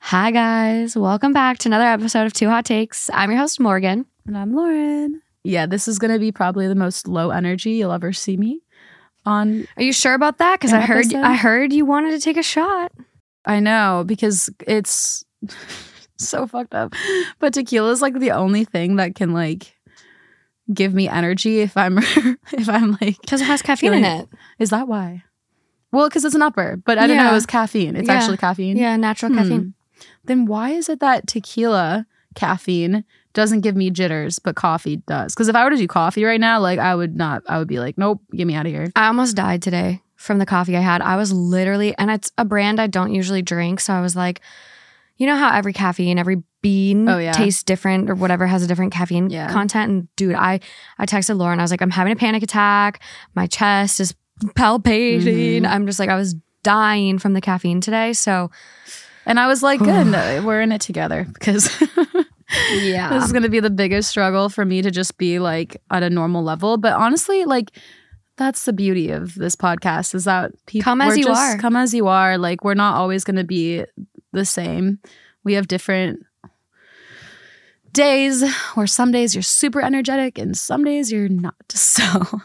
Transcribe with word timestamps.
Hi, 0.00 0.30
guys. 0.30 0.96
Welcome 0.96 1.32
back 1.32 1.58
to 1.58 1.68
another 1.68 1.84
episode 1.84 2.26
of 2.26 2.32
Two 2.32 2.48
Hot 2.48 2.64
Takes. 2.64 3.10
I'm 3.12 3.30
your 3.30 3.38
host, 3.38 3.60
Morgan. 3.60 4.06
And 4.26 4.36
I'm 4.36 4.54
Lauren. 4.54 5.22
Yeah, 5.44 5.66
this 5.66 5.86
is 5.88 5.98
going 5.98 6.12
to 6.12 6.18
be 6.18 6.32
probably 6.32 6.66
the 6.68 6.74
most 6.74 7.06
low 7.06 7.30
energy 7.30 7.72
you'll 7.72 7.92
ever 7.92 8.12
see 8.12 8.36
me 8.36 8.60
on. 9.24 9.66
Are 9.76 9.82
you 9.82 9.92
sure 9.92 10.14
about 10.14 10.38
that? 10.38 10.58
Because 10.58 10.72
I 10.72 10.80
heard 10.80 11.06
episode? 11.06 11.22
I 11.22 11.34
heard 11.34 11.72
you 11.72 11.84
wanted 11.84 12.12
to 12.12 12.18
take 12.20 12.36
a 12.36 12.42
shot. 12.42 12.92
I 13.44 13.60
know 13.60 14.04
because 14.06 14.50
it's 14.66 15.24
so 16.16 16.46
fucked 16.46 16.74
up. 16.74 16.94
But 17.38 17.54
tequila 17.54 17.90
is 17.92 18.02
like 18.02 18.18
the 18.18 18.32
only 18.32 18.64
thing 18.64 18.96
that 18.96 19.14
can 19.14 19.32
like 19.32 19.76
give 20.72 20.92
me 20.94 21.08
energy 21.08 21.60
if 21.60 21.76
I'm 21.76 21.98
if 22.52 22.68
I'm 22.68 22.92
like 23.00 23.20
Because 23.20 23.40
it 23.40 23.46
has 23.46 23.62
caffeine 23.62 23.94
in 23.94 24.04
it. 24.04 24.28
Is 24.58 24.70
that 24.70 24.88
why? 24.88 25.24
Well, 25.92 26.08
because 26.08 26.24
it's 26.24 26.34
an 26.36 26.42
upper, 26.42 26.76
but 26.84 26.98
I 26.98 27.06
don't 27.06 27.16
know. 27.16 27.24
Yeah. 27.24 27.30
It 27.30 27.34
was 27.34 27.46
caffeine. 27.46 27.96
It's 27.96 28.08
Yeah. 28.08 28.14
actually 28.14 28.36
caffeine. 28.36 28.76
Yeah, 28.76 28.96
natural 28.96 29.32
Hmm. 29.32 29.38
caffeine. 29.38 29.74
Then 30.24 30.46
why 30.46 30.70
is 30.70 30.88
it 30.88 31.00
that 31.00 31.26
tequila 31.26 32.06
caffeine 32.34 33.04
doesn't 33.32 33.60
give 33.60 33.76
me 33.76 33.90
jitters, 33.90 34.38
but 34.38 34.56
coffee 34.56 34.96
does? 35.06 35.34
Because 35.34 35.48
if 35.48 35.54
I 35.56 35.64
were 35.64 35.70
to 35.70 35.76
do 35.76 35.86
coffee 35.86 36.24
right 36.24 36.40
now, 36.40 36.60
like 36.60 36.78
I 36.78 36.94
would 36.94 37.16
not. 37.16 37.42
I 37.48 37.58
would 37.58 37.68
be 37.68 37.78
like, 37.80 37.96
nope, 37.98 38.20
get 38.32 38.46
me 38.46 38.54
out 38.54 38.66
of 38.66 38.72
here. 38.72 38.90
I 38.96 39.06
almost 39.06 39.36
died 39.36 39.62
today 39.62 40.02
from 40.16 40.38
the 40.38 40.46
coffee 40.46 40.76
I 40.76 40.80
had. 40.80 41.00
I 41.02 41.16
was 41.16 41.32
literally, 41.32 41.96
and 41.96 42.10
it's 42.10 42.30
a 42.38 42.44
brand 42.44 42.80
I 42.80 42.86
don't 42.86 43.14
usually 43.14 43.42
drink. 43.42 43.80
So 43.80 43.92
I 43.92 44.00
was 44.00 44.14
like, 44.16 44.40
you 45.16 45.26
know 45.26 45.36
how 45.36 45.54
every 45.56 45.72
caffeine, 45.72 46.18
every 46.18 46.42
bean 46.62 47.08
Oh, 47.08 47.18
yeah. 47.18 47.32
tastes 47.32 47.62
different 47.62 48.10
or 48.10 48.14
whatever 48.14 48.46
has 48.46 48.62
a 48.62 48.66
different 48.66 48.92
caffeine 48.92 49.30
Yeah. 49.30 49.50
content. 49.50 49.90
And 49.90 50.16
dude, 50.16 50.34
I 50.34 50.60
I 50.98 51.06
texted 51.06 51.36
Lauren. 51.38 51.58
I 51.58 51.62
was 51.62 51.70
like, 51.70 51.80
I'm 51.82 51.90
having 51.90 52.12
a 52.12 52.16
panic 52.16 52.42
attack. 52.42 53.00
My 53.34 53.46
chest 53.46 54.00
is 54.00 54.14
palpating. 54.56 55.60
Mhm. 55.62 55.68
I'm 55.68 55.86
just 55.86 55.98
like, 55.98 56.08
I 56.10 56.16
was 56.16 56.34
dying 56.62 57.18
from 57.18 57.32
the 57.32 57.40
caffeine 57.40 57.80
today. 57.80 58.12
So 58.12 58.50
And 59.26 59.38
I 59.38 59.46
was 59.46 59.62
like, 59.62 59.80
good, 59.80 60.06
no, 60.06 60.42
we're 60.46 60.60
in 60.60 60.72
it 60.72 60.80
together 60.80 61.26
because 61.32 61.70
yeah, 62.72 63.10
this 63.10 63.24
is 63.24 63.32
going 63.32 63.42
to 63.44 63.48
be 63.48 63.60
the 63.60 63.70
biggest 63.70 64.08
struggle 64.10 64.48
for 64.48 64.64
me 64.64 64.82
to 64.82 64.90
just 64.90 65.18
be 65.18 65.38
like 65.38 65.76
at 65.90 66.02
a 66.02 66.10
normal 66.10 66.42
level. 66.42 66.76
But 66.78 66.94
honestly, 66.94 67.44
like 67.44 67.70
that's 68.36 68.64
the 68.64 68.72
beauty 68.72 69.10
of 69.10 69.34
this 69.34 69.54
podcast 69.54 70.14
is 70.14 70.24
that 70.24 70.52
people 70.66 70.84
Come 70.84 71.00
as 71.02 71.16
you 71.18 71.24
just- 71.24 71.40
are. 71.40 71.58
Come 71.58 71.76
as 71.76 71.92
you 71.94 72.08
are. 72.08 72.38
Like 72.38 72.64
we're 72.64 72.74
not 72.74 72.96
always 72.96 73.22
going 73.24 73.36
to 73.36 73.44
be 73.44 73.84
the 74.32 74.44
same. 74.44 74.98
We 75.44 75.54
have 75.54 75.68
different 75.68 76.24
days 77.92 78.48
where 78.74 78.86
some 78.86 79.10
days 79.12 79.34
you're 79.34 79.42
super 79.42 79.80
energetic 79.80 80.38
and 80.38 80.56
some 80.56 80.84
days 80.84 81.10
you're 81.10 81.28
not. 81.28 81.54
So 81.74 82.40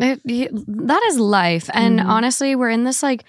It- 0.00 0.50
that 0.88 1.02
is 1.08 1.18
life. 1.18 1.68
And 1.74 1.98
Mhm. 2.00 2.06
honestly, 2.06 2.54
we're 2.54 2.70
in 2.70 2.84
this 2.84 3.02
like 3.02 3.24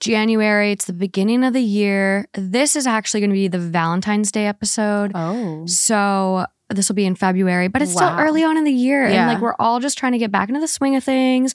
January. 0.00 0.72
It's 0.72 0.84
the 0.86 0.92
beginning 0.92 1.44
of 1.44 1.52
the 1.52 1.62
year. 1.62 2.26
This 2.34 2.76
is 2.76 2.86
actually 2.86 3.20
going 3.20 3.30
to 3.30 3.34
be 3.34 3.48
the 3.48 3.58
Valentine's 3.58 4.30
Day 4.32 4.46
episode. 4.46 5.12
oh, 5.14 5.66
So 5.66 6.46
this 6.70 6.88
will 6.88 6.96
be 6.96 7.06
in 7.06 7.14
February, 7.14 7.68
but 7.68 7.82
it's 7.82 7.92
still 7.92 8.08
early 8.20 8.44
on 8.44 8.56
in 8.56 8.64
the 8.64 8.72
year. 8.72 9.04
And 9.06 9.14
like 9.26 9.40
we're 9.40 9.54
all 9.58 9.80
just 9.80 9.96
trying 9.98 10.12
to 10.12 10.18
get 10.18 10.30
back 10.30 10.48
into 10.48 10.60
the 10.60 10.68
swing 10.68 10.96
of 10.96 11.04
things. 11.04 11.54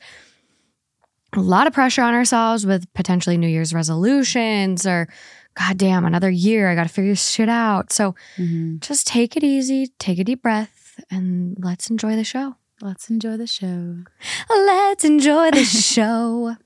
A 1.35 1.39
lot 1.39 1.65
of 1.67 1.73
pressure 1.73 2.01
on 2.03 2.13
ourselves 2.13 2.65
with 2.65 2.91
potentially 2.93 3.37
New 3.37 3.47
Year's 3.47 3.73
resolutions 3.73 4.85
or, 4.85 5.07
God 5.55 5.77
damn, 5.77 6.05
another 6.05 6.29
year. 6.29 6.69
I 6.69 6.75
got 6.75 6.83
to 6.83 6.89
figure 6.93 7.11
this 7.11 7.27
shit 7.27 7.49
out. 7.49 7.91
So 7.91 8.13
Mhm. 8.37 8.79
just 8.81 9.07
take 9.07 9.35
it 9.35 9.43
easy, 9.43 9.87
take 9.99 10.19
a 10.19 10.23
deep 10.23 10.41
breath, 10.43 10.99
and 11.09 11.55
let's 11.59 11.89
enjoy 11.89 12.15
the 12.15 12.23
show. 12.23 12.55
let's 12.81 13.09
enjoy 13.09 13.37
the 13.37 13.47
show. 13.47 14.03
Let's 14.49 15.05
enjoy 15.05 15.51
the 15.51 15.63
show. 15.63 16.57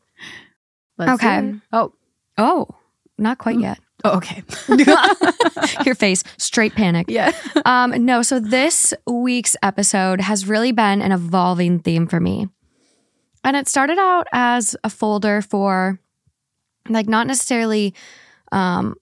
Let's 0.98 1.12
Okay. 1.24 1.54
Oh, 1.74 1.94
Oh, 2.38 2.68
not 3.18 3.38
quite 3.40 3.58
Mm. 3.58 3.62
yet. 3.62 3.80
oh, 4.04 4.18
okay. 4.18 4.44
Your 5.86 5.96
face, 5.96 6.24
straight 6.38 6.74
panic. 6.76 7.08
yeah. 7.10 7.32
Um, 7.66 8.06
no, 8.06 8.22
so 8.22 8.40
this 8.40 8.94
week's 9.08 9.56
episode 9.64 10.22
has 10.22 10.48
really 10.48 10.72
been 10.72 11.02
an 11.02 11.12
evolving 11.12 11.80
theme 11.80 12.08
for 12.08 12.20
me. 12.20 12.48
And 13.44 13.56
it 13.58 13.68
started 13.68 13.98
out 13.98 14.28
as 14.34 14.76
a 14.84 14.90
folder 14.90 15.42
for 15.42 16.00
like 16.90 17.08
not 17.08 17.28
necessarily 17.28 17.94
um 18.52 18.96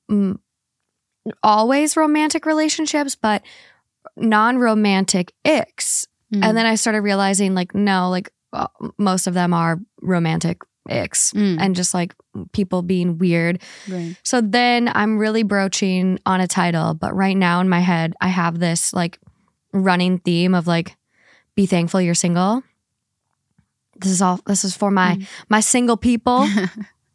always 1.43 1.97
romantic 1.97 2.45
relationships, 2.45 3.15
but 3.15 3.41
non-romantic 4.15 5.33
icks. 5.43 6.07
Mm. 6.33 6.43
And 6.43 6.57
then 6.57 6.65
I 6.65 6.75
started 6.75 7.01
realizing 7.01 7.53
like 7.55 7.73
no, 7.75 8.09
like 8.09 8.31
uh, 8.53 8.67
most 8.97 9.27
of 9.27 9.33
them 9.33 9.53
are 9.53 9.79
romantic 10.01 10.61
icks 10.89 11.31
Mm. 11.33 11.57
and 11.59 11.75
just 11.75 11.93
like 11.93 12.13
people 12.51 12.81
being 12.81 13.17
weird. 13.17 13.61
Right. 13.89 14.15
So 14.23 14.41
then 14.41 14.89
I'm 14.93 15.17
really 15.17 15.43
broaching 15.43 16.19
on 16.25 16.41
a 16.41 16.47
title, 16.47 16.93
but 16.93 17.15
right 17.15 17.35
now 17.37 17.59
in 17.61 17.69
my 17.69 17.79
head, 17.79 18.13
I 18.21 18.27
have 18.27 18.59
this 18.59 18.93
like 18.93 19.19
running 19.73 20.19
theme 20.19 20.53
of 20.53 20.67
like, 20.67 20.95
be 21.55 21.65
thankful 21.65 22.01
you're 22.01 22.13
single. 22.15 22.63
This 23.97 24.11
is 24.11 24.21
all, 24.21 24.39
this 24.45 24.65
is 24.65 24.75
for 24.75 24.91
my, 24.91 25.25
my 25.49 25.59
single 25.61 25.97
people. 25.97 26.47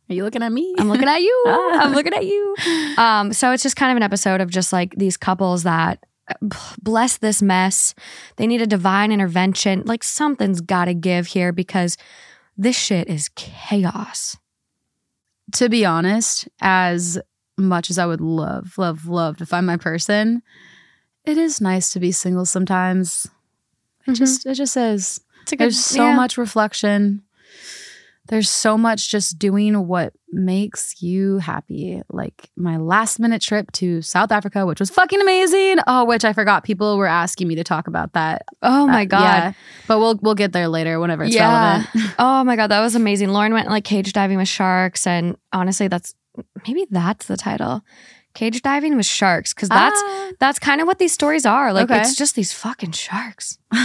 Are 0.08 0.14
you 0.14 0.24
looking 0.24 0.42
at 0.42 0.50
me? 0.50 0.74
I'm 0.78 0.88
looking 0.88 1.08
at 1.08 1.20
you. 1.20 1.44
Ah. 1.46 1.80
I'm 1.84 1.92
looking 1.92 2.14
at 2.14 2.24
you. 2.26 2.56
Um, 2.98 3.32
so 3.32 3.52
it's 3.52 3.62
just 3.62 3.76
kind 3.76 3.92
of 3.92 3.96
an 3.96 4.02
episode 4.02 4.40
of 4.40 4.50
just 4.50 4.72
like 4.72 4.94
these 4.96 5.16
couples 5.16 5.62
that 5.62 6.04
bless 6.82 7.18
this 7.18 7.42
mess. 7.42 7.94
They 8.36 8.46
need 8.46 8.62
a 8.62 8.66
divine 8.66 9.12
intervention. 9.12 9.82
Like 9.84 10.02
something's 10.02 10.60
got 10.60 10.86
to 10.86 10.94
give 10.94 11.26
here 11.28 11.52
because 11.52 11.96
this 12.60 12.76
shit 12.76 13.08
is 13.08 13.28
chaos. 13.34 14.36
to 15.52 15.68
be 15.68 15.84
honest, 15.84 16.46
as 16.60 17.18
much 17.58 17.90
as 17.90 17.98
I 17.98 18.06
would 18.06 18.20
love, 18.20 18.78
love, 18.78 19.06
love 19.06 19.36
to 19.38 19.46
find 19.46 19.66
my 19.66 19.76
person, 19.76 20.42
it 21.24 21.36
is 21.36 21.60
nice 21.60 21.90
to 21.92 21.98
be 21.98 22.12
single 22.12 22.44
sometimes. 22.46 23.26
It 24.06 24.12
Mhm. 24.12 24.16
just 24.16 24.46
it 24.46 24.54
just 24.54 24.76
is. 24.76 25.20
It's 25.42 25.52
a 25.52 25.56
good, 25.56 25.64
There's 25.64 25.84
so 25.84 26.04
yeah. 26.10 26.14
much 26.16 26.38
reflection. 26.38 27.22
There's 28.30 28.48
so 28.48 28.78
much 28.78 29.10
just 29.10 29.38
doing 29.38 29.86
what 29.86 30.14
makes 30.32 31.02
you 31.02 31.38
happy. 31.38 32.00
Like 32.10 32.48
my 32.56 32.76
last 32.78 33.18
minute 33.18 33.42
trip 33.42 33.70
to 33.72 34.00
South 34.02 34.30
Africa, 34.32 34.64
which 34.64 34.80
was 34.80 34.88
fucking 34.88 35.20
amazing. 35.20 35.78
Oh, 35.86 36.04
which 36.04 36.24
I 36.24 36.32
forgot 36.32 36.64
people 36.64 36.96
were 36.96 37.06
asking 37.08 37.48
me 37.48 37.56
to 37.56 37.64
talk 37.64 37.88
about 37.88 38.12
that. 38.14 38.42
Oh 38.62 38.86
my 38.86 39.02
Uh, 39.02 39.06
God. 39.06 39.20
yeah. 39.22 39.52
But 39.88 39.98
we'll 39.98 40.18
we'll 40.22 40.34
get 40.36 40.52
there 40.52 40.68
later 40.68 40.98
whenever 41.00 41.24
it's 41.24 41.34
Yeah. 41.34 41.82
relevant. 41.84 42.12
Oh 42.18 42.44
my 42.44 42.56
god, 42.56 42.68
that 42.68 42.80
was 42.80 42.94
amazing. 42.94 43.30
Lauren 43.30 43.52
went 43.52 43.68
like 43.68 43.84
cage 43.84 44.12
diving 44.12 44.38
with 44.38 44.48
sharks, 44.48 45.06
and 45.06 45.36
honestly, 45.52 45.88
that's 45.88 46.14
maybe 46.66 46.86
that's 46.90 47.26
the 47.26 47.36
title. 47.36 47.82
Cage 48.34 48.62
diving 48.62 48.96
with 48.96 49.06
sharks, 49.06 49.52
because 49.52 49.68
that's 49.68 50.00
Ah. 50.04 50.30
that's 50.38 50.58
kind 50.58 50.80
of 50.80 50.86
what 50.86 50.98
these 50.98 51.12
stories 51.12 51.44
are. 51.44 51.72
Like 51.72 51.90
Okay. 51.90 52.00
it's 52.00 52.14
just 52.14 52.34
these 52.36 52.52
fucking 52.52 52.92
sharks. 52.92 53.58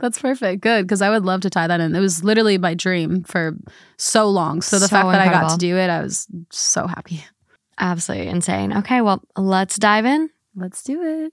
That's 0.00 0.18
perfect. 0.18 0.60
Good. 0.60 0.86
Because 0.88 1.00
I 1.02 1.08
would 1.08 1.24
love 1.24 1.40
to 1.42 1.50
tie 1.50 1.68
that 1.68 1.78
in. 1.80 1.94
It 1.94 2.00
was 2.00 2.24
literally 2.24 2.58
my 2.58 2.74
dream 2.74 3.22
for 3.22 3.56
so 3.96 4.28
long. 4.28 4.60
So 4.60 4.76
the 4.80 4.88
So 4.88 4.96
fact 4.96 5.08
that 5.12 5.20
I 5.20 5.30
got 5.30 5.52
to 5.52 5.56
do 5.56 5.76
it, 5.76 5.88
I 5.88 6.02
was 6.02 6.26
so 6.50 6.88
happy. 6.88 7.24
Absolutely 7.78 8.26
insane. 8.26 8.76
Okay, 8.78 9.00
well, 9.02 9.22
let's 9.36 9.76
dive 9.78 10.04
in. 10.04 10.30
Let's 10.56 10.82
do 10.82 11.00
it. 11.04 11.32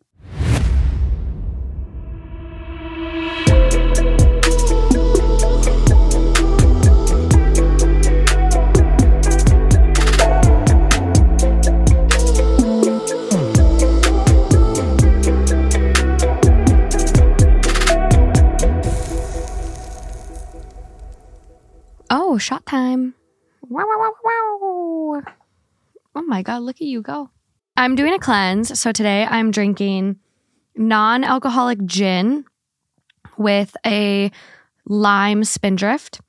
Oh, 22.10 22.38
shot 22.38 22.66
time. 22.66 23.16
Wow, 23.62 23.84
wow, 23.88 24.12
wow, 24.24 24.58
wow. 24.62 25.22
Oh 26.16 26.22
my 26.22 26.42
God, 26.44 26.62
look 26.62 26.78
at 26.78 26.88
you 26.88 27.02
go. 27.02 27.30
I'm 27.78 27.96
doing 27.96 28.14
a 28.14 28.20
cleanse. 28.20 28.80
So 28.80 28.92
today 28.92 29.26
I'm 29.30 29.52
drinking 29.52 30.18
non 30.76 31.24
alcoholic 31.24 31.84
gin 31.86 32.46
with 33.38 33.76
a 33.86 34.32
lime 34.86 35.44
spindrift. 35.44 36.22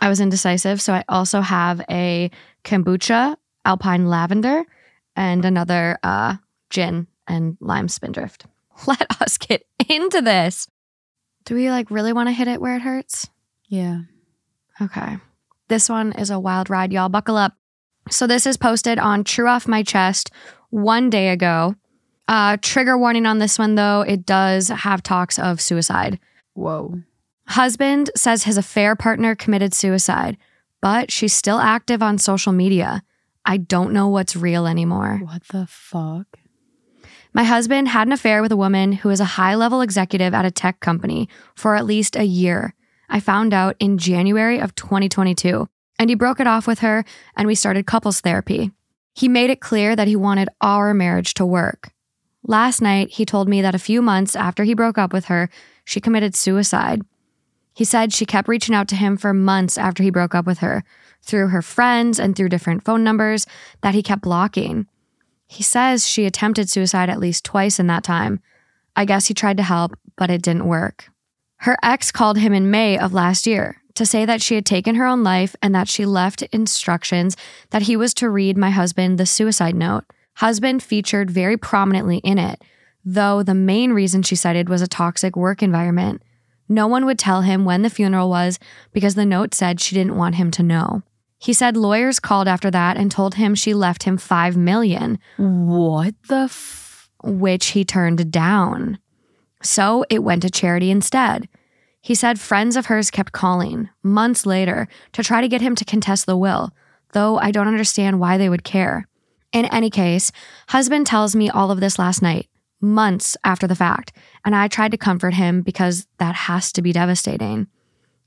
I 0.00 0.08
was 0.08 0.20
indecisive. 0.20 0.80
So 0.80 0.94
I 0.94 1.04
also 1.08 1.40
have 1.40 1.82
a 1.90 2.30
kombucha, 2.64 3.36
alpine 3.64 4.06
lavender, 4.06 4.64
and 5.16 5.44
another 5.44 5.98
uh, 6.02 6.36
gin, 6.70 7.06
and 7.26 7.56
lime 7.60 7.88
spindrift. 7.88 8.46
Let 8.86 9.20
us 9.20 9.38
get 9.38 9.66
into 9.88 10.20
this. 10.20 10.66
Do 11.44 11.54
we 11.54 11.70
like 11.70 11.90
really 11.90 12.12
want 12.12 12.28
to 12.28 12.32
hit 12.32 12.48
it 12.48 12.60
where 12.60 12.76
it 12.76 12.82
hurts? 12.82 13.28
Yeah. 13.68 14.00
Okay. 14.80 15.18
This 15.68 15.88
one 15.88 16.12
is 16.12 16.30
a 16.30 16.38
wild 16.38 16.68
ride, 16.68 16.92
y'all. 16.92 17.08
Buckle 17.08 17.36
up. 17.36 17.54
So 18.10 18.26
this 18.26 18.46
is 18.46 18.56
posted 18.56 18.98
on 18.98 19.24
True 19.24 19.48
Off 19.48 19.66
My 19.66 19.82
Chest 19.82 20.30
one 20.70 21.08
day 21.10 21.30
ago. 21.30 21.74
Uh, 22.26 22.56
trigger 22.60 22.96
warning 22.98 23.26
on 23.26 23.38
this 23.38 23.58
one 23.58 23.74
though, 23.74 24.02
it 24.02 24.24
does 24.26 24.68
have 24.68 25.02
talks 25.02 25.38
of 25.38 25.60
suicide. 25.60 26.18
Whoa. 26.54 27.00
Husband 27.48 28.10
says 28.16 28.44
his 28.44 28.56
affair 28.56 28.96
partner 28.96 29.34
committed 29.34 29.74
suicide, 29.74 30.38
but 30.80 31.10
she's 31.10 31.34
still 31.34 31.58
active 31.58 32.02
on 32.02 32.18
social 32.18 32.52
media. 32.52 33.02
I 33.44 33.58
don't 33.58 33.92
know 33.92 34.08
what's 34.08 34.34
real 34.36 34.66
anymore. 34.66 35.20
What 35.22 35.42
the 35.48 35.66
fuck? 35.68 36.38
My 37.34 37.44
husband 37.44 37.88
had 37.88 38.06
an 38.06 38.12
affair 38.12 38.40
with 38.40 38.52
a 38.52 38.56
woman 38.56 38.92
who 38.92 39.10
is 39.10 39.20
a 39.20 39.24
high 39.24 39.54
level 39.54 39.82
executive 39.82 40.32
at 40.32 40.46
a 40.46 40.50
tech 40.50 40.80
company 40.80 41.28
for 41.54 41.74
at 41.74 41.84
least 41.84 42.16
a 42.16 42.24
year. 42.24 42.74
I 43.14 43.20
found 43.20 43.54
out 43.54 43.76
in 43.78 43.96
January 43.96 44.58
of 44.58 44.74
2022, 44.74 45.68
and 46.00 46.10
he 46.10 46.16
broke 46.16 46.40
it 46.40 46.48
off 46.48 46.66
with 46.66 46.80
her, 46.80 47.04
and 47.36 47.46
we 47.46 47.54
started 47.54 47.86
couples 47.86 48.20
therapy. 48.20 48.72
He 49.14 49.28
made 49.28 49.50
it 49.50 49.60
clear 49.60 49.94
that 49.94 50.08
he 50.08 50.16
wanted 50.16 50.48
our 50.60 50.92
marriage 50.92 51.32
to 51.34 51.46
work. 51.46 51.92
Last 52.42 52.82
night, 52.82 53.10
he 53.10 53.24
told 53.24 53.48
me 53.48 53.62
that 53.62 53.74
a 53.76 53.78
few 53.78 54.02
months 54.02 54.34
after 54.34 54.64
he 54.64 54.74
broke 54.74 54.98
up 54.98 55.12
with 55.12 55.26
her, 55.26 55.48
she 55.84 56.00
committed 56.00 56.34
suicide. 56.34 57.02
He 57.72 57.84
said 57.84 58.12
she 58.12 58.26
kept 58.26 58.48
reaching 58.48 58.74
out 58.74 58.88
to 58.88 58.96
him 58.96 59.16
for 59.16 59.32
months 59.32 59.78
after 59.78 60.02
he 60.02 60.10
broke 60.10 60.34
up 60.34 60.44
with 60.44 60.58
her, 60.58 60.82
through 61.22 61.48
her 61.48 61.62
friends 61.62 62.18
and 62.18 62.34
through 62.34 62.48
different 62.48 62.84
phone 62.84 63.04
numbers 63.04 63.46
that 63.82 63.94
he 63.94 64.02
kept 64.02 64.22
blocking. 64.22 64.88
He 65.46 65.62
says 65.62 66.08
she 66.08 66.26
attempted 66.26 66.68
suicide 66.68 67.08
at 67.08 67.20
least 67.20 67.44
twice 67.44 67.78
in 67.78 67.86
that 67.86 68.02
time. 68.02 68.40
I 68.96 69.04
guess 69.04 69.28
he 69.28 69.34
tried 69.34 69.58
to 69.58 69.62
help, 69.62 69.96
but 70.16 70.30
it 70.30 70.42
didn't 70.42 70.66
work. 70.66 71.13
Her 71.64 71.78
ex 71.82 72.12
called 72.12 72.36
him 72.36 72.52
in 72.52 72.70
May 72.70 72.98
of 72.98 73.14
last 73.14 73.46
year 73.46 73.80
to 73.94 74.04
say 74.04 74.26
that 74.26 74.42
she 74.42 74.54
had 74.54 74.66
taken 74.66 74.96
her 74.96 75.06
own 75.06 75.22
life 75.24 75.56
and 75.62 75.74
that 75.74 75.88
she 75.88 76.04
left 76.04 76.42
instructions 76.42 77.38
that 77.70 77.82
he 77.82 77.96
was 77.96 78.12
to 78.14 78.28
read 78.28 78.58
my 78.58 78.68
husband 78.68 79.16
the 79.16 79.24
suicide 79.24 79.74
note. 79.74 80.04
Husband 80.34 80.82
featured 80.82 81.30
very 81.30 81.56
prominently 81.56 82.18
in 82.18 82.36
it, 82.36 82.60
though 83.02 83.42
the 83.42 83.54
main 83.54 83.94
reason 83.94 84.22
she 84.22 84.36
cited 84.36 84.68
was 84.68 84.82
a 84.82 84.86
toxic 84.86 85.36
work 85.36 85.62
environment. 85.62 86.22
No 86.68 86.86
one 86.86 87.06
would 87.06 87.18
tell 87.18 87.40
him 87.40 87.64
when 87.64 87.80
the 87.80 87.88
funeral 87.88 88.28
was 88.28 88.58
because 88.92 89.14
the 89.14 89.24
note 89.24 89.54
said 89.54 89.80
she 89.80 89.94
didn't 89.94 90.18
want 90.18 90.34
him 90.34 90.50
to 90.50 90.62
know. 90.62 91.02
He 91.38 91.54
said 91.54 91.78
lawyers 91.78 92.20
called 92.20 92.46
after 92.46 92.70
that 92.72 92.98
and 92.98 93.10
told 93.10 93.36
him 93.36 93.54
she 93.54 93.72
left 93.72 94.02
him 94.02 94.18
5 94.18 94.54
million, 94.58 95.18
What 95.38 96.14
the 96.28 96.44
f- 96.44 97.08
which 97.22 97.68
he 97.68 97.86
turned 97.86 98.30
down. 98.30 98.98
So 99.64 100.04
it 100.10 100.22
went 100.22 100.42
to 100.42 100.50
charity 100.50 100.90
instead. 100.90 101.48
He 102.02 102.14
said 102.14 102.38
friends 102.38 102.76
of 102.76 102.86
hers 102.86 103.10
kept 103.10 103.32
calling 103.32 103.88
months 104.02 104.44
later 104.44 104.88
to 105.12 105.22
try 105.22 105.40
to 105.40 105.48
get 105.48 105.62
him 105.62 105.74
to 105.76 105.86
contest 105.86 106.26
the 106.26 106.36
will, 106.36 106.70
though 107.12 107.38
I 107.38 107.50
don't 107.50 107.66
understand 107.66 108.20
why 108.20 108.36
they 108.36 108.50
would 108.50 108.62
care. 108.62 109.08
In 109.52 109.64
any 109.66 109.88
case, 109.88 110.30
husband 110.68 111.06
tells 111.06 111.34
me 111.34 111.48
all 111.48 111.70
of 111.70 111.80
this 111.80 111.98
last 111.98 112.20
night, 112.20 112.48
months 112.78 113.38
after 113.42 113.66
the 113.66 113.74
fact, 113.74 114.12
and 114.44 114.54
I 114.54 114.68
tried 114.68 114.90
to 114.90 114.98
comfort 114.98 115.32
him 115.32 115.62
because 115.62 116.06
that 116.18 116.34
has 116.34 116.70
to 116.72 116.82
be 116.82 116.92
devastating. 116.92 117.68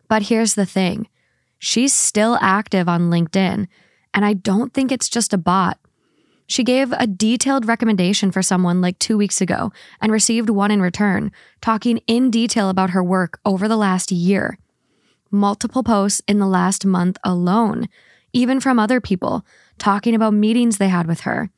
But 0.07 0.23
here's 0.23 0.55
the 0.55 0.65
thing 0.65 1.07
she's 1.59 1.93
still 1.93 2.39
active 2.41 2.89
on 2.89 3.11
LinkedIn, 3.11 3.67
and 4.11 4.25
I 4.25 4.33
don't 4.33 4.73
think 4.73 4.91
it's 4.91 5.09
just 5.09 5.33
a 5.33 5.37
bot. 5.37 5.77
She 6.47 6.63
gave 6.63 6.93
a 6.93 7.05
detailed 7.05 7.67
recommendation 7.67 8.31
for 8.31 8.41
someone 8.41 8.79
like 8.79 8.97
two 8.99 9.17
weeks 9.17 9.41
ago 9.41 9.71
and 10.01 10.11
received 10.11 10.49
one 10.49 10.71
in 10.71 10.81
return, 10.81 11.31
talking 11.61 11.99
in 12.07 12.31
detail 12.31 12.69
about 12.69 12.91
her 12.91 13.03
work 13.03 13.39
over 13.45 13.67
the 13.67 13.75
last 13.75 14.11
year. 14.11 14.57
Multiple 15.29 15.83
posts 15.83 16.21
in 16.25 16.39
the 16.39 16.47
last 16.47 16.85
month 16.85 17.17
alone, 17.23 17.89
even 18.31 18.61
from 18.61 18.79
other 18.79 19.01
people, 19.01 19.45
talking 19.77 20.15
about 20.15 20.33
meetings 20.33 20.77
they 20.77 20.87
had 20.87 21.05
with 21.05 21.21
her. 21.21 21.49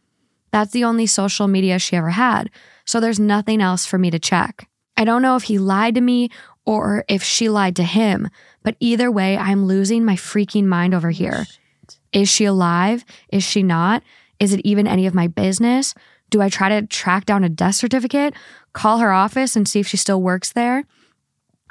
That's 0.51 0.71
the 0.71 0.83
only 0.83 1.06
social 1.06 1.47
media 1.47 1.77
she 1.77 1.95
ever 1.95 2.09
had, 2.09 2.50
so 2.83 3.00
there's 3.00 3.19
nothing 3.19 3.62
else 3.62 3.86
for 3.86 4.00
me 4.00 4.09
to 4.09 4.18
check. 4.18 4.68
I 4.97 5.06
don't 5.06 5.21
know 5.21 5.36
if 5.36 5.44
he 5.44 5.59
lied 5.59 5.95
to 5.95 6.01
me 6.01 6.30
or 6.65 7.06
if 7.07 7.24
she 7.24 7.47
lied 7.47 7.75
to 7.75 7.83
him, 7.83 8.27
but 8.63 8.75
either 8.80 9.12
way, 9.12 9.38
I'm 9.38 9.65
losing 9.65 10.03
my 10.03 10.15
freaking 10.15 10.65
mind 10.65 10.95
over 10.95 11.12
here. 11.12 11.45
Oh, 11.47 11.94
Is 12.12 12.30
she 12.30 12.45
alive? 12.45 13.06
Is 13.31 13.44
she 13.44 13.62
not? 13.62 14.03
Is 14.39 14.53
it 14.53 14.62
even 14.63 14.88
any 14.88 15.06
of 15.06 15.13
my 15.13 15.27
business? 15.27 15.94
Do 16.30 16.41
I 16.41 16.50
try 16.50 16.69
to 16.69 16.88
track 16.88 17.25
down 17.25 17.44
a 17.44 17.50
death 17.50 17.75
certificate, 17.75 18.33
call 18.74 19.00
her 19.00 19.12
office 19.12 19.56
and 19.56 19.68
see 19.68 19.80
if 19.80 19.88
she 19.88 19.97
still 19.97 20.21
works 20.21 20.51
there? 20.51 20.86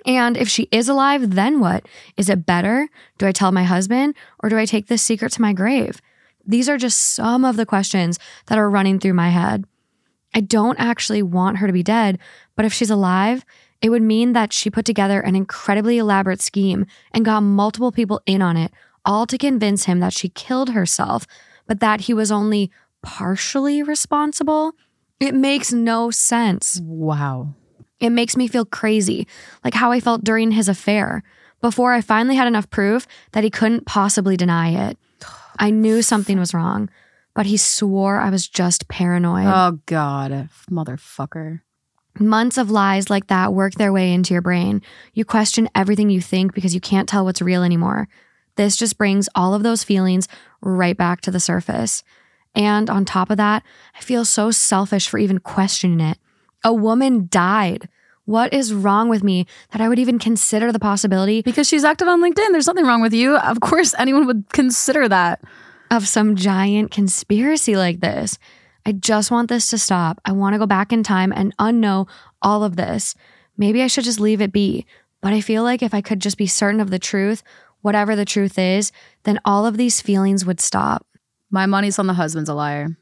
And 0.06 0.36
if 0.36 0.48
she 0.48 0.68
is 0.70 0.88
alive, 0.88 1.34
then 1.34 1.60
what? 1.60 1.86
Is 2.16 2.28
it 2.28 2.46
better? 2.46 2.88
Do 3.18 3.26
I 3.26 3.32
tell 3.32 3.52
my 3.52 3.64
husband 3.64 4.14
or 4.40 4.48
do 4.48 4.58
I 4.58 4.64
take 4.64 4.86
this 4.86 5.02
secret 5.02 5.32
to 5.32 5.42
my 5.42 5.52
grave? 5.52 6.00
These 6.46 6.68
are 6.68 6.78
just 6.78 7.14
some 7.14 7.44
of 7.44 7.56
the 7.56 7.66
questions 7.66 8.18
that 8.46 8.58
are 8.58 8.70
running 8.70 8.98
through 8.98 9.14
my 9.14 9.28
head. 9.28 9.64
I 10.34 10.40
don't 10.40 10.78
actually 10.78 11.22
want 11.22 11.58
her 11.58 11.66
to 11.66 11.72
be 11.72 11.82
dead, 11.82 12.18
but 12.56 12.64
if 12.64 12.72
she's 12.72 12.90
alive, 12.90 13.44
it 13.80 13.90
would 13.90 14.02
mean 14.02 14.32
that 14.32 14.52
she 14.52 14.70
put 14.70 14.84
together 14.84 15.20
an 15.20 15.36
incredibly 15.36 15.98
elaborate 15.98 16.40
scheme 16.40 16.86
and 17.12 17.24
got 17.24 17.42
multiple 17.42 17.92
people 17.92 18.20
in 18.26 18.42
on 18.42 18.56
it, 18.56 18.72
all 19.04 19.26
to 19.26 19.38
convince 19.38 19.84
him 19.84 20.00
that 20.00 20.12
she 20.12 20.28
killed 20.28 20.70
herself, 20.70 21.26
but 21.68 21.78
that 21.78 22.02
he 22.02 22.14
was 22.14 22.32
only 22.32 22.72
partially 23.02 23.84
responsible. 23.84 24.72
It 25.20 25.34
makes 25.34 25.72
no 25.72 26.10
sense. 26.10 26.80
Wow. 26.82 27.54
It 28.00 28.10
makes 28.10 28.36
me 28.36 28.48
feel 28.48 28.64
crazy, 28.64 29.28
like 29.64 29.74
how 29.74 29.92
I 29.92 30.00
felt 30.00 30.24
during 30.24 30.52
his 30.52 30.68
affair, 30.68 31.22
before 31.60 31.92
I 31.92 32.00
finally 32.00 32.36
had 32.36 32.46
enough 32.46 32.70
proof 32.70 33.06
that 33.32 33.44
he 33.44 33.50
couldn't 33.50 33.86
possibly 33.86 34.36
deny 34.36 34.88
it. 34.88 34.98
I 35.58 35.70
knew 35.70 36.02
something 36.02 36.38
was 36.38 36.54
wrong, 36.54 36.88
but 37.34 37.46
he 37.46 37.56
swore 37.56 38.18
I 38.18 38.30
was 38.30 38.48
just 38.48 38.88
paranoid. 38.88 39.46
Oh 39.46 39.80
God, 39.86 40.48
motherfucker. 40.70 41.60
Months 42.20 42.58
of 42.58 42.70
lies 42.70 43.10
like 43.10 43.26
that 43.28 43.52
work 43.52 43.74
their 43.74 43.92
way 43.92 44.12
into 44.12 44.34
your 44.34 44.42
brain. 44.42 44.82
You 45.14 45.24
question 45.24 45.68
everything 45.74 46.10
you 46.10 46.20
think 46.20 46.54
because 46.54 46.74
you 46.74 46.80
can't 46.80 47.08
tell 47.08 47.24
what's 47.24 47.42
real 47.42 47.62
anymore. 47.62 48.08
This 48.58 48.76
just 48.76 48.98
brings 48.98 49.28
all 49.36 49.54
of 49.54 49.62
those 49.62 49.84
feelings 49.84 50.26
right 50.60 50.96
back 50.96 51.20
to 51.22 51.30
the 51.30 51.38
surface. 51.38 52.02
And 52.56 52.90
on 52.90 53.04
top 53.04 53.30
of 53.30 53.36
that, 53.36 53.62
I 53.96 54.00
feel 54.00 54.24
so 54.24 54.50
selfish 54.50 55.08
for 55.08 55.18
even 55.18 55.38
questioning 55.38 56.00
it. 56.00 56.18
A 56.64 56.74
woman 56.74 57.28
died. 57.30 57.88
What 58.24 58.52
is 58.52 58.74
wrong 58.74 59.08
with 59.08 59.22
me 59.22 59.46
that 59.70 59.80
I 59.80 59.88
would 59.88 60.00
even 60.00 60.18
consider 60.18 60.72
the 60.72 60.80
possibility 60.80 61.40
Because 61.40 61.68
she's 61.68 61.84
active 61.84 62.08
on 62.08 62.20
LinkedIn. 62.20 62.50
There's 62.50 62.66
nothing 62.66 62.84
wrong 62.84 63.00
with 63.00 63.14
you. 63.14 63.36
Of 63.36 63.60
course, 63.60 63.94
anyone 63.96 64.26
would 64.26 64.52
consider 64.52 65.08
that. 65.08 65.40
of 65.92 66.08
some 66.08 66.34
giant 66.34 66.90
conspiracy 66.90 67.76
like 67.76 68.00
this? 68.00 68.38
I 68.84 68.92
just 68.92 69.30
want 69.30 69.48
this 69.48 69.68
to 69.68 69.78
stop. 69.78 70.20
I 70.24 70.32
want 70.32 70.54
to 70.54 70.58
go 70.58 70.66
back 70.66 70.92
in 70.92 71.04
time 71.04 71.32
and 71.32 71.56
unknow 71.58 72.08
all 72.42 72.64
of 72.64 72.74
this. 72.74 73.14
Maybe 73.56 73.82
I 73.82 73.86
should 73.86 74.04
just 74.04 74.18
leave 74.18 74.40
it 74.40 74.52
be. 74.52 74.84
But 75.20 75.32
I 75.32 75.40
feel 75.40 75.62
like 75.62 75.82
if 75.82 75.94
I 75.94 76.00
could 76.00 76.20
just 76.20 76.38
be 76.38 76.46
certain 76.46 76.80
of 76.80 76.90
the 76.90 76.98
truth, 76.98 77.42
whatever 77.82 78.16
the 78.16 78.24
truth 78.24 78.58
is, 78.58 78.92
then 79.24 79.38
all 79.44 79.66
of 79.66 79.76
these 79.76 80.00
feelings 80.00 80.44
would 80.44 80.60
stop. 80.60 81.06
My 81.50 81.66
money's 81.66 81.98
on 81.98 82.06
the 82.06 82.14
husband's 82.14 82.48
a 82.48 82.54
liar. 82.54 82.96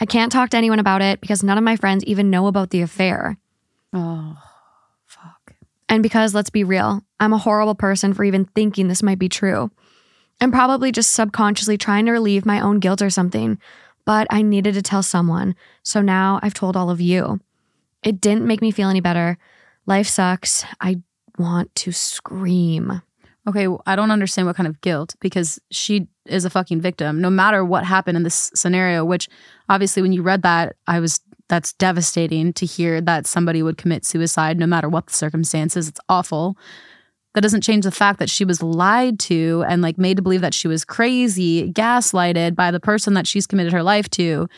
I 0.00 0.06
can't 0.06 0.32
talk 0.32 0.50
to 0.50 0.56
anyone 0.56 0.78
about 0.78 1.02
it 1.02 1.20
because 1.20 1.42
none 1.42 1.58
of 1.58 1.64
my 1.64 1.76
friends 1.76 2.04
even 2.04 2.30
know 2.30 2.46
about 2.46 2.70
the 2.70 2.82
affair. 2.82 3.36
Oh, 3.92 4.36
fuck. 5.04 5.54
And 5.88 6.02
because, 6.02 6.34
let's 6.34 6.50
be 6.50 6.64
real, 6.64 7.04
I'm 7.20 7.32
a 7.32 7.38
horrible 7.38 7.74
person 7.74 8.14
for 8.14 8.24
even 8.24 8.46
thinking 8.46 8.88
this 8.88 9.02
might 9.02 9.18
be 9.18 9.28
true. 9.28 9.70
I'm 10.40 10.50
probably 10.50 10.90
just 10.90 11.12
subconsciously 11.12 11.78
trying 11.78 12.06
to 12.06 12.12
relieve 12.12 12.46
my 12.46 12.60
own 12.60 12.80
guilt 12.80 13.02
or 13.02 13.10
something, 13.10 13.58
but 14.04 14.26
I 14.30 14.42
needed 14.42 14.74
to 14.74 14.82
tell 14.82 15.02
someone. 15.02 15.54
So 15.82 16.00
now 16.00 16.40
I've 16.42 16.54
told 16.54 16.76
all 16.76 16.90
of 16.90 17.00
you. 17.00 17.40
It 18.02 18.20
didn't 18.20 18.46
make 18.46 18.60
me 18.60 18.72
feel 18.72 18.88
any 18.88 19.00
better. 19.00 19.38
Life 19.86 20.08
sucks. 20.08 20.64
I 20.80 21.02
want 21.38 21.72
to 21.76 21.92
scream. 21.92 23.02
Okay, 23.48 23.66
well, 23.66 23.82
I 23.86 23.96
don't 23.96 24.12
understand 24.12 24.46
what 24.46 24.56
kind 24.56 24.68
of 24.68 24.80
guilt 24.82 25.16
because 25.20 25.58
she 25.70 26.06
is 26.26 26.44
a 26.44 26.50
fucking 26.50 26.80
victim 26.80 27.20
no 27.20 27.30
matter 27.30 27.64
what 27.64 27.84
happened 27.84 28.16
in 28.16 28.22
this 28.22 28.52
scenario, 28.54 29.04
which 29.04 29.28
obviously 29.68 30.00
when 30.00 30.12
you 30.12 30.22
read 30.22 30.42
that, 30.42 30.76
I 30.86 31.00
was 31.00 31.20
that's 31.48 31.74
devastating 31.74 32.54
to 32.54 32.64
hear 32.64 33.00
that 33.02 33.26
somebody 33.26 33.62
would 33.62 33.76
commit 33.76 34.06
suicide 34.06 34.58
no 34.58 34.66
matter 34.66 34.88
what 34.88 35.06
the 35.06 35.12
circumstances. 35.12 35.86
It's 35.86 36.00
awful. 36.08 36.56
That 37.34 37.42
doesn't 37.42 37.62
change 37.62 37.84
the 37.84 37.90
fact 37.90 38.18
that 38.20 38.30
she 38.30 38.44
was 38.44 38.62
lied 38.62 39.18
to 39.20 39.62
and 39.68 39.82
like 39.82 39.98
made 39.98 40.16
to 40.16 40.22
believe 40.22 40.40
that 40.40 40.54
she 40.54 40.66
was 40.66 40.84
crazy, 40.84 41.70
gaslighted 41.72 42.54
by 42.54 42.70
the 42.70 42.80
person 42.80 43.12
that 43.14 43.26
she's 43.26 43.46
committed 43.46 43.72
her 43.72 43.82
life 43.82 44.08
to. 44.10 44.48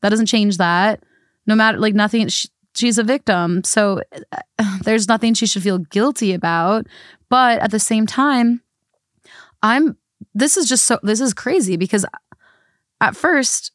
That 0.00 0.08
doesn't 0.08 0.26
change 0.26 0.56
that. 0.56 1.04
No 1.46 1.54
matter 1.54 1.78
like 1.78 1.94
nothing 1.94 2.26
she, 2.26 2.48
she's 2.74 2.98
a 2.98 3.04
victim. 3.04 3.62
So 3.62 4.02
uh, 4.32 4.78
there's 4.82 5.08
nothing 5.08 5.34
she 5.34 5.46
should 5.46 5.62
feel 5.62 5.78
guilty 5.78 6.32
about. 6.32 6.86
But 7.30 7.60
at 7.60 7.70
the 7.70 7.78
same 7.78 8.06
time, 8.06 8.60
I'm 9.62 9.96
this 10.34 10.56
is 10.56 10.68
just 10.68 10.84
so 10.84 10.98
this 11.02 11.20
is 11.20 11.32
crazy 11.32 11.76
because 11.76 12.04
at 13.00 13.16
first 13.16 13.72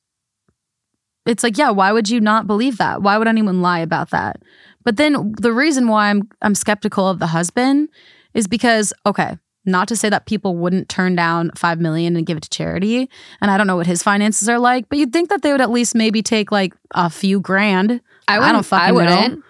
it's 1.25 1.43
like, 1.43 1.57
yeah, 1.57 1.71
why 1.71 1.91
would 1.91 2.09
you 2.09 2.21
not 2.21 2.45
believe 2.45 2.77
that? 2.77 3.01
Why 3.01 3.17
would 3.17 3.27
anyone 3.27 3.61
lie 3.61 3.79
about 3.79 4.11
that? 4.11 4.43
But 4.83 4.97
then 4.97 5.33
the 5.39 5.51
reason 5.51 5.87
why 5.87 6.09
I'm 6.09 6.29
I'm 6.41 6.53
skeptical 6.53 7.09
of 7.09 7.19
the 7.19 7.27
husband 7.27 7.89
is 8.33 8.47
because 8.47 8.93
okay, 9.05 9.37
not 9.65 9.87
to 9.87 9.95
say 9.95 10.09
that 10.09 10.27
people 10.27 10.55
wouldn't 10.55 10.89
turn 10.89 11.15
down 11.15 11.49
5 11.55 11.79
million 11.79 12.15
and 12.15 12.25
give 12.25 12.37
it 12.37 12.43
to 12.43 12.49
charity, 12.49 13.09
and 13.41 13.49
I 13.49 13.57
don't 13.57 13.67
know 13.67 13.77
what 13.77 13.87
his 13.87 14.03
finances 14.03 14.47
are 14.47 14.59
like, 14.59 14.89
but 14.89 14.99
you'd 14.99 15.13
think 15.13 15.29
that 15.29 15.41
they 15.41 15.51
would 15.51 15.61
at 15.61 15.71
least 15.71 15.95
maybe 15.95 16.21
take 16.21 16.51
like 16.51 16.73
a 16.91 17.09
few 17.09 17.39
grand. 17.39 18.01
I, 18.27 18.37
I 18.37 18.51
don't 18.51 18.65
fucking 18.65 18.87
I 18.87 18.91
wouldn't. 18.91 19.37
know. 19.37 19.43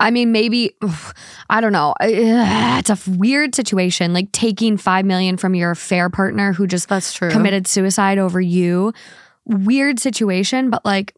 I, 0.00 0.10
mean, 0.10 0.32
maybe 0.32 0.76
I 1.50 1.60
don't 1.60 1.72
know. 1.72 1.94
It's 2.00 2.90
a 2.90 2.98
weird 3.10 3.54
situation, 3.54 4.12
like 4.12 4.32
taking 4.32 4.76
five 4.76 5.04
million 5.04 5.36
from 5.36 5.54
your 5.54 5.70
affair 5.70 6.10
partner 6.10 6.52
who 6.52 6.66
just 6.66 6.88
That's 6.88 7.12
true. 7.12 7.30
committed 7.30 7.66
suicide 7.66 8.18
over 8.18 8.40
you. 8.40 8.92
Weird 9.46 10.00
situation, 10.00 10.70
but 10.70 10.84
like 10.84 11.14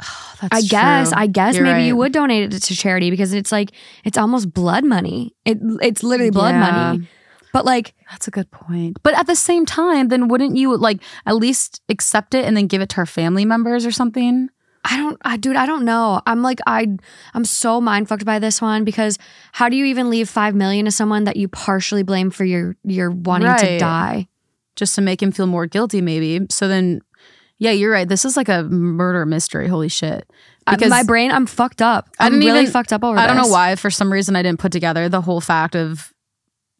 That's 0.40 0.48
I 0.56 0.60
guess, 0.62 1.10
true. 1.10 1.18
I 1.20 1.26
guess 1.26 1.54
You're 1.56 1.64
maybe 1.64 1.84
you 1.86 1.96
would 1.96 2.12
donate 2.12 2.52
it 2.54 2.62
to 2.62 2.76
charity 2.76 3.10
because 3.10 3.32
it's 3.32 3.52
like 3.52 3.72
it's 4.04 4.16
almost 4.18 4.52
blood 4.52 4.84
money. 4.84 5.34
It 5.44 5.58
it's 5.82 6.02
literally 6.02 6.30
blood 6.30 6.54
Yeah. 6.54 6.72
money. 6.92 7.08
But 7.52 7.64
like 7.64 7.94
That's 8.10 8.28
a 8.28 8.30
good 8.30 8.50
point. 8.50 8.98
But 9.02 9.14
at 9.18 9.26
the 9.26 9.34
same 9.36 9.66
time, 9.66 10.08
then 10.08 10.28
wouldn't 10.28 10.56
you 10.56 10.76
like 10.76 11.02
at 11.26 11.36
least 11.36 11.82
accept 11.88 12.34
it 12.34 12.44
and 12.44 12.56
then 12.56 12.66
give 12.68 12.80
it 12.80 12.88
to 12.90 12.96
her 12.96 13.06
family 13.06 13.44
members 13.44 13.84
or 13.84 13.90
something? 13.90 14.48
I 14.84 14.96
don't, 14.96 15.18
I 15.22 15.36
dude, 15.36 15.56
I 15.56 15.66
don't 15.66 15.84
know. 15.84 16.22
I'm 16.26 16.42
like, 16.42 16.58
I, 16.66 16.86
I'm 17.34 17.44
so 17.44 17.80
mind 17.80 18.08
fucked 18.08 18.24
by 18.24 18.38
this 18.38 18.62
one 18.62 18.82
because 18.84 19.18
how 19.52 19.68
do 19.68 19.76
you 19.76 19.84
even 19.84 20.08
leave 20.08 20.28
five 20.28 20.54
million 20.54 20.86
to 20.86 20.90
someone 20.90 21.24
that 21.24 21.36
you 21.36 21.48
partially 21.48 22.02
blame 22.02 22.30
for 22.30 22.44
your 22.44 22.76
your 22.84 23.10
wanting 23.10 23.54
to 23.58 23.78
die? 23.78 24.28
Just 24.76 24.94
to 24.94 25.02
make 25.02 25.22
him 25.22 25.32
feel 25.32 25.46
more 25.46 25.66
guilty, 25.66 26.00
maybe. 26.00 26.46
So 26.48 26.66
then, 26.66 27.02
yeah, 27.58 27.72
you're 27.72 27.90
right. 27.92 28.08
This 28.08 28.24
is 28.24 28.36
like 28.36 28.48
a 28.48 28.62
murder 28.62 29.26
mystery. 29.26 29.68
Holy 29.68 29.88
shit. 29.88 30.30
Uh, 30.66 30.76
my 30.88 31.02
brain, 31.02 31.30
I'm 31.30 31.46
fucked 31.46 31.82
up. 31.82 32.08
I 32.18 32.26
I'm 32.26 32.32
didn't 32.32 32.46
really 32.46 32.60
even- 32.62 32.72
fucked 32.72 32.92
up 32.92 33.04
over. 33.04 33.18
I 33.18 33.26
don't 33.26 33.36
know 33.36 33.48
why. 33.48 33.74
For 33.76 33.90
some 33.90 34.10
reason, 34.10 34.34
I 34.36 34.42
didn't 34.42 34.60
put 34.60 34.72
together 34.72 35.08
the 35.08 35.20
whole 35.20 35.40
fact 35.40 35.74
of, 35.76 36.12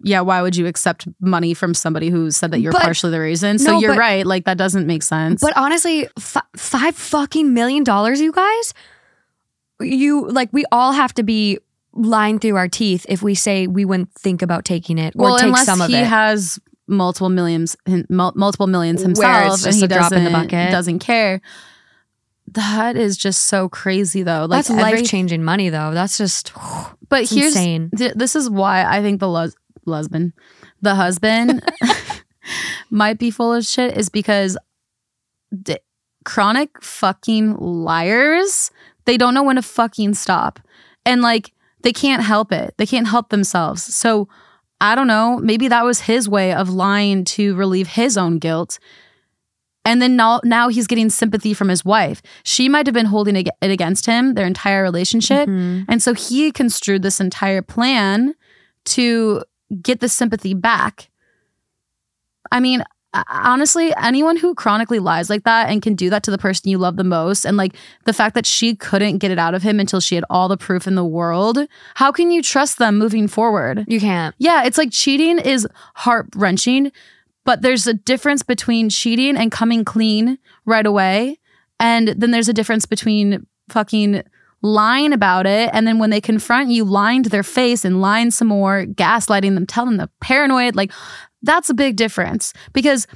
yeah, 0.02 0.20
why 0.20 0.40
would 0.42 0.56
you 0.56 0.66
accept 0.66 1.06
money 1.20 1.52
from 1.54 1.74
somebody 1.74 2.08
who 2.08 2.30
said 2.30 2.50
that 2.52 2.60
you're 2.60 2.72
But- 2.72 2.82
partially 2.82 3.10
the 3.10 3.20
reason? 3.20 3.58
So 3.58 3.72
No, 3.72 3.80
you're 3.80 3.92
but- 3.92 3.98
right. 3.98 4.26
Like 4.26 4.44
that 4.46 4.56
doesn't 4.58 4.86
make 4.86 5.02
sense. 5.02 5.40
But 5.40 5.56
honestly, 5.56 6.08
f- 6.16 6.36
five 6.56 6.96
fucking 6.96 7.52
million 7.52 7.84
dollars, 7.84 8.20
you 8.20 8.32
guys. 8.32 8.74
You 9.80 10.28
like, 10.28 10.50
we 10.52 10.64
all 10.72 10.92
have 10.92 11.14
to 11.14 11.22
be 11.22 11.58
lying 11.92 12.38
through 12.38 12.56
our 12.56 12.68
teeth 12.68 13.06
if 13.08 13.22
we 13.22 13.34
say 13.34 13.66
we 13.66 13.84
wouldn't 13.84 14.12
think 14.12 14.42
about 14.42 14.64
taking 14.64 14.98
it 14.98 15.14
or 15.16 15.24
well, 15.24 15.36
take 15.38 15.46
unless 15.46 15.64
some 15.66 15.80
of 15.80 15.88
it. 15.90 15.94
he 15.94 16.00
it. 16.00 16.06
has 16.06 16.58
multiple 16.86 17.28
millions, 17.30 17.76
multiple 18.08 18.66
millions 18.66 19.00
himself, 19.02 19.64
and 19.64 19.74
he 19.74 19.84
a 19.84 19.88
drop 19.88 20.12
in 20.12 20.24
the 20.24 20.30
doesn't- 20.30 20.70
doesn't 20.70 20.98
care. 20.98 21.40
That 22.52 22.96
is 22.96 23.16
just 23.16 23.44
so 23.44 23.68
crazy, 23.68 24.22
though. 24.24 24.46
Like 24.48 24.66
That's 24.66 24.70
life 24.70 25.04
changing 25.06 25.44
money, 25.44 25.68
though. 25.68 25.92
That's 25.94 26.18
just 26.18 26.52
But 27.08 27.28
here's 27.30 27.54
insane. 27.54 27.90
th- 27.96 28.14
this 28.16 28.34
is 28.36 28.50
why 28.50 28.84
I 28.84 29.02
think 29.02 29.20
the 29.20 29.28
les- 29.28 29.54
lesbian, 29.90 30.32
the 30.80 30.94
husband, 30.94 31.62
might 32.90 33.18
be 33.18 33.30
full 33.30 33.52
of 33.52 33.64
shit 33.64 33.96
is 33.96 34.08
because 34.08 34.56
d- 35.62 35.78
chronic 36.24 36.82
fucking 36.82 37.56
liars. 37.56 38.70
They 39.04 39.16
don't 39.16 39.34
know 39.34 39.42
when 39.42 39.56
to 39.56 39.62
fucking 39.62 40.14
stop, 40.14 40.60
and 41.04 41.22
like 41.22 41.52
they 41.82 41.92
can't 41.92 42.22
help 42.22 42.52
it. 42.52 42.74
They 42.78 42.86
can't 42.86 43.08
help 43.08 43.30
themselves. 43.30 43.82
So 43.82 44.28
I 44.80 44.94
don't 44.94 45.06
know. 45.06 45.38
Maybe 45.38 45.68
that 45.68 45.84
was 45.84 46.00
his 46.00 46.28
way 46.28 46.52
of 46.52 46.68
lying 46.70 47.24
to 47.36 47.54
relieve 47.54 47.88
his 47.88 48.16
own 48.16 48.38
guilt. 48.38 48.78
And 49.86 50.00
then 50.02 50.14
now, 50.14 50.40
now 50.44 50.68
he's 50.68 50.86
getting 50.86 51.08
sympathy 51.08 51.54
from 51.54 51.68
his 51.70 51.86
wife. 51.86 52.20
She 52.44 52.68
might 52.68 52.86
have 52.86 52.92
been 52.94 53.06
holding 53.06 53.34
it 53.34 53.48
against 53.62 54.04
him 54.04 54.34
their 54.34 54.46
entire 54.46 54.82
relationship. 54.82 55.48
Mhm. 55.48 55.86
And 55.88 56.02
so 56.02 56.12
he 56.12 56.52
construed 56.52 57.02
this 57.02 57.18
entire 57.18 57.62
plan 57.62 58.34
to 58.86 59.42
get 59.82 60.00
the 60.00 60.08
sympathy 60.08 60.54
back. 60.54 61.10
I 62.52 62.60
mean, 62.60 62.84
uh, 63.12 63.24
honestly, 63.28 63.92
anyone 63.96 64.36
who 64.36 64.54
chronically 64.54 65.00
lies 65.00 65.28
like 65.28 65.44
that 65.44 65.68
and 65.68 65.82
can 65.82 65.94
do 65.94 66.10
that 66.10 66.22
to 66.22 66.30
the 66.30 66.38
person 66.38 66.70
you 66.70 66.78
love 66.78 66.96
the 66.96 67.04
most, 67.04 67.44
and 67.44 67.56
like 67.56 67.74
the 68.04 68.12
fact 68.12 68.34
that 68.34 68.46
she 68.46 68.76
couldn't 68.76 69.18
get 69.18 69.30
it 69.30 69.38
out 69.38 69.54
of 69.54 69.62
him 69.62 69.80
until 69.80 70.00
she 70.00 70.14
had 70.14 70.24
all 70.30 70.48
the 70.48 70.56
proof 70.56 70.86
in 70.86 70.94
the 70.94 71.04
world, 71.04 71.58
how 71.94 72.12
can 72.12 72.30
you 72.30 72.42
trust 72.42 72.78
them 72.78 72.98
moving 72.98 73.26
forward? 73.26 73.84
you 73.88 74.00
can't. 74.00 74.34
Yeah, 74.38 74.64
it's 74.64 74.78
like 74.78 74.90
cheating 74.92 75.38
is 75.38 75.66
heart 75.96 76.28
wrenching, 76.36 76.92
but 77.44 77.62
there's 77.62 77.86
a 77.86 77.94
difference 77.94 78.42
between 78.42 78.90
cheating 78.90 79.36
and 79.36 79.50
coming 79.50 79.84
clean 79.84 80.38
right 80.64 80.86
away. 80.86 81.38
And 81.80 82.08
then 82.08 82.30
there's 82.30 82.48
a 82.48 82.52
difference 82.52 82.86
between 82.86 83.46
fucking 83.70 84.22
lying 84.62 85.12
about 85.12 85.46
it. 85.46 85.70
And 85.72 85.86
then 85.86 85.98
when 85.98 86.10
they 86.10 86.20
confront 86.20 86.70
you, 86.70 86.84
lying 86.84 87.22
to 87.22 87.30
their 87.30 87.42
face 87.42 87.84
and 87.84 88.00
lying 88.00 88.30
some 88.30 88.48
more, 88.48 88.84
gaslighting 88.86 89.54
them, 89.54 89.66
telling 89.66 89.90
them 89.90 89.98
they're 89.98 90.08
paranoid. 90.20 90.76
Like, 90.76 90.92
that's 91.42 91.70
a 91.70 91.74
big 91.74 91.96
difference 91.96 92.52
because 92.72 93.06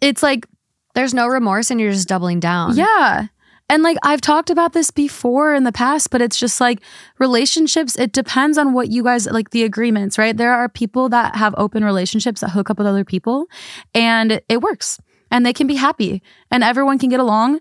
it's 0.00 0.22
like, 0.22 0.46
There's 0.94 1.14
no 1.14 1.26
remorse 1.28 1.70
and 1.70 1.80
you're 1.80 1.92
just 1.92 2.08
doubling 2.08 2.40
down. 2.40 2.76
yeah. 2.76 3.28
And 3.68 3.82
like 3.82 3.96
I've 4.02 4.20
talked 4.20 4.50
about 4.50 4.74
this 4.74 4.90
before 4.90 5.54
in 5.54 5.64
the 5.64 5.72
past, 5.72 6.10
but 6.10 6.20
it's 6.20 6.38
just 6.38 6.60
like 6.60 6.82
relationships, 7.18 7.96
it 7.96 8.12
depends 8.12 8.58
on 8.58 8.74
what 8.74 8.90
you 8.90 9.02
guys 9.02 9.24
like 9.26 9.48
the 9.50 9.62
agreements, 9.62 10.18
right? 10.18 10.36
There 10.36 10.52
are 10.52 10.68
people 10.68 11.08
that 11.08 11.36
have 11.36 11.54
open 11.56 11.82
relationships 11.82 12.42
that 12.42 12.50
hook 12.50 12.68
up 12.68 12.76
with 12.76 12.86
other 12.86 13.04
people 13.04 13.46
and 13.94 14.42
it 14.50 14.60
works 14.60 15.00
and 15.30 15.46
they 15.46 15.54
can 15.54 15.66
be 15.66 15.76
happy 15.76 16.22
and 16.50 16.62
everyone 16.62 16.98
can 16.98 17.08
get 17.08 17.20
along. 17.20 17.60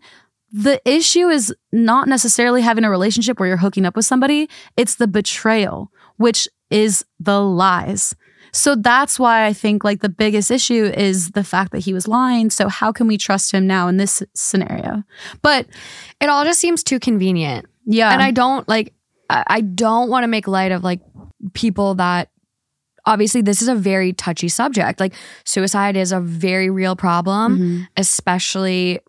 The 0.51 0.81
issue 0.85 1.29
is 1.29 1.53
not 1.71 2.07
necessarily 2.07 2.61
having 2.61 2.83
a 2.83 2.89
relationship 2.89 3.39
where 3.39 3.47
you're 3.47 3.57
hooking 3.57 3.85
up 3.85 3.95
with 3.95 4.05
somebody, 4.05 4.49
it's 4.75 4.95
the 4.95 5.07
betrayal, 5.07 5.91
which 6.17 6.47
is 6.69 7.05
the 7.19 7.39
lies. 7.39 8.13
So 8.53 8.75
that's 8.75 9.17
why 9.17 9.45
I 9.45 9.53
think 9.53 9.85
like 9.85 10.01
the 10.01 10.09
biggest 10.09 10.51
issue 10.51 10.83
is 10.85 11.31
the 11.31 11.43
fact 11.43 11.71
that 11.71 11.79
he 11.79 11.93
was 11.93 12.05
lying. 12.07 12.49
So 12.49 12.67
how 12.67 12.91
can 12.91 13.07
we 13.07 13.17
trust 13.17 13.53
him 13.53 13.65
now 13.65 13.87
in 13.87 13.95
this 13.95 14.21
scenario? 14.35 15.03
But 15.41 15.67
It 16.19 16.27
all 16.27 16.43
just 16.43 16.59
seems 16.59 16.83
too 16.83 16.99
convenient. 16.99 17.65
yeah, 17.85 18.11
and 18.11 18.21
I 18.21 18.31
don't 18.31 18.67
like 18.67 18.93
I 19.29 19.61
don't 19.61 20.09
want 20.09 20.23
to 20.23 20.27
make 20.27 20.45
light 20.49 20.73
of 20.73 20.83
like 20.83 20.99
people 21.53 21.95
that 21.95 22.29
obviously 23.05 23.41
this 23.41 23.61
is 23.61 23.69
a 23.69 23.75
very 23.75 24.11
touchy 24.11 24.49
subject. 24.49 24.99
Like 24.99 25.13
suicide 25.45 25.95
is 25.95 26.11
a 26.11 26.19
very 26.19 26.69
real 26.69 26.97
problem, 26.97 27.57
Mhm. 27.57 27.87
especially 27.95 28.99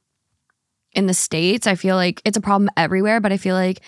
in 0.94 1.06
the 1.06 1.14
states. 1.14 1.66
I 1.66 1.74
feel 1.74 1.96
like 1.96 2.20
it's 2.24 2.36
a 2.36 2.40
problem 2.40 2.70
everywhere, 2.76 3.20
but 3.20 3.32
I 3.32 3.36
feel 3.36 3.54
like 3.54 3.80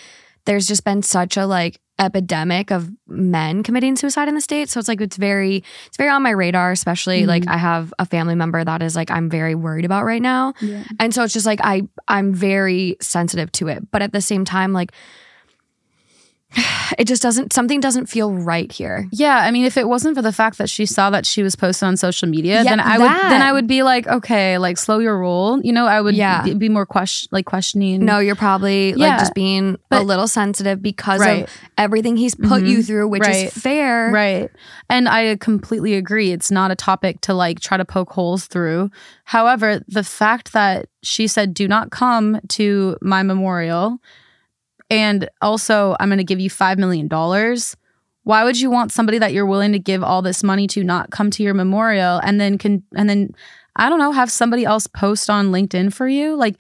there's 0.45 0.67
just 0.67 0.85
been 0.85 1.03
such 1.03 1.37
a 1.37 1.47
like 1.47 1.81
epidemic 1.99 2.73
of 2.73 2.91
men 3.07 3.63
committing 3.63 3.95
suicide 3.95 4.29
in 4.29 4.35
the 4.35 4.41
states. 4.41 4.73
So 4.73 4.81
it's 4.81 4.89
like 4.89 5.01
it's 5.01 5.17
very 5.17 5.63
it's 5.87 5.97
very 5.97 6.11
on 6.11 6.23
my 6.23 6.31
radar, 6.31 6.73
especially 6.73 7.21
mm-hmm. 7.21 7.29
like 7.29 7.49
I 7.49 7.57
have 7.57 7.95
a 7.99 8.07
family 8.07 8.35
member 8.35 8.63
that 8.63 8.83
is 8.83 8.97
like 8.97 9.11
I'm 9.11 9.31
very 9.31 9.55
worried 9.55 9.85
about 9.85 10.05
right 10.05 10.23
now. 10.23 10.55
Yeah. 10.61 10.85
And 10.99 11.15
so 11.15 11.23
it's 11.23 11.33
just 11.33 11.47
like 11.47 11.61
I 11.63 11.83
I'm 12.09 12.35
very 12.35 12.97
sensitive 13.01 13.53
to 13.53 13.69
it. 13.69 13.91
But 13.91 14.03
at 14.03 14.13
the 14.13 14.21
same 14.21 14.45
time, 14.45 14.73
like 14.73 14.93
it 16.99 17.07
just 17.07 17.23
doesn't 17.23 17.53
something 17.53 17.81
doesn't 17.81 18.07
feel 18.07 18.33
right 18.33 18.71
here. 18.71 19.09
Yeah, 19.13 19.39
I 19.39 19.51
mean, 19.51 19.65
if 19.65 19.77
it 19.77 19.89
wasn't 19.89 20.17
for 20.17 20.23
the 20.23 20.33
fact 20.33 20.59
that 20.59 20.71
she 20.71 20.87
saw 20.87 21.11
that 21.11 21.27
she 21.27 21.43
was 21.43 21.57
posted 21.57 21.87
on 21.87 21.97
social 21.97 22.29
media, 22.29 22.63
Yeah, 22.63 22.71
then 22.71 22.81
I 22.81 22.99
would 22.99 23.11
then 23.31 23.43
I 23.43 23.53
would 23.53 23.67
be 23.67 23.83
like, 23.83 24.07
okay, 24.07 24.59
like 24.59 24.77
slow 24.79 24.99
your 24.99 25.19
roll. 25.19 25.61
You 25.63 25.73
know, 25.73 25.87
I 25.87 26.01
would 26.01 26.15
Yeah. 26.15 26.43
be, 26.43 26.55
be 26.55 26.69
more 26.69 26.87
question 26.87 27.29
like 27.33 27.47
questioning. 27.47 28.05
No, 28.05 28.19
you're 28.19 28.37
probably 28.37 28.91
Yeah, 28.97 29.09
like 29.11 29.19
just 29.19 29.35
being 29.35 29.77
a 29.91 30.03
little 30.03 30.29
sensitive 30.29 30.81
because 30.83 31.21
Right. 31.21 31.45
of 31.45 31.51
everything 31.79 32.17
he's 32.17 32.35
put 32.35 32.63
you 32.65 32.79
Mhm. 32.79 32.87
through, 32.87 33.09
which 33.09 33.23
Right. 33.23 33.47
is 33.47 33.53
fair. 33.55 34.11
Right. 34.13 34.51
And 34.91 35.09
I 35.09 35.37
completely 35.37 35.95
agree. 35.95 36.33
It's 36.33 36.51
not 36.51 36.71
a 36.71 36.77
topic 36.77 37.21
to 37.23 37.35
like 37.35 37.61
try 37.61 37.77
to 37.77 37.85
poke 37.85 38.13
holes 38.13 38.47
through. 38.47 38.91
However, 39.25 39.81
the 39.89 40.05
fact 40.05 40.53
that 40.53 40.87
she 41.03 41.27
said, 41.27 41.55
do 41.55 41.67
not 41.69 41.91
come 41.91 42.39
to 42.51 42.97
my 43.03 43.23
memorial, 43.23 43.99
and 44.91 45.29
also 45.41 45.97
I'm 46.01 46.09
going 46.09 46.19
to 46.19 46.25
give 46.25 46.41
you 46.41 46.51
$5 46.51 46.79
million. 46.79 47.09
Why 48.23 48.45
would 48.45 48.59
you 48.59 48.71
want 48.71 48.91
somebody 48.93 49.19
that 49.19 49.33
you're 49.33 49.47
willing 49.47 49.73
to 49.73 49.79
give 49.79 50.03
all 50.03 50.23
this 50.23 50.43
money 50.43 50.67
to 50.69 50.83
not 50.83 51.11
come 51.11 51.31
to 51.33 51.43
your 51.43 51.55
memorial 51.55 52.21
and 52.25 52.41
then 52.41 52.57
can, 52.59 52.83
and 52.97 53.09
then, 53.09 53.31
I 53.77 53.89
don't 53.91 53.99
know, 53.99 54.13
have 54.13 54.31
somebody 54.31 54.65
else 54.65 54.87
post 54.87 55.29
on 55.29 55.51
LinkedIn 55.53 55.93
for 55.93 56.09
you? 56.09 56.35
Like, 56.35 56.57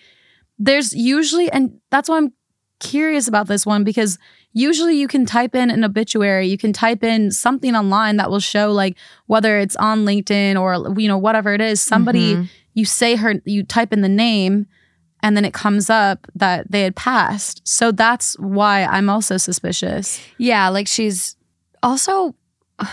there's 0.59 0.93
usually, 0.93 1.50
and 1.50 1.81
that's 1.90 2.09
why 2.09 2.19
I'm 2.19 2.33
curious 2.81 3.28
about 3.28 3.47
this 3.49 3.64
one 3.64 3.83
because 3.83 4.19
usually 4.52 4.97
you 4.97 5.09
can 5.09 5.25
type 5.25 5.54
in 5.54 5.71
an 5.71 5.85
obituary 5.85 6.47
you 6.49 6.59
can 6.59 6.73
type 6.73 7.02
in 7.02 7.31
something 7.31 7.75
online 7.75 8.16
that 8.19 8.28
will 8.31 8.40
show 8.40 8.73
like 8.73 8.97
whether 9.26 9.59
it's 9.59 9.76
on 9.76 10.04
linkedin 10.04 10.61
or 10.61 11.00
you 11.00 11.09
know 11.09 11.16
whatever 11.16 11.54
it 11.54 11.61
is 11.62 11.81
somebody 11.81 12.35
Mhm. 12.35 12.49
you 12.75 12.85
say 12.85 13.16
her 13.16 13.37
you 13.47 13.62
type 13.62 13.93
in 13.93 14.02
the 14.02 14.09
name 14.09 14.66
and 15.25 15.37
then 15.37 15.45
it 15.45 15.52
comes 15.54 15.88
up 15.90 16.26
that 16.37 16.71
they 16.71 16.83
had 16.83 16.95
passed 16.95 17.61
so 17.66 17.90
that's 17.90 18.38
why 18.38 18.85
i'm 18.85 19.09
also 19.09 19.37
suspicious 19.37 20.21
Yeah, 20.38 20.69
like 20.69 20.87
she's 20.87 21.35
also 21.83 22.35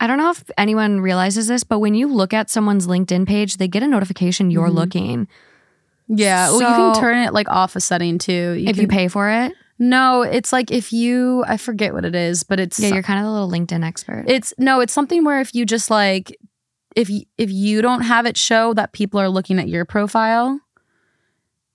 I 0.00 0.06
don't 0.06 0.18
know 0.18 0.30
if 0.30 0.44
anyone 0.56 1.00
realizes 1.00 1.48
this, 1.48 1.64
but 1.64 1.80
when 1.80 1.94
you 1.94 2.06
look 2.06 2.32
at 2.32 2.50
someone's 2.50 2.86
LinkedIn 2.86 3.26
page, 3.26 3.56
they 3.56 3.66
get 3.66 3.82
a 3.82 3.88
notification 3.88 4.48
you're 4.50 4.68
Mhm. 4.68 4.74
looking. 4.74 5.28
Yeah. 6.06 6.50
well, 6.50 6.60
you 6.60 6.66
can 6.92 7.00
turn 7.00 7.18
it 7.18 7.34
like 7.34 7.48
off 7.48 7.74
a 7.74 7.80
setting 7.80 8.16
too. 8.18 8.54
if 8.64 8.74
can, 8.76 8.82
you 8.82 8.86
pay 8.88 9.08
for 9.08 9.28
it. 9.28 9.52
No, 9.80 10.22
it's 10.22 10.52
like 10.52 10.70
if 10.70 10.92
you 10.92 11.44
I 11.48 11.56
forget 11.56 11.92
what 11.94 12.04
it 12.04 12.14
is, 12.14 12.44
but 12.44 12.60
it's 12.60 12.78
Yeah, 12.78 12.90
you're 12.94 13.02
kind 13.02 13.18
of 13.18 13.24
the 13.26 13.32
little 13.32 13.50
LinkedIn 13.50 13.84
expert. 13.84 14.24
it's 14.28 14.54
no, 14.56 14.78
it's 14.80 14.92
something 14.92 15.24
where 15.24 15.40
if 15.40 15.52
you 15.54 15.66
just 15.66 15.90
like 15.90 16.36
if 16.94 17.10
if 17.36 17.50
you 17.50 17.82
don't 17.82 18.02
have 18.02 18.24
it 18.24 18.36
show 18.36 18.72
that 18.74 18.92
people 18.92 19.18
are 19.20 19.28
looking 19.28 19.58
at 19.58 19.68
your 19.68 19.84
profile, 19.84 20.60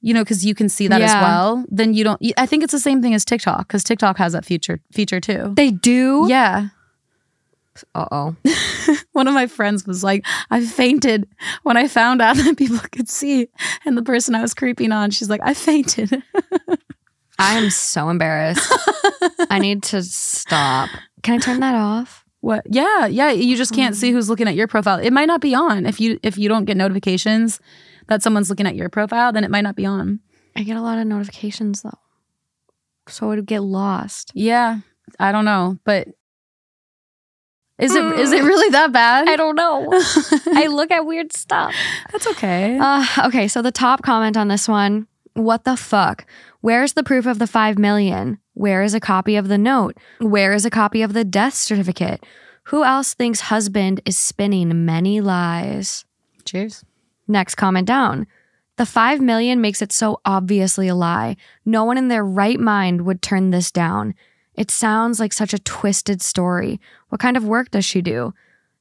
you 0.04 0.14
know, 0.14 0.22
because 0.22 0.46
you 0.46 0.54
can 0.54 0.68
see 0.68 0.90
that 0.90 1.02
as 1.02 1.14
well, 1.14 1.64
then 1.70 1.94
you 1.94 2.04
don't. 2.04 2.22
I 2.38 2.46
think 2.46 2.62
it's 2.62 2.74
the 2.74 2.80
same 2.80 3.02
thing 3.02 3.14
as 3.14 3.24
TikTok 3.24 3.60
because 3.60 3.86
TikTok 3.86 4.18
has 4.18 4.34
that 4.34 4.44
feature 4.44 4.82
feature 4.92 5.22
too. 5.22 5.54
they 5.56 5.72
do? 5.72 6.26
Yeah. 6.28 6.68
Uh 7.96 8.06
oh. 8.12 8.36
One 9.14 9.30
of 9.30 9.34
my 9.34 9.48
friends 9.48 9.88
was 9.88 10.04
like, 10.04 10.26
I 10.52 10.64
fainted 10.64 11.26
when 11.64 11.78
I 11.78 11.88
found 11.88 12.22
out 12.22 12.36
that 12.38 12.58
people 12.58 12.80
could 12.92 13.08
see. 13.08 13.48
And 13.86 13.98
the 13.98 14.04
person 14.04 14.36
I 14.36 14.42
was 14.42 14.54
creeping 14.54 14.92
on, 14.92 15.10
she's 15.10 15.30
like, 15.30 15.42
I 15.42 15.54
fainted. 15.54 16.22
I 17.40 17.58
am 17.58 17.70
so 17.70 18.10
embarrassed. 18.10 18.72
I 19.50 19.58
need 19.60 19.84
to 19.84 20.04
stop. 20.04 20.90
Can 21.24 21.36
I 21.36 21.38
turn 21.38 21.62
that 21.62 21.76
off? 21.76 22.26
What? 22.42 22.64
Yeah, 22.70 23.08
yeah. 23.08 23.32
You 23.32 23.56
just 23.56 23.74
can't 23.74 23.96
see 23.96 24.12
who's 24.12 24.30
looking 24.30 24.50
at 24.50 24.56
your 24.56 24.68
profile. 24.68 25.00
It 25.00 25.12
might 25.12 25.26
not 25.28 25.40
be 25.40 25.56
on 25.56 25.86
if 25.86 26.02
you 26.02 26.20
if 26.22 26.38
you 26.38 26.50
don't 26.50 26.66
get 26.66 26.76
notifications 26.76 27.62
that 28.08 28.22
someone's 28.22 28.50
looking 28.50 28.68
at 28.68 28.76
your 28.76 28.90
profile. 28.90 29.32
Then 29.32 29.44
it 29.44 29.52
might 29.52 29.62
not 29.62 29.76
be 29.76 29.86
on. 29.86 30.20
I 30.56 30.64
get 30.64 30.78
a 30.78 30.82
lot 30.82 31.00
of 31.00 31.08
notifications 31.08 31.82
though. 31.82 31.98
So 33.08 33.32
it 33.32 33.36
would 33.36 33.46
get 33.46 33.64
lost. 33.64 34.32
Yeah, 34.34 34.80
I 35.20 35.32
don't 35.32 35.46
know, 35.46 35.78
but 35.84 36.08
is 37.80 37.96
it 37.96 38.06
is 38.20 38.32
it 38.32 38.44
really 38.44 38.70
that 38.70 38.92
bad? 38.92 39.28
I 39.28 39.36
don't 39.36 39.56
know. 39.56 39.90
I 40.54 40.68
look 40.68 40.92
at 40.92 41.06
weird 41.06 41.34
stuff. 41.34 41.74
That's 42.12 42.28
okay. 42.28 42.78
Uh, 42.80 43.06
okay, 43.26 43.48
so 43.48 43.62
the 43.62 43.72
top 43.72 44.04
comment 44.04 44.38
on 44.38 44.48
this 44.48 44.68
one 44.68 45.08
what 45.34 45.64
the 45.64 45.76
fuck? 45.76 46.26
Where's 46.62 46.94
the 46.94 47.04
proof 47.04 47.26
of 47.26 47.40
the 47.40 47.48
5 47.48 47.80
million? 47.80 48.38
Where 48.54 48.84
is 48.84 48.94
a 48.94 49.00
copy 49.00 49.36
of 49.36 49.48
the 49.48 49.58
note? 49.58 49.98
Where 50.20 50.54
is 50.54 50.66
a 50.66 50.70
copy 50.70 51.02
of 51.02 51.14
the 51.14 51.24
death 51.24 51.56
certificate? 51.56 52.24
Who 52.66 52.84
else 52.84 53.14
thinks 53.14 53.42
husband 53.42 54.02
is 54.06 54.18
spinning 54.18 54.86
many 54.86 55.22
lies? 55.22 56.06
Cheers. 56.46 56.86
Next 57.28 57.56
comment 57.56 57.88
down. 57.88 58.28
The 58.78 58.86
5 58.86 59.22
million 59.22 59.62
makes 59.62 59.82
it 59.82 59.92
so 59.92 60.20
obviously 60.26 60.88
a 60.88 60.96
lie. 60.96 61.36
No 61.64 61.84
one 61.84 61.98
in 61.98 62.08
their 62.08 62.26
right 62.26 62.60
mind 62.60 63.02
would 63.06 63.22
turn 63.22 63.52
this 63.52 63.72
down. 63.72 64.16
It 64.56 64.72
sounds 64.72 65.20
like 65.20 65.34
such 65.34 65.54
a 65.54 65.60
twisted 65.60 66.22
story. 66.22 66.80
What 67.10 67.22
kind 67.22 67.38
of 67.38 67.46
work 67.46 67.72
does 67.72 67.86
she 67.86 68.02
do? 68.02 68.34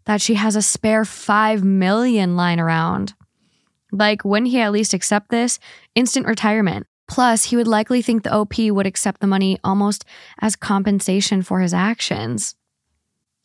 That 0.06 0.20
she 0.20 0.34
has 0.34 0.56
a 0.56 0.62
spare 0.62 1.04
5 1.04 1.62
million 1.62 2.36
lying 2.36 2.58
around. 2.58 3.14
Like, 3.92 4.24
wouldn't 4.24 4.50
he 4.50 4.60
at 4.60 4.72
least 4.72 4.94
accept 4.94 5.28
this? 5.28 5.58
Instant 5.94 6.26
retirement. 6.26 6.86
Plus, 7.06 7.44
he 7.44 7.56
would 7.56 7.66
likely 7.66 8.00
think 8.00 8.22
the 8.22 8.34
OP 8.34 8.58
would 8.58 8.86
accept 8.86 9.20
the 9.20 9.26
money 9.26 9.58
almost 9.62 10.04
as 10.40 10.56
compensation 10.56 11.42
for 11.42 11.60
his 11.60 11.74
actions. 11.74 12.54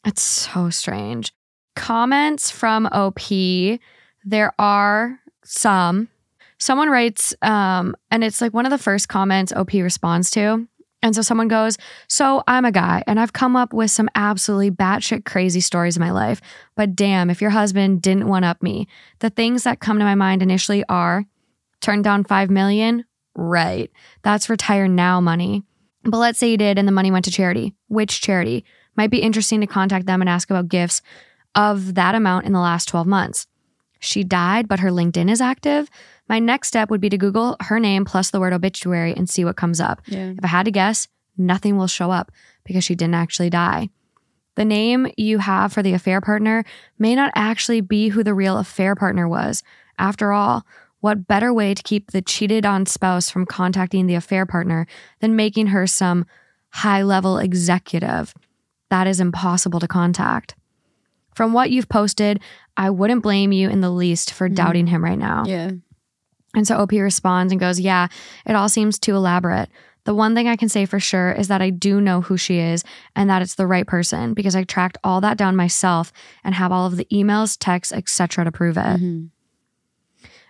It's 0.06 0.22
so 0.22 0.70
strange. 0.70 1.34
Comments 1.75 2.50
from 2.50 2.88
OP. 2.88 3.20
There 4.27 4.53
are 4.60 5.22
some. 5.46 6.10
Someone 6.57 6.89
writes, 6.89 7.34
um, 7.41 7.96
and 8.12 8.25
it's 8.25 8.41
like 8.41 8.53
one 8.53 8.65
of 8.65 8.72
the 8.72 8.77
first 8.77 9.07
comments 9.07 9.53
OP 9.53 9.72
responds 9.72 10.29
to. 10.31 10.67
And 11.01 11.15
so 11.15 11.22
someone 11.22 11.48
goes, 11.48 11.77
So 12.10 12.43
I'm 12.46 12.65
a 12.65 12.72
guy 12.74 13.03
and 13.07 13.22
I've 13.22 13.31
come 13.31 13.55
up 13.55 13.72
with 13.72 13.89
some 13.89 14.10
absolutely 14.15 14.69
batshit 14.72 15.24
crazy 15.24 15.62
stories 15.62 15.96
in 15.96 16.01
my 16.01 16.12
life. 16.12 16.41
But 16.75 16.93
damn, 16.93 17.29
if 17.29 17.39
your 17.39 17.51
husband 17.51 18.01
didn't 18.01 18.27
one 18.27 18.43
up 18.43 18.62
me, 18.62 18.89
the 19.19 19.29
things 19.29 19.63
that 19.63 19.79
come 19.79 19.98
to 19.98 20.03
my 20.03 20.15
mind 20.15 20.41
initially 20.41 20.84
are 20.89 21.24
turn 21.79 22.01
down 22.01 22.25
five 22.25 22.50
million, 22.50 23.05
right. 23.34 23.89
That's 24.24 24.50
retire 24.50 24.89
now 24.89 25.22
money. 25.22 25.63
But 26.03 26.18
let's 26.18 26.37
say 26.37 26.51
you 26.51 26.57
did 26.57 26.77
and 26.77 26.85
the 26.85 26.92
money 26.92 27.11
went 27.11 27.24
to 27.25 27.31
charity. 27.31 27.75
Which 27.87 28.20
charity? 28.20 28.66
Might 28.98 29.11
be 29.11 29.22
interesting 29.22 29.61
to 29.61 29.68
contact 29.68 30.05
them 30.05 30.22
and 30.22 30.29
ask 30.29 30.50
about 30.50 30.68
gifts 30.68 31.01
of 31.55 31.96
that 31.96 32.13
amount 32.13 32.46
in 32.46 32.51
the 32.51 32.59
last 32.59 32.90
12 32.90 33.07
months. 33.07 33.48
She 34.00 34.24
died, 34.24 34.68
but 34.68 34.79
her 34.79 34.90
LinkedIn 34.90 35.29
is 35.29 35.42
active. 35.42 35.90
My 36.29 36.40
next 36.40 36.68
step 36.68 36.90
would 36.90 37.01
be 37.01 37.10
to 37.10 37.18
Google 37.18 37.55
her 37.62 37.79
name 37.79 38.05
plus 38.05 38.31
the 38.31 38.40
word 38.40 38.53
obituary 38.53 39.14
and 39.16 39.29
see 39.29 39.46
what 39.46 39.57
comes 39.57 39.79
up. 39.79 40.01
Yeah. 40.07 40.33
If 40.38 40.44
I 40.44 40.48
had 40.48 40.66
to 40.66 40.72
guess, 40.72 41.07
nothing 41.38 41.77
will 41.77 41.88
show 41.88 42.12
up 42.12 42.31
because 42.64 42.83
she 42.83 42.96
didn't 42.96 43.16
actually 43.16 43.50
die. 43.50 43.90
The 44.55 44.66
name 44.66 45.07
you 45.18 45.38
have 45.38 45.72
for 45.72 45.83
the 45.83 45.94
affair 45.94 46.20
partner 46.20 46.66
may 46.98 47.14
not 47.14 47.31
actually 47.36 47.81
be 47.81 48.10
who 48.10 48.24
the 48.24 48.33
real 48.33 48.57
affair 48.57 48.96
partner 48.96 49.27
was. 49.27 49.64
After 50.00 50.33
all, 50.33 50.66
what 51.00 51.27
better 51.27 51.53
way 51.53 51.74
to 51.74 51.83
keep 51.83 52.12
the 52.12 52.24
cheated 52.24 52.66
on 52.66 52.88
spouse 52.88 53.29
from 53.29 53.46
contacting 53.46 54.07
the 54.07 54.16
affair 54.16 54.46
partner 54.48 54.88
than 55.20 55.36
making 55.36 55.68
her 55.68 55.86
some 55.86 56.25
high 56.70 57.03
level 57.03 57.38
executive? 57.38 58.33
That 58.90 59.05
is 59.05 59.20
impossible 59.20 59.79
to 59.79 59.88
contact. 59.88 60.55
From 61.38 61.54
what 61.54 61.70
you've 61.70 61.88
posted, 61.88 62.40
I 62.78 62.90
wouldn't 62.90 63.22
blame 63.22 63.52
you 63.52 63.70
in 63.70 63.82
the 63.82 63.92
least 63.92 64.34
for 64.34 64.50
doubting 64.50 64.88
him 64.88 65.04
right 65.04 65.20
now. 65.20 65.44
Yeah. 65.46 65.70
And 66.56 66.66
so 66.66 66.78
OP 66.78 66.94
responds 66.94 67.52
and 67.54 67.60
goes, 67.60 67.80
Yeah, 67.80 68.08
it 68.48 68.56
all 68.56 68.68
seems 68.68 68.98
too 68.98 69.16
elaborate. 69.16 69.70
The 70.06 70.16
one 70.16 70.34
thing 70.34 70.48
I 70.48 70.56
can 70.56 70.68
say 70.68 70.88
for 70.88 71.00
sure 71.00 71.32
is 71.32 71.48
that 71.50 71.62
I 71.62 71.70
do 71.70 72.02
know 72.02 72.22
who 72.22 72.38
she 72.38 72.58
is 72.58 72.84
and 73.16 73.30
that 73.30 73.44
it's 73.44 73.54
the 73.54 73.68
right 73.68 73.86
person 73.86 74.34
because 74.34 74.56
I 74.56 74.64
tracked 74.64 74.98
all 75.04 75.22
that 75.22 75.38
down 75.38 75.56
myself 75.56 76.12
and 76.44 76.56
have 76.56 76.72
all 76.72 76.88
of 76.88 76.96
the 76.98 77.06
emails, 77.14 77.56
texts, 77.60 77.94
etc. 77.94 78.44
to 78.46 78.52
prove 78.52 78.76
it. 78.78 78.82
Mhm. 79.00 79.30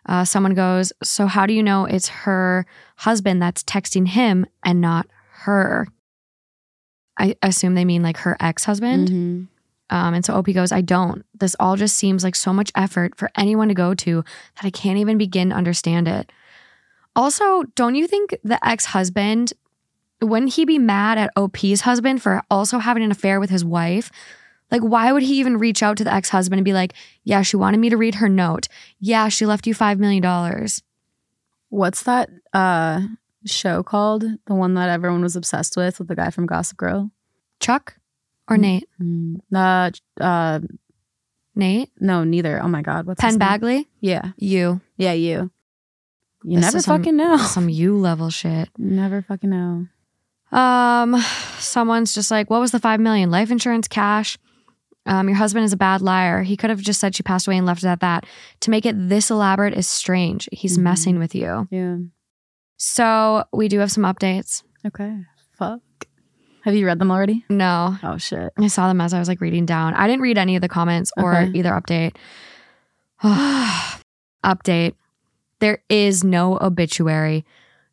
Uh, 0.06 0.24
someone 0.24 0.54
goes, 0.54 0.94
So 1.04 1.28
how 1.28 1.46
do 1.46 1.54
you 1.54 1.64
know 1.64 1.84
it's 1.84 2.08
her 2.08 2.66
husband 2.96 3.42
that's 3.42 3.62
texting 3.62 4.08
him 4.08 4.46
and 4.64 4.80
not 4.80 5.06
her? 5.44 5.86
I 7.18 7.36
assume 7.42 7.76
they 7.76 7.84
mean 7.84 8.04
like 8.04 8.20
her 8.20 8.38
ex 8.40 8.64
husband. 8.64 9.10
Mhm. 9.10 9.48
Um, 9.90 10.14
and 10.14 10.26
so 10.26 10.34
OP 10.34 10.48
goes, 10.54 10.72
I 10.72 10.82
don't. 10.82 11.26
This 11.34 11.56
all 11.60 11.76
just 11.76 11.96
seems 11.96 12.24
like 12.24 12.36
so 12.36 12.52
much 12.52 12.72
effort 12.76 13.16
for 13.16 13.30
anyone 13.38 13.70
to 13.70 13.74
go 13.74 13.94
to 13.94 14.24
that 14.56 14.66
I 14.66 14.70
can't 14.70 14.98
even 14.98 15.18
begin 15.18 15.50
to 15.50 15.56
understand 15.56 16.08
it. 16.08 16.32
Also, 17.16 17.64
don't 17.76 17.96
you 17.96 18.06
think 18.08 18.36
the 18.44 18.64
ex 18.68 18.86
husband, 18.86 19.54
wouldn't 20.22 20.54
he 20.54 20.66
be 20.66 20.78
mad 20.78 21.18
at 21.18 21.32
OP's 21.36 21.82
husband 21.82 22.22
for 22.22 22.42
also 22.52 22.80
having 22.80 23.04
an 23.04 23.12
affair 23.12 23.40
with 23.40 23.50
his 23.50 23.66
wife? 23.66 24.12
Like, 24.70 24.82
why 24.82 25.12
would 25.12 25.24
he 25.24 25.40
even 25.40 25.58
reach 25.58 25.82
out 25.82 25.98
to 25.98 26.04
the 26.04 26.14
ex 26.14 26.30
husband 26.30 26.60
and 26.60 26.66
be 26.66 26.74
like, 26.74 26.94
Yeah, 27.24 27.42
she 27.42 27.56
wanted 27.56 27.80
me 27.80 27.90
to 27.90 27.98
read 27.98 28.16
her 28.16 28.30
note. 28.30 28.68
Yeah, 29.00 29.30
she 29.30 29.46
left 29.46 29.66
you 29.66 29.74
$5 29.74 29.98
million. 29.98 30.68
What's 31.70 32.04
that 32.04 32.30
uh 32.54 33.02
show 33.46 33.84
called? 33.84 34.26
The 34.46 34.56
one 34.56 34.74
that 34.74 34.90
everyone 34.90 35.22
was 35.22 35.36
obsessed 35.36 35.78
with 35.78 36.00
with 36.00 36.10
the 36.10 36.16
guy 36.16 36.30
from 36.30 36.46
Gossip 36.46 36.78
Girl? 36.78 37.12
Chuck 37.60 37.98
or 38.50 38.58
Nate? 38.58 38.88
Mm. 39.02 39.42
Uh, 39.54 39.92
uh, 40.24 40.60
Nate? 41.56 41.90
no, 42.00 42.24
neither. 42.24 42.62
Oh 42.62 42.68
my 42.68 42.82
God, 42.82 43.06
what's 43.08 43.22
his 43.22 43.38
Penn 43.38 43.40
name? 43.40 43.60
Badgley? 43.60 43.86
Yeah, 44.00 44.32
You. 44.38 44.82
yeah, 44.98 45.14
you. 45.14 45.52
You 46.44 46.58
This 46.58 46.66
never 46.66 46.78
is 46.78 46.86
some- 46.86 47.00
fucking 47.00 47.16
know. 47.18 47.38
Some 47.38 47.68
you 47.70 47.98
level 47.98 48.30
shit. 48.30 48.70
never 48.78 49.22
fucking 49.22 49.50
know. 49.50 49.88
Um, 50.58 51.20
someone's 51.58 52.14
just 52.14 52.32
like, 52.32 52.50
what 52.50 52.62
was 52.62 52.72
the 52.72 52.80
five 52.80 53.00
million? 53.00 53.32
Life 53.32 53.52
insurance, 53.52 53.88
cash. 53.88 54.38
Um, 55.06 55.28
your 55.30 55.38
husband 55.38 55.66
is 55.66 55.74
a 55.74 55.78
bad 55.78 56.02
liar. 56.02 56.44
He 56.44 56.56
could 56.58 56.70
have 56.70 56.80
just 56.82 57.00
said 57.00 57.16
she 57.16 57.24
passed 57.24 57.48
away 57.48 57.58
and 57.58 57.66
left 57.66 57.84
it 57.84 57.88
at 57.88 58.02
that. 58.02 58.26
To 58.62 58.70
make 58.72 58.86
it 58.86 58.96
this 59.10 59.30
elaborate 59.32 59.74
is 59.74 59.88
strange. 59.88 60.48
He's 60.52 60.78
Mhm. 60.78 60.82
messing 60.84 61.20
with 61.20 61.34
you. 61.34 61.68
Yeah. 61.72 61.98
So 62.78 63.46
we 63.52 63.68
do 63.68 63.80
have 63.80 63.92
some 63.92 64.04
updates. 64.04 64.64
Okay. 64.86 65.18
Fuck. 65.54 65.82
Have 66.68 66.76
you 66.76 66.86
read 66.86 67.00
them 67.00 67.12
already? 67.12 67.46
No, 67.48 67.98
Oh 68.04 68.18
shit. 68.18 68.52
I 68.60 68.68
saw 68.68 68.90
them 68.90 69.00
as 69.00 69.14
I 69.14 69.20
was 69.20 69.30
like 69.30 69.40
reading 69.40 69.66
down. 69.66 69.94
I 69.94 70.06
didn't 70.06 70.20
read 70.20 70.38
any 70.38 70.58
of 70.58 70.62
the 70.62 70.68
comments 70.68 71.14
or 71.16 71.34
Okay. 71.34 71.58
either 71.58 71.72
update. 71.72 72.18
update. 74.44 74.96
There 75.60 75.82
is 75.88 76.26
no 76.26 76.60
obituary, 76.60 77.46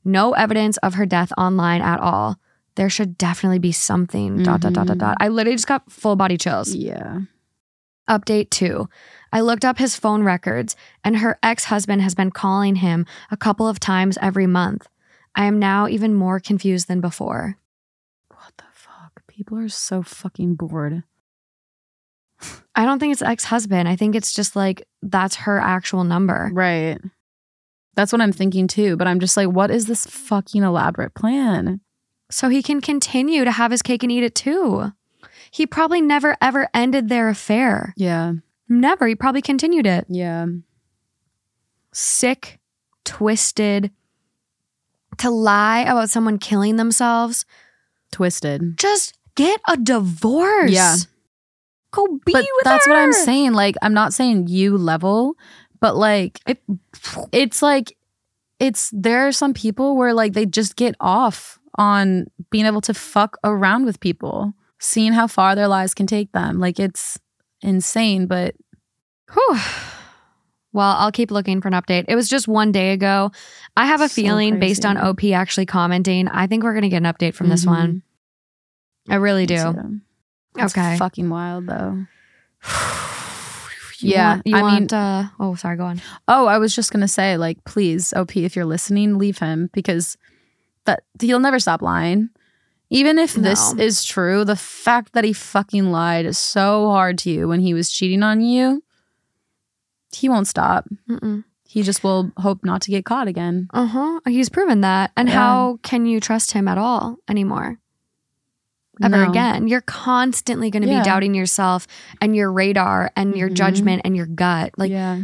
no 0.05 0.33
evidence 0.33 0.77
of 0.79 0.95
her 0.95 1.07
death 1.07 1.33
online 1.39 1.83
at 1.83 2.01
all. 2.01 2.37
There 2.75 2.91
should 2.91 3.17
definitely 3.17 3.61
be 3.61 3.71
something. 3.71 4.43
Dot 4.43 4.63
dot 4.63 4.73
dot 4.73 4.89
dot 4.89 4.99
dot. 4.99 5.19
I 5.21 5.27
mm-hmm. 5.27 5.35
literally 5.37 5.55
just 5.55 5.69
got 5.69 5.89
full 5.93 6.17
body 6.17 6.37
chills. 6.37 6.75
Yeah. 6.75 7.21
Update 8.11 8.51
two. 8.51 8.89
I 9.33 9.41
looked 9.41 9.65
up 9.65 9.79
his 9.79 9.95
phone 9.95 10.25
records, 10.25 10.75
and 11.05 11.19
her 11.19 11.39
ex 11.45 11.67
husband 11.67 12.03
has 12.03 12.17
been 12.17 12.33
calling 12.33 12.75
him 12.75 13.07
a 13.31 13.37
couple 13.37 13.69
of 13.69 13.79
times 13.79 14.19
every 14.21 14.49
month. 14.49 14.89
I 15.37 15.45
am 15.45 15.61
now 15.61 15.87
even 15.87 16.13
more 16.13 16.41
confused 16.41 16.89
than 16.89 17.01
before. 17.01 17.57
What 19.37 19.47
the 19.47 19.51
fuck? 19.51 19.55
People 19.55 19.59
are 19.59 19.69
so 19.69 20.03
fucking 20.03 20.55
bored. 20.55 21.03
I 22.75 22.85
don't 22.85 22.99
think 22.99 23.13
it's 23.13 23.23
ex 23.23 23.45
husband. 23.45 23.89
I 23.89 23.97
think 23.97 24.15
it's 24.15 24.35
just 24.35 24.57
like 24.57 24.87
that's 25.03 25.37
her 25.37 25.59
actual 25.59 26.05
number. 26.05 26.51
Right. 26.53 27.01
That's 27.95 28.13
what 28.13 28.21
I'm 28.21 28.33
thinking 28.33 28.67
too. 28.67 28.97
But 28.97 29.07
I'm 29.07 29.21
just 29.21 29.37
like, 29.37 29.49
what 29.49 29.71
is 29.71 29.87
this 29.87 30.07
fucking 30.07 30.63
elaborate 30.63 31.15
plan? 31.15 31.81
So 32.31 32.49
he 32.49 32.63
can 32.63 32.81
continue 32.81 33.45
to 33.45 33.53
have 33.53 33.71
his 33.71 33.83
cake 33.83 34.03
and 34.03 34.11
eat 34.11 34.25
it 34.25 34.35
too. 34.35 34.93
He 35.51 35.67
probably 35.67 36.01
never 36.01 36.37
ever 36.41 36.69
ended 36.75 37.09
their 37.09 37.29
affair. 37.29 37.95
Yeah. 37.97 38.33
Never. 38.69 39.07
He 39.07 39.15
probably 39.15 39.43
continued 39.43 39.87
it. 39.87 40.07
Yeah. 40.09 40.47
Sick 41.93 42.59
twisted 43.05 43.93
to 45.19 45.31
lie 45.31 45.81
about 45.81 46.11
someone 46.11 46.39
killing 46.39 46.77
themselves. 46.77 47.45
Twisted. 48.11 48.77
Just 48.77 49.17
get 49.37 49.61
a 49.69 49.77
divorce. 49.77 50.71
Yeah. 50.71 50.97
Go 51.93 52.07
be 52.25 52.33
but 52.33 52.43
with 52.43 52.65
that's 52.65 52.87
what 52.89 52.97
I'm 52.97 53.13
saying. 53.13 53.53
Like, 53.53 53.77
I'm 53.83 53.95
not 53.95 54.13
saying 54.13 54.49
you 54.49 54.77
level, 54.77 55.35
but 55.81 55.97
like, 55.97 56.41
It- 56.47 56.63
it's 57.33 57.63
like, 57.63 57.97
it's 58.59 58.91
there 58.93 59.27
are 59.27 59.33
some 59.33 59.55
people 59.55 59.97
where 59.97 60.13
like 60.15 60.33
they 60.33 60.47
just 60.47 60.77
get 60.77 60.95
off 61.01 61.59
on 61.77 62.27
being 62.51 62.67
able 62.67 62.81
to 62.83 62.95
fuck 62.95 63.37
around 63.45 63.85
with 63.85 63.99
people, 64.01 64.55
seeing 64.81 65.13
how 65.13 65.27
far 65.27 65.55
their 65.55 65.69
lives 65.69 65.95
can 65.95 66.07
take 66.07 66.31
them. 66.33 66.59
Like, 66.59 66.79
it's 66.81 67.19
insane, 67.63 68.27
but 68.27 68.55
Whew. 69.33 69.59
Well, 70.73 70.97
I'll 70.99 71.13
keep 71.13 71.31
looking 71.31 71.61
for 71.61 71.69
an 71.69 71.75
update. 71.75 72.05
It 72.09 72.17
was 72.17 72.29
just 72.29 72.47
one 72.49 72.73
day 72.73 72.93
ago. 72.93 73.31
I 73.77 73.87
have 73.87 74.01
a 74.01 74.09
So 74.09 74.15
feeling 74.17 74.59
based 74.61 74.85
on. 74.85 74.97
OP 74.97 75.33
actually 75.33 75.67
commenting, 75.67 76.29
I 76.29 76.47
think 76.49 76.63
we're 76.65 76.73
going 76.73 76.83
to 76.83 76.89
get 76.89 77.05
an 77.05 77.13
update 77.13 77.35
from 77.35 77.49
this 77.49 77.65
Mhm. 77.65 77.69
one. 77.69 78.03
I 79.09 79.17
really 79.17 79.47
do. 79.47 80.01
It's 80.57 80.77
Okay. 80.77 80.97
fucking 80.99 81.29
wild 81.31 81.67
though. 81.67 82.07
You 84.01 84.11
Yeah, 84.11 84.31
want- 84.35 84.47
you 84.47 84.57
I 84.57 84.61
want, 84.63 84.93
mean- 84.93 85.01
uh, 85.01 85.29
oh, 85.41 85.55
sorry, 85.55 85.77
go 85.79 85.85
on. 85.85 86.03
Oh, 86.29 86.47
I 86.47 86.59
was 86.59 86.75
just 86.75 86.93
gonna 86.93 87.09
say, 87.09 87.37
like, 87.39 87.65
please, 87.65 88.13
OP, 88.13 88.37
if 88.37 88.55
you're 88.55 88.65
listening, 88.67 89.17
leave 89.19 89.39
him 89.39 89.71
because 89.73 90.19
that 90.85 91.05
he'll 91.23 91.39
never 91.41 91.59
stop 91.59 91.81
lying. 91.81 92.29
Even 92.91 93.19
if 93.19 93.33
this 93.35 93.73
is 93.75 94.05
true, 94.05 94.45
the 94.45 94.57
fact 94.57 95.15
that 95.15 95.25
he 95.25 95.33
fucking 95.33 95.91
lied 95.91 96.35
so 96.37 96.91
hard 96.91 97.17
to 97.19 97.31
you 97.31 97.49
when 97.49 97.61
he 97.61 97.73
was 97.73 97.91
cheating 97.91 98.23
on 98.23 98.43
you, 98.43 98.83
he 100.13 100.29
won't 100.29 100.49
stop. 100.49 100.87
Mm-mm. 101.09 101.45
He 101.67 101.83
just 101.83 102.05
will 102.05 102.31
hope 102.37 102.63
not 102.65 102.83
to 102.83 102.91
get 102.91 103.07
caught 103.07 103.27
again. 103.27 103.69
Uh 103.73 103.87
huh. 103.87 104.21
He's 104.27 104.51
proven 104.51 104.83
that. 104.83 105.13
And 105.17 105.29
Yeah. 105.29 105.35
how 105.37 105.79
can 105.83 106.05
you 106.05 106.21
trust 106.21 106.53
him 106.53 106.69
at 106.69 106.77
all 106.79 107.17
anymore? 107.27 107.79
Ever 109.03 109.25
No. 109.25 109.31
again? 109.31 109.67
You're 109.69 109.81
constantly 109.81 110.71
going 110.71 110.83
to 110.83 110.89
Yeah. 110.89 111.01
be 111.01 111.05
doubting 111.05 111.35
yourself 111.35 111.87
and 112.21 112.35
your 112.37 112.53
radar 112.53 113.11
and 113.17 113.35
your 113.37 113.51
Mhm. 113.51 113.55
judgment 113.55 114.03
and 114.05 114.15
your 114.17 114.27
gut. 114.27 114.73
Like, 114.77 114.91
yeah, 114.91 115.23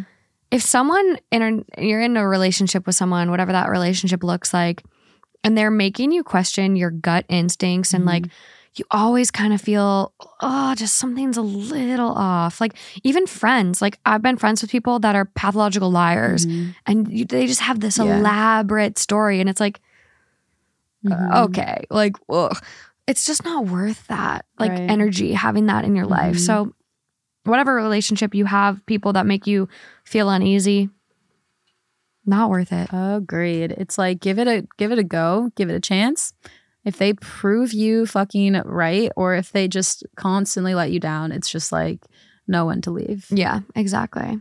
if 0.51 0.63
someone 0.63 1.17
in 1.31 1.65
a, 1.79 1.81
you're 1.83 2.01
in 2.01 2.17
a 2.17 2.27
relationship 2.27 2.87
with 2.87 2.97
someone, 2.97 3.31
whatever 3.31 3.53
that 3.53 3.69
relationship 3.71 4.25
looks 4.25 4.53
like, 4.53 4.83
and 5.45 5.57
they're 5.57 5.71
making 5.71 6.11
you 6.13 6.25
question 6.25 6.75
your 6.77 6.91
gut 6.91 7.25
instincts 7.29 7.95
and 7.95 8.05
like 8.05 8.27
you 8.75 8.85
always 8.91 9.31
kind 9.33 9.53
of 9.53 9.61
feel, 9.61 10.13
oh, 10.41 10.75
just 10.77 10.97
something's 10.97 11.37
a 11.37 11.43
little 11.43 12.13
off. 12.13 12.61
Like 12.61 12.75
even 13.03 13.27
friends, 13.27 13.81
like 13.83 13.99
I've 14.07 14.23
been 14.23 14.37
friends 14.37 14.63
with 14.63 14.71
people 14.71 14.99
that 15.01 15.15
are 15.17 15.25
pathological 15.25 15.91
liars 15.91 16.47
Mhm. 16.47 16.75
and 16.87 17.09
you, 17.13 17.25
they 17.25 17.47
just 17.47 17.61
have 17.63 17.81
this 17.81 17.99
Yeah. 17.99 18.19
elaborate 18.19 18.99
story. 18.99 19.41
And 19.41 19.49
it's 19.49 19.61
like, 19.61 19.81
Mhm. 21.05 21.35
okay, 21.47 21.85
like, 21.91 22.17
ugh. 22.29 22.57
It's 23.11 23.27
just 23.27 23.45
not 23.45 23.67
worth 23.67 24.07
that, 24.07 24.45
like 24.59 24.71
Right. 24.73 24.91
energy, 24.91 25.33
having 25.33 25.67
that 25.67 25.85
in 25.85 25.95
your 25.97 26.07
life. 26.07 26.37
Mhm. 26.37 26.47
So, 26.47 26.75
whatever 27.45 27.75
relationship 27.75 28.35
you 28.35 28.45
have, 28.47 28.85
people 28.87 29.13
that 29.15 29.27
make 29.27 29.47
you 29.47 29.69
feel 30.05 30.31
uneasy, 30.31 30.91
not 32.27 32.51
worth 32.51 32.73
it. 32.73 32.89
Agreed. 32.93 33.73
It's 33.73 33.99
like 33.99 34.21
give 34.21 34.39
it 34.39 34.47
a 34.47 34.67
give 34.79 34.93
it 34.93 34.99
a 34.99 35.05
go, 35.05 35.51
give 35.57 35.71
it 35.71 35.75
a 35.75 35.81
chance. 35.81 36.33
If 36.85 36.97
they 36.97 37.13
prove 37.13 37.73
you 37.75 38.07
fucking 38.07 38.63
right, 38.65 39.11
or 39.17 39.35
if 39.35 39.53
they 39.53 39.69
just 39.69 40.05
constantly 40.17 40.75
let 40.75 40.91
you 40.91 41.01
down, 41.01 41.33
it's 41.33 41.51
just 41.51 41.73
like 41.73 42.01
no 42.49 42.67
when 42.67 42.81
to 42.83 42.91
leave. 42.91 43.27
Yeah, 43.31 43.61
exactly. 43.75 44.41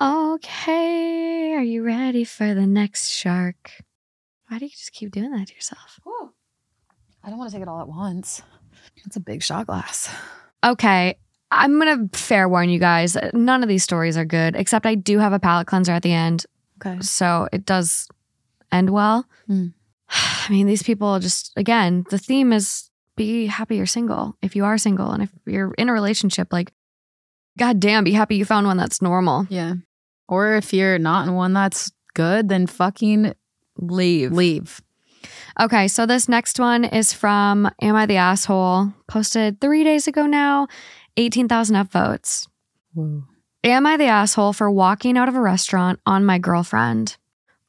Okay, 0.00 1.52
are 1.54 1.62
you 1.62 1.84
ready 1.84 2.24
for 2.24 2.52
the 2.54 2.66
next 2.66 3.08
shark? 3.10 3.70
Why 4.48 4.58
do 4.58 4.64
you 4.64 4.70
just 4.70 4.92
keep 4.92 5.12
doing 5.12 5.30
that 5.30 5.48
to 5.48 5.54
yourself? 5.54 5.98
I 7.22 7.30
don't 7.30 7.38
want 7.38 7.50
to 7.50 7.56
take 7.56 7.62
it 7.62 7.68
all 7.68 7.80
at 7.80 7.88
once. 7.88 8.42
It's 9.06 9.16
a 9.16 9.20
big 9.20 9.42
shot 9.42 9.66
glass. 9.66 10.12
Okay, 10.64 11.16
I'm 11.50 11.78
gonna 11.78 12.08
fair 12.12 12.48
warn 12.48 12.68
you 12.68 12.78
guys. 12.78 13.16
None 13.32 13.62
of 13.62 13.68
these 13.68 13.82
stories 13.84 14.16
are 14.16 14.24
good, 14.24 14.56
except 14.56 14.84
I 14.84 14.94
do 14.94 15.18
have 15.20 15.32
a 15.32 15.38
palate 15.38 15.66
cleanser 15.68 15.92
at 15.92 16.02
the 16.02 16.12
end, 16.12 16.44
Okay. 16.84 17.00
so 17.00 17.48
it 17.52 17.64
does 17.64 18.08
end 18.72 18.90
well. 18.90 19.26
Mm. 19.48 19.72
I 20.10 20.46
mean, 20.50 20.66
these 20.66 20.82
people 20.82 21.18
just 21.20 21.52
again, 21.56 22.04
the 22.10 22.18
theme 22.18 22.52
is 22.52 22.90
be 23.16 23.46
happy 23.46 23.76
you're 23.76 23.86
single. 23.86 24.36
If 24.42 24.56
you 24.56 24.64
are 24.64 24.76
single, 24.76 25.10
and 25.12 25.22
if 25.22 25.30
you're 25.46 25.72
in 25.74 25.88
a 25.88 25.92
relationship, 25.92 26.52
like, 26.52 26.72
god 27.58 27.80
damn, 27.80 28.04
be 28.04 28.12
happy 28.12 28.36
you 28.36 28.44
found 28.44 28.66
one 28.66 28.76
that's 28.76 29.02
normal. 29.02 29.46
Yeah. 29.50 29.74
Or 30.28 30.54
if 30.54 30.72
you're 30.72 30.98
not 30.98 31.26
in 31.26 31.34
one 31.34 31.52
that's 31.52 31.92
good, 32.14 32.48
then 32.48 32.66
fucking 32.66 33.34
Leave. 33.76 34.32
leave. 34.32 34.80
Okay, 35.60 35.88
so 35.88 36.06
this 36.06 36.28
next 36.28 36.58
one 36.58 36.84
is 36.84 37.12
from 37.12 37.70
Am 37.80 37.94
I 37.94 38.06
the 38.06 38.16
Asshole? 38.16 38.92
Posted 39.06 39.60
three 39.60 39.84
days 39.84 40.06
ago 40.06 40.26
now, 40.26 40.66
18,000 41.16 41.76
upvotes. 41.76 42.48
Whoa. 42.92 43.24
Am 43.62 43.86
I 43.86 43.96
the 43.96 44.04
asshole 44.04 44.52
for 44.52 44.70
walking 44.70 45.16
out 45.16 45.28
of 45.28 45.34
a 45.34 45.40
restaurant 45.40 45.98
on 46.04 46.26
my 46.26 46.38
girlfriend? 46.38 47.16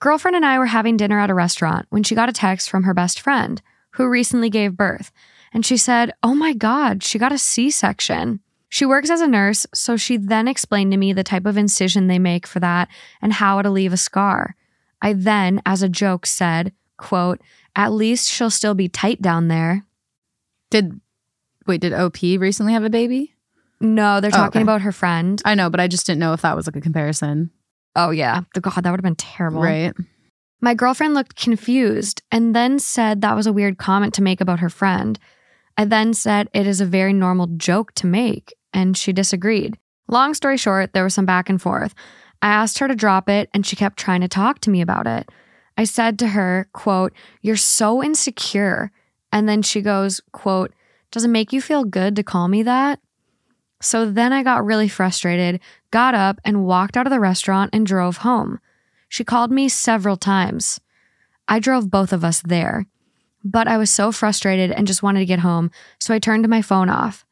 Girlfriend 0.02 0.36
and 0.36 0.46
I 0.46 0.60
were 0.60 0.66
having 0.66 0.98
dinner 0.98 1.20
at 1.20 1.30
a 1.30 1.34
restaurant 1.34 1.86
when 1.90 2.04
she 2.04 2.16
got 2.16 2.28
a 2.28 2.34
text 2.34 2.70
from 2.70 2.84
her 2.84 2.94
best 2.94 3.22
friend 3.22 3.62
who 3.92 4.10
recently 4.10 4.50
gave 4.50 4.76
birth. 4.76 5.12
And 5.54 5.66
she 5.66 5.78
said, 5.78 6.12
Oh 6.22 6.36
my 6.36 6.54
God, 6.54 7.02
she 7.02 7.18
got 7.18 7.32
a 7.32 7.38
C 7.38 7.70
section. 7.70 8.42
She 8.76 8.86
works 8.86 9.10
as 9.10 9.22
a 9.22 9.28
nurse, 9.28 9.66
so 9.74 9.96
she 9.96 10.18
then 10.18 10.50
explained 10.50 10.92
to 10.92 10.98
me 10.98 11.14
the 11.14 11.24
type 11.24 11.46
of 11.46 11.56
incision 11.56 12.08
they 12.08 12.20
make 12.20 12.46
for 12.46 12.60
that 12.60 12.90
and 13.22 13.32
how 13.32 13.58
it'll 13.58 13.72
leave 13.72 13.94
a 13.94 13.98
scar. 13.98 14.58
I 15.02 15.14
then, 15.14 15.62
as 15.66 15.82
a 15.82 15.88
joke, 15.88 16.26
said, 16.26 16.74
quote, 16.98 17.40
at 17.78 17.94
least 17.94 18.30
she'll 18.30 18.50
still 18.50 18.74
be 18.74 18.90
tight 18.90 19.22
down 19.22 19.48
there. 19.48 19.86
Did 20.72 21.00
wait, 21.66 21.80
did 21.80 21.94
OP 21.94 22.22
recently 22.22 22.74
have 22.74 22.84
a 22.84 22.90
baby? 22.90 23.34
No, 23.80 24.20
they're 24.20 24.30
Oh, 24.34 24.36
talking 24.36 24.60
okay. 24.60 24.64
about 24.64 24.82
her 24.82 24.92
friend. 24.92 25.42
I 25.46 25.56
know, 25.56 25.70
but 25.70 25.80
I 25.80 25.88
just 25.88 26.06
didn't 26.06 26.20
know 26.20 26.34
if 26.34 26.42
that 26.42 26.58
was 26.58 26.68
like 26.68 26.76
a 26.76 26.82
comparison. 26.82 27.52
Oh, 27.96 28.10
yeah. 28.10 28.42
God, 28.60 28.84
that 28.84 28.92
would 28.92 29.00
have 29.00 29.04
been 29.04 29.16
terrible. 29.16 29.62
Right. 29.62 29.94
My 30.60 30.74
girlfriend 30.74 31.14
looked 31.14 31.38
confused 31.38 32.24
and 32.30 32.54
then 32.54 32.80
said 32.80 33.22
that 33.22 33.38
was 33.38 33.48
a 33.48 33.54
weird 33.54 33.78
comment 33.78 34.14
to 34.16 34.22
make 34.22 34.42
about 34.42 34.60
her 34.60 34.70
friend. 34.70 35.18
I 35.78 35.86
then 35.86 36.14
said 36.14 36.50
it 36.54 36.68
is 36.68 36.82
a 36.82 36.86
very 36.86 37.14
normal 37.14 37.48
joke 37.48 37.94
to 37.96 38.08
make, 38.08 38.54
and 38.76 38.96
she 38.96 39.12
disagreed. 39.12 39.80
Long 40.08 40.36
story 40.36 40.58
short, 40.58 40.94
there 40.94 41.04
was 41.04 41.16
some 41.16 41.26
back 41.26 41.50
and 41.50 41.60
forth. 41.60 41.96
I 42.42 42.50
asked 42.50 42.78
her 42.78 42.88
to 42.88 42.94
drop 42.94 43.28
it, 43.28 43.50
and 43.54 43.66
she 43.66 43.76
kept 43.76 43.98
trying 43.98 44.22
to 44.22 44.28
talk 44.28 44.60
to 44.60 44.70
me 44.70 44.82
about 44.82 45.08
it. 45.08 45.30
I 45.78 45.86
said 45.86 46.20
to 46.20 46.28
her, 46.28 46.70
quote, 46.74 47.14
You're 47.42 47.56
so 47.56 48.04
insecure. 48.04 48.92
And 49.32 49.50
then 49.50 49.62
she 49.64 49.82
goes, 49.82 50.22
quote, 50.32 50.74
Does 51.10 51.26
it 51.26 51.30
make 51.30 51.52
you 51.52 51.62
feel 51.62 51.86
good 51.86 52.16
to 52.18 52.24
call 52.24 52.48
me 52.48 52.62
that? 52.64 53.00
So 53.82 54.10
then 54.10 54.32
I 54.32 54.44
got 54.44 54.66
really 54.66 54.88
frustrated, 54.88 55.60
got 55.92 56.14
up, 56.14 56.40
and 56.46 56.66
walked 56.66 56.96
out 56.96 57.08
of 57.08 57.12
the 57.12 57.20
restaurant 57.20 57.72
and 57.74 57.86
drove 57.86 58.18
home. 58.18 58.60
She 59.10 59.24
called 59.24 59.52
me 59.52 59.70
several 59.70 60.18
times. 60.18 60.80
I 61.48 61.60
drove 61.60 61.92
both 61.92 62.12
of 62.12 62.24
us 62.24 62.42
there, 62.42 62.86
but 63.44 63.68
I 63.68 63.78
was 63.78 63.92
so 63.92 64.12
frustrated 64.12 64.72
and 64.72 64.88
just 64.88 65.04
wanted 65.04 65.20
to 65.20 65.26
get 65.26 65.40
home, 65.40 65.72
so 66.00 66.14
I 66.14 66.20
turned 66.20 66.48
my 66.48 66.62
phone 66.62 66.90
off. 66.90 67.26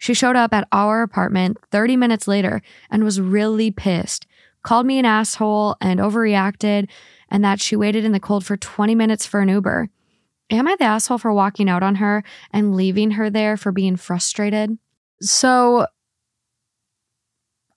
She 0.00 0.14
showed 0.14 0.34
up 0.34 0.54
at 0.54 0.66
our 0.72 1.02
apartment 1.02 1.58
30 1.70 1.94
minutes 1.94 2.26
later 2.26 2.62
and 2.90 3.04
was 3.04 3.20
really 3.20 3.70
pissed, 3.70 4.26
called 4.62 4.86
me 4.86 4.98
an 4.98 5.04
asshole 5.04 5.76
and 5.78 6.00
overreacted, 6.00 6.88
and 7.28 7.44
that 7.44 7.60
she 7.60 7.76
waited 7.76 8.06
in 8.06 8.12
the 8.12 8.18
cold 8.18 8.44
for 8.46 8.56
20 8.56 8.94
minutes 8.94 9.26
for 9.26 9.40
an 9.40 9.50
Uber. 9.50 9.90
Am 10.48 10.66
I 10.66 10.74
the 10.76 10.84
asshole 10.84 11.18
for 11.18 11.34
walking 11.34 11.68
out 11.68 11.82
on 11.82 11.96
her 11.96 12.24
and 12.50 12.74
leaving 12.74 13.12
her 13.12 13.28
there 13.28 13.58
for 13.58 13.72
being 13.72 13.96
frustrated? 13.96 14.78
So 15.20 15.86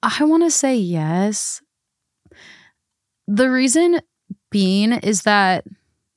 I 0.02 0.24
want 0.24 0.44
to 0.44 0.50
say 0.50 0.78
yes. 0.78 1.62
The 3.28 3.50
reason 3.50 4.00
being 4.50 4.94
is 4.94 5.24
that 5.24 5.66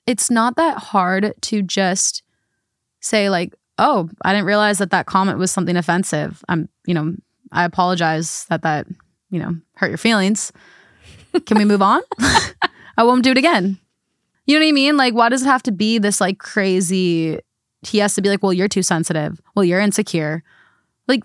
it's 0.07 0.31
not 0.31 0.55
that 0.55 0.79
hard 0.79 1.35
to 1.43 1.63
just 1.63 2.23
say 3.01 3.29
like, 3.29 3.55
"Oh, 3.79 4.09
I 4.23 4.33
didn't 4.33 4.47
realize 4.47 4.79
that 4.79 4.91
that 4.91 5.07
comment 5.07 5.39
was 5.39 5.51
something 5.51 5.77
offensive." 5.77 6.45
I'm, 6.49 6.69
you 6.87 6.95
know, 6.95 7.15
I 7.53 7.65
apologize 7.65 8.47
that 8.49 8.63
that, 8.63 8.87
you 9.31 9.39
know, 9.39 9.57
hurt 9.75 9.89
your 9.89 9.99
feelings. 9.99 10.53
Can 11.47 11.59
we 11.59 11.65
move 11.65 11.83
on? 11.83 12.03
I 12.99 13.05
won't 13.05 13.23
do 13.23 13.31
it 13.31 13.39
again. 13.39 13.79
You 14.47 14.55
know 14.55 14.65
what 14.65 14.69
I 14.69 14.73
mean? 14.73 14.97
Like, 14.97 15.15
why 15.15 15.29
does 15.29 15.43
it 15.43 15.47
have 15.47 15.63
to 15.65 15.73
be 15.73 15.99
this 15.99 16.21
like 16.21 16.39
crazy? 16.39 17.41
He 17.83 17.99
has 17.99 18.15
to 18.15 18.23
be 18.23 18.29
like, 18.29 18.43
well, 18.43 18.53
you're 18.53 18.69
too 18.69 18.83
sensitive. 18.83 19.41
Well, 19.55 19.65
you're 19.65 19.81
insecure. 19.81 20.43
Like, 21.09 21.23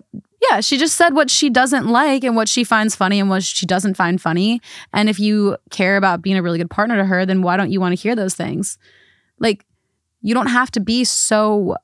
yeah, 0.50 0.60
she 0.60 0.76
just 0.76 0.96
said 0.96 1.14
what 1.14 1.30
she 1.30 1.50
doesn't 1.50 1.86
like 1.86 2.24
and 2.24 2.36
what 2.36 2.48
she 2.48 2.64
finds 2.64 2.94
funny 2.94 3.20
and 3.20 3.30
what 3.30 3.42
she 3.42 3.66
doesn't 3.66 3.94
find 3.94 4.20
funny. 4.20 4.60
And 4.92 5.08
if 5.08 5.18
you 5.18 5.56
care 5.70 5.96
about 5.96 6.22
being 6.22 6.36
a 6.36 6.42
really 6.42 6.58
good 6.58 6.70
partner 6.70 6.96
to 6.96 7.04
her, 7.04 7.24
then 7.24 7.42
why 7.42 7.56
don't 7.56 7.70
you 7.70 7.80
want 7.80 7.96
to 7.96 8.00
hear 8.00 8.16
those 8.16 8.34
things? 8.34 8.78
Like, 9.38 9.64
you 10.20 10.34
don't 10.34 10.48
have 10.48 10.70
to 10.72 10.80
be 10.80 11.04
so, 11.04 11.76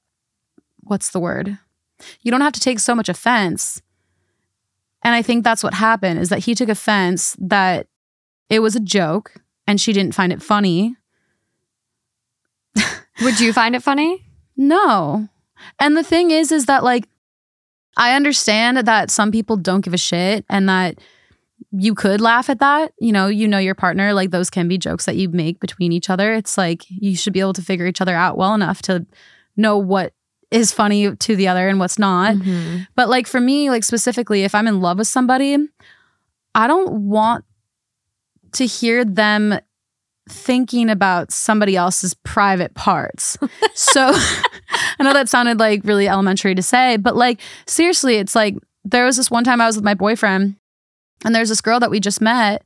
what's 0.91 1.11
the 1.11 1.21
word? 1.21 1.59
You 2.23 2.31
don't 2.31 2.41
have 2.41 2.53
to 2.53 2.61
take 2.61 2.79
so 2.79 2.95
much 2.95 3.09
offense. 3.09 3.83
And 5.03 5.15
I 5.15 5.23
think 5.23 5.45
that's 5.45 5.63
what 5.63 5.75
happened 5.75 6.21
is 6.21 6.29
that 6.29 6.41
he 6.41 6.55
took 6.55 6.69
offense 6.69 7.37
that 7.39 7.87
it 8.51 8.61
was 8.61 8.77
a 8.77 8.81
joke 8.81 9.35
and 9.67 9.81
she 9.81 9.93
didn't 9.93 10.15
find 10.15 10.33
it 10.33 10.43
funny. 10.43 10.97
Would 13.23 13.41
you 13.41 13.53
find 13.53 13.75
it 13.75 13.83
funny? 13.83 14.25
No. 14.57 15.29
And 15.79 15.97
the 15.97 16.05
thing 16.05 16.31
is, 16.31 16.53
is 16.53 16.67
that 16.67 16.85
like, 16.85 17.09
I 17.97 18.15
understand 18.15 18.79
that 18.79 19.11
some 19.11 19.33
people 19.33 19.57
don't 19.57 19.85
give 19.85 19.95
a 19.95 19.99
shit 19.99 20.45
and 20.49 20.69
that 20.69 20.99
you 21.73 21.95
could 21.95 22.21
laugh 22.21 22.49
at 22.49 22.61
that. 22.61 22.93
You 23.01 23.13
know, 23.13 23.27
you 23.27 23.49
know 23.49 23.59
your 23.59 23.75
partner, 23.75 24.13
like 24.13 24.31
those 24.31 24.51
can 24.51 24.69
be 24.69 24.79
jokes 24.79 25.05
that 25.07 25.17
you 25.17 25.29
make 25.29 25.61
between 25.61 25.93
each 25.93 26.09
other. 26.09 26.33
It's 26.33 26.57
like 26.57 26.85
you 26.89 27.17
should 27.17 27.33
be 27.33 27.41
able 27.41 27.53
to 27.55 27.63
figure 27.63 27.87
each 27.87 28.01
other 28.01 28.15
out 28.15 28.39
well 28.39 28.55
enough 28.55 28.83
to 28.83 29.05
know 29.57 29.77
what 29.77 30.13
is 30.51 30.73
funny 30.73 31.15
to 31.15 31.37
the 31.37 31.49
other 31.49 31.69
and 31.69 31.79
what's 31.79 31.99
not. 31.99 32.37
Mm-hmm. 32.37 32.83
But 32.95 33.09
like 33.09 33.27
for 33.27 33.41
me, 33.41 33.71
like 33.71 33.85
specifically, 33.85 34.45
if 34.45 34.55
I'm 34.55 34.67
in 34.67 34.81
love 34.81 34.99
with 34.99 35.09
somebody, 35.09 35.57
I 36.55 36.67
don't 36.67 37.09
want 37.09 37.45
to 38.53 38.67
hear 38.67 39.05
them 39.05 39.59
thinking 40.29 40.91
about 40.91 41.33
somebody 41.33 41.77
else's 41.77 42.15
private 42.15 42.75
parts. 42.75 43.39
so 43.75 44.11
I 44.13 45.03
know 45.03 45.13
that 45.13 45.29
sounded 45.29 45.59
like 45.59 45.83
really 45.85 46.09
elementary 46.09 46.55
to 46.55 46.63
say, 46.63 46.97
but 46.97 47.17
like 47.17 47.41
seriously, 47.67 48.17
it's 48.17 48.35
like 48.35 48.57
there 48.85 49.05
was 49.05 49.17
this 49.17 49.31
one 49.31 49.45
time 49.45 49.61
I 49.61 49.67
was 49.67 49.77
with 49.77 49.85
my 49.85 49.95
boyfriend 49.95 50.57
and 51.25 51.35
there's 51.35 51.49
this 51.49 51.61
girl 51.61 51.81
that 51.81 51.91
we 51.91 52.01
just 52.01 52.21
met 52.21 52.63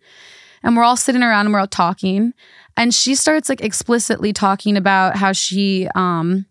and 0.63 0.77
we're 0.77 0.85
all 0.85 0.97
sitting 0.97 1.23
around 1.23 1.47
and 1.47 1.53
we're 1.53 1.61
all 1.61 1.67
talking 1.67 2.33
and 2.77 2.95
she 2.95 3.15
starts 3.15 3.49
like 3.49 3.61
explicitly 3.61 4.33
talking 4.33 4.77
about 4.77 5.17
how 5.17 5.33
she 5.33 5.89
um 5.95 6.47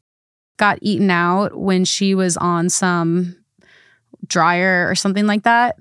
got 0.61 0.77
eaten 0.81 1.09
out 1.09 1.57
when 1.57 1.83
she 1.83 2.13
was 2.13 2.37
on 2.37 2.69
some 2.69 3.35
dryer 4.27 4.87
or 4.87 4.93
something 4.93 5.25
like 5.25 5.41
that. 5.43 5.75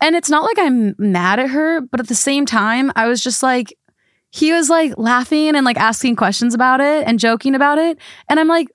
And 0.00 0.16
it's 0.16 0.30
not 0.30 0.42
like 0.42 0.58
I'm 0.58 0.94
mad 0.98 1.38
at 1.38 1.50
her, 1.50 1.82
but 1.82 2.00
at 2.00 2.08
the 2.08 2.14
same 2.14 2.46
time, 2.46 2.90
I 2.96 3.06
was 3.06 3.22
just 3.22 3.42
like, 3.42 3.76
he 4.30 4.52
was 4.52 4.70
like 4.70 4.94
laughing 4.96 5.54
and 5.54 5.66
like 5.66 5.76
asking 5.76 6.16
questions 6.16 6.54
about 6.54 6.80
it 6.80 7.06
and 7.06 7.18
joking 7.18 7.54
about 7.54 7.76
it. 7.76 7.98
And 8.30 8.40
I'm 8.40 8.48
like, 8.48 8.68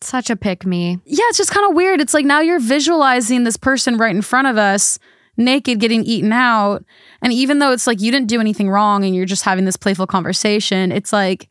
Such 0.00 0.30
a 0.30 0.36
pick 0.36 0.64
me. 0.64 0.98
yeah, 1.04 1.24
it's 1.28 1.36
just 1.36 1.50
kind 1.50 1.68
of 1.68 1.76
weird. 1.76 2.00
It's 2.00 2.14
like 2.14 2.24
now 2.24 2.40
you're 2.40 2.58
visualizing 2.58 3.44
this 3.44 3.58
person 3.58 3.98
right 3.98 4.16
in 4.16 4.22
front 4.22 4.46
of 4.48 4.56
us, 4.56 4.98
naked, 5.36 5.80
getting 5.80 6.02
eaten 6.04 6.32
out. 6.32 6.82
And 7.20 7.30
even 7.30 7.58
though 7.58 7.72
it's 7.72 7.86
like 7.86 8.00
you 8.00 8.10
didn't 8.10 8.28
do 8.28 8.40
anything 8.40 8.70
wrong 8.70 9.04
and 9.04 9.14
you're 9.14 9.26
just 9.26 9.44
having 9.44 9.66
this 9.66 9.76
playful 9.76 10.06
conversation, 10.06 10.90
it's 10.92 11.12
like, 11.12 11.50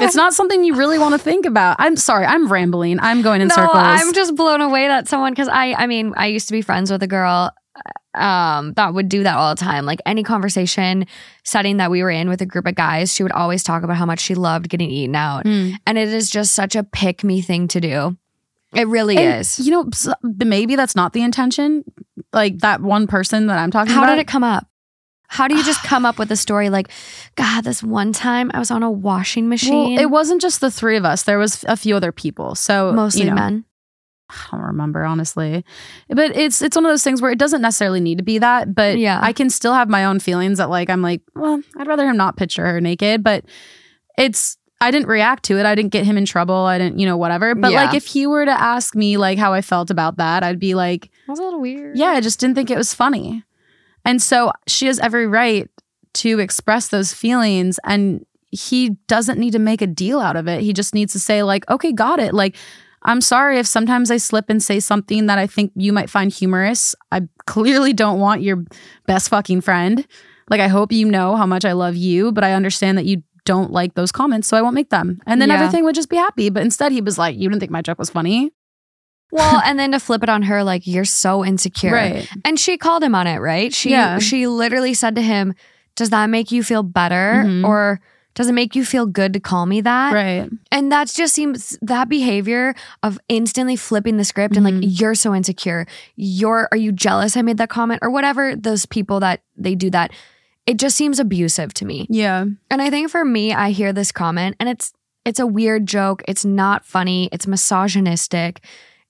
it's 0.00 0.14
not 0.16 0.34
something 0.34 0.64
you 0.64 0.74
really 0.74 0.98
want 0.98 1.12
to 1.12 1.18
think 1.18 1.46
about. 1.46 1.76
I'm 1.78 1.96
sorry, 1.96 2.26
I'm 2.26 2.50
rambling. 2.50 2.98
I'm 3.00 3.22
going 3.22 3.40
in 3.40 3.48
no, 3.48 3.54
circles. 3.54 3.74
I'm 3.76 4.12
just 4.12 4.34
blown 4.34 4.60
away 4.60 4.88
that 4.88 5.08
someone 5.08 5.32
because 5.32 5.48
I 5.48 5.74
I 5.74 5.86
mean 5.86 6.14
I 6.16 6.26
used 6.26 6.48
to 6.48 6.52
be 6.52 6.62
friends 6.62 6.90
with 6.90 7.02
a 7.02 7.06
girl 7.06 7.52
um 8.14 8.72
that 8.74 8.94
would 8.94 9.08
do 9.08 9.22
that 9.24 9.36
all 9.36 9.54
the 9.54 9.60
time. 9.60 9.84
Like 9.86 10.00
any 10.06 10.22
conversation 10.22 11.06
setting 11.44 11.78
that 11.78 11.90
we 11.90 12.02
were 12.02 12.10
in 12.10 12.28
with 12.28 12.40
a 12.40 12.46
group 12.46 12.66
of 12.66 12.74
guys, 12.74 13.12
she 13.12 13.22
would 13.22 13.32
always 13.32 13.62
talk 13.62 13.82
about 13.82 13.96
how 13.96 14.06
much 14.06 14.20
she 14.20 14.34
loved 14.34 14.68
getting 14.68 14.90
eaten 14.90 15.14
out. 15.16 15.44
Mm. 15.44 15.76
And 15.86 15.98
it 15.98 16.08
is 16.08 16.30
just 16.30 16.54
such 16.54 16.76
a 16.76 16.84
pick 16.84 17.24
me 17.24 17.40
thing 17.40 17.68
to 17.68 17.80
do. 17.80 18.16
It 18.74 18.88
really 18.88 19.16
And, 19.16 19.40
is. 19.40 19.58
You 19.60 19.70
know, 19.70 19.90
maybe 20.22 20.74
that's 20.76 20.96
not 20.96 21.12
the 21.12 21.22
intention. 21.22 21.84
Like 22.32 22.58
that 22.58 22.80
one 22.80 23.06
person 23.06 23.46
that 23.46 23.58
I'm 23.58 23.70
talking 23.70 23.92
How 23.92 24.02
about. 24.02 24.14
did 24.14 24.20
it 24.20 24.26
come 24.26 24.42
up? 24.42 24.66
How 25.28 25.48
do 25.48 25.56
you 25.56 25.64
just 25.64 25.82
come 25.84 26.04
up 26.04 26.18
with 26.18 26.30
a 26.30 26.36
story 26.36 26.70
like, 26.70 26.88
God, 27.36 27.64
this 27.64 27.82
one 27.82 28.12
time 28.12 28.50
I 28.54 28.58
was 28.58 28.70
on 28.70 28.82
a 28.82 28.90
washing 28.90 29.48
machine? 29.48 29.94
Well, 29.94 29.98
it 30.00 30.10
wasn't 30.10 30.40
just 30.40 30.60
the 30.60 30.70
three 30.70 30.96
of 30.96 31.04
us. 31.04 31.22
There 31.24 31.38
was 31.38 31.64
a 31.68 31.76
few 31.76 31.96
other 31.96 32.12
people. 32.12 32.54
So 32.54 32.92
mostly 32.92 33.22
you 33.24 33.28
know, 33.30 33.34
men. 33.34 33.64
I 34.30 34.34
don't 34.52 34.60
remember 34.62 35.04
honestly, 35.04 35.64
but 36.08 36.34
it's 36.34 36.62
it's 36.62 36.74
one 36.76 36.86
of 36.86 36.90
those 36.90 37.04
things 37.04 37.20
where 37.20 37.30
it 37.30 37.38
doesn't 37.38 37.60
necessarily 37.60 38.00
need 38.00 38.18
to 38.18 38.24
be 38.24 38.38
that. 38.38 38.74
But 38.74 38.98
Yeah. 38.98 39.20
I 39.22 39.32
can 39.32 39.50
still 39.50 39.74
have 39.74 39.88
my 39.88 40.04
own 40.06 40.18
feelings 40.18 40.58
that 40.58 40.70
like 40.70 40.88
I'm 40.88 41.02
like, 41.02 41.20
well, 41.34 41.60
I'd 41.76 41.86
rather 41.86 42.06
him 42.08 42.16
not 42.16 42.36
picture 42.36 42.64
her 42.66 42.80
naked. 42.80 43.22
But 43.22 43.44
it's 44.16 44.56
I 44.80 44.90
didn't 44.90 45.08
react 45.08 45.44
to 45.44 45.58
it. 45.58 45.66
I 45.66 45.74
didn't 45.74 45.92
get 45.92 46.04
him 46.04 46.16
in 46.18 46.24
trouble. 46.24 46.54
I 46.54 46.78
didn't, 46.78 46.98
you 46.98 47.06
know, 47.06 47.16
whatever. 47.16 47.54
But 47.54 47.72
Yeah. 47.72 47.84
like 47.84 47.94
if 47.94 48.06
he 48.06 48.26
were 48.26 48.44
to 48.44 48.50
ask 48.50 48.94
me 48.94 49.16
like 49.18 49.38
how 49.38 49.52
I 49.52 49.60
felt 49.60 49.90
about 49.90 50.16
that, 50.16 50.42
I'd 50.42 50.58
be 50.58 50.74
like, 50.74 51.06
It 51.06 51.10
was 51.28 51.38
a 51.38 51.42
little 51.42 51.60
weird. 51.60 51.96
yeah, 51.96 52.08
I 52.08 52.20
just 52.20 52.40
didn't 52.40 52.54
think 52.56 52.70
it 52.70 52.76
was 52.78 52.92
funny. 52.94 53.44
And 54.04 54.20
so 54.22 54.52
she 54.66 54.86
has 54.86 54.98
every 54.98 55.26
right 55.26 55.68
to 56.14 56.38
express 56.38 56.88
those 56.88 57.12
feelings 57.12 57.78
and 57.84 58.24
he 58.50 58.90
doesn't 59.08 59.38
need 59.38 59.50
to 59.52 59.58
make 59.58 59.82
a 59.82 59.86
deal 59.86 60.20
out 60.20 60.36
of 60.36 60.46
it. 60.46 60.60
He 60.60 60.72
just 60.72 60.94
needs 60.94 61.12
to 61.14 61.18
say 61.20 61.42
like, 61.42 61.68
"Okay, 61.68 61.92
got 61.92 62.20
it." 62.20 62.32
Like 62.34 62.54
I'm 63.02 63.20
sorry 63.20 63.58
if 63.58 63.66
sometimes 63.66 64.10
I 64.10 64.16
slip 64.16 64.48
and 64.48 64.62
say 64.62 64.80
something 64.80 65.26
that 65.26 65.38
I 65.38 65.46
think 65.46 65.72
you 65.74 65.92
might 65.92 66.08
find 66.08 66.32
humorous. 66.32 66.94
I 67.12 67.22
clearly 67.46 67.92
don't 67.92 68.20
want 68.20 68.42
your 68.42 68.64
best 69.06 69.28
fucking 69.28 69.60
friend. 69.62 70.06
Like 70.48 70.60
I 70.60 70.68
hope 70.68 70.92
you 70.92 71.06
know 71.06 71.36
how 71.36 71.46
much 71.46 71.64
I 71.64 71.72
love 71.72 71.96
you, 71.96 72.30
but 72.32 72.44
I 72.44 72.52
understand 72.52 72.96
that 72.98 73.06
you 73.06 73.22
don't 73.44 73.72
like 73.72 73.94
those 73.94 74.12
comments, 74.12 74.48
so 74.48 74.56
I 74.56 74.62
won't 74.62 74.74
make 74.74 74.88
them. 74.90 75.20
And 75.26 75.40
then 75.42 75.48
Yeah. 75.50 75.56
everything 75.56 75.84
would 75.84 75.94
just 75.94 76.08
be 76.08 76.16
happy. 76.16 76.48
But 76.48 76.62
instead 76.62 76.92
he 76.92 77.00
was 77.00 77.18
like, 77.18 77.36
"You 77.36 77.48
didn't 77.48 77.60
think 77.60 77.72
my 77.72 77.82
joke 77.82 77.98
was 77.98 78.08
funny?" 78.10 78.52
Well, 79.34 79.60
and 79.64 79.78
then 79.78 79.92
to 79.92 80.00
flip 80.00 80.22
it 80.22 80.28
on 80.28 80.42
her, 80.42 80.62
like 80.64 80.86
you're 80.86 81.04
so 81.04 81.44
insecure, 81.44 81.92
Right. 81.92 82.28
And 82.44 82.58
she 82.58 82.78
called 82.78 83.02
him 83.02 83.14
on 83.14 83.26
it, 83.26 83.38
right? 83.38 83.74
She 83.74 83.90
Yeah. 83.90 84.18
she 84.20 84.46
literally 84.46 84.94
said 84.94 85.14
to 85.16 85.22
him, 85.22 85.54
"Does 85.96 86.10
that 86.10 86.30
make 86.30 86.50
you 86.52 86.62
feel 86.62 86.82
better, 86.84 87.42
Mhm. 87.44 87.64
or 87.64 88.00
does 88.34 88.48
it 88.48 88.52
make 88.52 88.74
you 88.74 88.84
feel 88.84 89.06
good 89.06 89.32
to 89.32 89.40
call 89.40 89.66
me 89.66 89.80
that?" 89.80 90.12
Right. 90.12 90.48
And 90.72 90.90
that 90.92 91.08
just 91.08 91.34
seems 91.34 91.76
that 91.82 92.08
behavior 92.08 92.74
of 93.02 93.18
instantly 93.28 93.76
flipping 93.76 94.16
the 94.18 94.24
script 94.24 94.56
and 94.56 94.64
like 94.64 94.74
Mhm. 94.74 95.00
you're 95.00 95.14
so 95.16 95.34
insecure, 95.34 95.84
you're 96.16 96.68
are 96.70 96.78
you 96.78 96.92
jealous 96.92 97.36
I 97.36 97.42
made 97.42 97.58
that 97.58 97.68
comment 97.70 98.00
or 98.02 98.10
whatever 98.10 98.54
those 98.56 98.86
people 98.86 99.18
that 99.20 99.40
they 99.56 99.74
do 99.74 99.90
that. 99.90 100.10
It 100.66 100.78
just 100.78 100.96
seems 100.96 101.18
abusive 101.18 101.74
to 101.74 101.84
me. 101.84 102.06
Yeah. 102.08 102.44
And 102.70 102.80
I 102.80 102.88
think 102.88 103.10
for 103.10 103.24
me, 103.24 103.52
I 103.52 103.70
hear 103.70 103.92
this 103.92 104.12
comment 104.12 104.54
and 104.60 104.68
it's 104.68 104.92
it's 105.24 105.40
a 105.40 105.46
weird 105.46 105.86
joke. 105.86 106.22
It's 106.28 106.44
not 106.44 106.84
funny. 106.84 107.30
It's 107.32 107.46
misogynistic. 107.46 108.60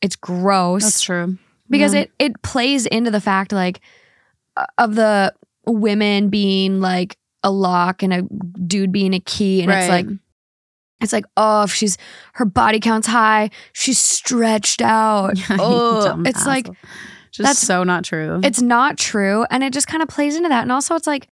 It's 0.00 0.16
gross. 0.16 0.82
That's 0.84 1.00
true. 1.00 1.38
because 1.70 1.94
Yeah. 1.94 2.00
it 2.02 2.10
it 2.18 2.42
plays 2.42 2.86
into 2.86 3.10
the 3.10 3.20
fact 3.20 3.52
like 3.52 3.80
uh, 4.56 4.66
of 4.78 4.94
the 4.94 5.32
women 5.66 6.28
being 6.28 6.80
like 6.80 7.16
a 7.42 7.50
lock 7.50 8.02
and 8.02 8.12
a 8.12 8.22
dude 8.66 8.92
being 8.92 9.14
a 9.14 9.20
key 9.20 9.62
and 9.62 9.70
it's 9.70 9.88
like 9.88 10.06
it's 11.00 11.12
like 11.12 11.24
oh 11.36 11.64
if 11.64 11.72
she's 11.74 11.98
her 12.34 12.44
body 12.44 12.80
count's 12.80 13.06
high. 13.06 13.50
She's 13.72 13.98
stretched 13.98 14.80
out. 14.82 15.38
Oh 15.50 16.22
it's 16.24 16.46
like 16.46 16.66
just 17.30 17.38
that's- 17.38 17.58
so 17.58 17.82
not 17.82 18.04
true. 18.04 18.40
it's 18.44 18.62
not 18.62 18.96
true 18.96 19.44
and 19.50 19.64
it 19.64 19.72
just 19.72 19.86
kind 19.86 20.02
of 20.02 20.08
plays 20.08 20.36
into 20.36 20.48
that. 20.48 20.62
And 20.62 20.70
also 20.72 20.94
it's 20.94 21.06
like 21.06 21.28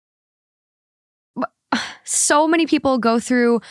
so 2.03 2.47
many 2.47 2.65
people 2.65 2.97
go 2.97 3.19
through 3.19 3.61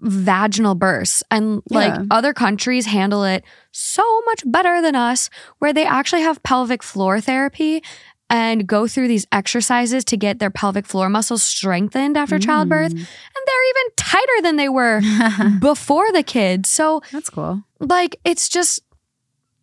vaginal 0.00 0.74
bursts 0.74 1.22
and 1.30 1.62
like 1.70 1.94
Yeah. 1.94 2.04
other 2.10 2.32
countries 2.34 2.86
handle 2.86 3.24
it 3.24 3.44
so 3.72 4.02
much 4.26 4.42
better 4.44 4.82
than 4.82 4.94
us 4.94 5.30
where 5.58 5.72
they 5.72 5.86
actually 5.86 6.22
have 6.22 6.42
pelvic 6.42 6.82
floor 6.82 7.20
therapy 7.20 7.82
and 8.30 8.66
go 8.66 8.86
through 8.88 9.06
these 9.08 9.26
exercises 9.32 10.04
to 10.06 10.16
get 10.16 10.38
their 10.38 10.50
pelvic 10.50 10.86
floor 10.86 11.08
muscles 11.08 11.42
strengthened 11.42 12.16
after 12.16 12.38
childbirth 12.38 12.92
Mm. 12.92 12.98
and 12.98 13.42
they're 13.46 13.68
even 13.70 13.92
tighter 13.96 14.42
than 14.42 14.56
they 14.56 14.68
were 14.68 15.00
before 15.60 16.10
the 16.12 16.22
kid 16.22 16.66
so 16.66 17.00
That's 17.12 17.30
cool. 17.30 17.62
like 17.80 18.16
it's 18.24 18.48
just 18.48 18.80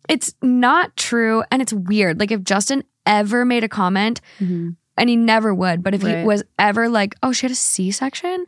it's 0.08 0.34
not 0.42 0.96
true 0.96 1.44
and 1.50 1.60
it's 1.62 1.72
weird 1.72 2.18
like 2.18 2.30
if 2.30 2.42
justin 2.42 2.82
ever 3.06 3.44
made 3.44 3.64
a 3.64 3.68
comment 3.68 4.20
Mhm. 4.40 4.76
and 4.96 5.08
he 5.10 5.16
never 5.16 5.54
would 5.54 5.82
but 5.82 5.94
if 5.94 6.02
he 6.02 6.22
was 6.24 6.42
ever 6.58 6.88
like 6.88 7.14
oh 7.22 7.32
she 7.32 7.46
had 7.46 7.52
a 7.52 7.56
c-section 7.56 8.44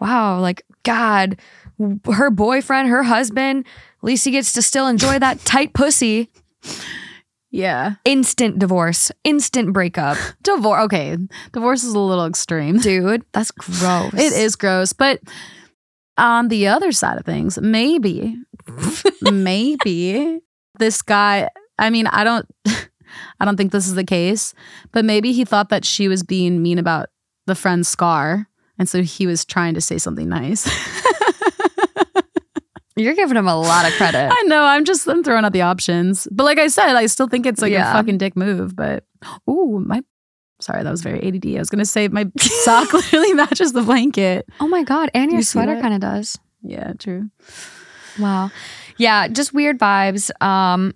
wow 0.00 0.38
like 0.40 0.62
god 0.82 1.36
her 2.06 2.30
boyfriend 2.30 2.88
her 2.88 3.02
husband 3.02 3.64
at 3.98 4.04
least 4.04 4.24
he 4.24 4.30
gets 4.30 4.52
to 4.52 4.62
still 4.62 4.86
enjoy 4.86 5.18
that 5.18 5.38
tight 5.44 5.72
pussy 5.74 6.30
Yeah. 7.50 7.94
instant 8.04 8.58
divorce 8.58 9.10
instant 9.24 9.72
breakup 9.72 10.18
Divorce. 10.42 10.84
Okay. 10.84 11.16
Divorce 11.52 11.84
is 11.84 11.94
a 11.94 11.98
little 11.98 12.26
extreme. 12.26 12.78
dude 12.78 13.24
that's 13.32 13.50
gross 13.56 14.12
It 14.14 14.32
is 14.32 14.56
gross. 14.56 14.92
But 14.92 15.20
on 16.18 16.48
the 16.48 16.66
other 16.68 16.92
side 16.92 17.18
of 17.18 17.24
things, 17.26 17.58
maybe, 17.60 18.36
maybe 19.22 20.40
this 20.78 21.02
guy, 21.02 21.48
I 21.78 21.90
mean, 21.90 22.06
I 22.06 22.24
don't. 22.24 22.46
I 23.38 23.44
don't 23.44 23.56
think 23.56 23.70
this 23.72 23.86
is 23.86 23.94
the 23.94 24.04
case, 24.04 24.52
but 24.92 25.04
maybe 25.04 25.32
he 25.32 25.44
thought 25.44 25.68
that 25.68 25.84
she 25.84 26.08
was 26.08 26.22
being 26.22 26.62
mean 26.62 26.78
about 26.78 27.08
the 27.46 27.54
friend's 27.54 27.88
scar. 27.88 28.48
And 28.78 28.88
so 28.88 29.02
he 29.02 29.26
was 29.26 29.44
trying 29.44 29.74
to 29.74 29.80
say 29.80 29.98
something 29.98 30.28
nice. 30.28 30.68
You're 32.98 33.14
giving 33.14 33.36
him 33.36 33.46
a 33.46 33.54
lot 33.58 33.86
of 33.86 33.92
credit. 33.94 34.30
I 34.32 34.42
know. 34.46 34.62
I'm 34.64 34.86
just 34.86 35.06
I'm 35.06 35.22
throwing 35.22 35.44
out 35.44 35.52
the 35.52 35.60
options. 35.62 36.26
But 36.32 36.44
like 36.44 36.58
I 36.58 36.68
said, 36.68 36.96
I 36.96 37.04
still 37.06 37.28
think 37.28 37.44
it's 37.44 37.60
like 37.60 37.72
Yeah. 37.72 37.90
a 37.90 37.92
fucking 37.94 38.16
dick 38.16 38.34
move. 38.36 38.74
But 38.74 39.04
ooh, 39.50 39.82
my 39.86 40.02
sorry, 40.60 40.82
that 40.82 40.90
was 40.90 41.02
very 41.02 41.20
ADD. 41.22 41.56
I 41.56 41.58
was 41.58 41.68
gonna 41.68 41.84
say 41.84 42.08
my 42.08 42.24
sock 42.38 42.92
literally 42.94 43.34
matches 43.34 43.74
the 43.74 43.82
blanket. 43.82 44.48
oh 44.60 44.68
my 44.68 44.82
god, 44.82 45.10
and 45.12 45.30
your 45.30 45.40
You 45.40 45.44
sweater 45.44 45.78
kind 45.78 45.92
of 45.92 46.00
does. 46.00 46.38
Yeah, 46.62 46.94
true. 46.94 47.28
Wow. 48.18 48.50
Yeah, 48.96 49.28
just 49.28 49.52
weird 49.52 49.78
vibes. 49.78 50.30
Um, 50.42 50.94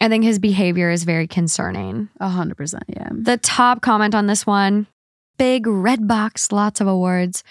I 0.00 0.08
think 0.08 0.24
his 0.24 0.38
behavior 0.38 0.90
is 0.90 1.04
very 1.04 1.26
concerning. 1.26 2.08
A 2.18 2.30
hundred 2.30 2.56
percent. 2.56 2.84
Yeah. 2.88 3.10
The 3.12 3.36
top 3.36 3.82
comment 3.82 4.14
on 4.14 4.26
this 4.26 4.46
one 4.46 4.86
big 5.42 5.66
red 5.66 6.06
box, 6.06 6.52
lots 6.52 6.80
of 6.80 6.86
awards. 6.86 7.42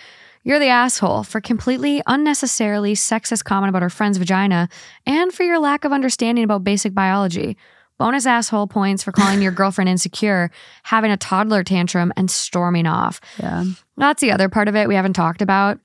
You're 0.45 0.59
the 0.59 0.67
asshole 0.69 1.23
for 1.23 1.41
completely 1.41 2.01
unnecessarily 2.07 2.93
sexist 2.93 3.43
comment 3.43 3.67
about 3.67 3.81
her 3.81 3.89
friend's 3.89 4.17
vagina 4.17 4.69
and 5.05 5.33
for 5.33 5.43
your 5.43 5.59
lack 5.59 5.83
of 5.83 5.91
understanding 5.91 6.45
about 6.45 6.63
basic 6.63 6.93
biology. 6.93 7.57
Bonus 7.97 8.25
asshole 8.25 8.67
points 8.67 9.03
for 9.03 9.11
calling 9.11 9.41
your 9.41 9.51
girlfriend 9.61 9.89
insecure, 9.89 10.51
having 10.83 11.11
a 11.11 11.17
toddler 11.17 11.65
tantrum, 11.65 12.13
and 12.15 12.31
storming 12.31 12.87
off. 12.87 13.19
Yeah. 13.37 13.65
That's 13.97 14.21
the 14.21 14.31
other 14.31 14.47
part 14.47 14.69
of 14.69 14.75
it 14.77 14.87
we 14.87 14.95
haven't 14.95 15.13
talked 15.13 15.41
about. 15.41 15.77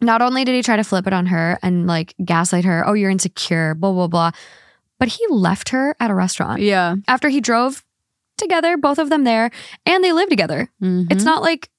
Not 0.00 0.22
only 0.22 0.44
did 0.44 0.54
he 0.54 0.62
try 0.62 0.76
to 0.76 0.84
flip 0.84 1.08
it 1.08 1.12
on 1.12 1.26
her 1.26 1.58
and 1.60 1.88
like 1.88 2.14
gaslight 2.24 2.64
her, 2.66 2.86
oh, 2.86 2.92
you're 2.92 3.10
insecure, 3.10 3.74
blah, 3.74 3.90
blah, 3.92 4.06
blah, 4.06 4.30
but 5.00 5.08
he 5.08 5.26
left 5.28 5.70
her 5.70 5.96
at 5.98 6.08
a 6.12 6.14
restaurant 6.14 6.60
Yeah. 6.62 6.94
after 7.08 7.28
he 7.30 7.40
drove 7.40 7.82
together, 8.36 8.76
both 8.76 8.98
of 8.98 9.08
them 9.10 9.24
there, 9.24 9.50
and 9.84 10.02
they 10.04 10.12
live 10.12 10.28
together. 10.28 10.70
Mhm. 10.82 11.10
It's 11.12 11.24
not 11.24 11.42
like 11.42 11.70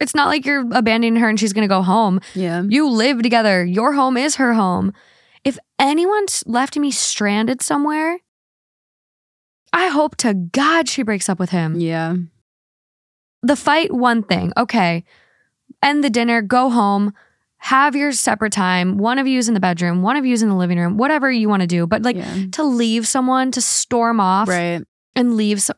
it's 0.00 0.14
not 0.14 0.26
like 0.28 0.44
you're 0.44 0.66
abandoning 0.72 1.16
her 1.16 1.28
and 1.28 1.38
she's 1.38 1.52
gonna 1.52 1.68
go 1.68 1.82
home. 1.82 2.20
yeah. 2.34 2.62
You 2.68 2.88
live 2.90 3.22
together. 3.22 3.64
Your 3.64 3.92
home 3.94 4.16
is 4.16 4.36
her 4.36 4.54
home. 4.54 4.92
If 5.44 5.58
anyone's 5.78 6.42
left 6.46 6.76
me 6.76 6.90
stranded 6.90 7.62
somewhere, 7.62 8.18
I 9.72 9.88
hope 9.88 10.16
to 10.18 10.34
God 10.34 10.88
she 10.88 11.02
breaks 11.02 11.28
up 11.28 11.38
with 11.38 11.50
him. 11.50 11.78
Yeah. 11.80 12.16
The 13.42 13.56
fight, 13.56 13.92
one 13.92 14.22
thing. 14.22 14.52
Okay. 14.56 15.04
End 15.82 16.02
the 16.02 16.10
dinner, 16.10 16.40
go 16.42 16.70
home, 16.70 17.12
have 17.58 17.94
your 17.94 18.12
separate 18.12 18.52
time. 18.52 18.98
One 18.98 19.18
of 19.18 19.26
you 19.26 19.38
is 19.38 19.48
in 19.48 19.54
the 19.54 19.60
bedroom, 19.60 20.02
one 20.02 20.16
of 20.16 20.24
you 20.24 20.32
is 20.32 20.42
in 20.42 20.48
the 20.48 20.54
living 20.54 20.78
room, 20.78 20.96
whatever 20.96 21.30
you 21.30 21.48
want 21.48 21.60
to 21.60 21.66
do. 21.66 21.86
But 21.86 22.02
like 22.02 22.16
yeah. 22.16 22.46
to 22.52 22.62
leave 22.64 23.06
someone 23.06 23.50
to 23.52 23.60
storm 23.60 24.18
off 24.20 24.48
Right. 24.48 24.82
And 25.16 25.36
leave 25.36 25.62
some 25.62 25.76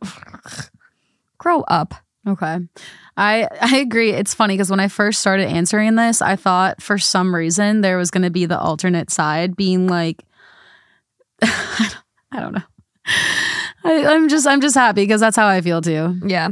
grow 1.38 1.60
up. 1.62 1.94
Okay. 2.26 2.58
I 3.16 3.48
I 3.60 3.76
agree. 3.76 4.10
It's 4.10 4.34
funny 4.34 4.54
because 4.54 4.70
when 4.70 4.80
I 4.80 4.88
first 4.88 5.20
started 5.20 5.48
answering 5.48 5.94
this, 5.94 6.20
I 6.20 6.36
thought 6.36 6.82
for 6.82 6.98
some 6.98 7.34
reason 7.34 7.80
there 7.80 7.98
was 7.98 8.10
going 8.10 8.24
to 8.24 8.30
be 8.30 8.46
the 8.46 8.58
alternate 8.58 9.10
side 9.10 9.56
being 9.56 9.86
like 9.86 10.22
I 11.42 11.90
don't 12.32 12.52
know. 12.52 12.62
I, 13.84 14.06
I'm 14.06 14.28
just 14.28 14.46
I'm 14.46 14.60
just 14.60 14.74
happy 14.74 15.02
because 15.02 15.20
that's 15.20 15.36
how 15.36 15.46
I 15.46 15.60
feel 15.60 15.80
too. 15.80 16.18
Yeah. 16.24 16.50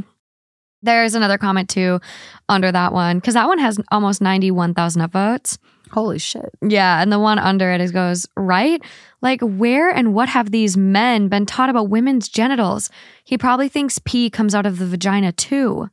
There's 0.81 1.15
another 1.15 1.37
comment 1.37 1.69
too 1.69 1.99
under 2.47 2.71
that 2.71 2.93
one 2.93 3.17
because 3.17 3.33
that 3.33 3.47
one 3.47 3.57
has 3.57 3.79
almost 3.91 4.21
91,000 4.21 5.01
upvotes. 5.01 5.57
Holy 5.91 6.19
shit. 6.19 6.49
Yeah. 6.61 7.01
And 7.01 7.11
the 7.11 7.19
one 7.19 7.39
under 7.39 7.71
it 7.71 7.81
is 7.81 7.91
goes, 7.91 8.27
right? 8.35 8.81
Like, 9.21 9.41
where 9.41 9.89
and 9.89 10.13
what 10.13 10.29
have 10.29 10.51
these 10.51 10.77
men 10.77 11.27
been 11.29 11.45
taught 11.45 11.69
about 11.69 11.89
women's 11.89 12.27
genitals? 12.27 12.89
He 13.23 13.37
probably 13.37 13.69
thinks 13.69 13.99
pee 13.99 14.29
comes 14.29 14.53
out 14.53 14.65
of 14.65 14.77
the 14.77 14.85
vagina 14.85 15.31
too. 15.31 15.89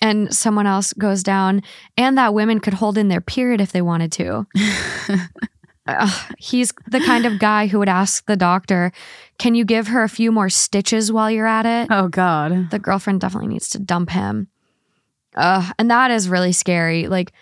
And 0.00 0.34
someone 0.34 0.66
else 0.66 0.92
goes 0.92 1.22
down, 1.22 1.62
and 1.96 2.18
that 2.18 2.34
women 2.34 2.60
could 2.60 2.74
hold 2.74 2.98
in 2.98 3.08
their 3.08 3.22
period 3.22 3.62
if 3.62 3.72
they 3.72 3.80
wanted 3.80 4.12
to. 4.12 4.46
Ugh, 5.86 6.34
he's 6.38 6.72
the 6.86 7.00
kind 7.00 7.24
of 7.26 7.38
guy 7.38 7.66
who 7.66 7.78
would 7.78 7.88
ask 7.88 8.26
the 8.26 8.36
doctor, 8.36 8.92
Can 9.38 9.54
you 9.54 9.64
give 9.64 9.88
her 9.88 10.02
a 10.02 10.08
few 10.08 10.32
more 10.32 10.50
stitches 10.50 11.12
while 11.12 11.30
you're 11.30 11.46
at 11.46 11.64
it? 11.64 11.88
Oh 11.90 12.08
god. 12.08 12.70
the 12.70 12.78
girlfriend 12.78 13.20
definitely 13.20 13.48
needs 13.48 13.68
to 13.70 13.78
dump 13.78 14.10
him. 14.10 14.48
Uh, 15.34 15.70
and 15.78 15.90
that 15.90 16.10
is 16.10 16.28
really 16.28 16.52
scary. 16.52 17.08
Like 17.08 17.32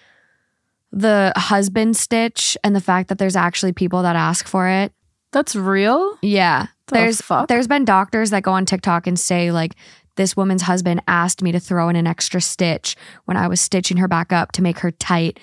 the 0.95 1.33
husband 1.37 1.97
stitch 1.97 2.57
and 2.63 2.75
the 2.75 2.81
fact 2.81 3.09
that 3.09 3.19
there's 3.19 3.37
actually 3.37 3.73
people 3.73 4.03
that 4.03 4.15
ask 4.15 4.47
for 4.47 4.69
it. 4.69 4.93
That's 5.33 5.57
real? 5.57 6.17
Yeah. 6.23 6.69
The 6.87 6.95
there's 6.95 7.21
fuck? 7.21 7.49
there's 7.49 7.67
been 7.67 7.85
doctors 7.85 8.31
that 8.31 8.45
go 8.45 8.53
on 8.53 8.65
TikTok 8.65 9.07
and 9.07 9.19
say 9.19 9.51
like 9.51 9.75
this 10.17 10.37
woman's 10.37 10.63
husband 10.63 11.03
asked 11.09 11.43
me 11.43 11.51
to 11.51 11.59
throw 11.59 11.89
in 11.89 11.97
an 11.97 12.07
extra 12.07 12.41
stitch 12.41 12.95
when 13.25 13.37
I 13.37 13.49
was 13.49 13.61
stitching 13.61 13.97
her 13.97 14.07
back 14.07 14.33
up 14.33 14.53
to 14.53 14.63
make 14.63 14.79
her 14.79 14.93
tight. 14.93 15.41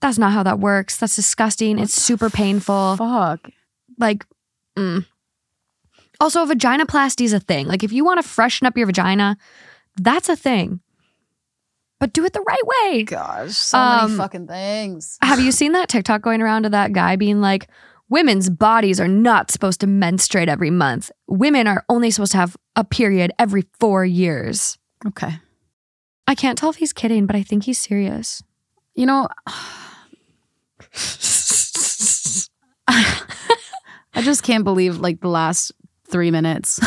That's 0.00 0.18
not 0.18 0.32
how 0.32 0.42
that 0.42 0.58
works. 0.58 0.96
That's 0.96 1.14
disgusting. 1.14 1.78
It's 1.78 1.94
super 1.94 2.28
painful. 2.28 2.96
Fuck. 2.96 3.48
Like, 3.98 4.26
mm. 4.76 5.06
also, 6.18 6.44
vaginoplasty 6.44 7.24
is 7.24 7.32
a 7.32 7.38
thing. 7.38 7.68
Like, 7.68 7.84
if 7.84 7.92
you 7.92 8.04
want 8.04 8.20
to 8.20 8.28
freshen 8.28 8.66
up 8.66 8.76
your 8.76 8.86
vagina, 8.86 9.36
that's 9.96 10.28
a 10.28 10.34
thing. 10.34 10.80
But 12.02 12.12
do 12.12 12.24
it 12.24 12.32
the 12.32 12.40
right 12.40 12.66
way. 12.66 13.04
Gosh, 13.04 13.52
so 13.52 13.78
Um, 13.78 14.16
fucking 14.16 14.48
things. 14.48 15.18
Have 15.22 15.38
you 15.38 15.52
seen 15.52 15.70
that 15.70 15.88
TikTok 15.88 16.20
going 16.20 16.42
around 16.42 16.66
of 16.66 16.72
that 16.72 16.92
guy 16.92 17.14
being 17.14 17.40
like, 17.40 17.68
women's 18.08 18.50
bodies 18.50 18.98
are 19.00 19.06
not 19.06 19.52
supposed 19.52 19.78
to 19.82 19.86
menstruate 19.86 20.48
every 20.48 20.68
month. 20.68 21.12
Women 21.28 21.68
are 21.68 21.84
only 21.88 22.10
supposed 22.10 22.32
to 22.32 22.38
have 22.38 22.56
a 22.74 22.82
period 22.82 23.30
every 23.38 23.68
four 23.78 24.04
years. 24.04 24.78
Okay. 25.06 25.38
I 26.26 26.34
can't 26.34 26.58
tell 26.58 26.70
if 26.70 26.76
he's 26.76 26.92
kidding, 26.92 27.24
but 27.24 27.36
I 27.36 27.44
think 27.44 27.66
he's 27.66 27.78
serious. 27.78 28.42
You 28.96 29.06
know, 29.06 29.28
I 32.88 34.22
just 34.22 34.42
can't 34.42 34.64
believe 34.64 34.98
like 34.98 35.20
the 35.20 35.28
last 35.28 35.70
three 36.08 36.32
minutes. 36.32 36.80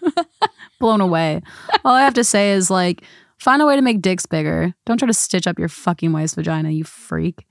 Blown 0.80 1.00
away. 1.00 1.40
All 1.84 1.94
I 1.94 2.02
have 2.02 2.14
to 2.14 2.24
say 2.24 2.50
is 2.50 2.68
like, 2.68 3.04
find 3.44 3.60
a 3.60 3.66
way 3.66 3.76
to 3.76 3.82
make 3.82 4.00
dicks 4.00 4.24
bigger. 4.26 4.74
Don't 4.86 4.98
try 4.98 5.06
to 5.06 5.12
stitch 5.14 5.46
up 5.46 5.58
your 5.58 5.68
fucking 5.68 6.12
wife's 6.12 6.34
vagina, 6.34 6.70
you 6.70 6.82
freak. 6.84 7.46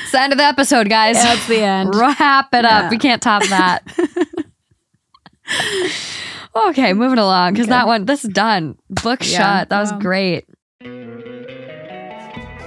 It's 0.00 0.12
the 0.12 0.20
end 0.20 0.32
of 0.32 0.38
the 0.38 0.44
episode, 0.44 0.88
guys. 0.88 1.16
That's 1.16 1.46
the 1.48 1.58
end. 1.60 1.94
Wrap 1.94 2.54
it 2.54 2.64
up. 2.64 2.84
Yeah. 2.84 2.90
We 2.90 2.98
can't 2.98 3.20
top 3.20 3.42
that. 3.44 3.82
okay, 6.68 6.92
moving 6.94 7.18
along 7.18 7.52
because 7.52 7.66
that 7.68 7.86
one, 7.86 8.06
this 8.06 8.24
is 8.24 8.30
done. 8.30 8.78
Book 8.88 9.20
Yeah. 9.22 9.38
shut. 9.60 9.68
That 9.68 9.80
was 9.80 9.92
Wow. 9.92 9.98
great. 9.98 10.44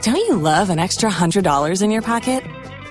Don't 0.04 0.16
you 0.18 0.36
love 0.36 0.70
an 0.70 0.80
extra 0.80 1.10
$100 1.10 1.82
in 1.82 1.90
your 1.92 2.02
pocket? 2.02 2.44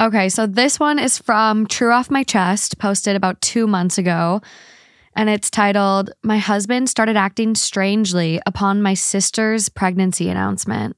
Okay, 0.00 0.28
so 0.28 0.46
this 0.46 0.78
one 0.78 1.00
is 1.00 1.18
from 1.18 1.66
True 1.66 1.90
Off 1.90 2.08
My 2.08 2.22
Chest, 2.22 2.78
posted 2.78 3.16
about 3.16 3.40
two 3.40 3.66
months 3.66 3.98
ago. 3.98 4.40
And 5.16 5.28
it's 5.28 5.50
titled, 5.50 6.12
My 6.22 6.38
Husband 6.38 6.88
Started 6.88 7.16
Acting 7.16 7.56
Strangely 7.56 8.40
Upon 8.46 8.80
My 8.80 8.94
Sister's 8.94 9.68
Pregnancy 9.68 10.28
Announcement. 10.28 10.96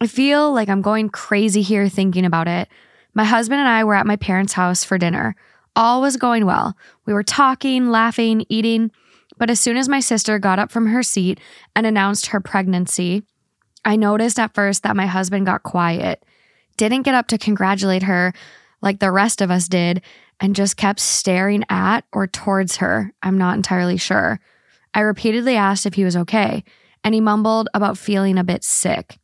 I 0.00 0.06
feel 0.06 0.52
like 0.52 0.68
I'm 0.68 0.80
going 0.80 1.08
crazy 1.08 1.60
here 1.60 1.88
thinking 1.88 2.24
about 2.24 2.46
it. 2.46 2.68
My 3.14 3.24
husband 3.24 3.58
and 3.58 3.68
I 3.68 3.82
were 3.82 3.96
at 3.96 4.06
my 4.06 4.14
parents' 4.14 4.52
house 4.52 4.84
for 4.84 4.96
dinner. 4.96 5.34
All 5.74 6.00
was 6.00 6.16
going 6.16 6.46
well. 6.46 6.76
We 7.04 7.14
were 7.14 7.24
talking, 7.24 7.90
laughing, 7.90 8.46
eating. 8.48 8.92
But 9.38 9.50
as 9.50 9.58
soon 9.58 9.76
as 9.76 9.88
my 9.88 9.98
sister 9.98 10.38
got 10.38 10.60
up 10.60 10.70
from 10.70 10.86
her 10.86 11.02
seat 11.02 11.40
and 11.74 11.84
announced 11.84 12.26
her 12.26 12.40
pregnancy, 12.40 13.24
I 13.84 13.96
noticed 13.96 14.38
at 14.38 14.54
first 14.54 14.84
that 14.84 14.94
my 14.94 15.06
husband 15.06 15.46
got 15.46 15.64
quiet 15.64 16.22
didn't 16.76 17.02
get 17.02 17.14
up 17.14 17.28
to 17.28 17.38
congratulate 17.38 18.04
her 18.04 18.32
like 18.82 18.98
the 19.00 19.10
rest 19.10 19.40
of 19.40 19.50
us 19.50 19.68
did 19.68 20.02
and 20.40 20.54
just 20.54 20.76
kept 20.76 21.00
staring 21.00 21.64
at 21.68 22.04
or 22.12 22.26
towards 22.26 22.76
her. 22.76 23.12
I'm 23.22 23.38
not 23.38 23.56
entirely 23.56 23.96
sure. 23.96 24.38
I 24.94 25.00
repeatedly 25.00 25.56
asked 25.56 25.86
if 25.86 25.94
he 25.94 26.04
was 26.04 26.16
okay, 26.16 26.64
and 27.04 27.14
he 27.14 27.20
mumbled 27.20 27.68
about 27.74 27.98
feeling 27.98 28.38
a 28.38 28.44
bit 28.44 28.64
sick. 28.64 29.18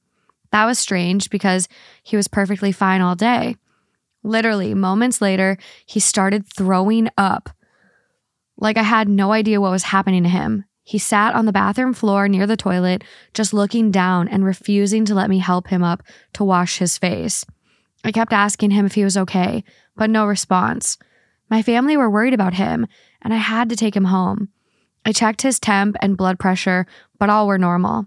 That 0.50 0.66
was 0.66 0.78
strange 0.78 1.30
because 1.30 1.68
he 2.03 2.16
was 2.16 2.28
perfectly 2.28 2.72
fine 2.72 3.00
all 3.00 3.14
day. 3.14 3.57
Literally, 4.22 4.74
moments 4.74 5.20
later, 5.20 5.57
he 5.86 5.98
started 5.98 6.46
throwing 6.46 7.09
up. 7.16 7.50
Like 8.57 8.76
I 8.76 8.82
had 8.82 9.09
no 9.09 9.32
idea 9.32 9.61
what 9.61 9.70
was 9.70 9.84
happening 9.84 10.22
to 10.22 10.28
him. 10.28 10.64
He 10.85 10.99
sat 10.99 11.35
on 11.35 11.47
the 11.47 11.53
bathroom 11.53 11.95
floor 11.95 12.28
near 12.28 12.47
the 12.47 12.57
toilet, 12.57 13.05
just 13.35 13.55
looking 13.55 13.91
down 13.91 14.28
and 14.28 14.45
refusing 14.45 15.05
to 15.05 15.14
let 15.14 15.30
me 15.30 15.39
help 15.39 15.68
him 15.68 15.83
up 15.85 16.03
to 16.35 16.45
wash 16.45 16.78
his 16.78 16.99
face. 16.99 17.45
I 18.05 18.11
kept 18.11 18.33
asking 18.33 18.72
him 18.72 18.87
if 18.87 18.95
he 18.95 19.05
was 19.05 19.16
okay, 19.16 19.62
but 19.97 20.11
no 20.11 20.26
response. 20.26 20.99
My 21.49 21.62
family 21.62 21.97
were 21.97 22.11
worried 22.11 22.35
about 22.35 22.55
him, 22.55 22.87
and 23.20 23.33
I 23.33 23.37
had 23.37 23.68
to 23.68 23.76
take 23.76 23.95
him 23.95 24.07
home. 24.07 24.49
I 25.05 25.12
checked 25.12 25.43
his 25.43 25.61
temp 25.61 25.97
and 26.01 26.16
blood 26.16 26.39
pressure, 26.39 26.87
but 27.18 27.30
all 27.30 27.47
were 27.47 27.59
normal. 27.59 28.07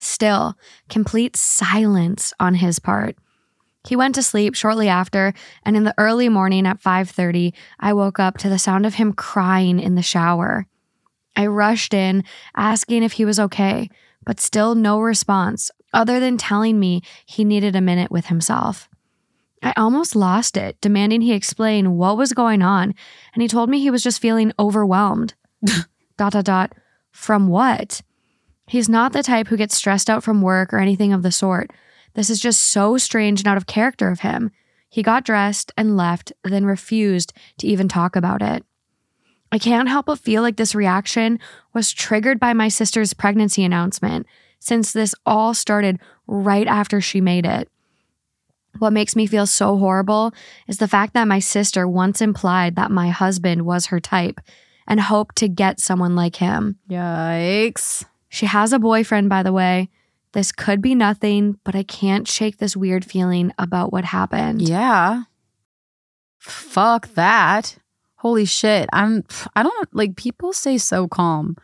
Still, 0.00 0.58
complete 0.90 1.34
silence 1.34 2.34
on 2.38 2.56
his 2.56 2.78
part. 2.78 3.16
He 3.86 3.96
went 3.96 4.14
to 4.16 4.22
sleep 4.22 4.54
shortly 4.54 4.88
after, 4.88 5.32
and 5.64 5.76
in 5.76 5.84
the 5.84 5.94
early 5.96 6.28
morning 6.28 6.66
at 6.66 6.80
5:30, 6.80 7.54
I 7.80 7.92
woke 7.94 8.18
up 8.18 8.36
to 8.38 8.48
the 8.48 8.58
sound 8.58 8.84
of 8.84 8.94
him 8.94 9.12
crying 9.12 9.78
in 9.80 9.94
the 9.94 10.02
shower. 10.02 10.66
I 11.36 11.46
rushed 11.46 11.94
in, 11.94 12.24
asking 12.56 13.02
if 13.02 13.12
he 13.12 13.24
was 13.24 13.40
okay, 13.40 13.90
but 14.24 14.40
still 14.40 14.74
no 14.74 15.00
response 15.00 15.70
other 15.92 16.20
than 16.20 16.36
telling 16.36 16.78
me 16.78 17.02
he 17.24 17.44
needed 17.44 17.76
a 17.76 17.80
minute 17.80 18.10
with 18.10 18.26
himself. 18.26 18.88
I 19.62 19.72
almost 19.76 20.14
lost 20.14 20.56
it, 20.56 20.78
demanding 20.80 21.22
he 21.22 21.32
explain 21.32 21.96
what 21.96 22.18
was 22.18 22.34
going 22.34 22.60
on, 22.60 22.94
and 23.32 23.42
he 23.42 23.48
told 23.48 23.70
me 23.70 23.80
he 23.80 23.90
was 23.90 24.02
just 24.02 24.20
feeling 24.20 24.52
overwhelmed. 24.58 25.34
dot 26.18 26.32
dot 26.32 26.44
dot. 26.44 26.72
From 27.10 27.48
what? 27.48 28.02
He's 28.66 28.88
not 28.88 29.12
the 29.12 29.22
type 29.22 29.48
who 29.48 29.56
gets 29.56 29.74
stressed 29.74 30.10
out 30.10 30.22
from 30.22 30.42
work 30.42 30.72
or 30.72 30.78
anything 30.78 31.12
of 31.12 31.22
the 31.22 31.32
sort. 31.32 31.70
This 32.14 32.28
is 32.28 32.40
just 32.40 32.60
so 32.60 32.98
strange 32.98 33.40
and 33.40 33.48
out 33.48 33.56
of 33.56 33.66
character 33.66 34.08
of 34.08 34.20
him. 34.20 34.50
He 34.90 35.02
got 35.02 35.24
dressed 35.24 35.72
and 35.76 35.96
left, 35.96 36.32
then 36.44 36.64
refused 36.66 37.32
to 37.58 37.66
even 37.66 37.88
talk 37.88 38.16
about 38.16 38.42
it. 38.42 38.64
I 39.52 39.58
can't 39.58 39.88
help 39.88 40.06
but 40.06 40.18
feel 40.18 40.42
like 40.42 40.56
this 40.56 40.74
reaction 40.74 41.38
was 41.72 41.92
triggered 41.92 42.40
by 42.40 42.52
my 42.52 42.68
sister's 42.68 43.14
pregnancy 43.14 43.64
announcement, 43.64 44.26
since 44.58 44.92
this 44.92 45.14
all 45.24 45.54
started 45.54 46.00
right 46.26 46.66
after 46.66 47.00
she 47.00 47.20
made 47.20 47.46
it. 47.46 47.68
What 48.78 48.92
makes 48.92 49.14
me 49.14 49.26
feel 49.26 49.46
so 49.46 49.78
horrible 49.78 50.32
is 50.66 50.78
the 50.78 50.88
fact 50.88 51.14
that 51.14 51.28
my 51.28 51.38
sister 51.38 51.86
once 51.86 52.20
implied 52.20 52.74
that 52.76 52.90
my 52.90 53.10
husband 53.10 53.64
was 53.64 53.86
her 53.86 54.00
type 54.00 54.40
and 54.86 55.00
hoped 55.00 55.36
to 55.36 55.48
get 55.48 55.80
someone 55.80 56.16
like 56.16 56.36
him. 56.36 56.78
Yikes. 56.90 58.04
She 58.28 58.46
has 58.46 58.72
a 58.72 58.80
boyfriend, 58.80 59.28
by 59.28 59.42
the 59.44 59.52
way. 59.52 59.90
This 60.32 60.50
could 60.50 60.82
be 60.82 60.96
nothing, 60.96 61.60
but 61.62 61.76
I 61.76 61.84
can't 61.84 62.26
shake 62.26 62.58
this 62.58 62.76
weird 62.76 63.04
feeling 63.04 63.52
about 63.56 63.92
what 63.92 64.04
happened. 64.04 64.62
Yeah. 64.62 65.22
Fuck 66.38 67.14
that. 67.14 67.76
Holy 68.24 68.46
shit. 68.46 68.88
I'm 68.90 69.22
I 69.54 69.62
don't 69.62 69.94
like 69.94 70.16
people 70.16 70.54
stay 70.54 70.78
so 70.78 71.06
calm, 71.06 71.56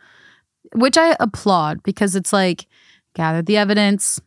which 0.75 0.95
I 0.95 1.15
applaud 1.19 1.81
because 1.81 2.15
it's 2.15 2.31
like 2.31 2.67
gather 3.15 3.41
the 3.41 3.57
evidence, 3.57 4.21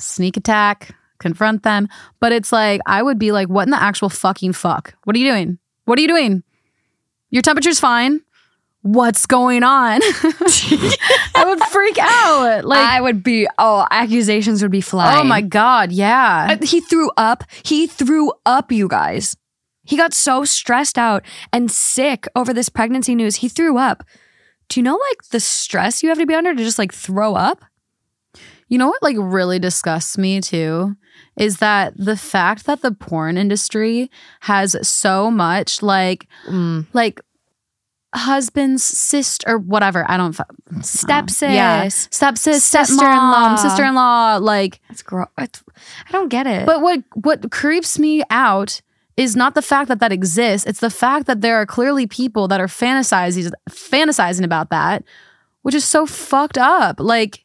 sneak 0.00 0.38
attack, 0.38 0.96
confront 1.18 1.62
them, 1.62 1.90
but 2.20 2.32
it's 2.32 2.52
like 2.52 2.80
I 2.86 3.02
would 3.02 3.18
be 3.18 3.32
like 3.32 3.50
what 3.50 3.64
in 3.64 3.70
the 3.70 3.82
actual 3.82 4.08
fucking 4.08 4.54
fuck? 4.54 4.94
What 5.04 5.14
are 5.14 5.18
you 5.18 5.28
doing? 5.28 5.58
What 5.84 5.98
are 5.98 6.00
you 6.00 6.08
doing? 6.08 6.42
Your 7.28 7.42
temperature's 7.42 7.78
fine. 7.78 8.22
What's 8.80 9.26
going 9.26 9.62
on? 9.62 10.00
I 11.34 11.44
would 11.46 11.60
freak 11.64 11.98
out. 12.00 12.64
Like 12.64 12.78
I 12.78 13.00
would 13.02 13.22
be, 13.22 13.46
oh, 13.58 13.86
accusations 13.90 14.62
would 14.62 14.72
be 14.72 14.80
flying. 14.80 15.20
Oh 15.20 15.24
my 15.24 15.42
god, 15.42 15.92
yeah. 15.92 16.56
He 16.62 16.80
threw 16.80 17.10
up. 17.18 17.44
He 17.62 17.86
threw 17.86 18.32
up, 18.46 18.72
you 18.72 18.88
guys. 18.88 19.36
He 19.84 19.96
got 19.96 20.14
so 20.14 20.44
stressed 20.44 20.98
out 20.98 21.24
and 21.52 21.70
sick 21.70 22.26
over 22.36 22.52
this 22.52 22.68
pregnancy 22.68 23.14
news. 23.14 23.36
He 23.36 23.48
threw 23.48 23.78
up. 23.78 24.04
Do 24.68 24.80
you 24.80 24.84
know 24.84 24.98
like 25.10 25.28
the 25.30 25.40
stress 25.40 26.02
you 26.02 26.08
have 26.08 26.18
to 26.18 26.26
be 26.26 26.34
under 26.34 26.54
to 26.54 26.64
just 26.64 26.78
like 26.78 26.92
throw 26.94 27.34
up? 27.34 27.64
You 28.68 28.78
know 28.78 28.88
what 28.88 29.02
like 29.02 29.16
really 29.18 29.58
disgusts 29.58 30.16
me 30.16 30.40
too 30.40 30.96
is 31.36 31.58
that 31.58 31.94
the 31.96 32.16
fact 32.16 32.66
that 32.66 32.82
the 32.82 32.92
porn 32.92 33.36
industry 33.36 34.10
has 34.40 34.76
so 34.86 35.30
much 35.30 35.82
like 35.82 36.26
mm. 36.46 36.86
like 36.92 37.20
husband's 38.14 38.82
sister 38.82 39.50
or 39.50 39.58
whatever. 39.58 40.08
I 40.10 40.16
don't 40.16 40.32
fu- 40.32 40.42
Stepsis. 40.80 41.54
Yeah. 41.54 41.86
Stepsis, 41.86 42.60
Sister-in-law. 42.60 43.56
sister-in-law, 43.56 44.38
like 44.38 44.80
That's 44.88 45.02
gross. 45.02 45.28
I 45.38 45.48
don't 46.10 46.28
get 46.28 46.46
it. 46.46 46.66
but 46.66 46.80
what 46.80 47.02
what 47.14 47.50
creeps 47.50 47.98
me 47.98 48.22
out 48.30 48.80
is 49.16 49.36
not 49.36 49.54
the 49.54 49.62
fact 49.62 49.88
that 49.88 50.00
that 50.00 50.12
exists. 50.12 50.66
It's 50.66 50.80
the 50.80 50.90
fact 50.90 51.26
that 51.26 51.40
there 51.40 51.56
are 51.56 51.66
clearly 51.66 52.06
people 52.06 52.48
that 52.48 52.60
are 52.60 52.66
fantasizing 52.66 53.52
fantasizing 53.68 54.44
about 54.44 54.70
that, 54.70 55.04
which 55.62 55.74
is 55.74 55.84
so 55.84 56.06
fucked 56.06 56.58
up. 56.58 56.98
Like 56.98 57.44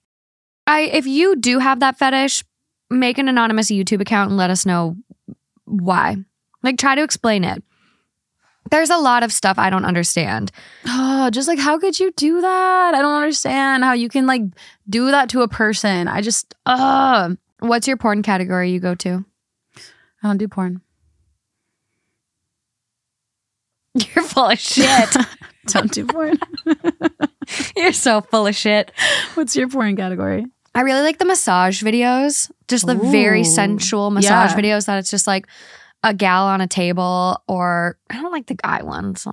I 0.66 0.82
if 0.82 1.06
you 1.06 1.36
do 1.36 1.60
have 1.60 1.80
that 1.80 1.98
fetish, 1.98 2.44
make 2.90 3.18
an 3.18 3.28
anonymous 3.28 3.70
YouTube 3.70 4.02
account 4.02 4.30
and 4.30 4.38
let 4.38 4.50
us 4.50 4.66
know 4.66 4.96
why. 5.66 6.18
Like 6.64 6.78
try 6.78 6.96
to 6.96 7.04
explain 7.04 7.44
it. 7.44 7.64
There's 8.70 8.90
a 8.90 8.98
lot 8.98 9.24
of 9.24 9.32
stuff 9.32 9.58
I 9.58 9.70
don't 9.70 9.86
understand. 9.86 10.52
Oh, 10.86 11.30
just 11.30 11.48
like 11.48 11.60
how 11.60 11.80
could 11.80 12.00
you 12.00 12.12
do 12.12 12.42
that? 12.42 12.94
I 12.94 13.02
don't 13.02 13.16
understand 13.16 13.84
how 13.84 13.94
you 13.94 14.10
can 14.10 14.26
like 14.26 14.42
do 14.90 15.12
that 15.12 15.30
to 15.30 15.42
a 15.42 15.48
person. 15.48 16.08
I 16.08 16.22
just 16.22 16.56
uh 16.66 17.36
What's 17.60 17.88
your 17.88 17.98
porn 17.98 18.22
category 18.22 18.70
you 18.72 18.80
go 18.80 18.94
to? 18.96 19.26
I 19.76 20.28
don't 20.28 20.38
do 20.38 20.48
porn. 20.48 20.82
You're 24.16 24.26
full 24.26 24.50
of 24.50 24.60
shit. 24.60 25.16
Don't 25.68 25.92
do 25.92 26.06
porn. 26.06 26.38
You're 27.76 27.94
so 27.94 28.22
full 28.22 28.48
of 28.48 28.56
shit. 28.56 28.92
What's 29.36 29.56
your 29.56 29.68
porn 29.70 29.96
category? 29.96 30.46
I 30.76 30.82
really 30.82 31.02
like 31.02 31.18
the 31.18 31.26
massage 31.26 31.84
videos, 31.84 32.52
just 32.68 32.86
the 32.86 32.96
very 32.96 33.44
sensual 33.44 34.12
massage 34.12 34.52
Yeah. 34.52 34.58
videos 34.58 34.86
that 34.86 35.00
it's 35.00 35.10
just 35.10 35.26
like 35.28 35.48
a 36.04 36.14
gal 36.14 36.46
on 36.46 36.62
a 36.62 36.68
table, 36.68 37.42
or 37.48 37.98
I 38.10 38.22
don't 38.22 38.32
like 38.32 38.46
the 38.46 38.54
guy 38.56 38.84
ones. 38.84 39.26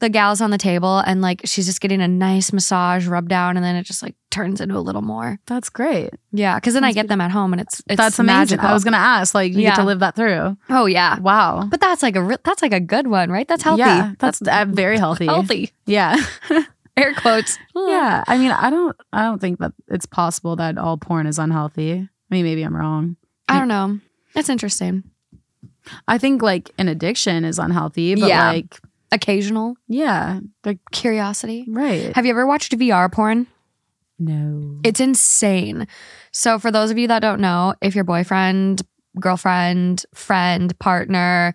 The 0.00 0.08
gal's 0.08 0.40
on 0.40 0.50
the 0.50 0.58
table 0.58 0.98
and 0.98 1.22
like 1.22 1.42
she's 1.44 1.66
just 1.66 1.80
getting 1.80 2.02
a 2.02 2.08
nice 2.08 2.52
massage 2.52 3.06
rub 3.06 3.28
down, 3.28 3.56
and 3.56 3.64
then 3.64 3.76
it 3.76 3.84
just 3.84 4.02
like 4.02 4.16
turns 4.32 4.60
into 4.60 4.76
a 4.76 4.80
little 4.80 5.02
more. 5.02 5.38
That's 5.46 5.68
great. 5.68 6.10
Yeah, 6.32 6.56
because 6.56 6.74
then 6.74 6.82
I 6.82 6.92
get 6.92 7.06
them 7.06 7.20
at 7.20 7.30
home 7.30 7.52
and 7.52 7.60
it's 7.60 7.80
it's 7.86 7.96
That's 7.96 8.18
amazing. 8.18 8.56
magical. 8.56 8.66
I 8.68 8.72
was 8.72 8.82
gonna 8.82 8.96
ask, 8.96 9.34
like, 9.34 9.50
you 9.52 9.58
get 9.58 9.62
Yeah. 9.62 9.74
to 9.76 9.84
live 9.84 10.00
that 10.00 10.16
through. 10.16 10.56
oh 10.70 10.86
yeah, 10.86 11.20
Wow. 11.20 11.66
but 11.70 11.80
that's 11.80 12.02
like 12.02 12.16
a 12.16 12.22
re- 12.22 12.36
that's 12.44 12.62
like 12.62 12.72
a 12.72 12.80
good 12.80 13.06
one, 13.06 13.30
right? 13.30 13.46
That's 13.46 13.62
healthy. 13.62 13.80
Yeah, 13.82 14.14
that's, 14.18 14.42
uh, 14.42 14.64
very 14.68 14.98
healthy. 14.98 15.26
healthy. 15.26 15.70
Yeah. 15.86 16.16
Air 16.96 17.14
quotes. 17.14 17.58
yeah. 17.76 18.24
I 18.26 18.36
mean, 18.38 18.50
I 18.50 18.68
don't 18.70 18.96
I 19.12 19.22
don't 19.22 19.40
think 19.40 19.60
that 19.60 19.72
it's 19.88 20.06
possible 20.06 20.56
that 20.56 20.76
all 20.76 20.96
porn 20.98 21.26
is 21.26 21.38
unhealthy. 21.38 21.92
I 21.92 22.34
mean, 22.34 22.44
maybe 22.44 22.62
I'm 22.62 22.74
wrong. 22.76 23.16
I 23.48 23.58
don't 23.58 23.68
know. 23.68 23.98
It's 24.34 24.48
interesting. 24.48 25.04
I 26.08 26.18
think 26.18 26.42
like 26.42 26.70
an 26.78 26.88
addiction 26.88 27.44
is 27.44 27.58
unhealthy, 27.58 28.14
but 28.14 28.28
Yeah. 28.28 28.48
like 28.50 28.80
Occasional 29.10 29.74
yeah, 29.88 30.40
like 30.64 30.78
curiosity. 30.90 31.66
right. 31.68 32.14
Have 32.16 32.24
you 32.24 32.30
ever 32.30 32.46
watched 32.46 32.72
VR 32.78 33.12
porn? 33.12 33.46
No. 34.24 34.80
It's 34.84 35.00
insane. 35.00 35.86
So, 36.32 36.58
for 36.58 36.70
those 36.70 36.90
of 36.90 36.98
you 36.98 37.08
that 37.08 37.20
don't 37.20 37.40
know, 37.40 37.74
if 37.80 37.94
your 37.94 38.04
boyfriend, 38.04 38.82
girlfriend, 39.18 40.04
friend, 40.14 40.78
partner, 40.78 41.54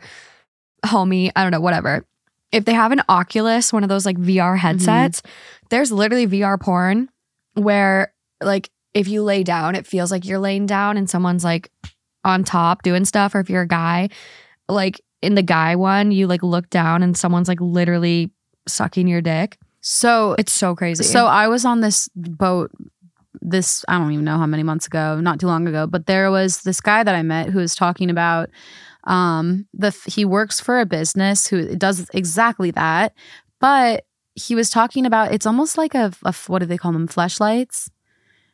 homie, 0.86 1.32
I 1.36 1.44
don't 1.44 1.52
know, 1.52 1.62
whatever, 1.62 2.06
if 2.52 2.66
they 2.66 2.74
have 2.74 2.92
an 2.92 3.02
Oculus, 3.10 3.74
one 3.74 3.84
of 3.84 3.90
those 3.90 4.06
like 4.06 4.18
VR 4.18 4.54
mm-hmm. 4.54 4.58
headsets, 4.58 5.22
there's 5.70 5.92
literally 5.92 6.28
VR 6.28 6.60
porn 6.60 7.10
where, 7.54 8.14
like, 8.42 8.70
if 8.94 9.08
you 9.08 9.22
lay 9.24 9.44
down, 9.44 9.76
it 9.76 9.86
feels 9.86 10.12
like 10.12 10.26
you're 10.26 10.40
laying 10.40 10.66
down 10.66 10.98
and 10.98 11.10
someone's 11.10 11.44
like 11.44 11.72
on 12.24 12.44
top 12.44 12.84
doing 12.84 13.06
stuff. 13.06 13.36
Or 13.36 13.40
if 13.40 13.50
you're 13.50 13.62
a 13.62 13.68
guy, 13.68 14.10
like 14.68 15.02
in 15.22 15.36
the 15.36 15.44
guy 15.44 15.76
one, 15.76 16.12
you 16.12 16.28
like 16.28 16.44
look 16.44 16.70
down 16.70 17.04
and 17.04 17.16
someone's 17.16 17.48
like 17.48 17.62
literally 17.62 18.32
sucking 18.68 19.08
your 19.08 19.22
dick. 19.22 19.58
So 19.82 20.36
It's 20.38 20.54
so 20.54 20.76
crazy. 20.76 21.04
So 21.04 21.26
I 21.26 21.48
was 21.48 21.66
on 21.66 21.82
this 21.82 22.10
boat 22.16 22.72
this 23.42 23.86
I 23.88 23.98
don't 23.98 24.12
even 24.12 24.26
know 24.26 24.38
how 24.38 24.46
many 24.46 24.64
months 24.64 24.88
ago, 24.88 25.20
not 25.20 25.40
too 25.40 25.48
long 25.48 25.68
ago, 25.68 25.88
but 25.88 26.06
there 26.06 26.32
was 26.32 26.62
this 26.64 26.82
guy 26.82 27.04
that 27.04 27.16
I 27.16 27.22
met 27.24 27.50
who 27.50 27.60
was 27.60 27.76
talking 27.76 28.10
about 28.10 28.50
um 29.04 29.68
the 29.74 29.96
he 30.06 30.26
works 30.26 30.60
for 30.60 30.80
a 30.80 30.86
business 30.86 31.48
who 31.48 31.76
does 31.76 32.10
exactly 32.14 32.72
that, 32.72 33.14
but 33.60 34.06
he 34.36 34.54
was 34.54 34.70
talking 34.70 35.06
about 35.06 35.32
it's 35.34 35.46
almost 35.46 35.78
like 35.78 35.96
a, 35.96 36.12
a 36.24 36.34
what 36.48 36.60
do 36.60 36.66
they 36.66 36.78
call 36.78 36.92
them 36.92 37.08
flashlights? 37.08 37.90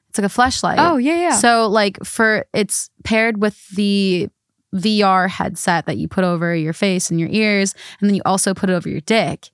It's 0.10 0.20
like 0.20 0.26
a 0.26 0.30
flashlight. 0.30 0.78
oh, 0.80 0.98
yeah, 0.98 1.20
yeah. 1.20 1.32
So 1.38 1.68
like 1.68 2.04
for 2.04 2.46
it's 2.54 2.92
paired 3.04 3.42
with 3.42 3.68
the 3.70 4.30
VR 4.76 5.28
headset 5.30 5.86
that 5.88 5.98
you 5.98 6.08
put 6.08 6.24
over 6.24 6.56
your 6.56 6.74
face 6.74 7.10
and 7.10 7.20
your 7.20 7.30
ears, 7.32 7.74
and 8.00 8.10
then 8.10 8.16
you 8.16 8.22
also 8.26 8.54
put 8.54 8.70
it 8.70 8.74
over 8.74 8.90
your 8.90 9.02
dick. 9.02 9.50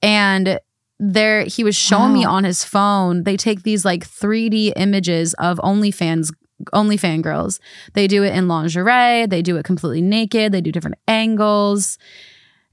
And 0.00 0.58
there 0.98 1.44
he 1.44 1.62
was 1.64 1.76
showing 1.76 2.12
me 2.12 2.24
on 2.24 2.44
his 2.44 2.64
phone, 2.64 3.24
they 3.24 3.36
take 3.36 3.62
these 3.62 3.84
like 3.84 4.08
3D 4.08 4.72
images 4.76 5.34
of 5.34 5.58
OnlyFans 5.58 6.30
OnlyFan 6.72 7.22
girls. 7.22 7.60
They 7.92 8.08
do 8.08 8.24
it 8.24 8.34
in 8.34 8.48
lingerie, 8.48 9.26
they 9.26 9.42
do 9.42 9.56
it 9.56 9.64
completely 9.64 10.02
naked, 10.02 10.52
they 10.52 10.60
do 10.60 10.72
different 10.72 10.98
angles. 11.06 11.98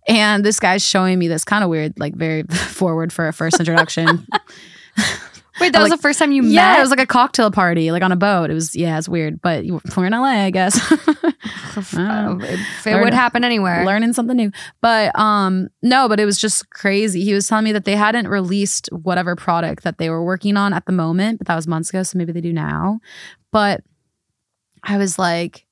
And 0.07 0.43
this 0.43 0.59
guy's 0.59 0.83
showing 0.83 1.19
me 1.19 1.27
this 1.27 1.43
kind 1.43 1.63
of 1.63 1.69
weird, 1.69 1.99
like 1.99 2.15
very 2.15 2.43
forward 2.49 3.11
for 3.13 3.27
a 3.27 3.33
first 3.33 3.59
introduction. 3.59 4.27
Wait, 5.61 5.71
that 5.73 5.81
was 5.81 5.89
Like- 5.89 5.99
the 5.99 6.01
first 6.01 6.19
time 6.19 6.31
you 6.31 6.43
yeah, 6.43 6.71
met? 6.73 6.77
it 6.79 6.81
was 6.81 6.89
like 6.89 6.99
a 6.99 7.05
cocktail 7.05 7.49
party, 7.51 7.91
like 7.91 8.03
on 8.03 8.11
a 8.11 8.15
boat. 8.17 8.49
It 8.49 8.53
was 8.53 8.75
yeah, 8.75 8.97
it's 8.97 9.07
weird, 9.07 9.41
but 9.41 9.63
we're 9.95 10.05
in 10.05 10.11
LA, 10.13 10.45
I 10.45 10.51
guess. 10.51 10.79
Uh, 11.97 12.37
if 12.41 12.87
it 12.87 12.93
Learn- 12.93 13.03
would 13.03 13.13
happen 13.13 13.43
anywhere. 13.43 13.85
learning 13.85 14.13
something 14.13 14.37
new. 14.37 14.51
But 14.81 15.17
um 15.19 15.67
no, 15.81 16.07
but 16.07 16.19
it 16.21 16.25
was 16.25 16.39
just 16.39 16.69
crazy. 16.69 17.23
He 17.23 17.33
was 17.33 17.47
telling 17.47 17.65
me 17.65 17.71
that 17.73 17.83
they 17.85 17.95
hadn't 17.97 18.27
released 18.29 18.87
whatever 18.91 19.35
product 19.35 19.83
that 19.83 19.97
they 19.97 20.09
were 20.09 20.23
working 20.23 20.55
on 20.57 20.73
at 20.73 20.85
the 20.85 20.91
moment, 20.93 21.39
but 21.39 21.47
that 21.47 21.55
was 21.55 21.67
months 21.67 21.89
ago, 21.89 22.01
so 22.03 22.17
maybe 22.17 22.31
they 22.31 22.41
do 22.41 22.53
now. 22.53 22.99
But 23.51 23.81
I 24.83 24.97
was 24.97 25.19
like, 25.19 25.65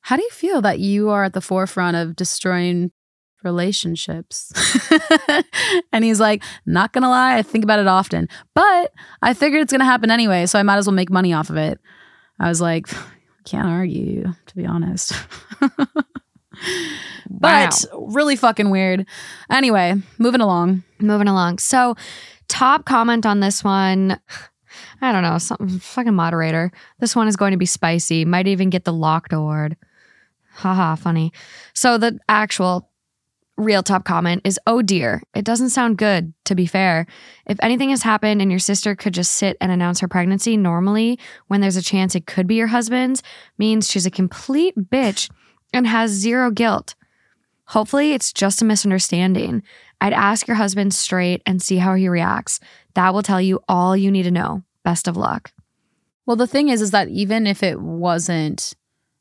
how 0.00 0.16
do 0.16 0.22
you 0.22 0.30
feel 0.30 0.60
that 0.62 0.80
you 0.80 1.10
are 1.10 1.24
at 1.24 1.32
the 1.34 1.40
forefront 1.40 1.96
of 1.96 2.16
destroying 2.16 2.90
relationships? 3.44 4.52
and 5.92 6.04
he's 6.04 6.20
like, 6.20 6.42
not 6.66 6.92
gonna 6.92 7.10
lie, 7.10 7.36
I 7.36 7.42
think 7.42 7.64
about 7.64 7.78
it 7.78 7.86
often. 7.86 8.28
But 8.54 8.92
I 9.22 9.34
figured 9.34 9.62
it's 9.62 9.72
gonna 9.72 9.84
happen 9.84 10.10
anyway, 10.10 10.46
so 10.46 10.58
I 10.58 10.62
might 10.62 10.76
as 10.76 10.86
well 10.86 10.94
make 10.94 11.10
money 11.10 11.32
off 11.32 11.50
of 11.50 11.56
it. 11.56 11.78
I 12.40 12.48
was 12.48 12.60
like, 12.60 12.86
can't 13.44 13.68
argue, 13.68 14.24
to 14.46 14.56
be 14.56 14.66
honest. 14.66 15.12
But 17.30 17.84
really 17.92 18.36
fucking 18.36 18.70
weird. 18.70 19.06
Anyway, 19.50 19.94
moving 20.18 20.40
along. 20.40 20.82
Moving 21.00 21.28
along. 21.28 21.58
So, 21.58 21.96
top 22.48 22.84
comment 22.84 23.26
on 23.26 23.40
this 23.40 23.64
one. 23.64 24.20
I 25.00 25.12
don't 25.12 25.22
know, 25.22 25.38
some 25.38 25.78
fucking 25.80 26.14
moderator. 26.14 26.72
This 26.98 27.14
one 27.14 27.28
is 27.28 27.36
going 27.36 27.52
to 27.52 27.58
be 27.58 27.66
spicy. 27.66 28.24
Might 28.24 28.46
even 28.46 28.70
get 28.70 28.84
the 28.84 28.92
locked 28.92 29.32
award. 29.32 29.76
Haha, 30.54 30.94
funny. 30.94 31.32
So 31.74 31.98
the 31.98 32.18
actual 32.28 32.90
real 33.56 33.82
top 33.82 34.04
comment 34.04 34.42
is 34.44 34.58
oh 34.66 34.82
dear, 34.82 35.22
it 35.34 35.44
doesn't 35.44 35.70
sound 35.70 35.98
good, 35.98 36.32
to 36.44 36.54
be 36.54 36.66
fair. 36.66 37.06
If 37.46 37.58
anything 37.62 37.90
has 37.90 38.02
happened 38.02 38.42
and 38.42 38.50
your 38.50 38.58
sister 38.58 38.94
could 38.94 39.14
just 39.14 39.32
sit 39.32 39.56
and 39.60 39.70
announce 39.70 40.00
her 40.00 40.08
pregnancy 40.08 40.56
normally 40.56 41.18
when 41.46 41.60
there's 41.60 41.76
a 41.76 41.82
chance 41.82 42.14
it 42.14 42.26
could 42.26 42.46
be 42.46 42.56
your 42.56 42.66
husband's, 42.68 43.22
means 43.58 43.90
she's 43.90 44.06
a 44.06 44.10
complete 44.10 44.74
bitch 44.76 45.30
and 45.72 45.86
has 45.86 46.10
zero 46.10 46.50
guilt. 46.50 46.94
Hopefully, 47.66 48.12
it's 48.12 48.32
just 48.32 48.60
a 48.60 48.64
misunderstanding. 48.64 49.62
I'd 50.00 50.12
ask 50.12 50.46
your 50.46 50.56
husband 50.56 50.92
straight 50.92 51.42
and 51.46 51.62
see 51.62 51.76
how 51.76 51.94
he 51.94 52.08
reacts. 52.08 52.60
That 52.94 53.14
will 53.14 53.22
tell 53.22 53.40
you 53.40 53.60
all 53.68 53.96
you 53.96 54.10
need 54.10 54.24
to 54.24 54.30
know. 54.30 54.62
Best 54.82 55.08
of 55.08 55.16
luck. 55.16 55.52
Well, 56.26 56.36
the 56.36 56.46
thing 56.46 56.68
is, 56.68 56.82
is 56.82 56.90
that 56.90 57.08
even 57.08 57.46
if 57.46 57.62
it 57.62 57.80
wasn't, 57.80 58.74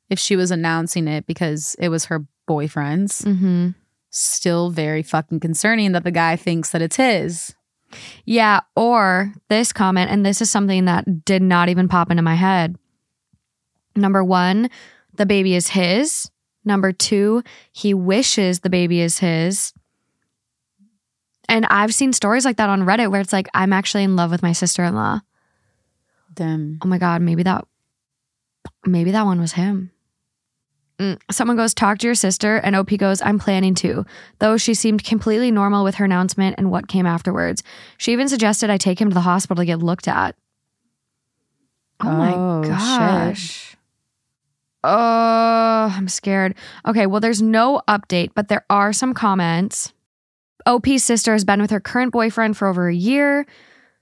if 0.09 0.19
she 0.19 0.35
was 0.35 0.51
announcing 0.51 1.07
it 1.07 1.25
because 1.25 1.75
it 1.79 1.89
was 1.89 2.05
her 2.05 2.25
boyfriend's, 2.45 3.21
Mm-hmm. 3.21 3.69
Still 4.13 4.69
very 4.69 5.03
fucking 5.03 5.39
concerning 5.39 5.91
that 5.91 6.03
the 6.03 6.11
guy 6.11 6.35
thinks 6.35 6.69
that 6.71 6.81
it's 6.81 6.95
his. 6.95 7.53
Yeah, 8.25 8.61
or 8.75 9.33
this 9.49 9.73
comment, 9.73 10.11
and 10.11 10.25
this 10.25 10.41
is 10.41 10.49
something 10.49 10.85
that 10.85 11.25
did 11.25 11.41
not 11.41 11.69
even 11.69 11.87
pop 11.87 12.09
into 12.09 12.23
my 12.23 12.35
head. 12.35 12.75
Number 13.95 14.23
one, 14.23 14.69
the 15.13 15.25
baby 15.25 15.55
is 15.55 15.69
his. 15.69 16.29
Number 16.65 16.91
two, 16.91 17.43
he 17.71 17.93
wishes 17.93 18.59
the 18.59 18.69
baby 18.69 19.01
is 19.01 19.19
his. 19.19 19.73
And 21.49 21.65
I've 21.69 21.93
seen 21.93 22.13
stories 22.13 22.45
like 22.45 22.57
that 22.57 22.69
on 22.69 22.83
Reddit 22.83 23.11
where 23.11 23.21
it's 23.21 23.33
like, 23.33 23.47
I'm 23.53 23.73
actually 23.73 24.03
in 24.03 24.15
love 24.15 24.31
with 24.31 24.41
my 24.41 24.53
sister 24.53 24.83
in 24.83 24.95
law. 24.95 25.19
Damn. 26.33 26.79
Oh 26.83 26.87
my 26.87 26.97
God, 26.97 27.21
maybe 27.21 27.43
that, 27.43 27.65
maybe 28.85 29.11
that 29.11 29.25
one 29.25 29.39
was 29.39 29.53
him. 29.53 29.91
Mm. 31.03 31.19
Someone 31.31 31.57
goes, 31.57 31.73
talk 31.73 31.97
to 31.99 32.07
your 32.07 32.15
sister, 32.15 32.57
and 32.57 32.75
OP 32.75 32.97
goes, 32.97 33.21
I'm 33.21 33.39
planning 33.39 33.75
to. 33.75 34.05
Though 34.39 34.57
she 34.57 34.73
seemed 34.73 35.03
completely 35.03 35.51
normal 35.51 35.83
with 35.83 35.95
her 35.95 36.05
announcement 36.05 36.55
and 36.57 36.71
what 36.71 36.87
came 36.87 37.05
afterwards. 37.05 37.61
She 37.97 38.11
even 38.13 38.27
suggested 38.29 38.69
I 38.69 38.77
take 38.77 38.99
him 38.99 39.09
to 39.09 39.13
the 39.13 39.21
hospital 39.21 39.61
to 39.61 39.65
get 39.65 39.79
looked 39.79 40.07
at. 40.07 40.35
Oh, 41.99 42.09
Oh, 42.09 42.61
my 42.61 42.61
shit. 42.63 42.69
gosh. 42.69 43.77
Oh, 44.85 45.93
I'm 45.95 46.07
scared. 46.09 46.55
Okay, 46.85 47.05
well, 47.07 47.21
there's 47.21 47.41
no 47.41 47.81
update, 47.87 48.31
but 48.35 48.49
there 48.49 48.65
are 48.69 48.91
some 48.91 49.13
comments. 49.13 49.93
OP's 50.65 51.03
sister 51.03 51.31
has 51.33 51.45
been 51.45 51.61
with 51.61 51.71
her 51.71 51.79
current 51.79 52.11
boyfriend 52.11 52.57
for 52.57 52.67
over 52.67 52.87
a 52.87 52.95
year. 52.95 53.45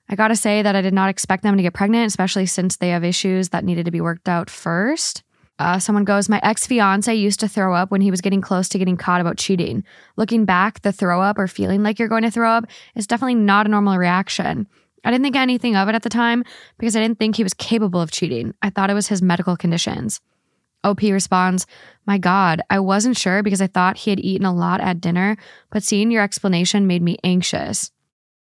I 0.09 0.15
gotta 0.15 0.35
say 0.35 0.61
that 0.61 0.75
I 0.75 0.81
did 0.81 0.93
not 0.93 1.09
expect 1.09 1.43
them 1.43 1.55
to 1.55 1.63
get 1.63 1.73
pregnant, 1.73 2.07
especially 2.07 2.45
since 2.45 2.77
they 2.77 2.89
have 2.89 3.03
issues 3.03 3.49
that 3.49 3.63
needed 3.63 3.85
to 3.85 3.91
be 3.91 4.01
worked 4.01 4.27
out 4.27 4.49
first. 4.49 5.23
Uh, 5.61 5.77
someone 5.77 6.03
goes, 6.03 6.27
My 6.27 6.39
ex 6.43 6.65
fiance 6.65 7.13
used 7.13 7.39
to 7.41 7.47
throw 7.47 7.75
up 7.75 7.91
when 7.91 8.01
he 8.01 8.09
was 8.09 8.21
getting 8.21 8.41
close 8.41 8.67
to 8.69 8.79
getting 8.79 8.97
caught 8.97 9.21
about 9.21 9.37
cheating. 9.37 9.83
Looking 10.17 10.43
back, 10.43 10.81
the 10.81 10.91
throw 10.91 11.21
up 11.21 11.37
or 11.37 11.47
feeling 11.47 11.83
like 11.83 11.99
you're 11.99 12.07
going 12.07 12.23
to 12.23 12.31
throw 12.31 12.49
up 12.49 12.65
is 12.95 13.05
definitely 13.05 13.35
not 13.35 13.67
a 13.67 13.69
normal 13.69 13.97
reaction. 13.97 14.67
I 15.03 15.11
didn't 15.11 15.23
think 15.23 15.35
anything 15.35 15.75
of 15.75 15.87
it 15.87 15.95
at 15.95 16.01
the 16.01 16.09
time 16.09 16.43
because 16.79 16.95
I 16.95 16.99
didn't 16.99 17.19
think 17.19 17.35
he 17.35 17.43
was 17.43 17.53
capable 17.53 18.01
of 18.01 18.11
cheating. 18.11 18.55
I 18.63 18.71
thought 18.71 18.89
it 18.89 18.95
was 18.95 19.07
his 19.07 19.21
medical 19.21 19.55
conditions. 19.55 20.19
OP 20.83 21.01
responds, 21.03 21.67
My 22.07 22.17
God, 22.17 22.61
I 22.71 22.79
wasn't 22.79 23.17
sure 23.17 23.43
because 23.43 23.61
I 23.61 23.67
thought 23.67 23.97
he 23.97 24.09
had 24.09 24.19
eaten 24.19 24.45
a 24.45 24.53
lot 24.53 24.81
at 24.81 24.99
dinner, 24.99 25.37
but 25.69 25.83
seeing 25.83 26.09
your 26.09 26.23
explanation 26.23 26.87
made 26.87 27.03
me 27.03 27.17
anxious. 27.23 27.91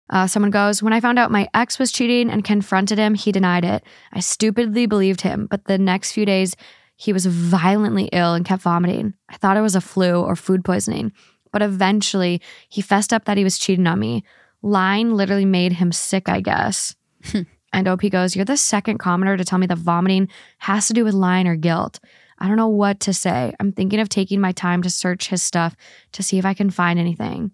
Uh, 0.09 0.25
someone 0.25 0.51
goes, 0.51 0.81
When 0.81 0.93
I 0.93 1.01
found 1.01 1.19
out 1.19 1.31
my 1.31 1.47
ex 1.53 1.77
was 1.79 1.91
cheating 1.91 2.29
and 2.29 2.43
confronted 2.43 2.97
him, 2.97 3.13
he 3.13 3.31
denied 3.31 3.65
it. 3.65 3.83
I 4.13 4.21
stupidly 4.21 4.85
believed 4.85 5.21
him, 5.21 5.47
but 5.49 5.65
the 5.65 5.77
next 5.77 6.13
few 6.13 6.25
days, 6.25 6.55
he 6.99 7.13
was 7.13 7.25
violently 7.25 8.09
ill 8.11 8.33
and 8.33 8.43
kept 8.43 8.61
vomiting. 8.61 9.13
I 9.29 9.37
thought 9.37 9.55
it 9.55 9.61
was 9.61 9.75
a 9.75 9.79
flu 9.79 10.21
or 10.21 10.35
food 10.35 10.65
poisoning, 10.65 11.13
but 11.53 11.61
eventually 11.61 12.41
he 12.67 12.81
fessed 12.81 13.13
up 13.13 13.23
that 13.23 13.37
he 13.37 13.45
was 13.45 13.57
cheating 13.57 13.87
on 13.87 13.99
me. 13.99 14.25
Lying 14.61 15.13
literally 15.13 15.45
made 15.45 15.71
him 15.71 15.93
sick, 15.93 16.27
I 16.27 16.41
guess. 16.41 16.97
Hmm. 17.23 17.43
and 17.73 17.87
OP 17.87 18.01
goes, 18.09 18.35
You're 18.35 18.43
the 18.43 18.57
second 18.57 18.99
commenter 18.99 19.37
to 19.37 19.45
tell 19.45 19.59
me 19.59 19.67
that 19.67 19.77
vomiting 19.77 20.27
has 20.57 20.87
to 20.87 20.93
do 20.93 21.05
with 21.05 21.13
lying 21.13 21.47
or 21.47 21.55
guilt. 21.55 22.01
I 22.37 22.49
don't 22.49 22.57
know 22.57 22.67
what 22.67 22.99
to 23.01 23.13
say. 23.13 23.53
I'm 23.61 23.71
thinking 23.71 24.01
of 24.01 24.09
taking 24.09 24.41
my 24.41 24.51
time 24.51 24.81
to 24.81 24.89
search 24.89 25.29
his 25.29 25.41
stuff 25.41 25.77
to 26.11 26.21
see 26.21 26.37
if 26.37 26.45
I 26.45 26.53
can 26.53 26.69
find 26.69 26.99
anything. 26.99 27.51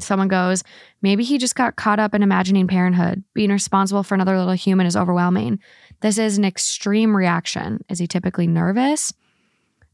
Someone 0.00 0.26
goes, 0.26 0.64
maybe 1.00 1.22
he 1.22 1.38
just 1.38 1.54
got 1.54 1.76
caught 1.76 2.00
up 2.00 2.12
in 2.12 2.24
imagining 2.24 2.66
parenthood. 2.66 3.22
Being 3.34 3.50
responsible 3.50 4.02
for 4.02 4.16
another 4.16 4.36
little 4.36 4.54
human 4.54 4.86
is 4.86 4.96
overwhelming. 4.96 5.60
This 6.00 6.18
is 6.18 6.38
an 6.38 6.44
extreme 6.44 7.16
reaction. 7.16 7.84
Is 7.88 7.98
he 7.98 8.06
typically 8.06 8.46
nervous? 8.46 9.12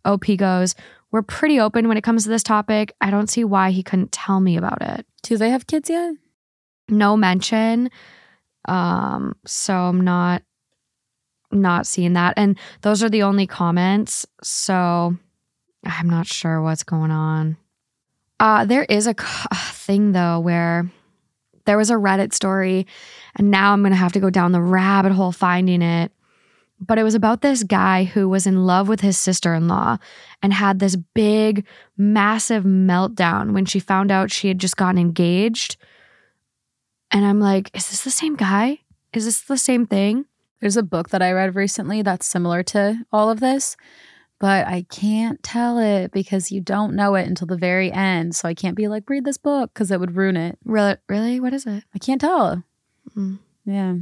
OP 0.04 0.24
goes, 0.36 0.74
We're 1.10 1.22
pretty 1.22 1.60
open 1.60 1.88
when 1.88 1.96
it 1.96 2.04
comes 2.04 2.24
to 2.24 2.28
this 2.28 2.42
topic. 2.42 2.94
I 3.00 3.10
don't 3.10 3.30
see 3.30 3.44
why 3.44 3.70
he 3.70 3.82
couldn't 3.82 4.12
tell 4.12 4.40
me 4.40 4.56
about 4.56 4.82
it. 4.82 5.06
Do 5.22 5.36
they 5.36 5.50
have 5.50 5.66
kids 5.66 5.90
yet? 5.90 6.14
No 6.88 7.16
mention. 7.16 7.90
Um, 8.66 9.34
so 9.46 9.74
I'm 9.74 10.02
not 10.02 10.42
not 11.52 11.86
seeing 11.86 12.12
that. 12.12 12.34
And 12.36 12.58
those 12.82 13.02
are 13.02 13.10
the 13.10 13.24
only 13.24 13.46
comments. 13.46 14.26
So 14.42 15.16
I'm 15.84 16.08
not 16.08 16.26
sure 16.26 16.62
what's 16.62 16.84
going 16.84 17.10
on. 17.10 17.56
Uh, 18.38 18.64
there 18.64 18.84
is 18.84 19.06
a 19.06 19.14
thing 19.54 20.12
though 20.12 20.40
where 20.40 20.90
there 21.64 21.76
was 21.76 21.90
a 21.90 21.94
Reddit 21.94 22.32
story, 22.32 22.86
and 23.36 23.50
now 23.50 23.72
I'm 23.72 23.82
gonna 23.82 23.96
have 23.96 24.12
to 24.12 24.20
go 24.20 24.30
down 24.30 24.52
the 24.52 24.62
rabbit 24.62 25.12
hole 25.12 25.32
finding 25.32 25.82
it. 25.82 26.12
But 26.80 26.98
it 26.98 27.02
was 27.02 27.14
about 27.14 27.42
this 27.42 27.62
guy 27.62 28.04
who 28.04 28.26
was 28.28 28.46
in 28.46 28.64
love 28.64 28.88
with 28.88 29.02
his 29.02 29.18
sister 29.18 29.54
in 29.54 29.68
law 29.68 29.98
and 30.42 30.52
had 30.52 30.78
this 30.78 30.96
big, 30.96 31.66
massive 31.98 32.64
meltdown 32.64 33.52
when 33.52 33.66
she 33.66 33.78
found 33.80 34.10
out 34.10 34.30
she 34.30 34.48
had 34.48 34.58
just 34.58 34.78
gotten 34.78 34.98
engaged. 34.98 35.76
And 37.10 37.26
I'm 37.26 37.38
like, 37.38 37.70
is 37.76 37.90
this 37.90 38.02
the 38.02 38.10
same 38.10 38.34
guy? 38.34 38.78
Is 39.12 39.26
this 39.26 39.42
the 39.42 39.58
same 39.58 39.86
thing? 39.86 40.24
There's 40.60 40.78
a 40.78 40.82
book 40.82 41.10
that 41.10 41.20
I 41.20 41.32
read 41.32 41.54
recently 41.54 42.00
that's 42.00 42.26
similar 42.26 42.62
to 42.64 43.04
all 43.12 43.28
of 43.28 43.40
this, 43.40 43.76
but 44.40 44.66
I 44.66 44.86
can't 44.88 45.40
tell 45.42 45.78
it 45.78 46.12
because 46.12 46.50
you 46.50 46.62
don't 46.62 46.96
know 46.96 47.14
it 47.14 47.28
until 47.28 47.46
the 47.46 47.58
very 47.58 47.92
end. 47.92 48.34
So 48.34 48.48
I 48.48 48.54
can't 48.54 48.74
be 48.74 48.88
like, 48.88 49.08
read 49.08 49.26
this 49.26 49.36
book 49.36 49.72
because 49.72 49.90
it 49.90 50.00
would 50.00 50.16
ruin 50.16 50.36
it. 50.36 50.58
Really? 50.64 50.96
Really? 51.08 51.40
What 51.40 51.52
is 51.52 51.66
it? 51.66 51.84
I 51.94 51.98
can't 51.98 52.20
tell. 52.20 52.64
Mm. 53.14 53.38
Yeah. 53.66 53.96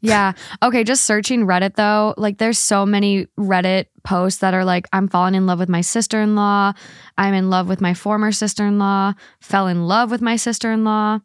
Yeah. 0.00 0.32
Okay. 0.60 0.82
Just 0.82 1.04
searching 1.04 1.46
Reddit 1.46 1.76
though, 1.76 2.14
like 2.16 2.38
there's 2.38 2.58
so 2.58 2.84
many 2.84 3.26
Reddit 3.38 3.86
posts 4.02 4.40
that 4.40 4.54
are 4.54 4.64
like, 4.64 4.88
I'm 4.92 5.08
falling 5.08 5.36
in 5.36 5.46
love 5.46 5.60
with 5.60 5.68
my 5.68 5.82
sister 5.82 6.20
in 6.20 6.34
law. 6.34 6.72
I'm 7.16 7.34
in 7.34 7.48
love 7.48 7.68
with 7.68 7.80
my 7.80 7.94
former 7.94 8.32
sister 8.32 8.66
in 8.66 8.80
law. 8.80 9.12
Fell 9.40 9.68
in 9.68 9.86
love 9.86 10.10
with 10.10 10.20
my 10.20 10.34
sister 10.34 10.72
in 10.72 10.82
law. 10.82 11.20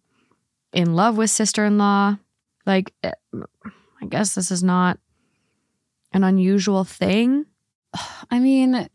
In 0.72 0.94
love 0.94 1.18
with 1.18 1.32
sister 1.32 1.66
in 1.66 1.80
law. 1.80 2.18
Like, 2.68 2.94
eh, 3.02 3.12
I 3.34 4.06
guess 4.08 4.36
this 4.36 4.52
is 4.52 4.62
not 4.62 5.00
an 6.14 6.24
unusual 6.24 6.84
thing. 6.84 7.48
I 8.32 8.40
mean, 8.40 8.88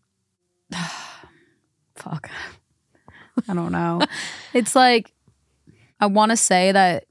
fuck. 1.94 2.30
I 3.48 3.55
don't 3.55 3.72
know. 3.72 4.03
it's 4.55 4.74
like, 4.74 5.12
I 5.98 6.07
want 6.07 6.30
to 6.30 6.36
say 6.36 6.72
that 6.72 7.05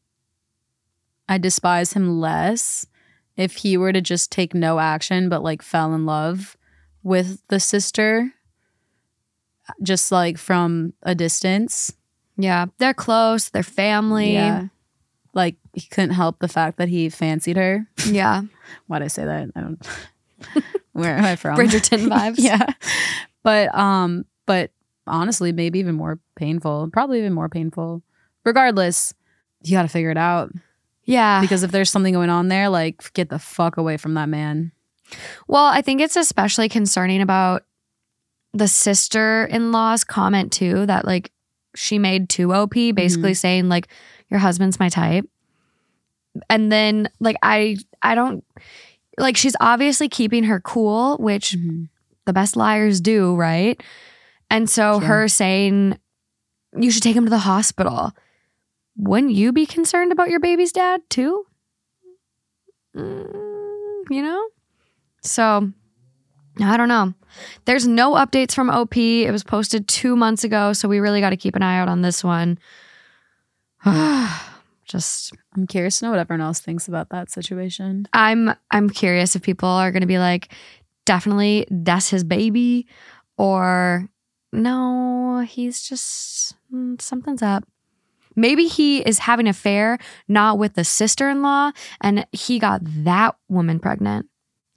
I 1.27 1.37
despise 1.37 1.93
him 1.93 2.19
less 2.19 2.87
if 3.37 3.57
he 3.57 3.77
were 3.77 3.93
to 3.93 4.01
just 4.01 4.31
take 4.31 4.53
no 4.53 4.79
action, 4.79 5.29
but 5.29 5.43
like 5.43 5.61
fell 5.61 5.93
in 5.93 6.05
love 6.05 6.57
with 7.03 7.41
the 7.47 7.59
sister 7.59 8.33
just 9.83 10.11
like 10.11 10.37
from 10.37 10.93
a 11.03 11.15
distance. 11.15 11.93
Yeah, 12.37 12.65
they're 12.77 12.93
close. 12.93 13.49
They're 13.49 13.63
family. 13.63 14.33
Yeah. 14.33 14.67
Like 15.33 15.57
he 15.73 15.87
couldn't 15.87 16.11
help 16.11 16.39
the 16.39 16.47
fact 16.47 16.77
that 16.77 16.89
he 16.89 17.09
fancied 17.09 17.57
her. 17.57 17.87
yeah. 18.05 18.43
Why'd 18.87 19.03
I 19.03 19.07
say 19.07 19.25
that? 19.25 19.49
I 19.55 19.61
don't 19.61 19.87
where 20.99 21.17
am 21.17 21.25
I 21.25 21.35
from? 21.35 21.57
Bridgerton 21.57 22.07
vibes. 22.09 22.35
yeah. 22.37 22.65
But 23.43 23.73
um, 23.73 24.25
but 24.45 24.71
honestly, 25.07 25.51
maybe 25.51 25.79
even 25.79 25.95
more 25.95 26.19
painful. 26.35 26.89
Probably 26.91 27.19
even 27.19 27.33
more 27.33 27.49
painful. 27.49 28.01
Regardless, 28.45 29.13
you 29.63 29.71
gotta 29.71 29.87
figure 29.87 30.11
it 30.11 30.17
out. 30.17 30.51
Yeah. 31.05 31.41
Because 31.41 31.63
if 31.63 31.71
there's 31.71 31.89
something 31.89 32.13
going 32.13 32.29
on 32.29 32.49
there, 32.49 32.69
like 32.69 33.13
get 33.13 33.29
the 33.29 33.39
fuck 33.39 33.77
away 33.77 33.97
from 33.97 34.13
that 34.13 34.29
man. 34.29 34.71
Well, 35.47 35.65
I 35.65 35.81
think 35.81 36.01
it's 36.01 36.15
especially 36.15 36.69
concerning 36.69 37.21
about 37.21 37.63
the 38.53 38.67
sister 38.67 39.45
in 39.45 39.71
law's 39.71 40.03
comment 40.03 40.51
too 40.51 40.85
that 40.87 41.05
like 41.05 41.31
she 41.75 41.99
made 41.99 42.29
to 42.29 42.53
OP 42.53 42.73
basically 42.73 43.33
saying 43.33 43.69
like 43.69 43.87
your 44.29 44.39
husband's 44.39 44.79
my 44.79 44.89
type. 44.89 45.25
And 46.49 46.71
then 46.71 47.09
like 47.19 47.37
I 47.41 47.77
I 48.01 48.15
don't 48.15 48.43
like 49.19 49.37
she's 49.37 49.55
obviously 49.59 50.09
keeping 50.09 50.45
her 50.45 50.59
cool, 50.59 51.17
which 51.17 51.55
the 52.25 52.33
best 52.33 52.55
liars 52.55 52.99
do, 53.01 53.35
right? 53.35 53.81
And 54.49 54.69
so 54.69 54.99
Yeah. 54.99 55.07
her 55.07 55.27
saying 55.27 55.97
you 56.77 56.89
should 56.91 57.03
take 57.03 57.15
him 57.15 57.25
to 57.25 57.29
the 57.29 57.39
hospital. 57.39 58.11
Wouldn't 58.97 59.33
you 59.33 59.51
be 59.51 59.65
concerned 59.65 60.11
about 60.11 60.29
your 60.29 60.39
baby's 60.39 60.71
dad 60.71 61.01
too? 61.09 61.45
Mm, 62.95 64.03
you 64.09 64.21
know? 64.23 64.47
So 65.21 65.71
I 66.61 66.77
don't 66.77 66.89
know. 66.89 67.13
There's 67.65 67.87
no 67.87 68.13
updates 68.15 68.53
from 68.53 68.69
OP. 68.69 68.97
It 68.97 69.31
was 69.31 69.43
posted 69.43 69.87
two 69.87 70.15
months 70.15 70.43
ago, 70.43 70.73
so 70.73 70.89
we 70.89 70.99
really 70.99 71.21
got 71.21 71.29
to 71.29 71.37
keep 71.37 71.55
an 71.55 71.61
eye 71.63 71.77
out 71.79 71.87
on 71.87 72.01
this 72.01 72.23
one. 72.23 72.57
Just 74.85 75.33
I'm 75.59 75.67
curious 75.67 75.99
to 75.99 76.05
know 76.05 76.11
what 76.11 76.19
everyone 76.19 76.45
else 76.45 76.61
thinks 76.61 76.87
about 76.87 77.09
that 77.09 77.29
situation. 77.29 78.07
I'm 78.13 78.55
I'm 78.71 78.89
curious 78.89 79.35
if 79.35 79.41
people 79.41 79.67
are 79.67 79.91
going 79.91 80.01
to 80.01 80.07
be 80.07 80.17
like, 80.17 80.53
definitely 81.05 81.67
that's 81.69 82.09
his 82.09 82.23
baby, 82.23 82.87
or 83.37 84.07
no, 84.53 85.45
he's 85.45 85.81
just 85.81 86.55
mm, 86.73 86.99
something's 87.01 87.41
up. 87.41 87.65
Maybe 88.37 88.67
he 88.67 88.99
is 88.99 89.19
having 89.19 89.47
an 89.47 89.51
affair, 89.51 89.97
not 90.29 90.57
with 90.57 90.75
the 90.75 90.85
sister 90.85 91.29
in 91.29 91.41
law, 91.41 91.71
and 91.99 92.25
he 92.31 92.57
got 92.57 92.79
that 92.83 93.35
woman 93.49 93.81
pregnant. 93.81 94.27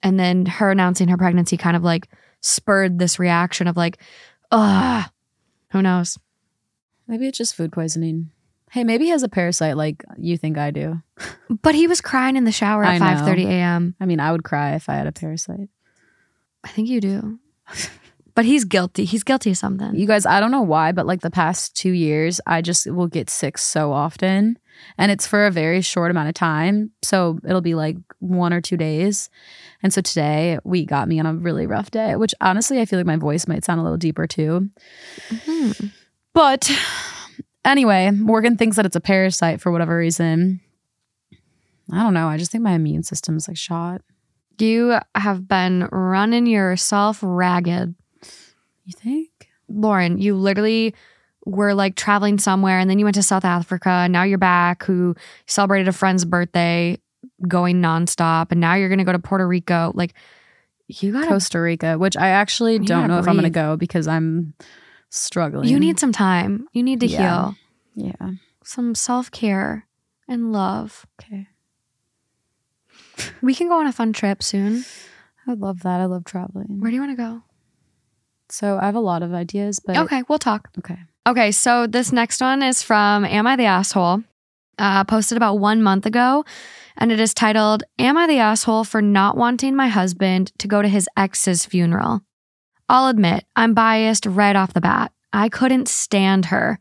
And 0.03 0.18
then 0.18 0.47
her 0.47 0.72
announcing 0.72 1.07
her 1.09 1.16
pregnancy 1.16 1.57
kind 1.57 1.76
of 1.76 1.85
like 1.85 2.09
spurred 2.41 2.99
this 2.99 3.20
reaction 3.20 3.68
of 3.68 3.76
like, 3.76 3.99
ugh, 4.51 5.09
who 5.70 5.80
knows? 5.80 6.18
Maybe 7.07 7.28
it's 7.28 7.39
just 7.39 7.55
food 7.55 7.70
poisoning. 7.70 8.30
Hey, 8.73 8.85
maybe 8.85 9.05
he 9.05 9.11
has 9.11 9.23
a 9.23 9.29
parasite 9.29 9.77
like 9.77 10.03
you 10.16 10.39
think 10.39 10.57
I 10.57 10.70
do. 10.70 11.03
But 11.62 11.75
he 11.75 11.87
was 11.87 12.01
crying 12.01 12.37
in 12.37 12.45
the 12.45 12.53
shower 12.53 12.83
I 12.85 12.95
at 12.95 13.01
know. 13.01 13.07
5:30 13.07 13.45
a.m. 13.45 13.95
I 14.01 14.07
mean, 14.07 14.18
I 14.18 14.33
would 14.33 14.45
cry 14.45 14.75
if 14.77 14.89
I 14.89 14.95
had 14.95 15.07
a 15.07 15.12
parasite. 15.12 15.68
I 16.64 16.68
think 16.68 16.89
you 16.89 17.01
do. 17.01 17.39
But 18.35 18.47
he's 18.47 18.64
guilty. 18.64 19.05
He's 19.05 19.25
guilty 19.25 19.51
of 19.51 19.59
something. 19.59 19.95
You 19.95 20.07
guys, 20.07 20.25
I 20.25 20.41
don't 20.41 20.51
know 20.51 20.62
why, 20.62 20.93
but 20.93 21.05
like 21.07 21.20
the 21.20 21.31
past 21.31 21.77
two 21.77 21.91
years, 21.91 22.41
I 22.47 22.62
just 22.62 22.91
will 22.91 23.09
get 23.09 23.29
sick 23.29 23.59
so 23.59 23.93
often. 23.93 24.59
And 24.97 25.12
it's 25.12 25.27
for 25.27 25.45
a 25.45 25.51
very 25.51 25.83
short 25.83 26.11
amount 26.11 26.31
of 26.31 26.35
time. 26.35 26.93
So 27.03 27.39
it'll 27.47 27.61
be 27.61 27.75
like 27.75 27.99
one 28.20 28.55
or 28.55 28.62
two 28.62 28.79
days. 28.79 29.29
And 29.83 29.93
so 29.93 30.01
today 30.01 30.59
we 30.64 30.87
got 30.87 31.09
me 31.09 31.20
on 31.20 31.27
a 31.27 31.35
really 31.35 31.66
rough 31.66 31.91
day, 31.91 32.16
which 32.16 32.35
honestly, 32.41 32.81
I 32.81 32.87
feel 32.87 32.99
like 32.99 33.05
my 33.05 33.16
voice 33.16 33.47
might 33.47 33.64
sound 33.66 33.81
a 33.81 33.83
little 33.83 33.99
deeper 33.99 34.27
too. 34.27 34.70
Mhm. 35.29 35.93
But 36.33 36.70
anyway, 37.64 38.10
Morgan 38.10 38.56
thinks 38.56 38.76
that 38.76 38.86
it's 38.86 38.96
a 38.96 39.00
parasite 39.00 39.60
for 39.60 39.70
whatever 39.70 39.96
reason. 39.96 40.60
I 41.92 42.02
don't 42.02 42.14
know. 42.14 42.28
I 42.28 42.36
just 42.36 42.50
think 42.50 42.64
my 42.64 42.72
immune 42.72 43.02
system's 43.02 43.48
like 43.48 43.56
shot. 43.56 44.02
You 44.58 44.98
have 45.14 45.48
been 45.48 45.88
running 45.90 46.46
yourself 46.46 47.18
ragged. 47.22 47.94
You 48.84 48.92
think? 48.96 49.48
Lauren, 49.68 50.18
you 50.18 50.34
literally 50.34 50.94
were 51.44 51.74
like 51.74 51.96
traveling 51.96 52.38
somewhere 52.38 52.78
and 52.78 52.88
then 52.88 52.98
you 52.98 53.04
went 53.04 53.16
to 53.16 53.22
South 53.22 53.44
Africa 53.44 53.88
and 53.88 54.12
now 54.12 54.22
you're 54.22 54.38
back 54.38 54.84
who 54.84 55.16
celebrated 55.46 55.88
a 55.88 55.92
friend's 55.92 56.24
birthday 56.24 56.96
going 57.48 57.82
nonstop 57.82 58.52
and 58.52 58.60
now 58.60 58.74
you're 58.74 58.88
going 58.88 58.98
to 58.98 59.04
go 59.04 59.12
to 59.12 59.18
Puerto 59.18 59.46
Rico. 59.46 59.90
Like 59.94 60.14
you 60.86 61.12
got 61.12 61.28
Costa 61.28 61.60
Rica, 61.60 61.98
which 61.98 62.16
I 62.16 62.28
actually 62.28 62.78
don't 62.78 63.08
know 63.08 63.18
if 63.18 63.26
I'm 63.26 63.34
going 63.34 63.44
to 63.44 63.50
go 63.50 63.76
because 63.76 64.06
I'm 64.06 64.54
struggling. 65.12 65.68
you 65.68 65.78
need 65.78 66.00
some 66.00 66.10
time. 66.12 66.66
You 66.72 66.82
need 66.82 67.00
to 67.00 67.06
Yeah. 67.06 67.18
heal. 67.94 68.12
Yeah. 68.20 68.30
Some 68.64 68.94
self-care 68.94 69.86
and 70.28 70.52
love. 70.52 71.06
Okay. 71.20 71.48
We 73.42 73.54
can 73.54 73.68
go 73.68 73.78
on 73.80 73.86
a 73.86 73.92
fun 73.92 74.12
trip 74.12 74.42
soon. 74.42 74.84
I 75.46 75.52
love 75.54 75.82
that. 75.82 76.00
I 76.00 76.06
love 76.06 76.24
traveling. 76.24 76.80
Where 76.80 76.90
do 76.90 76.94
you 76.94 77.00
want 77.02 77.12
to 77.16 77.22
go? 77.22 77.42
So 78.48 78.78
I 78.80 78.86
have 78.86 78.94
a 78.94 79.00
lot 79.00 79.22
of 79.22 79.32
ideas, 79.32 79.80
but 79.84 79.96
Okay, 79.96 80.22
we'll 80.28 80.38
talk. 80.38 80.68
Okay. 80.78 80.98
Okay, 81.26 81.52
so 81.52 81.86
this 81.86 82.12
next 82.12 82.40
one 82.40 82.62
is 82.62 82.82
from 82.82 83.24
Am 83.24 83.46
I 83.46 83.56
the 83.56 83.64
Asshole? 83.64 84.22
Uh, 84.78 85.04
posted 85.04 85.36
about 85.36 85.58
one 85.58 85.82
month 85.82 86.06
ago, 86.06 86.44
and 86.96 87.12
it 87.12 87.20
is 87.20 87.34
titled 87.34 87.84
Am 87.98 88.16
I 88.16 88.26
the 88.26 88.38
Asshole 88.38 88.84
for 88.84 89.00
Not 89.02 89.36
Wanting 89.36 89.76
My 89.76 89.88
Husband 89.88 90.52
to 90.58 90.66
Go 90.68 90.82
to 90.82 90.88
His 90.88 91.08
Ex's 91.16 91.64
Funeral? 91.66 92.22
I'll 92.89 93.09
admit, 93.09 93.45
I'm 93.57 93.74
biased 93.74 94.26
right 94.26 94.57
off 94.57 94.74
the 94.74 94.80
bat. 94.80 95.12
I 95.33 95.49
couldn't 95.49 95.89
stand 95.89 96.47
her. 96.47 96.78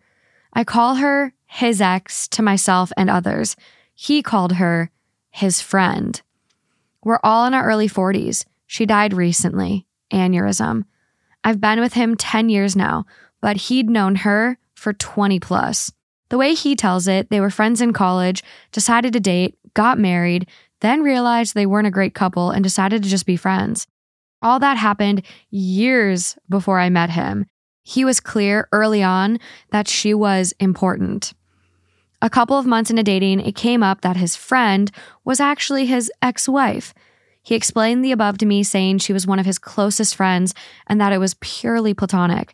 I 0.53 0.63
call 0.63 0.95
her 0.95 1.33
his 1.45 1.81
ex 1.81 2.27
to 2.29 2.41
myself 2.41 2.91
and 2.97 3.09
others. 3.09 3.55
He 3.93 4.21
called 4.21 4.53
her 4.53 4.89
his 5.29 5.61
friend. 5.61 6.21
We're 7.03 7.19
all 7.23 7.45
in 7.45 7.53
our 7.53 7.65
early 7.65 7.87
40s. 7.87 8.45
She 8.67 8.85
died 8.85 9.13
recently, 9.13 9.85
aneurysm. 10.11 10.83
I've 11.43 11.61
been 11.61 11.79
with 11.79 11.93
him 11.93 12.15
10 12.15 12.49
years 12.49 12.75
now, 12.75 13.05
but 13.41 13.57
he'd 13.57 13.89
known 13.89 14.15
her 14.17 14.57
for 14.75 14.93
20 14.93 15.39
plus. 15.39 15.91
The 16.29 16.37
way 16.37 16.53
he 16.53 16.75
tells 16.75 17.07
it, 17.07 17.29
they 17.29 17.41
were 17.41 17.49
friends 17.49 17.81
in 17.81 17.91
college, 17.91 18.43
decided 18.71 19.13
to 19.13 19.19
date, 19.19 19.57
got 19.73 19.99
married, 19.99 20.47
then 20.79 21.03
realized 21.03 21.53
they 21.53 21.65
weren't 21.65 21.87
a 21.87 21.91
great 21.91 22.13
couple 22.13 22.51
and 22.51 22.63
decided 22.63 23.03
to 23.03 23.09
just 23.09 23.25
be 23.25 23.35
friends. 23.35 23.87
All 24.41 24.59
that 24.59 24.77
happened 24.77 25.23
years 25.49 26.37
before 26.49 26.79
I 26.79 26.89
met 26.89 27.11
him. 27.11 27.45
He 27.83 28.05
was 28.05 28.19
clear 28.19 28.67
early 28.71 29.03
on 29.03 29.39
that 29.71 29.87
she 29.87 30.13
was 30.13 30.53
important. 30.59 31.33
A 32.21 32.29
couple 32.29 32.57
of 32.57 32.67
months 32.67 32.89
into 32.89 33.03
dating, 33.03 33.39
it 33.39 33.55
came 33.55 33.81
up 33.81 34.01
that 34.01 34.17
his 34.17 34.35
friend 34.35 34.91
was 35.25 35.39
actually 35.39 35.87
his 35.87 36.11
ex 36.21 36.47
wife. 36.47 36.93
He 37.43 37.55
explained 37.55 38.05
the 38.05 38.11
above 38.11 38.37
to 38.39 38.45
me, 38.45 38.63
saying 38.63 38.99
she 38.99 39.13
was 39.13 39.25
one 39.25 39.39
of 39.39 39.47
his 39.47 39.57
closest 39.57 40.15
friends 40.15 40.53
and 40.85 41.01
that 41.01 41.11
it 41.11 41.17
was 41.17 41.33
purely 41.35 41.95
platonic. 41.95 42.53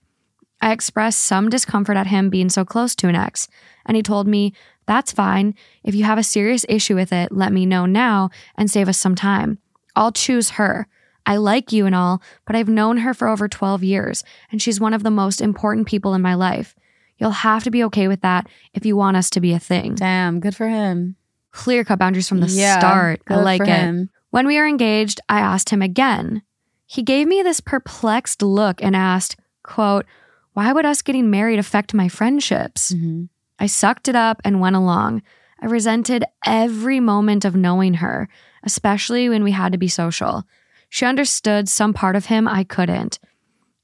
I 0.62 0.72
expressed 0.72 1.22
some 1.22 1.50
discomfort 1.50 1.98
at 1.98 2.08
him 2.08 2.30
being 2.30 2.50
so 2.50 2.66
close 2.66 2.96
to 2.96 3.08
an 3.08 3.16
ex, 3.16 3.48
and 3.86 3.96
he 3.96 4.02
told 4.02 4.28
me, 4.28 4.54
That's 4.86 5.12
fine. 5.12 5.54
If 5.84 5.94
you 5.94 6.06
have 6.06 6.18
a 6.18 6.24
serious 6.24 6.66
issue 6.70 6.96
with 6.96 7.12
it, 7.12 7.32
let 7.32 7.52
me 7.52 7.66
know 7.66 7.86
now 7.86 8.30
and 8.56 8.72
save 8.72 8.88
us 8.88 8.98
some 8.98 9.16
time. 9.16 9.60
I'll 9.96 10.14
choose 10.14 10.52
her. 10.52 10.88
I 11.28 11.38
like 11.38 11.72
you 11.72 11.86
and 11.86 11.94
all, 11.94 12.22
but 12.48 12.56
I've 12.56 12.70
known 12.70 12.98
her 12.98 13.14
for 13.14 13.28
over 13.28 13.48
12 13.48 13.84
years, 13.84 14.24
and 14.52 14.60
she's 14.62 14.80
one 14.80 14.94
of 14.94 15.04
the 15.04 15.12
most 15.12 15.42
important 15.42 15.86
people 15.86 16.14
in 16.16 16.22
my 16.24 16.34
life. 16.34 16.74
You'll 17.20 17.32
have 17.32 17.64
to 17.66 17.72
be 17.72 17.84
okay 17.86 18.08
with 18.08 18.22
that 18.22 18.48
if 18.74 18.86
you 18.86 18.96
want 18.96 19.18
us 19.18 19.30
to 19.32 19.42
be 19.42 19.52
a 19.54 19.60
thing. 19.60 19.96
damn, 19.96 20.40
good 20.40 20.56
for 20.56 20.68
him. 20.70 21.16
Clear 21.52 21.84
cut 21.84 22.00
boundaries 22.00 22.30
from 22.30 22.40
the 22.40 22.48
Yeah, 22.48 22.80
start. 22.80 23.22
I 23.28 23.36
like 23.38 23.62
it. 23.62 23.68
him. 23.68 24.10
When 24.30 24.46
we 24.48 24.58
were 24.58 24.68
engaged, 24.68 25.20
I 25.28 25.40
asked 25.40 25.70
him 25.70 25.82
again. 25.82 26.44
He 26.86 27.04
gave 27.04 27.28
me 27.28 27.42
this 27.42 27.60
perplexed 27.60 28.42
look 28.42 28.82
and 28.82 28.96
asked, 28.96 29.36
quote, 29.64 30.06
why 30.54 30.72
would 30.72 30.86
us 30.86 31.02
getting 31.02 31.30
married 31.30 31.60
affect 31.60 31.94
my 31.94 32.08
friendships? 32.08 32.94
Mhm. 32.94 33.30
I 33.60 33.66
sucked 33.66 34.08
it 34.08 34.16
up 34.16 34.40
and 34.46 34.62
went 34.62 34.76
along. 34.76 35.24
I 35.62 35.66
resented 35.66 36.24
every 36.46 37.00
moment 37.00 37.44
of 37.46 37.56
knowing 37.56 37.96
her, 37.96 38.30
especially 38.64 39.28
when 39.28 39.44
we 39.44 39.52
had 39.52 39.72
to 39.72 39.78
be 39.78 39.88
social. 39.88 40.44
She 40.90 41.06
understood 41.06 41.70
some 41.70 41.94
part 41.94 42.16
of 42.16 42.28
him 42.28 42.48
I 42.48 42.64
couldn't. 42.64 43.20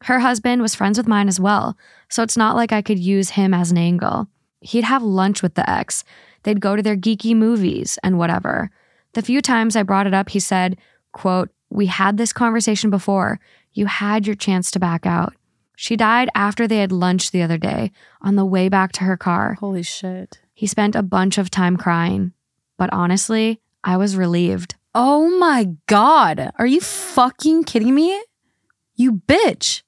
Her 0.04 0.20
husband 0.20 0.62
was 0.62 0.76
friends 0.76 0.98
with 0.98 1.08
mine 1.08 1.28
as 1.28 1.40
well, 1.40 1.78
so 2.10 2.24
it's 2.24 2.38
not 2.38 2.56
like 2.56 2.72
I 2.72 2.82
could 2.82 3.00
use 3.00 3.32
him 3.32 3.54
as 3.54 3.72
an 3.72 3.78
angle. 3.78 4.28
He'd 4.62 4.84
have 4.84 5.04
lunch 5.04 5.42
with 5.42 5.56
the 5.56 5.70
ex. 5.70 6.04
They'd 6.44 6.62
go 6.62 6.76
to 6.76 6.82
their 6.82 6.98
geeky 6.98 7.36
movies 7.36 7.98
and 8.04 8.18
whatever. 8.18 8.70
The 9.14 9.22
few 9.22 9.42
times 9.42 9.76
I 9.76 9.84
brought 9.84 10.08
it 10.08 10.14
up, 10.14 10.30
he 10.30 10.40
said, 10.40 10.78
quote, 11.12 11.50
We 11.70 11.86
had 11.86 12.18
this 12.18 12.34
conversation 12.34 12.90
before. 12.90 13.40
You 13.72 13.86
had 13.86 14.26
your 14.28 14.36
chance 14.36 14.72
to 14.72 14.80
back 14.80 15.06
out. 15.06 15.34
She 15.76 15.96
died 15.96 16.30
after 16.36 16.68
they 16.68 16.78
had 16.78 16.92
lunch 16.92 17.32
the 17.32 17.42
other 17.42 17.58
day 17.58 17.92
on 18.22 18.36
the 18.36 18.46
way 18.46 18.70
back 18.70 18.92
to 18.94 19.04
her 19.04 19.18
car. 19.18 19.56
Holy 19.60 19.84
shit. 19.84 20.40
He 20.54 20.68
spent 20.68 20.96
a 20.96 21.04
bunch 21.04 21.38
of 21.38 21.50
time 21.50 21.78
crying, 21.78 22.34
but 22.78 22.92
honestly, 22.94 23.60
I 23.84 23.98
was 23.98 24.16
relieved. 24.16 24.76
Oh 24.96 25.38
my 25.40 25.70
god. 25.88 26.52
Are 26.58 26.66
you 26.66 26.80
fucking 26.82 27.64
kidding 27.64 27.96
me? 27.96 28.22
You 28.96 29.14
bitch. 29.14 29.82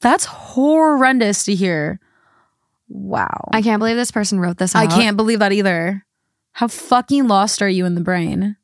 That's 0.00 0.24
horrendous 0.24 1.44
to 1.44 1.54
hear. 1.54 2.00
Wow. 2.88 3.48
I 3.52 3.62
can't 3.62 3.78
believe 3.78 3.96
this 3.96 4.10
person 4.10 4.40
wrote 4.40 4.58
this. 4.58 4.74
I 4.74 4.86
can't 4.86 5.16
believe 5.16 5.38
that 5.38 5.52
either. 5.52 6.04
How 6.52 6.68
fucking 6.68 7.28
lost 7.28 7.62
are 7.62 7.68
you 7.68 7.86
in 7.86 7.94
the 7.94 8.00
brain? 8.00 8.56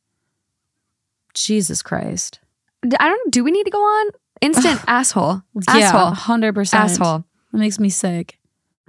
Jesus 1.35 1.83
Christ. 1.83 2.41
I 2.85 3.09
don't. 3.09 3.33
Do 3.33 3.45
we 3.45 3.51
need 3.51 3.65
to 3.65 3.71
go 3.71 3.81
on? 3.81 4.11
Instant 4.41 4.81
asshole. 4.89 5.43
Yeah, 5.69 5.93
Asshole. 5.93 6.39
100%. 6.39 6.75
Asshole. 6.75 7.25
It 7.55 7.57
makes 7.57 7.79
me 7.79 7.89
sick. 7.89 8.39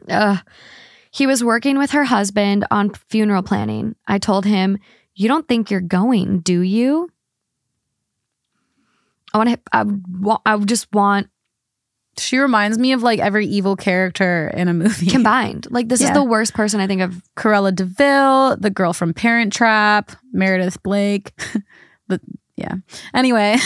Ugh. 0.09 0.39
He 1.11 1.25
was 1.25 1.43
working 1.43 1.77
with 1.77 1.91
her 1.91 2.03
husband 2.03 2.65
on 2.69 2.91
funeral 2.93 3.41
planning. 3.41 3.95
I 4.07 4.19
told 4.19 4.45
him, 4.45 4.77
"You 5.19 5.27
don't 5.27 5.47
think 5.47 5.69
you're 5.69 5.81
going, 5.81 6.39
do 6.39 6.61
you?" 6.61 7.09
I 9.33 9.37
want 9.37 9.49
to. 9.49 9.59
I, 9.71 9.83
wa- 10.19 10.41
I 10.45 10.57
just 10.57 10.91
want 10.91 11.29
She 12.17 12.37
reminds 12.37 12.79
me 12.79 12.93
of 12.93 13.03
like 13.03 13.19
every 13.19 13.45
evil 13.45 13.75
character 13.75 14.51
in 14.55 14.67
a 14.67 14.73
movie. 14.73 15.05
combined. 15.11 15.67
Like 15.69 15.87
this 15.87 16.01
is 16.01 16.11
the 16.11 16.23
worst 16.23 16.53
person 16.53 16.79
I 16.79 16.87
think 16.87 17.01
of. 17.01 17.21
Cruella 17.37 17.75
de 17.75 17.85
Vil, 17.85 18.57
the 18.57 18.69
girl 18.69 18.93
from 18.93 19.13
Parent 19.13 19.53
Trap, 19.53 20.11
Meredith 20.31 20.81
Blake. 20.83 21.31
but 22.07 22.21
yeah. 22.55 22.75
Anyway, 23.13 23.57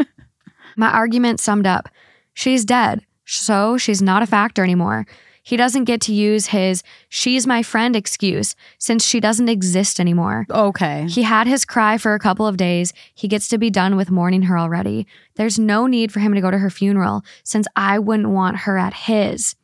My 0.76 0.88
argument 0.90 1.40
summed 1.40 1.66
up. 1.66 1.88
She's 2.34 2.64
dead, 2.64 3.04
so 3.26 3.76
she's 3.76 4.00
not 4.00 4.22
a 4.22 4.26
factor 4.26 4.62
anymore. 4.62 5.06
He 5.42 5.56
doesn't 5.56 5.84
get 5.84 6.00
to 6.02 6.14
use 6.14 6.46
his 6.46 6.82
"she's 7.08 7.46
my 7.46 7.62
friend" 7.62 7.96
excuse 7.96 8.54
since 8.78 9.04
she 9.04 9.18
doesn't 9.18 9.48
exist 9.48 9.98
anymore. 9.98 10.46
okay. 10.50 11.06
He 11.08 11.22
had 11.22 11.46
his 11.46 11.64
cry 11.64 11.98
for 11.98 12.14
a 12.14 12.18
couple 12.20 12.46
of 12.46 12.56
days. 12.56 12.92
He 13.14 13.28
gets 13.28 13.48
to 13.48 13.58
be 13.58 13.70
done 13.70 13.96
with 13.96 14.10
mourning 14.10 14.42
her 14.42 14.58
already. 14.58 15.06
There's 15.34 15.58
no 15.58 15.86
need 15.86 16.12
for 16.12 16.20
him 16.20 16.34
to 16.34 16.40
go 16.40 16.50
to 16.50 16.58
her 16.58 16.70
funeral 16.70 17.24
since 17.42 17.66
I 17.74 17.98
wouldn't 17.98 18.30
want 18.30 18.58
her 18.58 18.78
at 18.78 18.94
his. 18.94 19.56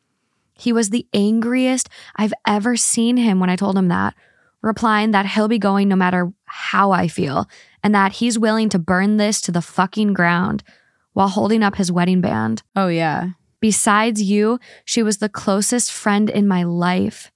He 0.54 0.72
was 0.72 0.90
the 0.90 1.06
angriest 1.14 1.88
I've 2.16 2.34
ever 2.44 2.76
seen 2.76 3.16
him 3.16 3.38
when 3.38 3.48
I 3.50 3.54
told 3.54 3.78
him 3.78 3.86
that, 3.88 4.14
replying 4.60 5.12
that 5.12 5.26
he'll 5.26 5.46
be 5.46 5.60
going 5.60 5.86
no 5.86 5.94
matter 5.94 6.32
how 6.46 6.90
I 6.90 7.06
feel 7.06 7.48
and 7.84 7.94
that 7.94 8.14
he's 8.14 8.38
willing 8.38 8.68
to 8.70 8.78
burn 8.80 9.16
this 9.18 9.40
to 9.42 9.52
the 9.52 9.62
fucking 9.62 10.14
ground 10.14 10.64
while 11.12 11.28
holding 11.28 11.62
up 11.62 11.76
his 11.76 11.92
wedding 11.92 12.20
band. 12.20 12.64
Oh, 12.74 12.88
yeah. 12.88 13.30
Besides 13.60 14.22
you, 14.22 14.58
she 14.84 15.02
was 15.02 15.18
the 15.18 15.28
closest 15.28 15.92
friend 15.92 16.30
in 16.30 16.46
my 16.46 16.62
life. 16.62 17.32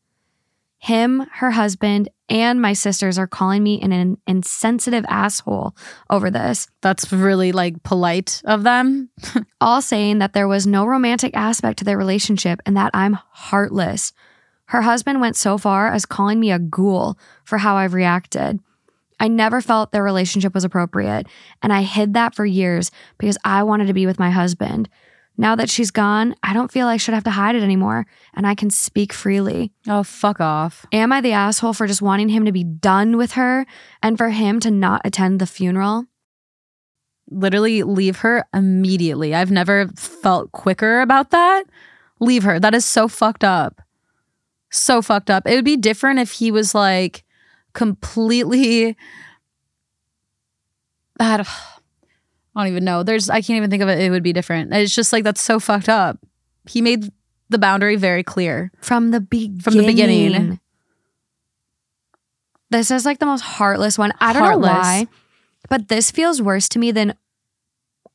Him, 0.78 1.26
her 1.34 1.52
husband, 1.52 2.08
and 2.28 2.60
my 2.60 2.72
sisters 2.72 3.16
are 3.16 3.28
calling 3.28 3.62
me 3.62 3.80
an 3.80 4.18
insensitive 4.26 5.04
asshole 5.08 5.76
over 6.10 6.28
this, 6.30 6.66
That's 6.80 7.12
really 7.12 7.52
like 7.52 7.82
polite 7.84 8.42
of 8.44 8.64
them. 8.64 9.10
all 9.60 9.80
saying 9.80 10.18
that 10.18 10.32
there 10.32 10.48
was 10.48 10.66
no 10.66 10.84
romantic 10.84 11.36
aspect 11.36 11.78
to 11.78 11.84
their 11.84 11.98
relationship 11.98 12.60
and 12.66 12.76
that 12.76 12.90
I'm 12.94 13.18
heartless. 13.30 14.12
Her 14.66 14.82
husband 14.82 15.20
went 15.20 15.36
so 15.36 15.58
far 15.58 15.92
as 15.92 16.06
calling 16.06 16.40
me 16.40 16.50
a 16.50 16.58
ghoul 16.58 17.18
for 17.44 17.58
how 17.58 17.76
I've 17.76 17.94
reacted. 17.94 18.58
I 19.20 19.28
never 19.28 19.60
felt 19.60 19.92
their 19.92 20.02
relationship 20.02 20.52
was 20.52 20.64
appropriate, 20.64 21.28
and 21.62 21.72
I 21.72 21.82
hid 21.82 22.14
that 22.14 22.34
for 22.34 22.44
years 22.44 22.90
because 23.18 23.38
I 23.44 23.62
wanted 23.62 23.86
to 23.86 23.94
be 23.94 24.06
with 24.06 24.18
my 24.18 24.30
husband. 24.30 24.88
Now 25.36 25.56
that 25.56 25.70
she's 25.70 25.90
gone, 25.90 26.34
I 26.42 26.52
don't 26.52 26.70
feel 26.70 26.86
I 26.86 26.98
should 26.98 27.14
have 27.14 27.24
to 27.24 27.30
hide 27.30 27.54
it 27.54 27.62
anymore, 27.62 28.06
and 28.34 28.46
I 28.46 28.54
can 28.54 28.70
speak 28.70 29.12
freely. 29.12 29.72
Oh, 29.88 30.02
fuck 30.02 30.40
off. 30.40 30.84
Am 30.92 31.10
I 31.10 31.20
the 31.20 31.32
asshole 31.32 31.72
for 31.72 31.86
just 31.86 32.02
wanting 32.02 32.28
him 32.28 32.44
to 32.44 32.52
be 32.52 32.64
done 32.64 33.16
with 33.16 33.32
her 33.32 33.66
and 34.02 34.18
for 34.18 34.28
him 34.28 34.60
to 34.60 34.70
not 34.70 35.00
attend 35.04 35.40
the 35.40 35.46
funeral? 35.46 36.04
Literally 37.30 37.82
leave 37.82 38.18
her 38.18 38.44
immediately. 38.52 39.34
I've 39.34 39.50
never 39.50 39.88
felt 39.96 40.52
quicker 40.52 41.00
about 41.00 41.30
that. 41.30 41.64
Leave 42.20 42.42
her. 42.42 42.60
That 42.60 42.74
is 42.74 42.84
so 42.84 43.08
fucked 43.08 43.42
up. 43.42 43.80
So 44.70 45.00
fucked 45.00 45.30
up. 45.30 45.46
It 45.46 45.54
would 45.54 45.64
be 45.64 45.76
different 45.76 46.18
if 46.18 46.32
he 46.32 46.50
was 46.50 46.74
like 46.74 47.24
completely. 47.72 48.96
I 51.20 51.38
don't, 51.38 51.48
I 52.54 52.62
don't 52.64 52.70
even 52.72 52.84
know. 52.84 53.02
There's 53.02 53.30
I 53.30 53.40
can't 53.40 53.56
even 53.56 53.70
think 53.70 53.82
of 53.82 53.88
it. 53.88 53.98
It 54.00 54.10
would 54.10 54.22
be 54.22 54.32
different. 54.32 54.72
It's 54.74 54.94
just 54.94 55.12
like 55.12 55.24
that's 55.24 55.40
so 55.40 55.58
fucked 55.58 55.88
up. 55.88 56.18
He 56.68 56.82
made 56.82 57.10
the 57.48 57.58
boundary 57.58 57.96
very 57.96 58.22
clear. 58.22 58.70
From 58.80 59.10
the 59.10 59.20
beginning. 59.20 59.60
From 59.60 59.74
the 59.76 59.86
beginning. 59.86 60.60
This 62.70 62.90
is 62.90 63.04
like 63.04 63.18
the 63.18 63.26
most 63.26 63.42
heartless 63.42 63.98
one. 63.98 64.12
I 64.20 64.32
don't 64.32 64.42
Heartless. 64.42 64.70
know 64.70 64.78
why, 64.78 65.06
but 65.68 65.88
this 65.88 66.10
feels 66.10 66.40
worse 66.40 66.68
to 66.70 66.78
me 66.78 66.90
than 66.90 67.14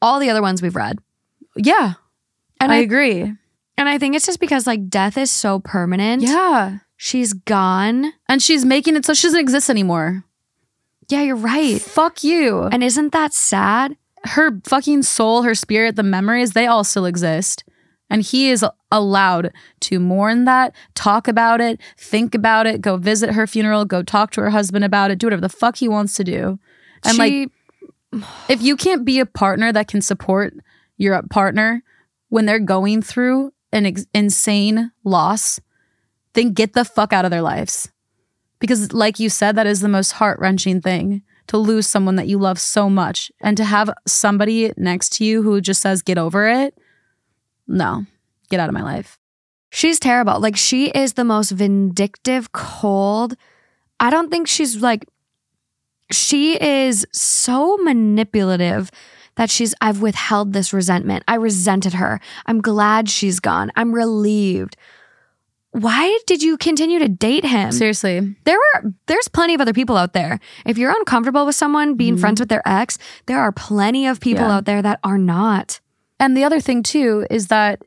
all 0.01 0.19
the 0.19 0.29
other 0.29 0.41
ones 0.41 0.61
we've 0.61 0.75
read. 0.75 0.99
Yeah, 1.55 1.93
And 2.59 2.71
I 2.71 2.77
I, 2.77 2.79
agree. 2.79 3.21
and 3.21 3.89
I 3.89 3.97
think 3.97 4.15
it's 4.15 4.25
just 4.25 4.39
because 4.39 4.65
like 4.67 4.89
death 4.89 5.17
is 5.17 5.29
so 5.31 5.59
permanent. 5.59 6.23
Yeah, 6.23 6.79
She's 6.95 7.33
gone. 7.33 8.13
and 8.27 8.41
she's 8.41 8.65
making 8.65 8.95
it 8.95 9.05
so 9.05 9.13
she 9.13 9.27
doesn't 9.27 9.39
exist 9.39 9.69
anymore. 9.69 10.23
Yeah, 11.09 11.21
you're 11.21 11.35
right. 11.35 11.79
Fuck 11.81 12.23
you. 12.23 12.63
And 12.63 12.83
isn't 12.83 13.13
that 13.13 13.33
sad? 13.33 13.95
Her 14.27 14.59
fucking 14.65 15.03
soul, 15.03 15.43
her 15.43 15.55
spirit, 15.55 15.95
the 15.95 16.03
memories, 16.03 16.51
they 16.51 16.67
all 16.67 16.83
still 16.83 17.05
exist. 17.05 17.63
And 18.09 18.21
he 18.21 18.49
is 18.49 18.65
allowed 18.91 19.51
to 19.81 19.99
mourn 19.99 20.45
that, 20.45 20.73
talk 20.95 21.27
about 21.27 21.59
it, 21.59 21.79
think 21.97 22.33
about 22.33 22.65
it, 22.65 22.79
go 22.79 22.95
visit 22.97 23.31
her 23.31 23.45
funeral, 23.45 23.83
go 23.83 24.01
talk 24.01 24.31
to 24.31 24.41
her 24.41 24.49
husband 24.49 24.85
about 24.85 25.11
it, 25.11 25.19
do 25.19 25.27
whatever 25.27 25.41
the 25.41 25.49
fuck 25.49 25.75
he 25.77 25.89
wants 25.89 26.13
to 26.15 26.23
do. 26.23 26.57
And 27.03 27.17
like, 27.17 27.51
if 28.47 28.61
you 28.61 28.77
can't 28.77 29.03
be 29.03 29.19
a 29.19 29.25
partner 29.25 29.73
that 29.73 29.89
can 29.89 30.01
support 30.01 30.53
your 30.95 31.21
partner 31.23 31.83
when 32.29 32.45
they're 32.45 32.59
going 32.59 33.01
through 33.01 33.51
an 33.73 33.85
ex- 33.85 34.07
insane 34.13 34.91
loss, 35.03 35.59
then 36.33 36.53
get 36.53 36.73
the 36.73 36.85
fuck 36.85 37.11
out 37.11 37.25
of 37.25 37.31
their 37.31 37.41
lives. 37.41 37.91
Because, 38.59 38.93
like 38.93 39.19
you 39.19 39.29
said, 39.29 39.55
that 39.55 39.67
is 39.67 39.81
the 39.81 39.89
most 39.89 40.13
heart 40.13 40.39
wrenching 40.39 40.81
thing 40.81 41.23
to 41.47 41.57
lose 41.57 41.87
someone 41.87 42.15
that 42.15 42.27
you 42.27 42.37
love 42.37 42.59
so 42.59 42.89
much 42.89 43.31
and 43.41 43.55
to 43.57 43.63
have 43.65 43.89
somebody 44.05 44.71
next 44.77 45.13
to 45.13 45.25
you 45.25 45.43
who 45.43 45.61
just 45.61 45.81
says, 45.81 46.01
get 46.01 46.17
over 46.17 46.47
it. 46.47 46.77
No, 47.67 48.05
get 48.49 48.59
out 48.59 48.69
of 48.69 48.73
my 48.73 48.83
life. 48.83 49.17
she's 49.69 49.99
terrible. 49.99 50.39
Like 50.39 50.55
she 50.55 50.89
is 50.89 51.13
the 51.13 51.23
most 51.23 51.51
vindictive, 51.51 52.51
cold. 52.51 53.35
I 53.99 54.09
don't 54.09 54.29
think 54.29 54.47
she's 54.47 54.77
like 54.81 55.05
she 56.11 56.61
is 56.61 57.05
so 57.11 57.77
manipulative 57.77 58.89
that 59.35 59.49
she's 59.49 59.75
I've 59.81 60.01
withheld 60.01 60.53
this 60.53 60.73
resentment. 60.73 61.23
I 61.27 61.35
resented 61.35 61.93
her. 61.93 62.19
I'm 62.45 62.61
glad 62.61 63.09
she's 63.09 63.39
gone. 63.39 63.71
I'm 63.75 63.93
relieved. 63.93 64.77
Why 65.71 66.17
did 66.25 66.41
you 66.41 66.57
continue 66.57 66.99
to 66.99 67.07
date 67.07 67.45
him? 67.45 67.71
Seriously. 67.71 68.35
There 68.45 68.57
were 68.57 68.93
there's 69.05 69.27
plenty 69.27 69.53
of 69.53 69.61
other 69.61 69.73
people 69.73 69.97
out 69.97 70.13
there. 70.13 70.39
If 70.65 70.77
you're 70.77 70.91
uncomfortable 70.91 71.45
with 71.45 71.55
someone 71.55 71.95
being 71.95 72.13
mm-hmm. 72.13 72.21
friends 72.21 72.39
with 72.39 72.49
their 72.49 72.67
ex, 72.67 72.97
there 73.27 73.39
are 73.39 73.51
plenty 73.51 74.07
of 74.07 74.19
people 74.19 74.45
Yeah. 74.45 74.55
out 74.55 74.65
there 74.65 74.81
that 74.81 74.99
are 75.03 75.17
not. 75.17 75.79
And 76.19 76.35
the 76.35 76.43
other 76.43 76.59
thing, 76.59 76.81
too, 76.83 77.27
is 77.29 77.47
that 77.47 77.83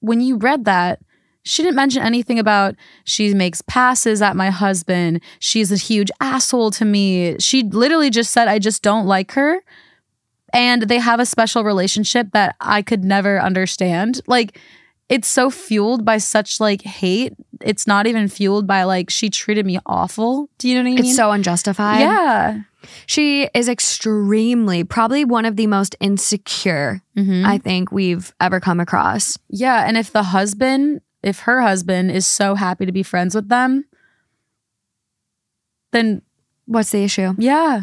when 0.00 0.20
you 0.20 0.36
read 0.36 0.64
that, 0.66 1.00
she 1.42 1.62
didn't 1.62 1.76
mention 1.76 2.02
anything 2.02 2.38
about 2.38 2.74
she 3.04 3.32
makes 3.34 3.62
passes 3.62 4.20
at 4.20 4.36
my 4.36 4.50
husband. 4.50 5.20
She's 5.38 5.72
a 5.72 5.76
huge 5.76 6.10
asshole 6.20 6.70
to 6.72 6.84
me. 6.84 7.36
She 7.40 7.62
literally 7.64 8.10
just 8.10 8.32
said, 8.32 8.48
I 8.48 8.58
just 8.58 8.82
don't 8.82 9.06
like 9.06 9.32
her. 9.32 9.60
And 10.52 10.82
they 10.82 10.98
have 10.98 11.20
a 11.20 11.26
special 11.26 11.64
relationship 11.64 12.28
that 12.32 12.54
I 12.60 12.82
could 12.82 13.02
never 13.02 13.40
understand. 13.40 14.20
Like, 14.26 14.58
it's 15.08 15.28
so 15.28 15.50
fueled 15.50 16.04
by 16.04 16.18
such 16.18 16.60
like 16.60 16.82
hate. 16.82 17.32
It's 17.62 17.86
not 17.86 18.06
even 18.06 18.28
fueled 18.28 18.66
by 18.66 18.84
like 18.84 19.10
she 19.10 19.30
treated 19.30 19.64
me 19.66 19.78
awful. 19.86 20.48
Do 20.58 20.68
you 20.68 20.74
know 20.74 20.80
what 20.82 20.88
I 20.88 20.94
mean? 20.96 20.98
It's 21.06 21.16
so 21.16 21.30
unjustified. 21.32 22.00
yeah. 22.00 22.60
She 23.06 23.48
is 23.54 23.68
extremely, 23.68 24.84
probably 24.84 25.24
one 25.24 25.44
of 25.44 25.56
the 25.56 25.66
most 25.66 25.96
insecure 26.00 27.02
Mhm. 27.16 27.44
I 27.44 27.58
think 27.58 27.90
we've 27.90 28.32
ever 28.40 28.60
come 28.60 28.78
across. 28.80 29.36
Yeah, 29.50 29.84
and 29.86 29.96
if 29.96 30.12
the 30.12 30.22
husband, 30.22 31.00
if 31.22 31.40
her 31.40 31.60
husband 31.60 32.12
is 32.12 32.26
so 32.26 32.54
happy 32.54 32.86
to 32.86 32.92
be 32.92 33.02
friends 33.02 33.34
with 33.34 33.48
them, 33.48 33.84
then 35.92 36.22
What's 36.66 36.90
the 36.90 37.02
issue? 37.02 37.34
yeah. 37.38 37.82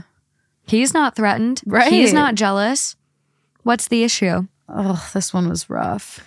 He's 0.68 0.94
not 0.94 1.16
threatened. 1.16 1.62
Right. 1.66 1.92
He's 1.92 2.14
not 2.14 2.34
jealous. 2.36 2.96
What's 3.64 3.88
the 3.88 4.04
issue? 4.04 4.48
Oh, 4.70 5.10
this 5.14 5.32
one 5.34 5.48
was 5.50 5.70
rough. 5.70 6.20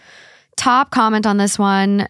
Top 0.59 0.91
comment 0.91 1.25
on 1.25 1.37
this 1.37 1.59
one 1.59 2.09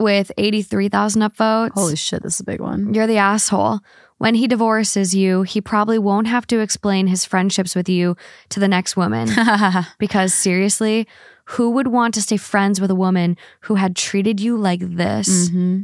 with 0.00 0.30
83,000 0.36 1.22
upvotes. 1.22 1.70
Holy 1.72 1.96
shit, 1.96 2.22
this 2.22 2.34
is 2.34 2.40
a 2.40 2.44
big 2.44 2.60
one. 2.60 2.92
You're 2.92 3.06
the 3.06 3.18
asshole. 3.18 3.78
When 4.18 4.34
he 4.34 4.46
divorces 4.48 5.14
you, 5.14 5.42
he 5.42 5.60
probably 5.60 5.98
won't 5.98 6.26
have 6.26 6.46
to 6.48 6.58
explain 6.60 7.06
his 7.06 7.24
friendships 7.24 7.74
with 7.76 7.88
you 7.88 8.16
to 8.48 8.58
the 8.60 8.66
next 8.68 8.96
woman. 8.96 9.28
because 9.98 10.34
seriously, 10.34 11.06
who 11.44 11.70
would 11.70 11.86
want 11.86 12.14
to 12.14 12.22
stay 12.22 12.36
friends 12.36 12.80
with 12.80 12.90
a 12.90 12.94
woman 12.94 13.36
who 13.60 13.76
had 13.76 13.94
treated 13.94 14.40
you 14.40 14.56
like 14.56 14.80
this? 14.80 15.48
hmm 15.50 15.82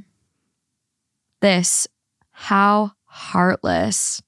This, 1.40 1.86
how 2.32 2.92
heartless. 3.04 4.22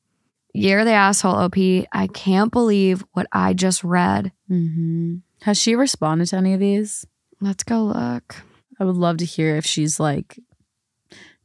You're 0.53 0.85
the 0.85 0.93
asshole, 0.93 1.35
OP. 1.35 1.57
I 1.93 2.07
can't 2.13 2.53
believe 2.53 3.05
what 3.13 3.27
I 3.33 3.53
just 3.55 3.83
read. 3.83 4.31
hmm 4.49 5.17
Has 5.43 5.59
she 5.59 5.75
responded 5.75 6.27
to 6.29 6.37
any 6.37 6.55
of 6.55 6.61
these? 6.61 7.05
Let's 7.45 7.63
go 7.63 7.85
look. 7.85 8.37
I 8.81 8.85
would 8.85 8.97
love 8.97 9.19
to 9.19 9.27
hear 9.27 9.57
if 9.57 9.67
she's 9.67 10.01
like 10.01 10.39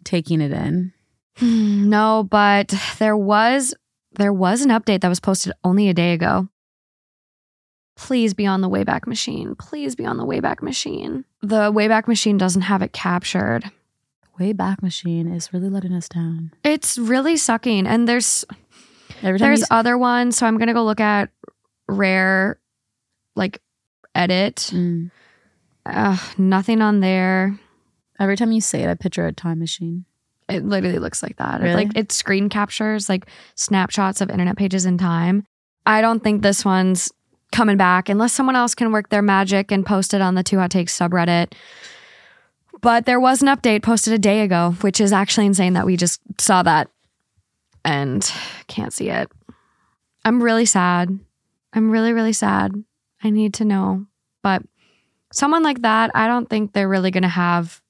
taking 0.05 0.39
it 0.39 0.51
in. 0.53 0.93
Hmm, 1.37 1.89
No, 1.89 2.23
but 2.23 2.73
there 2.99 3.17
was 3.17 3.73
there 4.13 4.31
was 4.31 4.61
an 4.61 4.69
update 4.69 5.01
that 5.01 5.09
was 5.09 5.19
posted 5.19 5.51
only 5.63 5.89
a 5.89 5.93
day 5.93 6.13
ago. 6.13 6.47
Please 7.97 8.33
be 8.33 8.45
on 8.47 8.61
the 8.61 8.69
Wayback 8.69 9.07
Machine. 9.07 9.55
Please 9.55 9.93
be 9.93 10.05
on 10.05 10.15
the 10.15 10.25
Wayback 10.25 10.61
Machine. 10.61 11.25
The 11.41 11.71
Wayback 11.71 12.07
Machine 12.07 12.37
doesn't 12.37 12.61
have 12.63 12.81
it 12.81 12.93
captured. 12.93 13.69
Wayback 14.39 14.81
Machine 14.81 15.27
is 15.27 15.51
really 15.51 15.69
letting 15.69 15.91
us 15.93 16.07
down. 16.07 16.53
It's 16.63 16.97
really 16.97 17.35
sucking. 17.35 17.85
And 17.87 18.07
there's 18.07 18.45
Every 19.21 19.37
time 19.37 19.49
there's 19.49 19.65
other 19.69 19.97
ones. 19.97 20.37
So 20.37 20.45
I'm 20.47 20.57
gonna 20.57 20.73
go 20.73 20.85
look 20.85 21.01
at 21.01 21.29
rare, 21.89 22.57
like 23.35 23.61
edit. 24.15 24.69
Mm. 24.73 25.11
Nothing 26.37 26.81
on 26.81 26.99
there. 26.99 27.57
every 28.19 28.35
time 28.37 28.51
you 28.51 28.61
say 28.61 28.83
it, 28.83 28.89
I 28.89 28.95
picture 28.95 29.25
a 29.27 29.31
time 29.31 29.59
machine. 29.59 30.05
It 30.49 30.65
literally 30.65 30.99
looks 30.99 31.21
like 31.23 31.37
that. 31.37 31.61
It, 31.61 31.63
Really? 31.65 31.85
like 31.85 31.97
it 31.97 32.11
screen 32.11 32.49
captures 32.49 33.07
like 33.07 33.27
snapshots 33.55 34.19
of 34.19 34.29
internet 34.29 34.57
pages 34.57 34.85
in 34.85 34.97
time. 34.97 35.45
I 35.85 36.01
don't 36.01 36.23
think 36.23 36.41
this 36.41 36.65
one's 36.65 37.11
coming 37.51 37.77
back 37.77 38.09
unless 38.09 38.33
someone 38.33 38.55
else 38.55 38.75
can 38.75 38.91
work 38.91 39.09
their 39.09 39.21
magic 39.21 39.71
and 39.71 39.85
post 39.85 40.13
it 40.13 40.21
on 40.21 40.35
the 40.35 40.43
Two 40.43 40.57
Hot 40.59 40.69
Takes 40.71 40.97
subreddit. 40.97 41.53
But 42.81 43.05
there 43.05 43.19
was 43.19 43.41
an 43.41 43.47
update 43.47 43.83
posted 43.83 44.13
a 44.13 44.17
day 44.19 44.41
ago, 44.41 44.75
which 44.81 44.99
is 45.01 45.11
actually 45.13 45.45
insane 45.45 45.73
that 45.73 45.85
we 45.85 45.97
just 45.97 46.19
saw 46.39 46.63
that 46.63 46.89
and 47.83 48.29
can't 48.67 48.93
see 48.93 49.09
it. 49.09 49.29
I'm 50.25 50.41
really 50.43 50.65
sad. 50.65 51.17
I'm 51.73 51.91
really, 51.91 52.13
really 52.13 52.33
sad. 52.33 52.71
I 53.23 53.29
need 53.29 53.53
to 53.55 53.65
know. 53.65 54.05
But 54.43 54.63
someone 55.31 55.63
like 55.63 55.81
that, 55.81 56.11
I 56.13 56.27
don't 56.27 56.49
think 56.49 56.73
they're 56.73 56.89
really 56.89 57.11
going 57.11 57.23
to 57.23 57.29
have, 57.29 57.81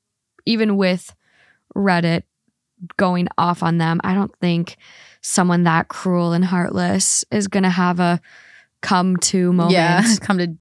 even 0.45 0.77
with 0.77 1.13
Reddit 1.75 2.23
going 2.97 3.27
off 3.37 3.61
on 3.63 3.77
them, 3.77 3.99
I 4.03 4.13
don't 4.13 4.33
think 4.39 4.77
someone 5.21 5.63
that 5.63 5.87
cruel 5.89 6.33
and 6.33 6.45
heartless 6.45 7.25
is 7.31 7.47
going 7.47 7.63
to 7.63 7.69
have 7.69 7.99
a 7.99 8.19
come 8.81 9.17
to 9.17 9.51
moment. 9.51 9.73
Yeah, 9.73 10.15
come 10.21 10.37
to 10.37 10.57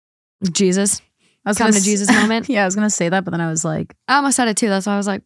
Jesus. 0.50 1.00
I 1.44 1.50
was 1.50 1.58
Come 1.58 1.70
to 1.70 1.78
s- 1.78 1.84
Jesus 1.84 2.12
moment. 2.12 2.48
yeah, 2.48 2.62
I 2.62 2.64
was 2.66 2.74
gonna 2.74 2.90
say 2.90 3.08
that, 3.08 3.24
but 3.24 3.30
then 3.30 3.40
I 3.40 3.48
was 3.48 3.64
like, 3.64 3.94
I 4.06 4.16
almost 4.16 4.36
said 4.36 4.48
it 4.48 4.56
too. 4.56 4.68
That's 4.68 4.86
why 4.86 4.94
I 4.94 4.96
was 4.98 5.06
like, 5.06 5.22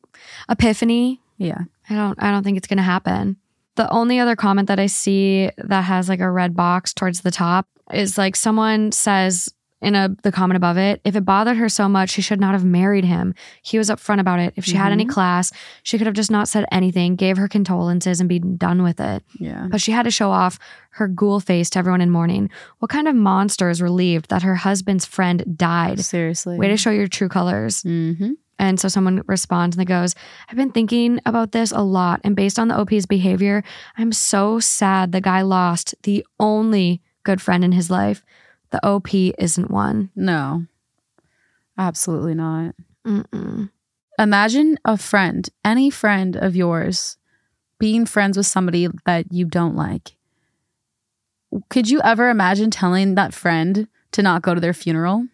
epiphany. 0.49 1.21
yeah, 1.39 1.59
I 1.91 1.95
don't 1.95 2.23
I 2.23 2.31
don't 2.31 2.45
think 2.45 2.59
it's 2.59 2.69
gonna 2.69 2.83
happen. 2.83 3.39
The 3.75 3.91
only 3.91 4.21
other 4.21 4.37
comment 4.37 4.69
that 4.69 4.79
I 4.79 4.87
see 4.87 5.51
that 5.57 5.83
has 5.85 6.09
like 6.09 6.21
a 6.21 6.31
red 6.31 6.55
box 6.55 6.93
towards 6.93 7.23
the 7.23 7.31
top 7.31 7.67
is 7.93 8.19
like 8.19 8.37
someone 8.37 8.93
says 8.93 9.49
in 9.83 9.95
a 9.95 10.09
the 10.23 10.33
comment 10.33 10.57
above 10.57 10.79
it, 10.79 11.01
if 11.05 11.17
it 11.17 11.25
bothered 11.25 11.57
her 11.57 11.69
so 11.69 11.89
much, 11.89 12.11
she 12.11 12.23
should 12.23 12.41
not 12.41 12.53
have 12.53 12.65
married 12.65 13.05
him. 13.05 13.35
He 13.63 13.77
was 13.79 13.91
upfront 13.91 14.21
about 14.21 14.39
it. 14.41 14.55
If 14.57 14.65
she 14.65 14.77
had 14.77 14.93
any 14.93 15.05
Mhm. 15.05 15.11
class, 15.11 15.53
she 15.83 15.99
could 15.99 16.07
have 16.07 16.15
just 16.15 16.31
not 16.31 16.49
said 16.49 16.65
anything, 16.73 17.17
gave 17.17 17.37
her 17.37 17.49
condolences, 17.49 18.21
and 18.21 18.29
be 18.29 18.39
done 18.39 18.83
with 18.83 19.01
it. 19.01 19.23
yeah. 19.39 19.67
But 19.71 19.81
she 19.81 19.93
had 19.93 20.05
to 20.05 20.11
show 20.11 20.31
off 20.31 20.59
her 20.93 21.09
ghoul 21.09 21.41
face 21.41 21.69
to 21.71 21.79
everyone 21.79 22.01
in 22.01 22.11
mourning. 22.11 22.49
What 22.79 22.91
kind 22.91 23.09
of 23.09 23.15
monster 23.17 23.69
is 23.71 23.83
relieved 23.83 24.29
that 24.31 24.43
her 24.43 24.55
husband's 24.57 25.05
friend 25.05 25.45
died? 25.57 26.01
Seriously, 26.01 26.59
Way 26.59 26.69
to 26.69 26.77
show 26.77 26.91
your 26.91 27.09
true 27.09 27.29
colors. 27.29 27.83
Mm-hmm. 27.83 28.33
And 28.59 28.79
so 28.79 28.87
someone 28.87 29.23
responds 29.27 29.77
and 29.77 29.81
they 29.81 29.85
goes, 29.89 30.15
I've 30.49 30.57
been 30.57 30.71
thinking 30.71 31.19
about 31.27 31.51
this 31.51 31.73
a 31.73 31.81
lot. 31.83 32.21
And 32.23 32.37
based 32.37 32.59
on 32.61 32.69
the 32.69 32.79
OP's 32.79 33.07
behavior, 33.07 33.65
I'm 33.99 34.13
so 34.13 34.61
sad 34.61 35.11
the 35.11 35.21
guy 35.21 35.43
lost 35.43 35.95
the 36.05 36.25
only 36.39 37.01
good 37.25 37.41
friend 37.41 37.65
in 37.65 37.73
his 37.73 37.91
life. 37.91 38.23
The 38.73 38.85
OP 38.87 39.15
isn't 39.15 39.71
one. 39.71 40.11
No, 40.17 40.67
absolutely 41.79 42.35
not. 42.35 42.75
Mm-mm. 43.07 43.71
Imagine 44.19 44.79
a 44.85 44.97
friend, 44.97 45.49
any 45.65 45.91
friend 45.91 46.37
of 46.37 46.57
yours, 46.57 47.17
being 47.79 48.07
friends 48.07 48.37
with 48.37 48.47
somebody 48.47 48.89
that 49.07 49.33
you 49.33 49.45
don't 49.45 49.77
like. 49.77 50.17
Could 51.69 51.91
you 51.91 52.01
ever 52.03 52.31
imagine 52.31 52.71
telling 52.71 53.15
that 53.15 53.35
friend 53.35 53.89
to 54.13 54.23
not 54.23 54.43
go 54.43 54.55
to 54.55 54.61
their 54.61 54.73
funeral? 54.73 55.27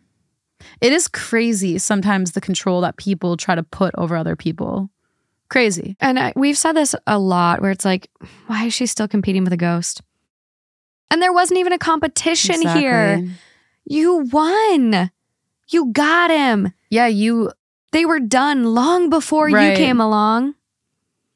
It 0.80 0.92
is 0.92 1.06
crazy 1.06 1.78
sometimes 1.78 2.32
the 2.32 2.40
control 2.40 2.80
that 2.80 2.96
people 2.96 3.36
try 3.36 3.54
to 3.54 3.62
put 3.62 3.94
over 3.96 4.16
other 4.16 4.34
people. 4.34 4.90
Crazy. 5.48 5.96
And 6.00 6.18
I, 6.18 6.32
we've 6.36 6.58
said 6.58 6.72
this 6.72 6.94
a 7.06 7.18
lot 7.18 7.62
where 7.62 7.70
it's 7.70 7.84
like, 7.84 8.10
why 8.48 8.66
is 8.66 8.74
she 8.74 8.86
still 8.86 9.08
competing 9.08 9.44
with 9.44 9.52
a 9.52 9.56
ghost? 9.56 10.02
And 11.10 11.22
there 11.22 11.32
wasn't 11.32 11.58
even 11.60 11.72
a 11.72 11.78
competition 11.78 12.60
here. 12.62 13.24
You 13.86 14.16
won. 14.30 15.10
You 15.70 15.92
got 15.92 16.30
him. 16.30 16.72
Yeah, 16.90 17.06
you 17.06 17.50
They 17.92 18.04
were 18.04 18.20
done 18.20 18.74
long 18.74 19.08
before 19.08 19.48
you 19.48 19.56
came 19.76 20.00
along. 20.00 20.54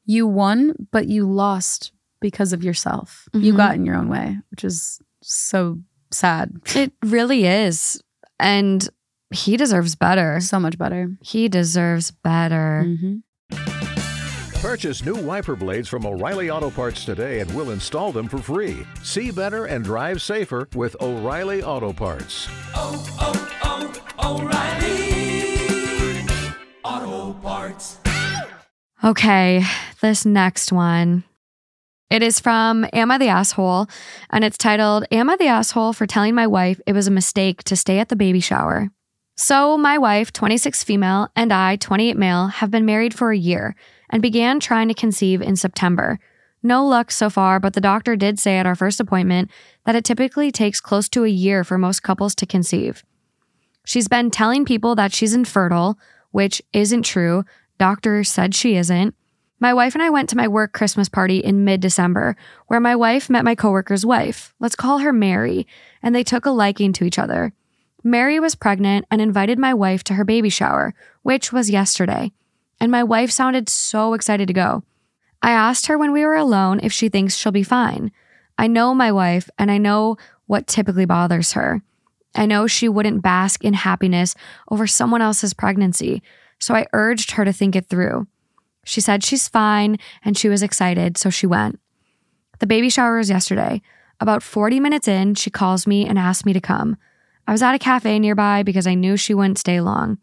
you 0.04 0.26
won, 0.26 0.74
but 0.90 1.06
you 1.08 1.24
lost 1.30 1.92
because 2.20 2.52
of 2.52 2.62
yourself. 2.62 3.28
You 3.32 3.54
Mhm. 3.54 3.56
got 3.56 3.74
in 3.76 3.86
your 3.86 3.96
own 3.96 4.08
way, 4.08 4.38
which 4.50 4.64
is 4.64 5.00
so 5.22 5.78
sad. 6.10 6.60
It 6.74 6.92
really 7.02 7.44
is. 7.46 8.02
And 8.38 8.86
he 9.30 9.56
deserves 9.56 9.94
better. 9.94 10.40
So 10.40 10.60
much 10.60 10.76
better. 10.76 11.16
He 11.22 11.48
deserves 11.48 12.10
better. 12.10 12.84
hmm 13.00 13.16
Purchase 14.62 15.04
new 15.04 15.16
wiper 15.16 15.56
blades 15.56 15.88
from 15.88 16.06
O'Reilly 16.06 16.48
Auto 16.48 16.70
Parts 16.70 17.04
today 17.04 17.40
and 17.40 17.52
we'll 17.52 17.72
install 17.72 18.12
them 18.12 18.28
for 18.28 18.38
free. 18.38 18.86
See 19.02 19.32
better 19.32 19.64
and 19.64 19.84
drive 19.84 20.22
safer 20.22 20.68
with 20.76 20.94
O'Reilly 21.00 21.64
Auto 21.64 21.92
Parts. 21.92 22.46
Oh, 22.72 23.04
oh, 23.18 23.98
oh, 24.20 24.38
o'reilly 24.38 26.24
auto 26.84 27.32
parts 27.40 27.98
Okay, 29.02 29.64
this 30.00 30.24
next 30.24 30.70
one. 30.70 31.24
It 32.08 32.22
is 32.22 32.38
from 32.38 32.86
Am 32.92 33.10
I 33.10 33.18
the 33.18 33.30
Asshole? 33.30 33.88
And 34.30 34.44
it's 34.44 34.56
titled 34.56 35.06
Am 35.10 35.28
I 35.28 35.34
the 35.34 35.48
Asshole 35.48 35.92
for 35.92 36.06
telling 36.06 36.36
my 36.36 36.46
wife 36.46 36.80
it 36.86 36.92
was 36.92 37.08
a 37.08 37.10
mistake 37.10 37.64
to 37.64 37.74
stay 37.74 37.98
at 37.98 38.10
the 38.10 38.16
baby 38.16 38.38
shower? 38.38 38.90
So, 39.36 39.76
my 39.76 39.98
wife, 39.98 40.32
26 40.32 40.84
female, 40.84 41.28
and 41.34 41.52
I, 41.52 41.74
28 41.76 42.16
male, 42.16 42.46
have 42.48 42.70
been 42.70 42.84
married 42.84 43.14
for 43.14 43.32
a 43.32 43.36
year 43.36 43.74
and 44.12 44.22
began 44.22 44.60
trying 44.60 44.88
to 44.88 44.94
conceive 44.94 45.40
in 45.42 45.56
September. 45.56 46.20
No 46.62 46.86
luck 46.86 47.10
so 47.10 47.28
far, 47.28 47.58
but 47.58 47.72
the 47.72 47.80
doctor 47.80 48.14
did 48.14 48.38
say 48.38 48.58
at 48.58 48.66
our 48.66 48.76
first 48.76 49.00
appointment 49.00 49.50
that 49.84 49.96
it 49.96 50.04
typically 50.04 50.52
takes 50.52 50.80
close 50.80 51.08
to 51.08 51.24
a 51.24 51.28
year 51.28 51.64
for 51.64 51.78
most 51.78 52.02
couples 52.04 52.34
to 52.36 52.46
conceive. 52.46 53.02
She's 53.84 54.06
been 54.06 54.30
telling 54.30 54.64
people 54.64 54.94
that 54.94 55.12
she's 55.12 55.34
infertile, 55.34 55.98
which 56.30 56.62
isn't 56.72 57.02
true. 57.02 57.44
Doctor 57.78 58.22
said 58.22 58.54
she 58.54 58.76
isn't. 58.76 59.16
My 59.58 59.74
wife 59.74 59.94
and 59.94 60.02
I 60.02 60.10
went 60.10 60.28
to 60.30 60.36
my 60.36 60.46
work 60.46 60.72
Christmas 60.72 61.08
party 61.08 61.38
in 61.38 61.64
mid 61.64 61.80
December, 61.80 62.36
where 62.66 62.80
my 62.80 62.94
wife 62.94 63.30
met 63.30 63.44
my 63.44 63.54
coworker's 63.54 64.06
wife. 64.06 64.54
Let's 64.60 64.76
call 64.76 64.98
her 64.98 65.12
Mary, 65.12 65.66
and 66.02 66.14
they 66.14 66.24
took 66.24 66.46
a 66.46 66.50
liking 66.50 66.92
to 66.94 67.04
each 67.04 67.18
other. 67.18 67.52
Mary 68.04 68.40
was 68.40 68.56
pregnant 68.56 69.04
and 69.10 69.20
invited 69.20 69.58
my 69.58 69.72
wife 69.72 70.02
to 70.04 70.14
her 70.14 70.24
baby 70.24 70.48
shower, 70.48 70.94
which 71.22 71.52
was 71.52 71.70
yesterday. 71.70 72.32
And 72.82 72.90
my 72.90 73.04
wife 73.04 73.30
sounded 73.30 73.68
so 73.68 74.12
excited 74.12 74.48
to 74.48 74.52
go. 74.52 74.82
I 75.40 75.52
asked 75.52 75.86
her 75.86 75.96
when 75.96 76.10
we 76.10 76.24
were 76.24 76.34
alone 76.34 76.80
if 76.82 76.92
she 76.92 77.08
thinks 77.08 77.36
she'll 77.36 77.52
be 77.52 77.62
fine. 77.62 78.10
I 78.58 78.66
know 78.66 78.92
my 78.92 79.12
wife, 79.12 79.48
and 79.56 79.70
I 79.70 79.78
know 79.78 80.16
what 80.46 80.66
typically 80.66 81.04
bothers 81.04 81.52
her. 81.52 81.80
I 82.34 82.44
know 82.44 82.66
she 82.66 82.88
wouldn't 82.88 83.22
bask 83.22 83.62
in 83.62 83.74
happiness 83.74 84.34
over 84.68 84.88
someone 84.88 85.22
else's 85.22 85.54
pregnancy, 85.54 86.24
so 86.58 86.74
I 86.74 86.88
urged 86.92 87.30
her 87.32 87.44
to 87.44 87.52
think 87.52 87.76
it 87.76 87.86
through. 87.86 88.26
She 88.84 89.00
said 89.00 89.22
she's 89.22 89.46
fine 89.46 89.96
and 90.24 90.36
she 90.36 90.48
was 90.48 90.64
excited, 90.64 91.16
so 91.16 91.30
she 91.30 91.46
went. 91.46 91.78
The 92.58 92.66
baby 92.66 92.90
shower 92.90 93.18
was 93.18 93.30
yesterday. 93.30 93.80
About 94.18 94.42
40 94.42 94.80
minutes 94.80 95.06
in, 95.06 95.36
she 95.36 95.50
calls 95.50 95.86
me 95.86 96.04
and 96.04 96.18
asks 96.18 96.44
me 96.44 96.52
to 96.52 96.60
come. 96.60 96.96
I 97.46 97.52
was 97.52 97.62
at 97.62 97.76
a 97.76 97.78
cafe 97.78 98.18
nearby 98.18 98.64
because 98.64 98.88
I 98.88 98.94
knew 98.94 99.16
she 99.16 99.34
wouldn't 99.34 99.58
stay 99.58 99.80
long. 99.80 100.18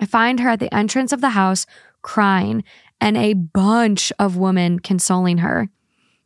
I 0.00 0.06
find 0.06 0.40
her 0.40 0.48
at 0.50 0.60
the 0.60 0.72
entrance 0.72 1.12
of 1.12 1.20
the 1.20 1.30
house 1.30 1.66
crying 2.02 2.64
and 3.00 3.16
a 3.16 3.34
bunch 3.34 4.12
of 4.18 4.36
women 4.36 4.80
consoling 4.80 5.38
her. 5.38 5.68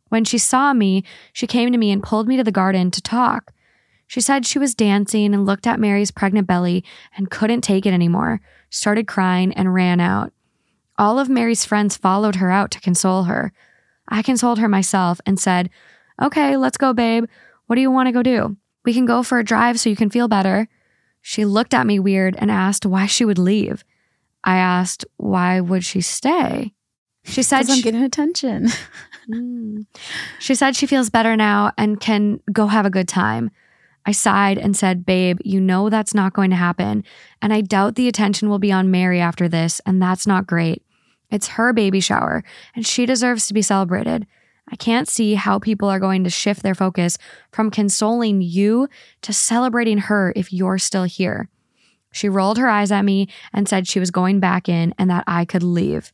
When 0.09 0.25
she 0.25 0.37
saw 0.37 0.73
me, 0.73 1.03
she 1.31 1.47
came 1.47 1.71
to 1.71 1.77
me 1.77 1.91
and 1.91 2.03
pulled 2.03 2.27
me 2.27 2.37
to 2.37 2.43
the 2.43 2.51
garden 2.51 2.91
to 2.91 3.01
talk. 3.01 3.51
She 4.07 4.21
said 4.21 4.45
she 4.45 4.59
was 4.59 4.75
dancing 4.75 5.33
and 5.33 5.45
looked 5.45 5.65
at 5.65 5.79
Mary's 5.79 6.11
pregnant 6.11 6.45
belly 6.45 6.83
and 7.17 7.31
couldn't 7.31 7.61
take 7.61 7.85
it 7.85 7.93
anymore, 7.93 8.41
started 8.69 9.07
crying, 9.07 9.53
and 9.53 9.73
ran 9.73 9.99
out. 9.99 10.31
All 10.99 11.17
of 11.17 11.29
Mary's 11.29 11.65
friends 11.65 11.97
followed 11.97 12.35
her 12.35 12.51
out 12.51 12.69
to 12.71 12.79
console 12.79 13.23
her. 13.23 13.51
I 14.07 14.21
consoled 14.21 14.59
her 14.59 14.69
myself 14.69 15.19
and 15.25 15.39
said, 15.39 15.69
Okay, 16.21 16.57
let's 16.57 16.77
go, 16.77 16.93
babe. 16.93 17.25
What 17.65 17.75
do 17.75 17.81
you 17.81 17.89
want 17.89 18.07
to 18.07 18.11
go 18.11 18.21
do? 18.21 18.55
We 18.85 18.93
can 18.93 19.05
go 19.05 19.23
for 19.23 19.39
a 19.39 19.43
drive 19.43 19.79
so 19.79 19.89
you 19.89 19.95
can 19.95 20.11
feel 20.11 20.27
better. 20.27 20.67
She 21.21 21.45
looked 21.45 21.73
at 21.73 21.87
me 21.87 21.99
weird 21.99 22.35
and 22.37 22.51
asked 22.51 22.85
why 22.85 23.07
she 23.07 23.25
would 23.25 23.39
leave. 23.39 23.83
I 24.43 24.57
asked, 24.57 25.05
Why 25.17 25.59
would 25.59 25.83
she 25.83 26.01
stay? 26.01 26.73
She 27.23 27.43
said, 27.43 27.69
I'm 27.69 27.77
she- 27.77 27.81
getting 27.81 28.03
attention. 28.03 28.69
Mm. 29.29 29.85
She 30.39 30.53
said 30.53 30.75
she 30.75 30.85
feels 30.85 31.09
better 31.09 31.37
now 31.37 31.71
and 31.77 31.97
can 31.99 32.41
go 32.51 32.67
have 32.67 32.85
a 32.85 32.89
good 32.89 33.07
time. 33.07 33.51
I 34.05 34.11
sighed 34.11 34.57
and 34.57 34.75
said, 34.75 35.05
Babe, 35.05 35.39
you 35.45 35.61
know 35.61 35.89
that's 35.89 36.13
not 36.13 36.33
going 36.33 36.49
to 36.49 36.57
happen. 36.57 37.05
And 37.41 37.53
I 37.53 37.61
doubt 37.61 37.95
the 37.95 38.09
attention 38.09 38.49
will 38.49 38.59
be 38.59 38.71
on 38.71 38.91
Mary 38.91 39.21
after 39.21 39.47
this, 39.47 39.79
and 39.85 40.01
that's 40.01 40.27
not 40.27 40.45
great. 40.45 40.83
It's 41.31 41.47
her 41.49 41.71
baby 41.71 42.01
shower, 42.01 42.43
and 42.75 42.85
she 42.85 43.05
deserves 43.05 43.47
to 43.47 43.53
be 43.53 43.61
celebrated. 43.61 44.27
I 44.69 44.75
can't 44.75 45.07
see 45.07 45.35
how 45.35 45.57
people 45.57 45.89
are 45.89 45.99
going 45.99 46.23
to 46.25 46.29
shift 46.29 46.63
their 46.63 46.75
focus 46.75 47.17
from 47.51 47.71
consoling 47.71 48.41
you 48.41 48.87
to 49.21 49.33
celebrating 49.33 49.99
her 49.99 50.33
if 50.35 50.51
you're 50.51 50.77
still 50.77 51.03
here. 51.05 51.49
She 52.13 52.29
rolled 52.29 52.57
her 52.59 52.69
eyes 52.69 52.91
at 52.91 53.03
me 53.03 53.27
and 53.51 53.67
said 53.67 53.87
she 53.87 53.99
was 53.99 54.11
going 54.11 54.39
back 54.39 54.69
in 54.69 54.93
and 54.97 55.09
that 55.09 55.25
I 55.27 55.43
could 55.43 55.63
leave. 55.63 56.13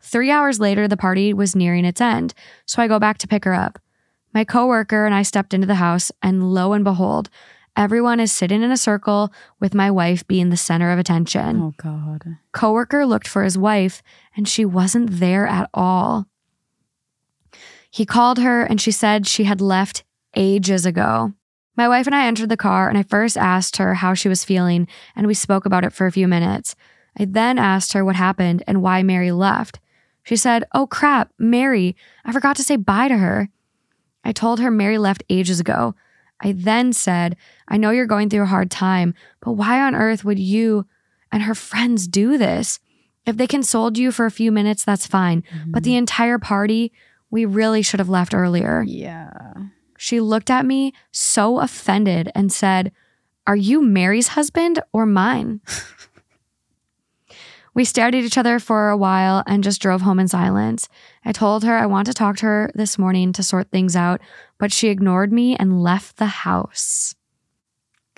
Three 0.00 0.30
hours 0.30 0.58
later, 0.58 0.88
the 0.88 0.96
party 0.96 1.34
was 1.34 1.54
nearing 1.54 1.84
its 1.84 2.00
end, 2.00 2.34
so 2.66 2.80
I 2.80 2.88
go 2.88 2.98
back 2.98 3.18
to 3.18 3.28
pick 3.28 3.44
her 3.44 3.52
up. 3.52 3.78
My 4.32 4.44
coworker 4.44 5.04
and 5.04 5.14
I 5.14 5.22
stepped 5.22 5.52
into 5.52 5.66
the 5.66 5.74
house, 5.74 6.10
and 6.22 6.54
lo 6.54 6.72
and 6.72 6.84
behold, 6.84 7.28
everyone 7.76 8.20
is 8.20 8.32
sitting 8.32 8.62
in 8.62 8.70
a 8.70 8.76
circle 8.76 9.32
with 9.60 9.74
my 9.74 9.90
wife 9.90 10.26
being 10.26 10.50
the 10.50 10.56
center 10.56 10.90
of 10.90 10.98
attention. 10.98 11.60
Oh 11.60 11.74
God. 11.76 12.38
Coworker 12.52 13.04
looked 13.04 13.28
for 13.28 13.42
his 13.42 13.58
wife, 13.58 14.02
and 14.36 14.48
she 14.48 14.64
wasn't 14.64 15.20
there 15.20 15.46
at 15.46 15.68
all. 15.74 16.26
He 17.90 18.06
called 18.06 18.38
her, 18.38 18.62
and 18.62 18.80
she 18.80 18.92
said 18.92 19.26
she 19.26 19.44
had 19.44 19.60
left 19.60 20.04
ages 20.34 20.86
ago. 20.86 21.34
My 21.76 21.88
wife 21.88 22.06
and 22.06 22.14
I 22.14 22.26
entered 22.26 22.48
the 22.48 22.56
car, 22.56 22.88
and 22.88 22.98
I 22.98 23.02
first 23.02 23.36
asked 23.36 23.78
her 23.78 23.94
how 23.94 24.14
she 24.14 24.28
was 24.28 24.44
feeling, 24.44 24.86
and 25.16 25.26
we 25.26 25.34
spoke 25.34 25.64
about 25.64 25.84
it 25.84 25.92
for 25.92 26.06
a 26.06 26.12
few 26.12 26.28
minutes. 26.28 26.76
I 27.18 27.24
then 27.24 27.58
asked 27.58 27.92
her 27.92 28.04
what 28.04 28.16
happened 28.16 28.62
and 28.66 28.82
why 28.82 29.02
Mary 29.02 29.32
left. 29.32 29.80
She 30.22 30.36
said, 30.36 30.64
Oh 30.72 30.86
crap, 30.86 31.30
Mary, 31.38 31.96
I 32.24 32.32
forgot 32.32 32.56
to 32.56 32.62
say 32.62 32.76
bye 32.76 33.08
to 33.08 33.18
her. 33.18 33.48
I 34.24 34.32
told 34.32 34.60
her 34.60 34.70
Mary 34.70 34.98
left 34.98 35.24
ages 35.28 35.60
ago. 35.60 35.94
I 36.40 36.52
then 36.52 36.92
said, 36.92 37.36
I 37.68 37.76
know 37.76 37.90
you're 37.90 38.06
going 38.06 38.28
through 38.28 38.42
a 38.42 38.46
hard 38.46 38.70
time, 38.70 39.14
but 39.40 39.52
why 39.52 39.80
on 39.80 39.94
earth 39.94 40.24
would 40.24 40.38
you 40.38 40.86
and 41.30 41.42
her 41.44 41.54
friends 41.54 42.06
do 42.06 42.36
this? 42.38 42.80
If 43.24 43.36
they 43.36 43.46
consoled 43.46 43.98
you 43.98 44.10
for 44.10 44.26
a 44.26 44.30
few 44.30 44.50
minutes, 44.50 44.84
that's 44.84 45.06
fine. 45.06 45.44
But 45.66 45.84
the 45.84 45.90
mm-hmm. 45.90 45.98
entire 45.98 46.38
party, 46.38 46.92
we 47.30 47.44
really 47.44 47.82
should 47.82 48.00
have 48.00 48.08
left 48.08 48.34
earlier. 48.34 48.84
Yeah. 48.86 49.52
She 50.02 50.18
looked 50.18 50.50
at 50.50 50.66
me 50.66 50.94
so 51.12 51.60
offended 51.60 52.28
and 52.34 52.52
said, 52.52 52.90
Are 53.46 53.54
you 53.54 53.80
Mary's 53.80 54.26
husband 54.26 54.82
or 54.92 55.06
mine? 55.06 55.60
we 57.74 57.84
stared 57.84 58.16
at 58.16 58.24
each 58.24 58.36
other 58.36 58.58
for 58.58 58.90
a 58.90 58.96
while 58.96 59.44
and 59.46 59.62
just 59.62 59.80
drove 59.80 60.00
home 60.00 60.18
in 60.18 60.26
silence. 60.26 60.88
I 61.24 61.30
told 61.30 61.62
her 61.62 61.78
I 61.78 61.86
want 61.86 62.08
to 62.08 62.14
talk 62.14 62.36
to 62.38 62.46
her 62.46 62.72
this 62.74 62.98
morning 62.98 63.32
to 63.34 63.44
sort 63.44 63.70
things 63.70 63.94
out, 63.94 64.20
but 64.58 64.72
she 64.72 64.88
ignored 64.88 65.32
me 65.32 65.54
and 65.54 65.80
left 65.80 66.16
the 66.16 66.26
house. 66.26 67.14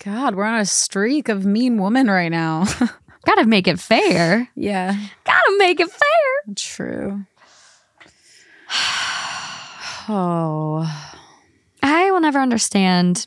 God, 0.02 0.36
we're 0.36 0.44
on 0.44 0.60
a 0.60 0.64
streak 0.64 1.28
of 1.28 1.44
mean 1.44 1.76
women 1.76 2.06
right 2.06 2.30
now. 2.30 2.64
Gotta 3.26 3.44
make 3.44 3.68
it 3.68 3.78
fair. 3.78 4.48
yeah. 4.54 4.98
Gotta 5.24 5.56
make 5.58 5.80
it 5.80 5.90
fair. 5.90 6.54
True. 6.56 7.26
oh. 10.08 11.13
I 11.84 12.10
will 12.10 12.20
never 12.20 12.40
understand 12.40 13.26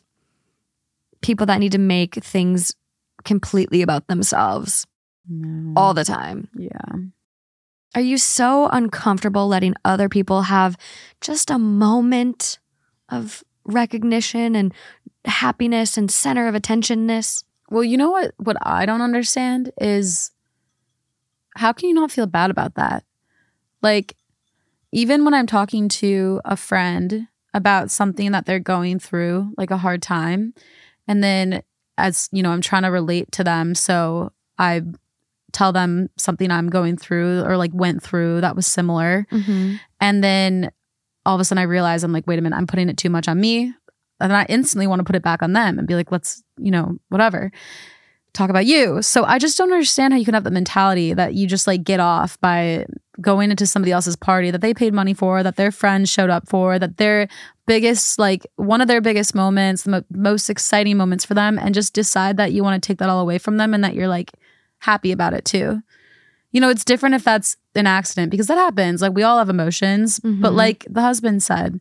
people 1.21 1.45
that 1.45 1.59
need 1.59 1.71
to 1.73 1.77
make 1.77 2.15
things 2.15 2.73
completely 3.23 3.81
about 3.81 4.07
themselves 4.07 4.85
No. 5.29 5.73
all 5.79 5.93
the 5.93 6.03
time. 6.03 6.49
Yeah. 6.55 6.95
Are 7.95 8.01
you 8.01 8.17
so 8.17 8.67
uncomfortable 8.71 9.47
letting 9.47 9.73
other 9.85 10.09
people 10.09 10.43
have 10.43 10.77
just 11.21 11.49
a 11.49 11.57
moment 11.59 12.59
of 13.09 13.43
recognition 13.65 14.55
and 14.55 14.73
happiness 15.25 15.97
and 15.97 16.09
center 16.11 16.47
of 16.47 16.55
attentionness? 16.55 17.43
Well, 17.69 17.83
you 17.83 17.97
know 17.97 18.11
what 18.11 18.33
what 18.37 18.57
I 18.61 18.85
don't 18.85 19.01
understand 19.01 19.71
is 19.79 20.31
how 21.55 21.73
can 21.73 21.89
you 21.89 21.95
not 21.95 22.11
feel 22.11 22.27
bad 22.27 22.49
about 22.51 22.75
that? 22.75 23.03
Like 23.81 24.15
even 24.91 25.25
when 25.25 25.33
I'm 25.33 25.47
talking 25.47 25.89
to 25.89 26.39
a 26.45 26.55
friend 26.55 27.27
about 27.57 27.91
something 27.91 28.31
that 28.31 28.45
they're 28.45 28.59
going 28.59 28.99
through, 28.99 29.51
like 29.57 29.71
a 29.71 29.77
hard 29.77 30.01
time, 30.01 30.53
and 31.07 31.23
then 31.23 31.61
as, 31.97 32.29
you 32.31 32.43
know, 32.43 32.51
I'm 32.51 32.61
trying 32.61 32.83
to 32.83 32.89
relate 32.89 33.31
to 33.33 33.43
them, 33.43 33.73
so 33.73 34.31
I 34.57 34.83
tell 35.51 35.71
them 35.71 36.09
something 36.17 36.51
I'm 36.51 36.69
going 36.69 36.97
through 36.97 37.41
or 37.41 37.57
like 37.57 37.71
went 37.73 38.03
through 38.03 38.41
that 38.41 38.55
was 38.55 38.67
similar. 38.67 39.25
Mm-hmm. 39.31 39.75
And 39.99 40.23
then 40.23 40.71
all 41.25 41.35
of 41.35 41.41
a 41.41 41.45
sudden 41.45 41.61
I 41.61 41.63
realize 41.63 42.03
I'm 42.03 42.13
like, 42.13 42.27
wait 42.27 42.37
a 42.37 42.41
minute, 42.41 42.55
I'm 42.55 42.67
putting 42.67 42.89
it 42.89 42.97
too 42.97 43.09
much 43.09 43.27
on 43.27 43.39
me. 43.39 43.73
And 44.19 44.33
I 44.33 44.45
instantly 44.49 44.87
want 44.87 44.99
to 44.99 45.03
put 45.03 45.15
it 45.15 45.23
back 45.23 45.41
on 45.41 45.53
them 45.53 45.79
and 45.79 45.87
be 45.87 45.95
like, 45.95 46.11
let's, 46.11 46.43
you 46.57 46.69
know, 46.69 46.97
whatever, 47.09 47.51
talk 48.33 48.49
about 48.49 48.65
you. 48.65 49.01
So 49.01 49.23
I 49.23 49.39
just 49.39 49.57
don't 49.57 49.71
understand 49.71 50.13
how 50.13 50.19
you 50.19 50.25
can 50.25 50.33
have 50.33 50.43
the 50.43 50.51
mentality 50.51 51.13
that 51.13 51.33
you 51.33 51.47
just 51.47 51.65
like 51.65 51.83
get 51.83 51.99
off 51.99 52.39
by 52.41 52.85
going 53.21 53.49
into 53.51 53.65
somebody 53.65 53.91
else's 53.91 54.15
party 54.15 54.51
that 54.51 54.61
they 54.61 54.73
paid 54.73 54.93
money 54.93 55.13
for, 55.13 55.41
that 55.43 55.55
their 55.55 55.71
friends 55.71 56.09
showed 56.09 56.29
up 56.29 56.47
for, 56.47 56.77
that 56.79 56.97
their 56.97 57.27
biggest, 57.65 58.19
like 58.19 58.45
one 58.55 58.79
of 58.81 58.87
their 58.87 59.01
biggest 59.01 59.33
moments, 59.35 59.83
the 59.83 59.89
mo- 59.91 60.03
most 60.11 60.49
exciting 60.49 60.97
moments 60.97 61.25
for 61.25 61.33
them, 61.33 61.57
and 61.57 61.73
just 61.75 61.93
decide 61.93 62.37
that 62.37 62.53
you 62.53 62.63
want 62.63 62.81
to 62.81 62.87
take 62.87 62.99
that 62.99 63.09
all 63.09 63.19
away 63.19 63.37
from 63.37 63.57
them 63.57 63.73
and 63.73 63.83
that 63.83 63.93
you're 63.95 64.07
like 64.07 64.31
happy 64.79 65.11
about 65.11 65.33
it 65.33 65.45
too. 65.45 65.81
You 66.51 66.61
know, 66.61 66.69
it's 66.69 66.85
different 66.85 67.15
if 67.15 67.23
that's 67.23 67.57
an 67.75 67.87
accident 67.87 68.31
because 68.31 68.47
that 68.47 68.57
happens. 68.57 69.01
Like 69.01 69.13
we 69.13 69.23
all 69.23 69.37
have 69.37 69.49
emotions, 69.49 70.19
but 70.19 70.51
Mhm. 70.51 70.55
like 70.55 70.85
the 70.89 71.01
husband 71.01 71.43
said, 71.43 71.79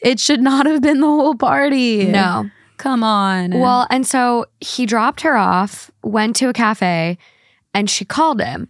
it 0.00 0.18
should 0.20 0.40
not 0.50 0.66
have 0.66 0.80
been 0.82 1.00
the 1.00 1.06
whole 1.06 1.34
party. 1.34 2.06
No. 2.06 2.50
Come 2.78 3.04
on. 3.04 3.50
Well, 3.60 3.86
and 3.90 4.06
so 4.06 4.46
he 4.60 4.86
dropped 4.86 5.20
her 5.20 5.36
off, 5.36 5.90
went 6.02 6.34
to 6.36 6.48
a 6.48 6.52
cafe, 6.52 7.16
and 7.74 7.88
she 7.88 8.04
called 8.04 8.40
him. 8.40 8.68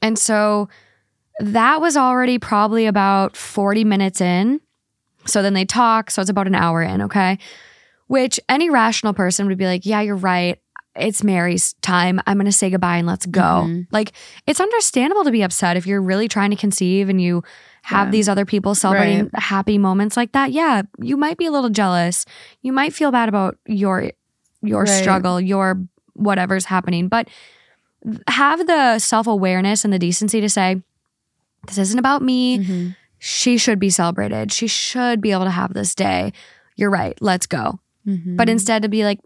And 0.00 0.18
so 0.18 0.68
that 1.40 1.80
was 1.80 1.96
already 1.96 2.38
probably 2.38 2.86
about 2.86 3.36
40 3.36 3.84
minutes 3.84 4.20
in. 4.20 4.60
So 5.24 5.42
then 5.42 5.54
they 5.54 5.64
talk. 5.64 6.10
So 6.10 6.20
it's 6.20 6.30
about 6.30 6.46
an 6.46 6.54
hour 6.54 6.82
in, 6.82 7.02
okay? 7.02 7.38
Which 8.08 8.38
any 8.48 8.70
rational 8.70 9.14
person 9.14 9.46
would 9.46 9.58
be 9.58 9.66
like, 9.66 9.86
yeah, 9.86 10.00
you're 10.00 10.16
right. 10.16 10.58
It's 10.94 11.24
Mary's 11.24 11.72
time. 11.80 12.20
I'm 12.26 12.36
going 12.36 12.44
to 12.46 12.52
say 12.52 12.68
goodbye 12.68 12.98
and 12.98 13.06
let's 13.06 13.24
go. 13.24 13.64
Mhm. 13.66 13.86
Like, 13.90 14.12
it's 14.46 14.60
understandable 14.60 15.24
to 15.24 15.30
be 15.30 15.42
upset 15.42 15.76
if 15.78 15.86
you're 15.86 16.02
really 16.02 16.28
trying 16.28 16.50
to 16.50 16.56
conceive 16.56 17.08
and 17.08 17.20
you 17.20 17.42
have 17.82 18.08
Yeah. 18.08 18.12
these 18.12 18.28
other 18.28 18.44
people 18.44 18.74
celebrating 18.74 19.30
happy 19.34 19.78
moments 19.78 20.16
like 20.18 20.32
that. 20.32 20.52
Yeah, 20.52 20.82
you 21.00 21.16
might 21.16 21.38
be 21.38 21.46
a 21.46 21.50
little 21.50 21.70
jealous. 21.70 22.26
You 22.60 22.72
might 22.74 22.92
feel 22.92 23.10
bad 23.10 23.28
about 23.28 23.56
your 23.66 24.10
your 24.64 24.82
Right. 24.84 24.88
struggle, 24.90 25.40
your 25.40 25.80
whatever's 26.12 26.66
happening, 26.66 27.08
but 27.08 27.26
have 28.28 28.64
the 28.66 28.98
self-awareness 29.00 29.84
and 29.84 29.92
the 29.92 29.98
decency 29.98 30.40
to 30.40 30.48
say 30.48 30.82
this 31.66 31.78
isn't 31.78 31.98
about 31.98 32.22
me. 32.22 32.58
Mhm. 32.58 32.96
She 33.18 33.56
should 33.58 33.78
be 33.78 33.90
celebrated. 33.90 34.52
She 34.52 34.66
should 34.66 35.20
be 35.20 35.30
able 35.32 35.44
to 35.44 35.50
have 35.50 35.74
this 35.74 35.94
day. 35.94 36.32
You're 36.76 36.90
right. 36.90 37.16
Let's 37.20 37.46
go. 37.46 37.78
Mhm. 38.06 38.36
But 38.36 38.48
instead 38.48 38.82
to 38.82 38.88
be 38.88 39.04
like, 39.04 39.20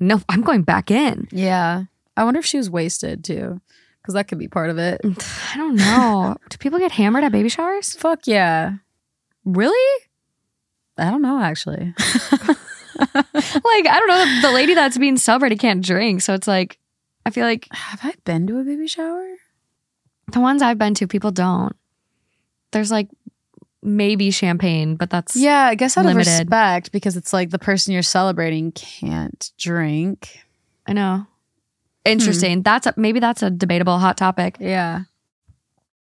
no, 0.00 0.20
I'm 0.28 0.42
going 0.42 0.62
back 0.62 0.90
in. 0.90 1.28
yeah. 1.30 1.84
I 2.16 2.24
wonder 2.24 2.40
if 2.40 2.44
she 2.46 2.58
was 2.58 2.68
wasted 2.68 3.24
too. 3.24 3.60
Because 4.02 4.14
that 4.14 4.26
could 4.28 4.38
be 4.38 4.48
part 4.48 4.68
of 4.70 4.76
it. 4.78 5.00
I 5.54 5.56
don't 5.56 5.76
know. 5.76 6.36
Do 6.50 6.58
people 6.58 6.78
get 6.78 6.92
hammered 6.92 7.24
at 7.24 7.32
baby 7.32 7.48
showers? 7.48 7.94
Fuck 7.94 8.26
yeah. 8.26 8.72
Really? 9.44 10.04
I 10.98 11.10
don't 11.10 11.22
know 11.22 11.40
actually. 11.40 11.94
Like, 12.94 13.86
I 13.88 13.96
don't 13.98 14.08
know. 14.08 14.40
The 14.42 14.54
lady 14.54 14.74
that's 14.74 14.98
being 14.98 15.16
celebrated 15.16 15.58
can't 15.58 15.84
drink. 15.84 16.20
So 16.22 16.34
it's 16.34 16.46
like, 16.46 16.78
I 17.24 17.30
feel 17.30 17.44
like 17.44 17.66
Have 17.72 18.00
I 18.02 18.14
been 18.24 18.46
to 18.48 18.58
a 18.58 18.64
baby 18.64 18.86
shower? 18.86 19.26
The 20.32 20.40
ones 20.40 20.62
I've 20.62 20.78
been 20.78 20.94
to, 20.94 21.06
people 21.06 21.30
don't. 21.30 21.74
There's 22.72 22.90
like 22.90 23.08
maybe 23.82 24.30
champagne, 24.30 24.96
but 24.96 25.10
that's 25.10 25.34
Yeah, 25.36 25.66
I 25.66 25.74
guess 25.74 25.96
out 25.96 26.04
Limited. 26.06 26.30
of 26.30 26.38
respect 26.38 26.92
because 26.92 27.16
it's 27.16 27.32
like 27.32 27.50
the 27.50 27.58
person 27.58 27.92
you're 27.92 28.02
celebrating 28.02 28.72
can't 28.72 29.50
drink. 29.58 30.40
I 30.86 30.92
know. 30.92 31.26
Interesting. 32.04 32.62
That's 32.62 32.86
a, 32.86 32.94
maybe 32.96 33.20
that's 33.20 33.42
a 33.42 33.50
debatable 33.50 33.98
hot 33.98 34.16
topic. 34.16 34.56
Yeah. 34.60 35.02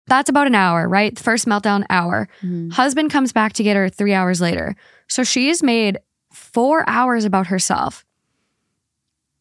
That's 0.07 0.29
about 0.29 0.47
an 0.47 0.55
hour, 0.55 0.87
right? 0.87 1.17
First 1.19 1.45
meltdown 1.45 1.85
hour. 1.89 2.27
Mhm. 2.41 2.71
Husband 2.73 3.11
comes 3.11 3.31
back 3.31 3.53
to 3.53 3.63
get 3.63 3.75
her 3.75 3.89
three 3.89 4.13
hours 4.13 4.41
later. 4.41 4.75
So 5.07 5.23
she's 5.23 5.61
made 5.61 5.99
four 6.31 6.83
hours 6.87 7.25
about 7.25 7.47
herself. 7.47 8.05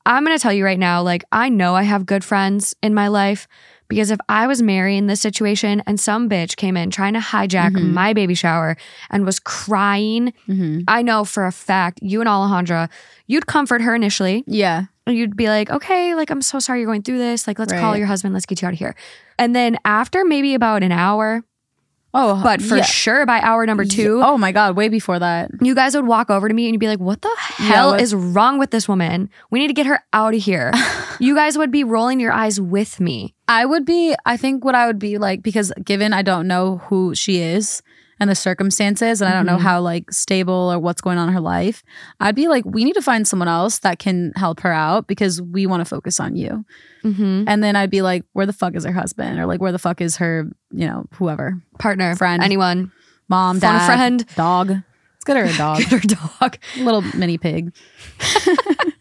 I'm 0.05 0.25
going 0.25 0.37
to 0.37 0.43
tell 0.43 0.53
you 0.53 0.65
right 0.65 0.79
now, 0.79 1.03
like, 1.03 1.25
I 1.31 1.49
know 1.49 1.75
I 1.75 1.83
have 1.83 2.07
good 2.07 2.25
friends 2.25 2.75
in 2.83 2.95
my 2.95 3.09
life 3.09 3.47
because 3.89 4.11
if 4.11 4.19
I 4.29 4.47
was 4.47 4.61
Mary 4.63 4.97
in 4.97 5.07
this 5.07 5.21
situation 5.21 5.83
and 5.87 5.99
some 5.99 6.29
bitch 6.29 6.57
came 6.57 6.77
in 6.77 6.91
trying 6.91 7.15
to 7.15 7.21
hijack 7.21 7.73
Mhm. 7.73 7.93
my 7.93 8.13
baby 8.13 8.35
shower 8.35 8.77
and 9.11 9.25
was 9.25 9.39
crying, 9.41 10.33
Mhm. 10.49 10.85
I 10.89 11.03
know 11.03 11.25
for 11.25 11.47
a 11.47 11.53
fact 11.53 12.01
you 12.03 12.21
and 12.21 12.29
Alejandra, 12.29 12.89
you'd 13.27 13.47
comfort 13.47 13.81
her 13.83 13.95
initially. 13.95 14.45
Yeah. 14.47 14.85
You'd 15.07 15.37
be 15.37 15.49
like, 15.49 15.71
okay, 15.71 16.15
like, 16.15 16.29
I'm 16.31 16.43
so 16.43 16.59
sorry 16.59 16.81
you're 16.81 16.87
going 16.87 17.03
through 17.03 17.19
this. 17.19 17.47
Like, 17.47 17.59
let's 17.59 17.73
call 17.73 17.97
your 17.97 18.07
husband. 18.07 18.35
Let's 18.35 18.45
get 18.47 18.61
you 18.61 18.69
out 18.69 18.75
of 18.75 18.79
here. 18.79 18.95
And 19.39 19.57
then 19.57 19.79
after 19.85 20.25
maybe 20.25 20.53
about 20.55 20.83
an 20.83 20.93
hour, 20.93 21.43
Oh, 22.15 22.41
but 22.43 22.63
for 22.63 22.77
yeah. 22.79 22.83
sure 22.85 23.27
by 23.27 23.39
hour 23.41 23.65
number 23.67 23.85
two, 23.85 24.23
Oh 24.25 24.39
my 24.39 24.51
god, 24.51 24.77
way 24.77 24.89
before 24.89 25.19
that. 25.19 25.51
you 25.61 25.75
guys 25.75 25.95
would 25.95 26.07
walk 26.07 26.31
over 26.31 26.49
to 26.49 26.55
me 26.55 26.65
and 26.67 26.75
you'd 26.75 26.81
be 26.81 26.89
like, 26.89 26.99
What 27.01 27.21
the 27.23 27.35
hell 27.39 27.93
is 27.95 28.15
wrong 28.15 28.59
with 28.59 28.71
this 28.71 28.89
woman? 28.89 29.29
We 29.51 29.59
need 29.59 29.69
to 29.69 29.75
get 29.75 29.85
her 29.87 30.01
out 30.15 30.35
of 30.35 30.43
here. 30.43 30.73
you 31.21 31.35
guys 31.35 31.57
would 31.59 31.71
be 31.71 31.85
rolling 31.85 32.19
your 32.19 32.33
eyes 32.33 32.61
with 32.61 32.99
me. 32.99 33.35
I 33.49 33.65
would 33.65 33.85
be, 33.87 34.15
I 34.27 34.37
think 34.37 34.65
what 34.65 34.75
I 34.75 34.87
would 34.87 34.99
be 34.99 35.19
like, 35.19 35.43
because 35.43 35.73
given 35.85 36.13
I 36.13 36.23
don't 36.23 36.47
know 36.47 36.79
who 36.89 37.15
she 37.15 37.39
is 37.41 37.83
and 38.21 38.29
the 38.29 38.35
circumstances, 38.35 39.21
and 39.23 39.29
I 39.29 39.33
don't 39.33 39.47
know 39.47 39.57
Mhm. 39.59 39.61
how 39.63 39.81
like 39.81 40.11
stable 40.13 40.71
or 40.73 40.79
what's 40.79 41.01
going 41.01 41.19
on 41.19 41.29
in 41.29 41.35
her 41.35 41.41
life, 41.41 41.83
I'd 42.21 42.35
be 42.35 42.49
like, 42.49 42.65
we 42.67 42.85
need 42.85 42.95
to 42.95 43.01
find 43.03 43.27
someone 43.27 43.49
else 43.49 43.79
that 43.81 43.99
can 44.01 44.33
help 44.37 44.61
her 44.61 44.73
out 44.73 45.07
because 45.07 45.41
we 45.41 45.67
want 45.67 45.81
to 45.81 45.85
focus 45.85 46.19
on 46.21 46.35
you. 46.37 46.65
Mm-hmm. 47.05 47.45
And 47.47 47.63
then 47.65 47.75
I'd 47.77 47.91
be 47.91 48.03
like, 48.03 48.25
where 48.33 48.45
the 48.45 48.53
fuck 48.53 48.75
is 48.75 48.85
her 48.85 48.93
husband? 48.93 49.39
Or 49.39 49.47
like, 49.47 49.61
where 49.61 49.73
the 49.73 49.79
fuck 49.79 50.01
is 50.01 50.17
her, 50.17 50.51
you 50.73 50.87
know, 50.87 51.07
whoever, 51.15 51.63
Partner, 51.79 52.17
Friend. 52.17 52.43
anyone, 52.43 52.91
mom, 53.29 53.61
dad, 53.61 53.87
friend. 53.87 54.27
dog. 54.35 54.69
Let's 54.71 55.25
get 55.25 55.37
her 55.37 55.45
a 55.45 55.57
dog, 55.57 55.79
get 55.79 55.91
her 55.91 56.17
dog. 56.41 56.59
little 56.79 57.03
mini 57.17 57.39
pig. 57.39 57.73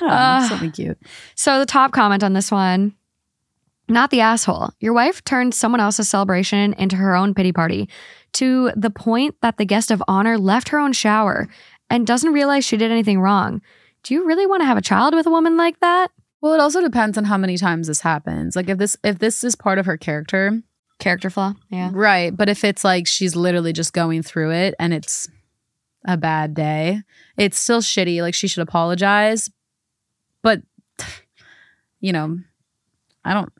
Oh, 0.00 0.08
Ah. 0.10 0.46
something 0.48 0.72
cute. 0.72 0.98
So 1.36 1.60
the 1.60 1.66
top 1.66 1.92
comment 1.92 2.24
on 2.24 2.32
this 2.32 2.50
one. 2.50 2.94
Not 3.92 4.10
the 4.10 4.20
asshole. 4.20 4.70
Your 4.80 4.94
wife 4.94 5.22
turned 5.22 5.54
someone 5.54 5.80
else's 5.80 6.08
celebration 6.08 6.72
into 6.74 6.96
her 6.96 7.14
own 7.14 7.34
pity 7.34 7.52
party 7.52 7.88
to 8.32 8.70
the 8.74 8.90
point 8.90 9.36
that 9.42 9.58
the 9.58 9.66
guest 9.66 9.90
of 9.90 10.02
honor 10.08 10.38
left 10.38 10.70
her 10.70 10.78
own 10.78 10.94
shower 10.94 11.46
and 11.90 12.06
doesn't 12.06 12.32
realize 12.32 12.64
she 12.64 12.78
did 12.78 12.90
anything 12.90 13.20
wrong. 13.20 13.60
Do 14.02 14.14
you 14.14 14.26
really 14.26 14.46
want 14.46 14.62
to 14.62 14.66
have 14.66 14.78
a 14.78 14.82
child 14.82 15.14
with 15.14 15.26
a 15.26 15.30
woman 15.30 15.58
like 15.58 15.78
that? 15.80 16.10
Well, 16.40 16.54
it 16.54 16.60
also 16.60 16.80
depends 16.80 17.18
on 17.18 17.24
how 17.24 17.36
many 17.36 17.58
times 17.58 17.86
this 17.86 18.00
happens. 18.00 18.56
Like 18.56 18.70
if 18.70 18.78
this 18.78 18.96
if 19.04 19.18
this 19.18 19.44
is 19.44 19.54
part 19.54 19.78
of 19.78 19.84
her 19.84 19.98
character, 19.98 20.62
Character 21.02 21.30
flaw. 21.30 21.54
Yeah. 21.68 21.90
Right. 21.92 22.34
But 22.34 22.48
if 22.48 22.62
it's 22.62 22.84
like 22.84 23.08
she's 23.08 23.34
literally 23.34 23.72
just 23.72 23.92
going 23.92 24.22
through 24.22 24.52
it 24.52 24.74
and 24.78 24.94
it's 24.94 25.28
a 26.06 26.16
bad 26.16 26.54
day, 26.54 27.02
it's 27.36 27.58
still 27.58 27.80
shitty. 27.80 28.22
Like 28.22 28.34
she 28.34 28.46
should 28.46 28.62
apologize. 28.62 29.50
But 30.42 30.62
you 32.00 32.12
know, 32.12 32.38
I 33.24 33.34
don't 33.34 33.52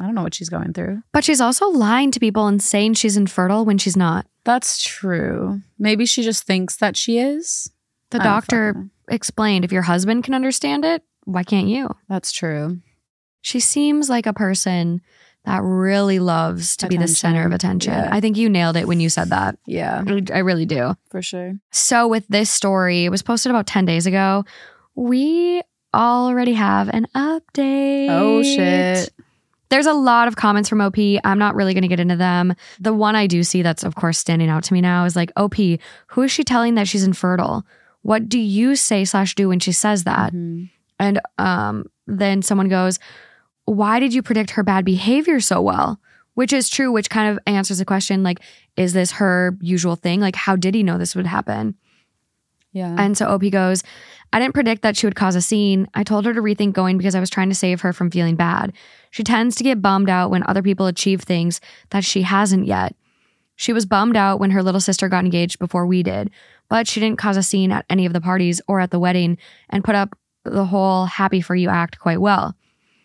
I 0.00 0.06
don't 0.06 0.14
know 0.14 0.22
what 0.22 0.34
she's 0.34 0.48
going 0.48 0.72
through. 0.72 1.02
But 1.12 1.24
she's 1.24 1.40
also 1.40 1.68
lying 1.68 2.10
to 2.12 2.20
people 2.20 2.46
and 2.46 2.62
saying 2.62 2.94
she's 2.94 3.16
infertile 3.16 3.64
when 3.64 3.78
she's 3.78 3.96
not. 3.96 4.26
That's 4.44 4.82
true. 4.82 5.60
Maybe 5.78 6.06
she 6.06 6.22
just 6.22 6.44
thinks 6.44 6.76
that 6.76 6.96
she 6.96 7.18
is. 7.18 7.70
The 8.10 8.20
I 8.20 8.24
doctor 8.24 8.88
explained 9.08 9.64
if 9.64 9.72
your 9.72 9.82
husband 9.82 10.24
can 10.24 10.34
understand 10.34 10.84
it, 10.84 11.02
why 11.24 11.44
can't 11.44 11.68
you? 11.68 11.90
That's 12.08 12.32
true. 12.32 12.80
She 13.42 13.60
seems 13.60 14.08
like 14.08 14.26
a 14.26 14.32
person 14.32 15.00
that 15.44 15.62
really 15.62 16.18
loves 16.18 16.76
to 16.78 16.88
be 16.88 16.96
the 16.96 17.08
center 17.08 17.46
of 17.46 17.52
attention. 17.52 17.92
Attention. 17.92 18.10
Yeah. 18.12 18.16
I 18.16 18.20
think 18.20 18.36
you 18.36 18.48
nailed 18.48 18.76
it 18.76 18.86
when 18.86 19.00
you 19.00 19.08
said 19.08 19.30
that. 19.30 19.58
Yeah, 19.66 20.02
I 20.32 20.38
really 20.38 20.66
do. 20.66 20.96
for 21.10 21.22
sure. 21.22 21.54
So, 21.70 22.08
with 22.08 22.26
this 22.28 22.50
story, 22.50 23.04
it 23.04 23.10
was 23.10 23.22
posted 23.22 23.50
about 23.50 23.66
10 23.66 23.86
days 23.86 24.06
ago. 24.06 24.44
We 24.94 25.62
already 25.94 26.52
have 26.54 26.88
an 26.88 27.06
update. 27.14 28.08
Oh 28.10 28.42
shit. 28.42 29.10
There's 29.70 29.86
a 29.86 29.92
lot 29.92 30.28
of 30.28 30.36
comments 30.36 30.68
from 30.68 30.80
OP. 30.80 30.98
I'm 31.24 31.38
not 31.38 31.54
really 31.54 31.74
going 31.74 31.82
to 31.82 31.88
get 31.88 32.00
into 32.00 32.16
them. 32.16 32.54
The 32.80 32.92
one 32.92 33.16
I 33.16 33.26
do 33.26 33.42
see 33.42 33.62
that's, 33.62 33.84
of 33.84 33.94
course, 33.94 34.18
standing 34.18 34.48
out 34.48 34.64
to 34.64 34.74
me 34.74 34.80
now 34.80 35.04
is 35.04 35.16
like, 35.16 35.32
OP, 35.36 35.54
who 36.08 36.22
is 36.22 36.30
she 36.30 36.44
telling 36.44 36.74
that 36.74 36.88
she's 36.88 37.04
infertile? 37.04 37.64
What 38.02 38.28
do 38.28 38.38
you 38.38 38.76
say 38.76 39.04
slash 39.04 39.34
do 39.34 39.48
when 39.48 39.60
she 39.60 39.72
says 39.72 40.04
that? 40.04 40.32
Mhm. 40.32 40.70
And 40.98 41.20
um, 41.38 41.86
then 42.06 42.42
someone 42.42 42.68
goes, 42.68 42.98
Why 43.64 44.00
did 44.00 44.12
you 44.12 44.22
predict 44.22 44.50
her 44.52 44.62
bad 44.62 44.84
behavior 44.84 45.40
so 45.40 45.60
well? 45.60 46.00
Which 46.34 46.52
is 46.52 46.68
true, 46.68 46.90
which 46.90 47.10
kind 47.10 47.30
of 47.30 47.38
answers 47.46 47.78
the 47.78 47.84
question 47.84 48.22
like, 48.22 48.40
is 48.76 48.92
this 48.92 49.12
her 49.12 49.56
usual 49.60 49.96
thing? 49.96 50.20
Like, 50.20 50.36
how 50.36 50.56
did 50.56 50.74
he 50.74 50.82
know 50.82 50.96
this 50.98 51.14
would 51.14 51.26
happen? 51.26 51.74
Yeah. 52.72 52.94
And 52.98 53.16
so 53.16 53.26
OP 53.26 53.50
goes, 53.50 53.82
I 54.32 54.38
didn't 54.38 54.54
predict 54.54 54.82
that 54.82 54.96
she 54.96 55.06
would 55.06 55.16
cause 55.16 55.34
a 55.34 55.42
scene. 55.42 55.88
I 55.94 56.04
told 56.04 56.24
her 56.24 56.32
to 56.32 56.42
rethink 56.42 56.72
going 56.72 56.98
because 56.98 57.14
I 57.14 57.20
was 57.20 57.30
trying 57.30 57.48
to 57.48 57.54
save 57.54 57.80
her 57.80 57.92
from 57.92 58.10
feeling 58.10 58.36
bad. 58.36 58.72
She 59.10 59.24
tends 59.24 59.56
to 59.56 59.64
get 59.64 59.82
bummed 59.82 60.08
out 60.08 60.30
when 60.30 60.44
other 60.46 60.62
people 60.62 60.86
achieve 60.86 61.22
things 61.22 61.60
that 61.90 62.04
she 62.04 62.22
hasn't 62.22 62.66
yet. 62.66 62.94
She 63.56 63.72
was 63.72 63.86
bummed 63.86 64.16
out 64.16 64.40
when 64.40 64.52
her 64.52 64.62
little 64.62 64.80
sister 64.80 65.08
got 65.08 65.24
engaged 65.24 65.58
before 65.58 65.84
we 65.84 66.02
did, 66.02 66.30
but 66.68 66.86
she 66.86 67.00
didn't 67.00 67.18
cause 67.18 67.36
a 67.36 67.42
scene 67.42 67.72
at 67.72 67.84
any 67.90 68.06
of 68.06 68.12
the 68.12 68.20
parties 68.20 68.60
or 68.68 68.80
at 68.80 68.90
the 68.90 69.00
wedding 69.00 69.36
and 69.68 69.84
put 69.84 69.94
up 69.94 70.16
the 70.44 70.64
whole 70.64 71.06
happy 71.06 71.40
for 71.40 71.54
you 71.54 71.68
act 71.68 71.98
quite 71.98 72.20
well. 72.20 72.54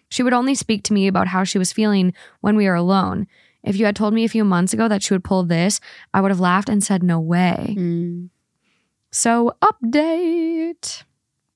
She 0.09 0.23
would 0.23 0.33
only 0.33 0.55
speak 0.55 0.83
to 0.83 0.93
me 0.93 1.07
about 1.07 1.27
how 1.27 1.43
she 1.43 1.57
was 1.57 1.73
feeling 1.73 2.13
when 2.41 2.55
we 2.55 2.67
were 2.67 2.75
alone. 2.75 3.27
If 3.63 3.75
you 3.77 3.85
had 3.85 3.95
told 3.95 4.13
me 4.13 4.23
a 4.23 4.29
few 4.29 4.45
months 4.45 4.73
ago 4.73 4.87
that 4.87 5.01
she 5.01 5.13
would 5.13 5.23
pull 5.23 5.43
this, 5.43 5.81
I 6.13 6.21
would 6.21 6.31
have 6.31 6.39
laughed 6.39 6.69
and 6.69 6.83
said, 6.83 7.01
No 7.01 7.19
way. 7.19 7.75
Mm. 7.77 8.29
So, 9.11 9.55
update. 9.61 11.03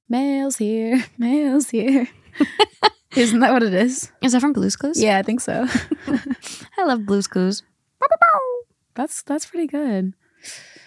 Mail's 0.10 0.58
here. 0.58 1.06
Mail's 1.18 1.70
here. 1.70 2.08
Isn't 3.16 3.40
that 3.40 3.52
what 3.52 3.64
it 3.64 3.74
is? 3.74 4.12
Is 4.22 4.34
that 4.34 4.42
from 4.42 4.54
Blue's 4.54 4.76
Clues? 4.76 5.02
Yeah, 5.02 5.18
I 5.18 5.24
think 5.24 5.42
so. 5.42 5.68
I 6.78 6.84
love 6.86 7.06
Blue's 7.06 7.28
Clues. 7.28 7.64
That's 8.96 9.24
that's 9.24 9.46
pretty 9.46 9.68
good. 9.68 10.14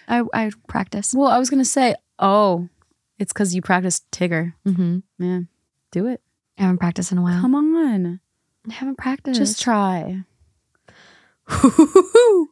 I, 0.07 0.23
I 0.33 0.51
practice. 0.67 1.13
Well, 1.13 1.29
I 1.29 1.39
was 1.39 1.49
gonna 1.49 1.65
say, 1.65 1.95
oh, 2.19 2.69
it's 3.17 3.33
because 3.33 3.55
you 3.55 3.61
practiced 3.61 4.09
Tigger. 4.11 4.53
Mm-hmm. 4.65 4.99
Yeah, 5.19 5.39
do 5.91 6.07
it. 6.07 6.21
I 6.57 6.63
haven't 6.63 6.77
practiced 6.77 7.11
in 7.11 7.17
a 7.17 7.21
while. 7.21 7.41
Come 7.41 7.55
on, 7.55 8.19
I 8.69 8.73
haven't 8.73 8.97
practiced. 8.97 9.39
just 9.39 9.61
try. 9.61 10.23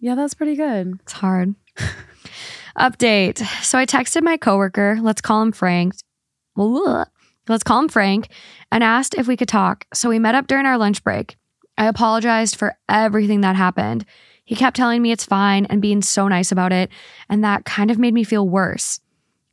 Yeah, 0.01 0.15
that's 0.15 0.33
pretty 0.33 0.55
good. 0.55 0.99
It's 1.03 1.13
hard. 1.13 1.55
Update. 2.77 3.37
So 3.63 3.77
I 3.77 3.85
texted 3.85 4.23
my 4.23 4.37
coworker, 4.37 4.97
let's 5.01 5.21
call 5.21 5.41
him 5.41 5.51
Frank. 5.51 5.93
Let's 6.55 7.63
call 7.63 7.79
him 7.79 7.89
Frank, 7.89 8.29
and 8.71 8.83
asked 8.83 9.15
if 9.15 9.27
we 9.27 9.37
could 9.37 9.47
talk. 9.47 9.85
So 9.93 10.09
we 10.09 10.19
met 10.19 10.35
up 10.35 10.47
during 10.47 10.65
our 10.65 10.77
lunch 10.77 11.03
break. 11.03 11.37
I 11.77 11.87
apologized 11.87 12.55
for 12.55 12.75
everything 12.87 13.41
that 13.41 13.55
happened. 13.55 14.05
He 14.45 14.55
kept 14.55 14.75
telling 14.75 15.01
me 15.01 15.11
it's 15.11 15.25
fine 15.25 15.65
and 15.65 15.81
being 15.81 16.01
so 16.01 16.27
nice 16.27 16.51
about 16.51 16.71
it, 16.73 16.89
and 17.29 17.43
that 17.43 17.65
kind 17.65 17.89
of 17.89 17.97
made 17.97 18.13
me 18.13 18.23
feel 18.23 18.47
worse. 18.47 18.99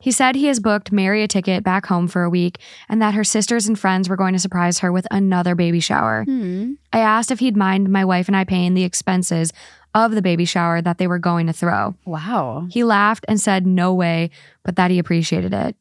He 0.01 0.13
said 0.13 0.37
he 0.37 0.47
has 0.47 0.61
booked 0.61 0.93
Mary 0.93 1.25
a 1.25 1.29
ticket 1.29 1.65
back 1.65 1.87
home 1.87 2.07
for 2.07 2.23
a 2.23 2.31
week 2.31 2.59
and 2.89 3.03
that 3.03 3.15
her 3.15 3.25
sisters 3.25 3.67
and 3.67 3.77
friends 3.77 4.09
were 4.09 4.17
going 4.17 4.33
to 4.33 4.39
surprise 4.39 4.79
her 4.79 4.93
with 4.93 5.09
another 5.11 5.57
baby 5.57 5.81
shower. 5.81 6.23
Hmm. 6.25 6.75
I 6.93 7.01
asked 7.01 7.33
if 7.33 7.41
he'd 7.41 7.57
mind 7.57 7.89
my 7.89 8.05
wife 8.05 8.29
and 8.29 8.37
I 8.37 8.45
paying 8.45 8.75
the 8.75 8.85
expenses 8.85 9.53
of 9.95 10.13
the 10.13 10.23
baby 10.23 10.45
shower 10.45 10.81
that 10.81 10.99
they 10.99 11.09
were 11.09 11.19
going 11.19 11.49
to 11.49 11.53
throw. 11.53 11.97
Wow. 12.05 12.69
He 12.71 12.85
laughed 12.85 13.25
and 13.27 13.41
said 13.41 13.67
no 13.67 13.93
way, 13.93 14.31
but 14.63 14.77
that 14.77 14.93
he 14.93 15.01
appreciated 15.01 15.53
it. 15.53 15.75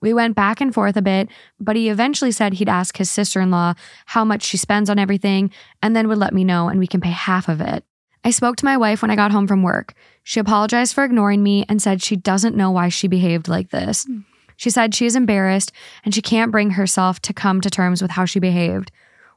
We 0.00 0.12
went 0.12 0.36
back 0.36 0.60
and 0.60 0.72
forth 0.72 0.96
a 0.96 1.02
bit, 1.02 1.28
but 1.58 1.76
he 1.76 1.88
eventually 1.88 2.32
said 2.32 2.54
he'd 2.54 2.68
ask 2.68 2.96
his 2.96 3.10
sister 3.10 3.40
in 3.40 3.50
law 3.50 3.74
how 4.06 4.24
much 4.24 4.42
she 4.42 4.56
spends 4.56 4.90
on 4.90 4.98
everything 4.98 5.50
and 5.82 5.96
then 5.96 6.08
would 6.08 6.18
let 6.18 6.34
me 6.34 6.44
know 6.44 6.68
and 6.68 6.78
we 6.78 6.86
can 6.86 7.00
pay 7.00 7.10
half 7.10 7.48
of 7.48 7.60
it. 7.60 7.84
I 8.24 8.30
spoke 8.30 8.56
to 8.56 8.64
my 8.64 8.76
wife 8.76 9.02
when 9.02 9.10
I 9.10 9.16
got 9.16 9.30
home 9.30 9.46
from 9.46 9.62
work. 9.62 9.94
She 10.22 10.40
apologized 10.40 10.94
for 10.94 11.04
ignoring 11.04 11.42
me 11.42 11.64
and 11.68 11.80
said 11.80 12.02
she 12.02 12.16
doesn't 12.16 12.56
know 12.56 12.70
why 12.70 12.88
she 12.88 13.08
behaved 13.08 13.48
like 13.48 13.70
this. 13.70 14.04
Hmm. 14.04 14.20
She 14.56 14.70
said 14.70 14.94
she 14.94 15.06
is 15.06 15.16
embarrassed 15.16 15.70
and 16.04 16.14
she 16.14 16.22
can't 16.22 16.50
bring 16.50 16.70
herself 16.70 17.20
to 17.22 17.32
come 17.32 17.60
to 17.60 17.70
terms 17.70 18.02
with 18.02 18.10
how 18.10 18.24
she 18.24 18.40
behaved. 18.40 18.90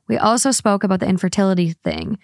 We 0.08 0.18
also 0.18 0.52
spoke 0.52 0.84
about 0.84 1.02
the 1.02 1.08
infertility 1.08 1.74
thing. 1.74 2.18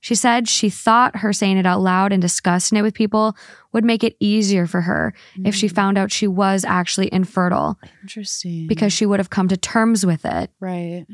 She 0.00 0.14
said 0.14 0.48
she 0.48 0.70
thought 0.70 1.16
her 1.18 1.32
saying 1.32 1.58
it 1.58 1.66
out 1.66 1.80
loud 1.80 2.12
and 2.12 2.22
discussing 2.22 2.78
it 2.78 2.82
with 2.82 2.94
people 2.94 3.36
would 3.72 3.84
make 3.84 4.02
it 4.02 4.16
easier 4.18 4.66
for 4.66 4.80
her 4.80 5.12
if 5.44 5.54
she 5.54 5.68
found 5.68 5.98
out 5.98 6.10
she 6.10 6.26
was 6.26 6.64
actually 6.64 7.12
infertile 7.12 7.78
Interesting. 8.02 8.66
because 8.66 8.92
she 8.92 9.04
would 9.06 9.20
have 9.20 9.30
come 9.30 9.48
to 9.48 9.56
terms 9.56 10.04
with 10.06 10.24
it. 10.24 10.50
right. 10.60 11.06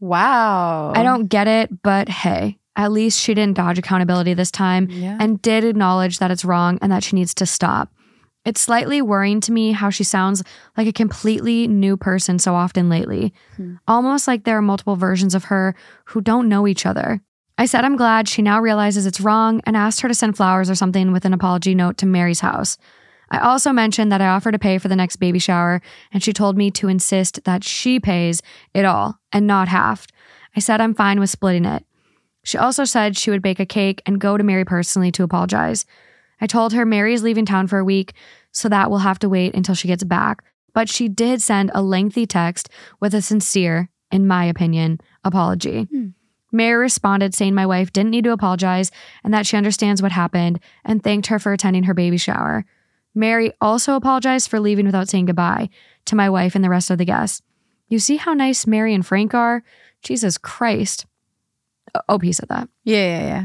Wow. 0.00 0.92
I 0.94 1.02
don't 1.02 1.26
get 1.26 1.46
it, 1.46 1.82
but 1.82 2.08
hey, 2.08 2.58
at 2.76 2.90
least 2.92 3.20
she 3.20 3.34
didn't 3.34 3.56
dodge 3.56 3.78
accountability 3.78 4.32
this 4.34 4.50
time 4.50 4.88
Yeah. 4.90 5.18
and 5.20 5.40
did 5.42 5.64
acknowledge 5.64 6.18
that 6.18 6.30
it's 6.30 6.44
wrong 6.44 6.78
and 6.80 6.90
that 6.90 7.02
she 7.04 7.16
needs 7.16 7.34
to 7.34 7.46
stop. 7.46 7.92
It's 8.46 8.62
slightly 8.62 9.02
worrying 9.02 9.40
to 9.42 9.52
me 9.52 9.72
how 9.72 9.90
she 9.90 10.04
sounds 10.04 10.42
like 10.76 10.86
a 10.86 10.92
completely 10.92 11.68
new 11.68 11.98
person 11.98 12.38
so 12.38 12.54
often 12.54 12.88
lately, 12.88 13.34
Hmm. 13.56 13.74
almost 13.86 14.26
like 14.26 14.44
there 14.44 14.56
are 14.56 14.62
multiple 14.62 14.96
versions 14.96 15.34
of 15.34 15.44
her 15.44 15.74
who 16.06 16.22
don't 16.22 16.48
know 16.48 16.66
each 16.66 16.86
other. 16.86 17.20
I 17.60 17.66
said 17.66 17.84
I'm 17.84 17.96
glad 17.96 18.26
she 18.26 18.40
now 18.40 18.58
realizes 18.58 19.04
it's 19.04 19.20
wrong 19.20 19.60
and 19.66 19.76
asked 19.76 20.00
her 20.00 20.08
to 20.08 20.14
send 20.14 20.34
flowers 20.34 20.70
or 20.70 20.74
something 20.74 21.12
with 21.12 21.26
an 21.26 21.34
apology 21.34 21.74
note 21.74 21.98
to 21.98 22.06
Mary's 22.06 22.40
house. 22.40 22.78
I 23.30 23.38
also 23.38 23.70
mentioned 23.70 24.10
that 24.10 24.22
I 24.22 24.28
offered 24.28 24.52
to 24.52 24.58
pay 24.58 24.78
for 24.78 24.88
the 24.88 24.96
next 24.96 25.16
baby 25.16 25.38
shower, 25.38 25.82
and 26.10 26.22
she 26.22 26.32
told 26.32 26.56
me 26.56 26.70
to 26.70 26.88
insist 26.88 27.44
that 27.44 27.62
she 27.62 28.00
pays 28.00 28.40
it 28.72 28.86
all 28.86 29.20
and 29.30 29.46
not 29.46 29.68
half. 29.68 30.06
I 30.56 30.60
said 30.60 30.80
I'm 30.80 30.94
fine 30.94 31.20
with 31.20 31.28
splitting 31.28 31.66
it. 31.66 31.84
She 32.44 32.56
also 32.56 32.84
said 32.84 33.14
she 33.14 33.30
would 33.30 33.42
bake 33.42 33.60
a 33.60 33.66
cake 33.66 34.00
and 34.06 34.18
go 34.18 34.38
to 34.38 34.42
Mary 34.42 34.64
personally 34.64 35.12
to 35.12 35.22
apologize. 35.22 35.84
I 36.40 36.46
told 36.46 36.72
her 36.72 36.86
Mary 36.86 37.12
is 37.12 37.22
leaving 37.22 37.44
town 37.44 37.66
for 37.66 37.78
a 37.78 37.84
week, 37.84 38.14
so 38.52 38.70
that 38.70 38.90
will 38.90 39.00
have 39.00 39.18
to 39.18 39.28
wait 39.28 39.54
until 39.54 39.74
she 39.74 39.86
gets 39.86 40.02
back. 40.02 40.42
But 40.72 40.88
she 40.88 41.08
did 41.08 41.42
send 41.42 41.72
a 41.74 41.82
lengthy 41.82 42.26
text 42.26 42.70
with 43.00 43.12
a 43.12 43.20
sincere, 43.20 43.90
in 44.10 44.26
my 44.26 44.46
opinion, 44.46 44.98
apology. 45.24 45.82
Hmm. 45.82 46.08
Mary 46.52 46.80
responded 46.80 47.34
saying 47.34 47.54
my 47.54 47.66
wife 47.66 47.92
didn't 47.92 48.10
need 48.10 48.24
to 48.24 48.32
apologize 48.32 48.90
and 49.22 49.32
that 49.32 49.46
she 49.46 49.56
understands 49.56 50.02
what 50.02 50.12
happened 50.12 50.60
and 50.84 51.02
thanked 51.02 51.28
her 51.28 51.38
for 51.38 51.52
attending 51.52 51.84
her 51.84 51.94
baby 51.94 52.16
shower. 52.16 52.64
Mary 53.14 53.52
also 53.60 53.94
apologized 53.94 54.48
for 54.48 54.60
leaving 54.60 54.86
without 54.86 55.08
saying 55.08 55.26
goodbye 55.26 55.68
to 56.06 56.16
my 56.16 56.28
wife 56.30 56.54
and 56.54 56.64
the 56.64 56.70
rest 56.70 56.90
of 56.90 56.98
the 56.98 57.04
guests. 57.04 57.42
You 57.88 57.98
see 57.98 58.16
how 58.16 58.34
nice 58.34 58.66
Mary 58.66 58.94
and 58.94 59.04
Frank 59.04 59.34
are? 59.34 59.62
Jesus 60.02 60.38
Christ. 60.38 61.06
O- 61.94 62.14
OP 62.14 62.24
said 62.32 62.48
that. 62.48 62.68
Yeah, 62.84 63.18
yeah, 63.18 63.22
yeah. 63.26 63.44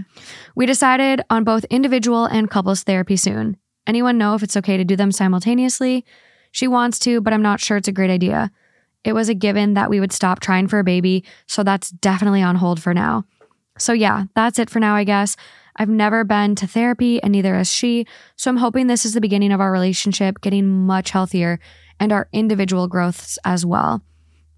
We 0.55 0.65
decided 0.65 1.23
on 1.29 1.43
both 1.43 1.65
individual 1.65 2.25
and 2.25 2.49
couples 2.49 2.83
therapy 2.83 3.17
soon. 3.17 3.57
Anyone 3.87 4.17
know 4.17 4.35
if 4.35 4.43
it's 4.43 4.57
okay 4.57 4.77
to 4.77 4.83
do 4.85 4.95
them 4.95 5.11
simultaneously? 5.11 6.05
She 6.51 6.67
wants 6.67 6.99
to, 6.99 7.21
but 7.21 7.33
I'm 7.33 7.41
not 7.41 7.59
sure 7.59 7.77
it's 7.77 7.87
a 7.87 7.91
great 7.91 8.11
idea. 8.11 8.51
It 9.05 9.13
was 9.13 9.29
a 9.29 9.35
given 9.35 9.75
that 9.75 9.89
we 9.89 9.99
would 9.99 10.11
stop 10.11 10.39
trying 10.39 10.67
for 10.67 10.79
a 10.79 10.83
baby, 10.83 11.23
so 11.47 11.63
that's 11.63 11.91
definitely 11.91 12.41
on 12.41 12.55
hold 12.55 12.81
for 12.81 12.93
now. 12.93 13.23
So, 13.77 13.93
yeah, 13.93 14.25
that's 14.35 14.57
it 14.57 14.69
for 14.69 14.79
now, 14.79 14.95
I 14.95 15.03
guess. 15.03 15.37
I've 15.77 15.89
never 15.89 16.23
been 16.23 16.55
to 16.55 16.67
therapy, 16.67 17.21
and 17.21 17.31
neither 17.31 17.53
has 17.55 17.71
she, 17.71 18.07
so 18.35 18.49
I'm 18.49 18.57
hoping 18.57 18.87
this 18.87 19.05
is 19.05 19.13
the 19.13 19.21
beginning 19.21 19.51
of 19.51 19.61
our 19.61 19.71
relationship 19.71 20.41
getting 20.41 20.85
much 20.85 21.11
healthier 21.11 21.59
and 21.99 22.11
our 22.11 22.27
individual 22.33 22.87
growths 22.87 23.37
as 23.45 23.65
well. 23.65 24.01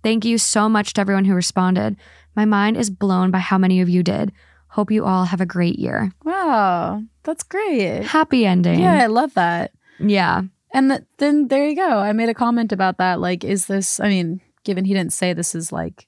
Thank 0.02 0.24
you 0.24 0.38
so 0.38 0.69
much 0.69 0.94
to 0.94 1.02
everyone 1.02 1.26
who 1.26 1.34
responded. 1.34 1.98
My 2.36 2.45
mind 2.45 2.78
is 2.78 2.90
blown 2.90 3.32
by 3.32 3.40
how 3.40 3.57
many 3.57 3.82
of 3.82 3.90
you 3.90 4.02
did. 4.02 4.32
Hope 4.69 4.91
you 4.91 5.03
all 5.03 5.26
have 5.26 5.41
a 5.41 5.45
great 5.45 5.78
year. 5.78 6.14
Wow, 6.24 7.02
that's 7.24 7.44
great. 7.44 8.03
Happy 8.03 8.45
ending. 8.45 8.80
Yeah, 8.80 9.03
I 9.03 9.07
love 9.07 9.34
that. 9.34 9.72
Yeah. 9.99 10.44
And 10.73 10.89
th- 10.91 11.03
then 11.18 11.48
there 11.48 11.68
you 11.68 11.76
go. 11.76 11.99
I 11.99 12.11
made 12.14 12.30
a 12.30 12.34
comment 12.34 12.72
about 12.72 12.98
that. 12.98 13.19
Like, 13.19 13.44
is 13.44 13.68
this, 13.68 13.99
I 13.99 14.10
mean, 14.10 14.41
given 14.64 14.85
he 14.85 14.94
didn't 14.94 15.14
say 15.14 15.34
this 15.34 15.56
is 15.56 15.72
like 15.72 16.07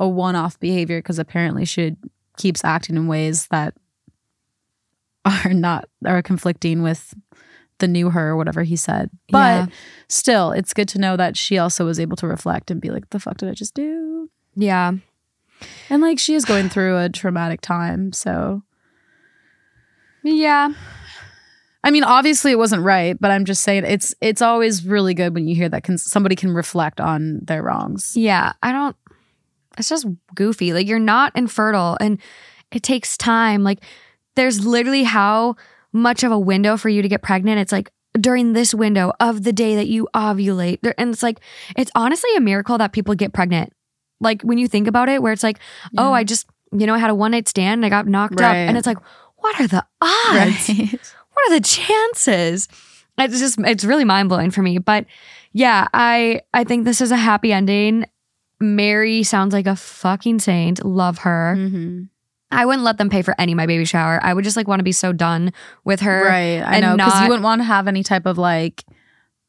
a 0.00 0.08
one 0.08 0.36
off 0.36 0.58
behavior, 0.58 0.98
because 1.00 1.18
apparently 1.18 1.64
she 1.64 1.96
keeps 2.36 2.64
acting 2.64 2.96
in 2.96 3.06
ways 3.08 3.46
that 3.48 3.74
are 5.24 5.52
not, 5.52 5.88
are 6.06 6.22
conflicting 6.22 6.82
with 6.82 7.14
the 7.78 7.88
new 7.88 8.10
her 8.10 8.30
or 8.30 8.36
whatever 8.36 8.62
he 8.62 8.74
said. 8.76 9.10
But 9.30 9.38
Yeah. 9.38 9.66
still, 10.08 10.52
it's 10.52 10.72
good 10.72 10.88
to 10.88 10.98
know 10.98 11.16
that 11.16 11.36
she 11.36 11.58
also 11.58 11.84
was 11.84 12.00
able 12.00 12.16
to 12.16 12.26
reflect 12.26 12.70
and 12.70 12.80
be 12.80 12.90
like, 12.90 13.10
the 13.10 13.20
fuck 13.20 13.36
did 13.36 13.48
I 13.48 13.52
just 13.54 13.74
do? 13.74 14.30
Yeah. 14.56 14.92
And 15.90 16.02
like, 16.02 16.18
she 16.18 16.34
is 16.34 16.44
going 16.44 16.68
through 16.70 16.96
a 16.98 17.08
traumatic 17.08 17.60
time. 17.60 18.12
So, 18.12 18.62
Yeah. 20.24 20.72
I 21.84 21.90
mean, 21.90 22.04
obviously 22.04 22.50
it 22.50 22.58
wasn't 22.58 22.82
right, 22.82 23.16
but 23.18 23.30
I'm 23.30 23.44
just 23.44 23.62
saying 23.62 23.84
it's 23.84 24.14
it's 24.20 24.42
always 24.42 24.84
really 24.84 25.14
good 25.14 25.34
when 25.34 25.46
you 25.46 25.54
hear 25.54 25.68
that 25.68 25.84
can 25.84 25.96
somebody 25.96 26.34
can 26.34 26.52
reflect 26.52 27.00
on 27.00 27.40
their 27.44 27.62
wrongs. 27.62 28.16
Yeah. 28.16 28.52
I 28.62 28.72
don't, 28.72 28.96
it's 29.78 29.88
just 29.88 30.06
goofy. 30.34 30.72
Like, 30.72 30.88
you're 30.88 30.98
not 30.98 31.36
infertile 31.36 31.96
and 32.00 32.20
it 32.72 32.82
takes 32.82 33.16
time. 33.16 33.62
Like, 33.62 33.78
there's 34.34 34.66
literally 34.66 35.04
how 35.04 35.56
much 35.92 36.24
of 36.24 36.32
a 36.32 36.38
window 36.38 36.76
for 36.76 36.88
you 36.88 37.00
to 37.00 37.08
get 37.08 37.22
pregnant. 37.22 37.60
It's 37.60 37.72
like 37.72 37.90
during 38.20 38.52
this 38.52 38.74
window 38.74 39.12
of 39.20 39.44
the 39.44 39.52
day 39.52 39.76
that 39.76 39.86
you 39.86 40.08
ovulate. 40.14 40.78
And 40.98 41.10
it's 41.10 41.22
like, 41.22 41.40
it's 41.76 41.92
honestly 41.94 42.30
a 42.36 42.40
miracle 42.40 42.76
that 42.78 42.92
people 42.92 43.14
get 43.14 43.32
pregnant. 43.32 43.72
Like, 44.20 44.42
when 44.42 44.58
you 44.58 44.66
think 44.66 44.88
about 44.88 45.08
it, 45.08 45.22
where 45.22 45.32
it's 45.32 45.44
like, 45.44 45.60
oh, 45.96 46.12
I 46.12 46.24
just, 46.24 46.48
you 46.72 46.86
know, 46.86 46.94
I 46.94 46.98
had 46.98 47.10
a 47.10 47.14
one 47.14 47.30
night 47.30 47.46
stand 47.46 47.78
and 47.78 47.86
I 47.86 47.88
got 47.88 48.08
knocked 48.08 48.40
up. 48.40 48.54
And 48.54 48.76
it's 48.76 48.86
like, 48.86 48.98
what 49.36 49.60
are 49.60 49.68
the 49.68 49.86
odds? 50.00 51.14
what 51.38 51.52
are 51.52 51.58
the 51.58 51.66
chances? 51.66 52.68
It's 53.18 53.38
just 53.38 53.58
it's 53.60 53.84
really 53.84 54.04
mind 54.04 54.28
blowing 54.28 54.50
for 54.50 54.62
me. 54.62 54.78
But 54.78 55.06
yeah, 55.52 55.88
I 55.92 56.42
I 56.54 56.64
think 56.64 56.84
this 56.84 57.00
is 57.00 57.10
a 57.10 57.16
happy 57.16 57.52
ending. 57.52 58.06
Mary 58.60 59.22
sounds 59.22 59.52
like 59.52 59.66
a 59.66 59.76
fucking 59.76 60.40
saint. 60.40 60.84
Love 60.84 61.18
her. 61.18 61.54
Mm-hmm. 61.56 62.04
I 62.50 62.64
wouldn't 62.64 62.84
let 62.84 62.98
them 62.98 63.10
pay 63.10 63.22
for 63.22 63.34
any 63.38 63.52
of 63.52 63.56
my 63.56 63.66
baby 63.66 63.84
shower. 63.84 64.18
I 64.22 64.32
would 64.32 64.44
just 64.44 64.56
like 64.56 64.66
want 64.66 64.80
to 64.80 64.84
be 64.84 64.92
so 64.92 65.12
done 65.12 65.52
with 65.84 66.00
her. 66.00 66.24
Right. 66.24 66.62
I 66.62 66.80
know 66.80 66.96
because 66.96 67.20
you 67.20 67.28
wouldn't 67.28 67.44
want 67.44 67.60
to 67.60 67.64
have 67.64 67.88
any 67.88 68.02
type 68.02 68.26
of 68.26 68.38
like 68.38 68.84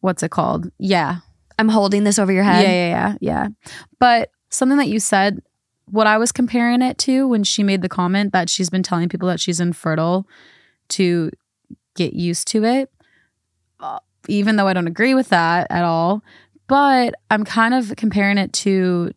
what's 0.01 0.23
it 0.23 0.31
called? 0.31 0.71
Yeah. 0.77 1.17
I'm 1.57 1.69
holding 1.69 2.03
this 2.03 2.19
over 2.19 2.31
your 2.31 2.43
head. 2.43 2.63
Yeah, 2.63 2.69
head. 2.69 2.89
yeah, 2.89 3.15
yeah, 3.21 3.43
yeah. 3.43 3.47
But 3.99 4.31
something 4.49 4.77
that 4.77 4.87
you 4.87 4.99
said, 4.99 5.41
what 5.85 6.07
I 6.07 6.17
was 6.17 6.31
comparing 6.31 6.81
it 6.81 6.97
to 6.99 7.27
when 7.27 7.43
she 7.43 7.63
made 7.63 7.81
the 7.81 7.89
comment 7.89 8.31
that 8.31 8.49
she's 8.49 8.69
been 8.69 8.83
telling 8.83 9.09
people 9.09 9.27
that 9.27 9.39
she's 9.39 9.59
infertile 9.59 10.27
to 10.89 11.31
get 11.99 12.13
used 12.13 12.47
to 12.49 12.63
it, 12.63 12.89
uh, 13.79 13.99
even 14.27 14.55
though 14.55 14.67
I 14.67 14.73
don't 14.73 14.87
agree 14.87 15.13
with 15.13 15.29
that 15.29 15.67
at 15.69 15.83
all. 15.83 16.23
But 16.67 17.13
I'm 17.29 17.43
kind 17.45 17.73
of 17.73 17.93
comparing 17.97 18.37
it 18.37 18.53
to 18.53 19.11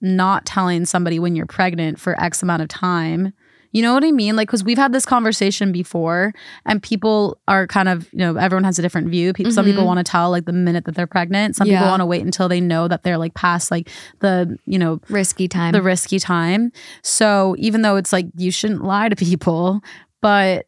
not 0.00 0.46
telling 0.46 0.84
somebody 0.86 1.18
when 1.18 1.36
you're 1.36 1.46
pregnant 1.46 1.98
for 2.00 2.18
X 2.20 2.42
amount 2.42 2.62
of 2.62 2.68
time. 2.68 3.32
You 3.72 3.82
know 3.82 3.92
what 3.92 4.02
I 4.02 4.12
mean? 4.12 4.34
Like, 4.34 4.48
because 4.48 4.64
we've 4.64 4.78
had 4.78 4.92
this 4.94 5.04
conversation 5.04 5.72
before, 5.72 6.32
and 6.64 6.82
people 6.82 7.38
are 7.46 7.66
kind 7.66 7.86
of, 7.90 8.10
you 8.12 8.20
know, 8.20 8.36
everyone 8.36 8.64
has 8.64 8.78
a 8.78 8.82
different 8.82 9.08
view. 9.10 9.34
People, 9.34 9.52
Some 9.52 9.66
people 9.66 9.84
want 9.84 9.98
to 9.98 10.04
tell 10.10 10.30
like 10.30 10.46
the 10.46 10.54
minute 10.54 10.86
that 10.86 10.94
they're 10.94 11.06
pregnant. 11.06 11.54
Some 11.54 11.68
Yeah. 11.68 11.80
people 11.80 11.88
want 11.90 12.00
to 12.00 12.06
wait 12.06 12.22
until 12.24 12.48
they 12.48 12.62
know 12.62 12.88
that 12.88 13.02
they're 13.02 13.18
like 13.18 13.34
past 13.34 13.70
like 13.70 13.90
the, 14.20 14.56
you 14.64 14.78
know, 14.78 15.00
Risky 15.10 15.48
time. 15.48 15.72
the 15.72 15.82
risky 15.82 16.18
time. 16.18 16.72
So 17.02 17.54
even 17.58 17.82
though 17.82 17.96
it's 17.96 18.12
like 18.12 18.26
you 18.36 18.50
shouldn't 18.50 18.82
lie 18.84 19.10
to 19.10 19.16
people, 19.16 19.80
but 20.22 20.64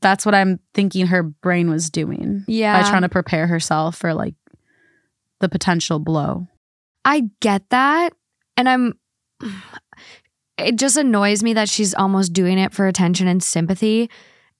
that's 0.00 0.24
what 0.24 0.34
I'm 0.34 0.60
thinking 0.74 1.06
her 1.06 1.22
brain 1.22 1.68
was 1.70 1.90
doing 1.90 2.44
yeah. 2.46 2.80
by 2.80 2.88
trying 2.88 3.02
to 3.02 3.08
prepare 3.08 3.46
herself 3.46 3.96
for 3.96 4.14
like 4.14 4.34
the 5.40 5.48
potential 5.48 5.98
blow. 5.98 6.46
I 7.04 7.30
get 7.40 7.68
that. 7.70 8.12
And 8.56 8.68
I'm 8.68 8.98
it 10.58 10.76
just 10.76 10.96
annoys 10.96 11.42
me 11.42 11.54
that 11.54 11.68
she's 11.68 11.94
almost 11.94 12.32
doing 12.32 12.58
it 12.58 12.72
for 12.72 12.86
attention 12.86 13.26
and 13.26 13.42
sympathy. 13.42 14.10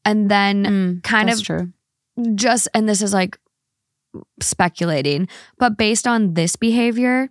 And 0.05 0.31
then 0.31 0.65
Mm, 0.65 1.03
kind 1.03 1.31
of 1.31 1.43
true. 1.43 1.73
just 2.35 2.69
and 2.75 2.89
this 2.89 3.03
is 3.03 3.13
like 3.13 3.39
speculating, 4.41 5.29
but 5.59 5.77
based 5.77 6.07
on 6.07 6.35
this 6.35 6.57
behavior, 6.57 7.29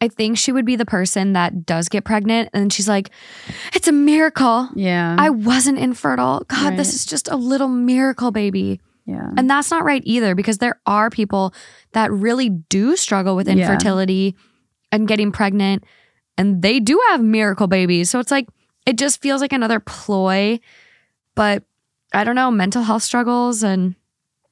I 0.00 0.08
think 0.08 0.38
she 0.38 0.50
would 0.52 0.64
be 0.64 0.76
the 0.76 0.86
person 0.86 1.34
that 1.34 1.66
does 1.66 1.88
get 1.90 2.04
pregnant 2.04 2.48
and 2.54 2.72
she's 2.72 2.88
like, 2.88 3.10
it's 3.74 3.86
a 3.88 3.92
miracle. 3.92 4.68
Yeah. 4.74 5.14
I 5.18 5.28
wasn't 5.30 5.78
infertile. 5.78 6.44
God, 6.48 6.76
this 6.76 6.94
is 6.94 7.04
just 7.04 7.28
a 7.28 7.36
little 7.36 7.68
miracle 7.68 8.30
baby. 8.30 8.80
yeah. 9.04 9.30
And 9.36 9.48
that's 9.50 9.70
not 9.70 9.84
right 9.84 10.02
either 10.06 10.34
because 10.34 10.58
there 10.58 10.80
are 10.86 11.10
people 11.10 11.52
that 11.92 12.10
really 12.12 12.48
do 12.48 12.96
struggle 12.96 13.36
with 13.36 13.46
Yeah. 13.46 13.54
infertility 13.56 14.36
and 14.90 15.06
getting 15.06 15.32
pregnant 15.32 15.84
and 16.38 16.62
they 16.62 16.80
do 16.80 16.98
have 17.10 17.20
miracle 17.22 17.66
babies. 17.66 18.08
So 18.08 18.20
it's 18.20 18.30
like 18.30 18.48
it 18.86 18.96
just 18.96 19.20
feels 19.20 19.42
like 19.42 19.52
another 19.52 19.80
ploy. 19.80 20.58
But 21.34 21.64
I 22.14 22.24
don't 22.24 22.34
know, 22.36 22.50
mental 22.50 22.82
health 22.82 23.02
struggles 23.02 23.62
and 23.62 23.94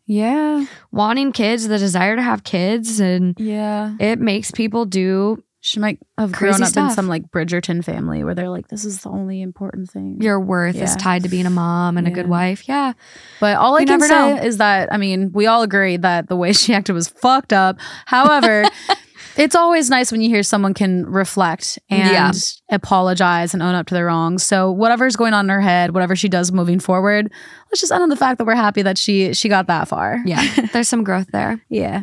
yeah. 0.08 0.64
wanting 0.90 1.30
kids, 1.30 1.68
the 1.68 1.78
desire 1.78 2.16
to 2.16 2.22
have 2.22 2.42
kids 2.42 2.98
and 2.98 3.36
Yeah. 3.38 3.94
it 4.00 4.18
makes 4.18 4.50
people 4.50 4.84
do 4.86 5.42
She 5.60 5.80
might 5.80 5.98
have 6.16 6.32
grown 6.32 6.62
up 6.62 6.76
in 6.76 6.90
some 6.90 7.08
like 7.08 7.30
Bridgerton 7.30 7.84
family 7.84 8.22
where 8.24 8.34
they're 8.34 8.48
like, 8.48 8.68
this 8.68 8.84
is 8.84 9.02
the 9.02 9.10
only 9.10 9.42
important 9.42 9.90
thing. 9.90 10.16
your 10.20 10.38
worth 10.40 10.76
is 10.76 10.94
tied 10.96 11.24
to 11.24 11.28
being 11.28 11.46
a 11.46 11.50
mom 11.50 11.96
and 11.98 12.06
a 12.06 12.10
good 12.10 12.28
wife. 12.28 12.68
Yeah. 12.68 12.92
But 13.40 13.56
all 13.56 13.74
I 13.74 13.80
can 13.84 13.98
never 13.98 14.06
say 14.06 14.34
know. 14.34 14.42
is 14.42 14.56
that, 14.58 14.88
I 14.92 14.96
mean, 14.98 15.32
we 15.32 15.46
all 15.46 15.62
agree 15.62 15.96
that 15.96 16.28
the 16.28 16.36
way 16.36 16.52
she 16.52 16.72
acted 16.74 16.92
was 16.94 17.08
fucked 17.08 17.52
up. 17.52 17.78
However, 18.06 18.64
it's 19.38 19.54
always 19.54 19.88
nice 19.88 20.12
when 20.12 20.20
you 20.20 20.28
hear 20.28 20.42
someone 20.42 20.74
can 20.74 21.06
reflect 21.06 21.78
and 21.88 22.10
Yeah. 22.10 22.32
apologize 22.70 23.54
and 23.54 23.62
own 23.62 23.74
up 23.74 23.86
to 23.86 23.94
their 23.94 24.06
wrongs. 24.06 24.42
So 24.42 24.70
whatever's 24.72 25.16
going 25.16 25.32
on 25.34 25.46
in 25.46 25.50
her 25.50 25.60
head, 25.60 25.92
whatever 25.94 26.14
she 26.16 26.28
does 26.28 26.52
moving 26.52 26.80
forward, 26.80 27.30
let's 27.70 27.80
just 27.80 27.92
end 27.92 28.02
on 28.02 28.08
the 28.08 28.16
fact 28.16 28.38
that 28.38 28.44
we're 28.44 28.54
happy 28.54 28.82
that 28.82 28.98
she 28.98 29.32
she 29.34 29.48
got 29.48 29.66
that 29.68 29.88
far. 29.88 30.20
Yeah. 30.26 30.42
There's 30.72 30.88
some 30.88 31.04
growth 31.04 31.28
there. 31.32 31.64
Yeah. 31.70 32.02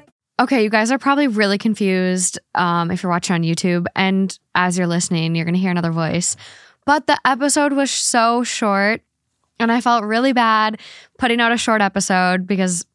Okay, 0.41 0.63
you 0.63 0.71
guys 0.71 0.89
are 0.91 0.97
probably 0.97 1.27
really 1.27 1.59
confused 1.59 2.39
um, 2.55 2.89
if 2.89 3.03
you're 3.03 3.11
watching 3.11 3.35
on 3.35 3.43
YouTube. 3.43 3.85
And 3.95 4.37
as 4.55 4.75
you're 4.75 4.87
listening, 4.87 5.35
you're 5.35 5.45
going 5.45 5.53
to 5.53 5.59
hear 5.59 5.69
another 5.69 5.91
voice. 5.91 6.35
But 6.83 7.05
the 7.05 7.15
episode 7.23 7.73
was 7.73 7.91
so 7.91 8.43
short, 8.43 9.03
and 9.59 9.71
I 9.71 9.81
felt 9.81 10.03
really 10.03 10.33
bad 10.33 10.79
putting 11.19 11.39
out 11.39 11.51
a 11.51 11.57
short 11.57 11.79
episode 11.79 12.47
because 12.47 12.87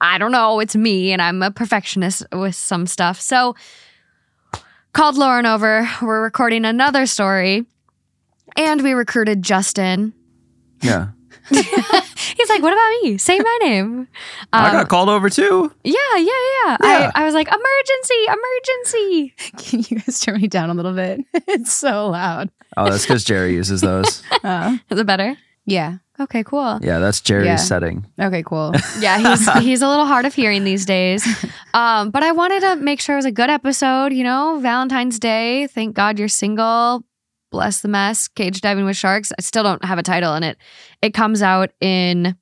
I 0.00 0.18
don't 0.18 0.30
know, 0.30 0.60
it's 0.60 0.76
me 0.76 1.10
and 1.10 1.20
I'm 1.20 1.42
a 1.42 1.50
perfectionist 1.50 2.22
with 2.32 2.54
some 2.54 2.86
stuff. 2.86 3.20
So 3.20 3.56
called 4.92 5.18
Lauren 5.18 5.46
over. 5.46 5.90
We're 6.00 6.22
recording 6.22 6.64
another 6.64 7.06
story. 7.06 7.66
And 8.56 8.80
we 8.82 8.92
recruited 8.92 9.42
Justin. 9.42 10.12
Yeah. 10.82 11.08
He's 12.36 12.48
like, 12.48 12.62
what 12.62 12.72
about 12.72 12.90
me? 13.02 13.18
Say 13.18 13.38
my 13.38 13.58
name. 13.62 14.08
I 14.52 14.66
Um, 14.68 14.72
got 14.72 14.88
called 14.88 15.08
over 15.08 15.28
too. 15.28 15.72
Yeah, 15.84 15.92
yeah, 16.16 16.22
yeah. 16.24 16.76
Yeah. 16.82 17.10
I, 17.14 17.22
I 17.22 17.24
was 17.24 17.34
like, 17.34 17.48
emergency, 17.48 18.14
emergency. 18.28 19.34
Can 19.58 19.80
you 19.88 20.00
guys 20.02 20.20
turn 20.20 20.40
me 20.40 20.48
down 20.48 20.70
a 20.70 20.74
little 20.74 20.94
bit? 20.94 21.20
It's 21.48 21.72
so 21.72 22.08
loud. 22.08 22.50
Oh, 22.76 22.88
that's 22.90 23.04
because 23.04 23.24
Jerry 23.24 23.54
uses 23.54 23.80
those. 23.80 24.22
Uh, 24.44 24.78
Is 24.90 24.98
it 25.00 25.06
better? 25.06 25.36
yeah. 25.66 25.98
Okay, 26.20 26.44
cool. 26.44 26.78
Yeah, 26.82 26.98
that's 26.98 27.20
Jerry's 27.22 27.46
Yeah. 27.46 27.56
setting. 27.56 28.04
Okay, 28.20 28.42
cool. 28.42 28.74
Yeah, 28.98 29.16
he's 29.18 29.50
he's 29.64 29.80
a 29.82 29.88
little 29.88 30.04
hard 30.04 30.26
of 30.26 30.34
hearing 30.34 30.64
these 30.64 30.84
days. 30.84 31.26
Um, 31.72 32.10
but 32.10 32.22
I 32.22 32.32
wanted 32.32 32.60
to 32.60 32.76
make 32.76 33.00
sure 33.00 33.14
it 33.14 33.18
was 33.18 33.24
a 33.24 33.32
good 33.32 33.48
episode, 33.48 34.12
you 34.12 34.22
know, 34.22 34.58
Valentine's 34.60 35.18
Day. 35.18 35.66
Thank 35.68 35.96
God 35.96 36.18
you're 36.18 36.28
single. 36.28 37.02
Bless 37.50 37.80
the 37.80 37.88
mess. 37.88 38.28
Cage 38.28 38.60
diving 38.60 38.84
with 38.84 38.96
sharks. 38.96 39.32
I 39.38 39.42
still 39.42 39.62
don't 39.62 39.84
have 39.84 39.98
a 39.98 40.02
title 40.02 40.34
in 40.34 40.42
it. 40.42 40.56
It 41.02 41.14
comes 41.14 41.42
out 41.42 41.70
in 41.80 42.36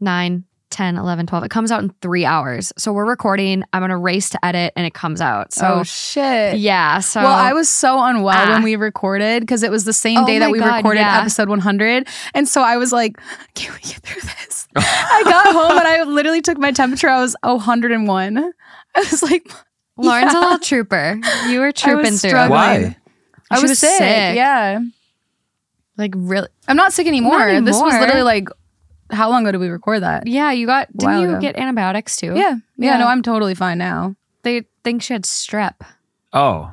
9, 0.00 0.44
10, 0.70 0.96
11, 0.96 1.26
12. 1.28 1.44
It 1.44 1.50
comes 1.52 1.70
out 1.70 1.82
in 1.84 1.90
three 2.02 2.24
hours. 2.24 2.72
So 2.76 2.92
we're 2.92 3.04
recording. 3.06 3.62
I'm 3.72 3.80
going 3.80 3.90
to 3.90 3.96
race 3.96 4.30
to 4.30 4.44
edit 4.44 4.72
and 4.74 4.84
it 4.84 4.92
comes 4.92 5.20
out. 5.20 5.52
So, 5.52 5.66
oh 5.66 5.82
shit. 5.84 6.58
yeah. 6.58 6.98
So, 6.98 7.22
well, 7.22 7.32
I 7.32 7.52
was 7.52 7.68
so 7.70 8.02
unwell 8.02 8.34
Ah. 8.36 8.52
when 8.54 8.64
we 8.64 8.74
recorded 8.74 9.40
because 9.40 9.62
it 9.62 9.70
was 9.70 9.84
the 9.84 9.92
same 9.92 10.18
Oh 10.18 10.26
day 10.26 10.40
that 10.40 10.50
we 10.50 10.58
God, 10.58 10.76
recorded 10.78 11.00
yeah. 11.00 11.20
episode 11.20 11.48
100. 11.48 12.08
And 12.34 12.48
so 12.48 12.60
I 12.60 12.76
was 12.76 12.90
like, 12.92 13.16
can 13.54 13.72
we 13.72 13.78
get 13.80 14.00
through 14.00 14.22
this? 14.22 14.66
I 14.76 15.22
got 15.24 15.52
home 15.52 15.78
and 15.78 15.86
I 15.86 16.02
literally 16.02 16.42
took 16.42 16.58
my 16.58 16.72
temperature. 16.72 17.08
I 17.08 17.20
was 17.20 17.36
101. 17.42 18.38
I 18.38 18.98
was 18.98 19.22
like, 19.22 19.46
Lauren's 19.96 20.32
yeah. 20.32 20.38
a 20.38 20.40
little 20.40 20.58
trooper. 20.58 21.20
You 21.48 21.60
were 21.60 21.68
I 21.68 21.72
trooping 21.72 22.10
was 22.12 22.20
through. 22.20 22.30
struggling. 22.30 22.50
Why? 22.50 22.96
I 23.50 23.60
was, 23.60 23.70
was 23.70 23.78
sick. 23.78 23.90
sick. 23.98 24.36
Yeah. 24.36 24.80
Like, 25.96 26.12
really? 26.16 26.48
I'm 26.66 26.76
not 26.76 26.92
sick 26.92 27.06
anymore. 27.06 27.52
Not 27.52 27.64
This 27.64 27.80
was 27.80 27.94
literally 27.94 28.22
like, 28.22 28.48
how 29.10 29.28
long 29.30 29.44
ago 29.44 29.52
did 29.52 29.58
we 29.60 29.68
record 29.68 30.02
that? 30.02 30.26
Yeah, 30.26 30.50
you 30.50 30.66
got, 30.66 30.88
didn't 30.96 31.20
you 31.20 31.30
ago. 31.30 31.40
get 31.40 31.56
antibiotics 31.56 32.16
too? 32.16 32.34
Yeah. 32.34 32.56
Yeah. 32.76 32.92
Yeah. 32.92 32.98
No, 32.98 33.06
I'm 33.06 33.22
totally 33.22 33.54
fine 33.54 33.78
now. 33.78 34.16
They 34.42 34.64
think 34.82 35.02
she 35.02 35.12
had 35.12 35.22
strep. 35.24 35.74
Oh, 36.32 36.72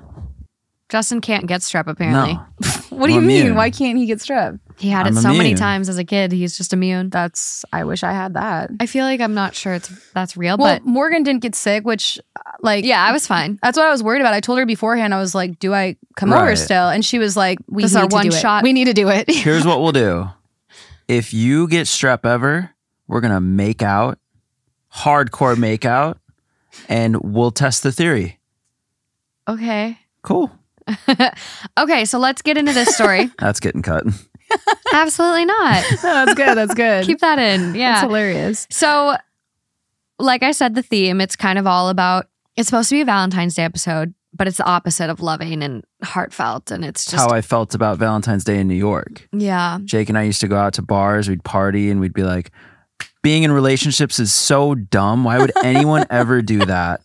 Justin 0.90 1.22
can't 1.22 1.48
get 1.48 1.62
strep 1.62 1.88
apparently. 1.88 2.34
no. 2.34 2.46
What 2.90 3.08
do 3.08 3.14
you 3.14 3.20
I'm 3.20 3.28
mean? 3.28 3.42
immune. 3.42 3.56
Why 3.56 3.70
can't 3.70 3.98
he 3.98 4.06
get 4.06 4.20
strep? 4.20 4.60
He 4.82 4.90
had 4.90 5.06
I'm 5.06 5.16
it 5.16 5.22
so 5.22 5.32
many 5.34 5.54
times 5.54 5.90
as 5.90 5.98
a 6.00 6.04
kid. 6.04 6.32
He's 6.32 6.58
just 6.58 6.74
immune. 6.74 7.10
That's, 7.12 7.64
I 7.72 7.84
wish 7.84 8.02
I 8.04 8.12
had 8.14 8.34
that. 8.34 8.72
I 8.80 8.88
feel 8.88 9.06
like 9.06 9.22
I'm 9.22 9.36
not 9.36 9.54
sure 9.54 9.74
it's 9.76 9.90
that's 10.14 10.36
real, 10.36 10.58
Well, 10.58 10.80
but 10.80 10.86
Morgan 10.86 11.22
didn't 11.22 11.42
get 11.44 11.54
sick, 11.54 11.86
which, 11.86 12.20
uh, 12.36 12.42
like, 12.62 12.84
yeah, 12.84 13.04
I 13.04 13.12
was 13.12 13.28
fine. 13.28 13.60
That's 13.62 13.78
what 13.78 13.86
I 13.86 13.92
was 13.92 14.02
worried 14.02 14.22
about. 14.22 14.34
I 14.34 14.40
told 14.40 14.58
her 14.58 14.66
beforehand. 14.66 15.14
I 15.14 15.20
was 15.20 15.36
like, 15.36 15.60
"Do 15.60 15.72
I 15.74 15.98
come 16.16 16.34
over 16.34 16.56
still?" 16.56 16.90
And 16.90 17.06
she 17.06 17.20
was 17.20 17.38
like, 17.38 17.60
"We 17.68 17.84
This 17.84 17.94
need 17.94 18.02
our 18.02 18.08
to 18.08 18.14
one 18.16 18.24
do 18.30 18.36
it. 18.36 18.40
shot. 18.42 18.64
We 18.64 18.74
need 18.74 18.86
to 18.86 18.94
do 18.94 19.08
it." 19.10 19.30
Here's 19.32 19.66
what 19.66 19.82
we'll 19.82 19.92
do. 19.92 20.28
If 21.08 21.34
you 21.34 21.68
get 21.68 21.86
strep 21.88 22.26
ever, 22.26 22.72
we're 23.08 23.22
gonna 23.22 23.40
make 23.42 23.84
out, 23.84 24.18
hardcore 24.96 25.58
make 25.58 25.86
out, 25.86 26.18
and 26.90 27.18
we'll 27.22 27.52
test 27.52 27.84
the 27.84 27.92
theory. 27.92 28.40
Okay. 29.48 30.00
Cool. 30.24 30.52
Okay, 31.78 32.06
so 32.06 32.20
let's 32.20 32.42
get 32.42 32.58
into 32.58 32.74
this 32.74 32.94
story. 32.96 33.30
That's 33.40 33.60
getting 33.60 33.82
cut. 33.82 34.06
Absolutely 34.94 35.46
not. 35.46 35.84
no, 36.04 36.26
that's 36.26 36.34
good. 36.34 36.56
That's 36.58 36.74
good. 36.74 37.06
Keep 37.06 37.20
that 37.20 37.40
in. 37.40 37.76
Yeah. 37.76 37.94
That's 37.94 38.02
hilarious. 38.04 38.68
So, 38.70 39.16
like 40.20 40.44
I 40.44 40.52
said, 40.52 40.76
the 40.76 40.84
theme, 40.84 41.22
it's 41.22 41.36
kind 41.36 41.58
of 41.58 41.66
all 41.68 41.90
about 41.90 42.28
it's 42.56 42.68
supposed 42.68 42.90
to 42.90 42.96
be 42.96 43.02
a 43.02 43.06
Valentine's 43.06 43.56
Day 43.56 43.64
episode, 43.64 44.14
but 44.34 44.48
it's 44.48 44.58
the 44.58 44.66
opposite 44.66 45.10
of 45.10 45.22
loving 45.22 45.64
and 45.64 45.84
heartfelt. 46.04 46.70
And 46.72 46.84
it's 46.84 47.06
just, 47.06 47.16
How 47.16 47.34
I 47.34 47.42
felt 47.42 47.74
about 47.74 47.98
Valentine's 47.98 48.44
Day 48.44 48.60
in 48.60 48.68
New 48.68 48.76
York. 48.76 49.28
yeah. 49.32 49.80
Jake 49.86 50.10
and 50.10 50.18
I 50.18 50.24
used 50.24 50.42
to 50.42 50.48
go 50.48 50.58
out 50.58 50.74
to 50.74 50.82
bars, 50.82 51.30
we'd 51.30 51.44
party, 51.44 51.90
and 51.90 52.00
we'd 52.02 52.14
be 52.14 52.24
like, 52.24 52.52
being 53.24 53.44
in 53.44 53.52
relationships 53.52 54.20
is 54.20 54.34
so 54.34 54.74
dumb. 54.76 55.24
Why 55.24 55.38
would 55.38 55.52
anyone 55.64 56.06
ever 56.12 56.42
do 56.42 56.66
that? 56.66 57.02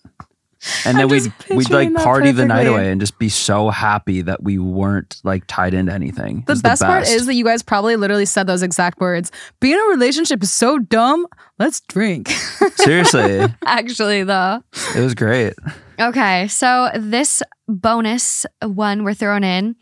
And 0.85 0.99
then 0.99 1.09
we'd 1.09 1.33
we'd 1.51 1.71
like 1.71 1.93
party 1.95 2.33
the 2.33 2.47
night 2.47 2.67
away 2.67 2.91
and 2.91 3.01
just 3.01 3.19
be 3.19 3.29
so 3.29 3.71
happy 3.71 4.23
that 4.23 4.43
we 4.43 4.59
weren't 4.59 5.21
like 5.23 5.45
tied 5.47 5.75
into 5.75 5.93
anything. 5.93 6.39
It 6.41 6.47
The 6.47 6.55
best, 6.57 6.83
part 6.83 7.07
is 7.07 7.27
that 7.27 7.35
you 7.35 7.45
guys 7.45 7.63
probably 7.63 7.97
literally 7.97 8.25
said 8.25 8.47
those 8.47 8.63
exact 8.63 8.99
words. 8.99 9.31
Being 9.61 9.75
in 9.75 9.81
a 9.81 9.89
relationship 9.89 10.43
is 10.43 10.53
so 10.53 10.79
dumb. 10.79 11.27
Let's 11.59 11.81
drink. 11.83 12.29
seriously, 12.77 13.47
Actually, 13.65 14.25
though. 14.25 14.63
it 14.95 15.01
was 15.01 15.15
great. 15.15 15.55
Okay, 16.01 16.49
so 16.49 16.91
this 16.95 17.43
bonus 17.69 18.45
one 18.63 19.05
we're 19.05 19.15
throwing 19.15 19.45
in 19.45 19.77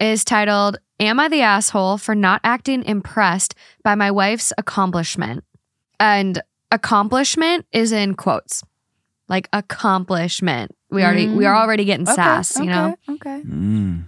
is 0.00 0.24
titled 0.24 0.78
Am 1.00 1.18
I 1.20 1.28
the 1.28 1.42
Asshole 1.42 1.98
for 1.98 2.14
Not 2.14 2.40
Acting 2.44 2.84
Impressed 2.84 3.54
by 3.82 3.94
My 3.94 4.10
Wife's 4.10 4.52
Accomplishment? 4.58 5.44
And 6.00 6.40
accomplishment 6.70 7.66
is 7.72 7.92
in 7.92 8.14
quotes. 8.14 8.62
Like 9.28 9.48
accomplishment. 9.52 10.74
We 10.90 11.02
already 11.04 11.28
we 11.28 11.44
are 11.44 11.54
already 11.54 11.84
getting 11.84 12.06
sass, 12.06 12.56
you 12.58 12.64
know? 12.66 12.96
Okay. 13.08 13.42
Mm. 13.42 14.04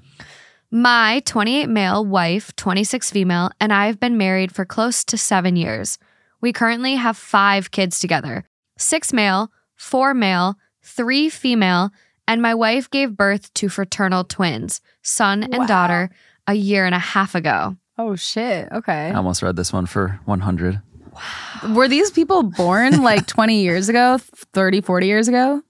My 0.71 1.21
28 1.27 1.69
male 1.69 2.05
wife, 2.05 2.55
26 2.57 3.11
female, 3.11 3.51
and 3.61 3.73
I 3.73 3.87
have 3.87 3.99
been 3.99 4.17
married 4.17 4.53
for 4.53 4.65
close 4.65 5.05
to 5.07 5.19
seven 5.19 5.57
years. 5.57 5.99
We 6.41 6.53
currently 6.53 6.95
have 6.95 7.17
five 7.17 7.71
kids 7.71 7.99
together 8.01 8.45
six 8.79 9.13
male, 9.13 9.51
four 9.77 10.15
male, 10.15 10.57
three 10.83 11.29
female, 11.29 11.91
and 12.27 12.41
my 12.41 12.55
wife 12.55 12.89
gave 12.89 13.17
birth 13.17 13.53
to 13.55 13.69
fraternal 13.69 14.25
twins, 14.25 14.81
son 15.03 15.43
and 15.43 15.59
Wow. 15.59 15.67
daughter, 15.67 16.11
a 16.47 16.55
year 16.55 16.87
and 16.87 16.95
a 16.95 16.99
half 16.99 17.35
ago. 17.35 17.77
Oh 17.99 18.17
shit. 18.17 18.69
Okay. 18.73 19.11
I 19.11 19.15
almost 19.15 19.43
read 19.43 19.57
this 19.57 19.73
one 19.73 19.85
for 19.85 20.19
100. 20.25 20.81
Were 21.75 21.89
these 21.89 22.11
people 22.11 22.43
born 22.43 23.03
like 23.03 23.27
20 23.27 23.61
years 23.63 23.89
ago, 23.89 24.19
30, 24.55 24.81
40 24.81 25.07
years 25.07 25.29
ago? 25.29 25.63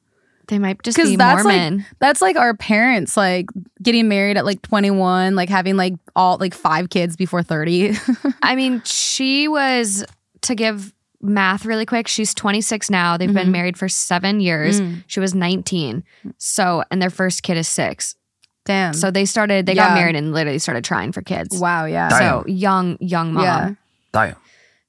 They 0.48 0.59
might 0.59 0.82
just 0.82 0.97
Because 0.97 1.10
be 1.10 1.16
that's 1.16 1.44
Mormon. 1.44 1.78
like 1.78 1.86
that's 2.01 2.20
like 2.20 2.36
our 2.36 2.55
parents 2.55 3.16
like 3.16 3.47
getting 3.82 4.09
married 4.09 4.36
at 4.36 4.44
like 4.44 4.62
21, 4.62 5.36
like 5.36 5.48
having 5.48 5.77
like 5.77 5.94
all 6.16 6.39
like 6.39 6.55
five 6.55 6.90
kids 6.90 7.16
before 7.16 7.43
30. 7.43 7.93
I 8.43 8.56
mean, 8.56 8.82
she 8.85 9.47
was 9.47 10.05
to 10.43 10.55
give 10.56 10.93
math 11.22 11.64
really 11.64 11.86
quick. 11.86 12.09
She's 12.09 12.35
26 12.35 12.90
now. 12.90 13.16
They've 13.16 13.32
been 13.32 13.48
Mhm. 13.48 13.52
married 13.52 13.77
for 13.78 13.89
seven 13.89 14.40
years. 14.40 14.81
Mm. 14.81 15.05
She 15.06 15.20
was 15.20 15.35
19. 15.36 16.02
So, 16.39 16.82
and 16.90 17.01
their 17.01 17.10
first 17.10 17.43
kid 17.44 17.56
is 17.56 17.68
six. 17.68 18.16
Damn. 18.64 18.93
So 18.94 19.10
they 19.12 19.27
started, 19.27 19.66
they 19.66 19.74
Yeah. 19.74 19.89
got 19.89 19.94
married 19.94 20.16
and 20.16 20.32
literally 20.32 20.59
started 20.59 20.82
trying 20.82 21.12
for 21.12 21.22
kids. 21.22 21.59
wow, 21.60 21.85
yeah. 21.85 22.09
So 22.09 22.44
young, 22.48 22.97
young 23.01 23.35
mom. 23.35 23.44
Yeah. 23.44 23.70
Damn. 24.12 24.35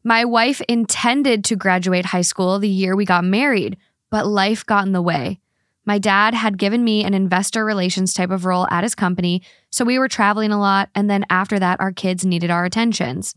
My 0.03 0.26
wife 0.26 0.61
intended 0.68 1.44
to 1.45 1.56
graduate 1.56 2.06
high 2.06 2.22
school 2.22 2.57
the 2.57 2.68
year 2.68 2.95
we 2.95 3.06
got 3.06 3.23
married, 3.23 3.78
but 4.10 4.26
life 4.26 4.65
got 4.65 4.86
in 4.86 4.94
the 4.94 5.02
way. 5.02 5.40
My 5.86 5.99
dad 5.99 6.34
had 6.34 6.57
given 6.57 6.84
me 6.84 7.03
an 7.03 7.14
investor 7.14 7.64
relations 7.64 8.14
type 8.14 8.32
of 8.32 8.45
role 8.45 8.68
at 8.72 8.84
his 8.84 8.95
company, 8.95 9.44
so 9.69 9.86
we 9.86 9.99
were 9.99 10.07
traveling 10.07 10.52
a 10.52 10.60
lot, 10.60 10.90
and 10.95 11.07
then 11.07 11.26
after 11.30 11.60
that, 11.60 11.80
our 11.80 11.91
kids 11.91 12.26
needed 12.26 12.49
our 12.49 12.65
attentions. 12.65 13.36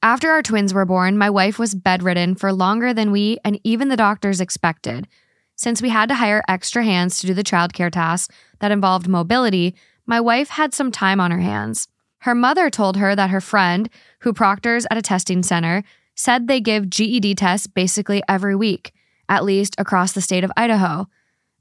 After 0.00 0.30
our 0.30 0.42
twins 0.42 0.72
were 0.72 0.84
born, 0.84 1.18
my 1.18 1.28
wife 1.28 1.58
was 1.58 1.74
bedridden 1.74 2.36
for 2.36 2.52
longer 2.52 2.94
than 2.94 3.10
we 3.10 3.38
and 3.44 3.58
even 3.64 3.88
the 3.88 3.96
doctors 3.96 4.40
expected. 4.40 5.08
Since 5.56 5.82
we 5.82 5.88
had 5.88 6.08
to 6.10 6.14
hire 6.14 6.42
extra 6.46 6.84
hands 6.84 7.18
to 7.18 7.26
do 7.26 7.34
the 7.34 7.42
childcare 7.42 7.90
tasks 7.90 8.32
that 8.60 8.70
involved 8.70 9.08
mobility, 9.08 9.74
my 10.06 10.20
wife 10.20 10.50
had 10.50 10.72
some 10.72 10.92
time 10.92 11.18
on 11.18 11.32
her 11.32 11.40
hands. 11.40 11.88
Her 12.20 12.34
mother 12.34 12.70
told 12.70 12.96
her 12.96 13.14
that 13.14 13.30
her 13.30 13.40
friend, 13.40 13.88
who 14.26 14.32
proctors 14.32 14.88
at 14.90 14.98
a 14.98 15.02
testing 15.02 15.40
center, 15.40 15.84
said 16.16 16.48
they 16.48 16.60
give 16.60 16.90
GED 16.90 17.36
tests 17.36 17.68
basically 17.68 18.24
every 18.28 18.56
week, 18.56 18.92
at 19.28 19.44
least 19.44 19.76
across 19.78 20.10
the 20.10 20.20
state 20.20 20.42
of 20.42 20.50
Idaho, 20.56 21.06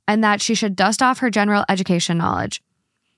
and 0.07 0.23
that 0.23 0.41
she 0.41 0.55
should 0.55 0.75
dust 0.75 1.03
off 1.03 1.19
her 1.19 1.29
general 1.29 1.63
education 1.69 2.17
knowledge. 2.17 2.63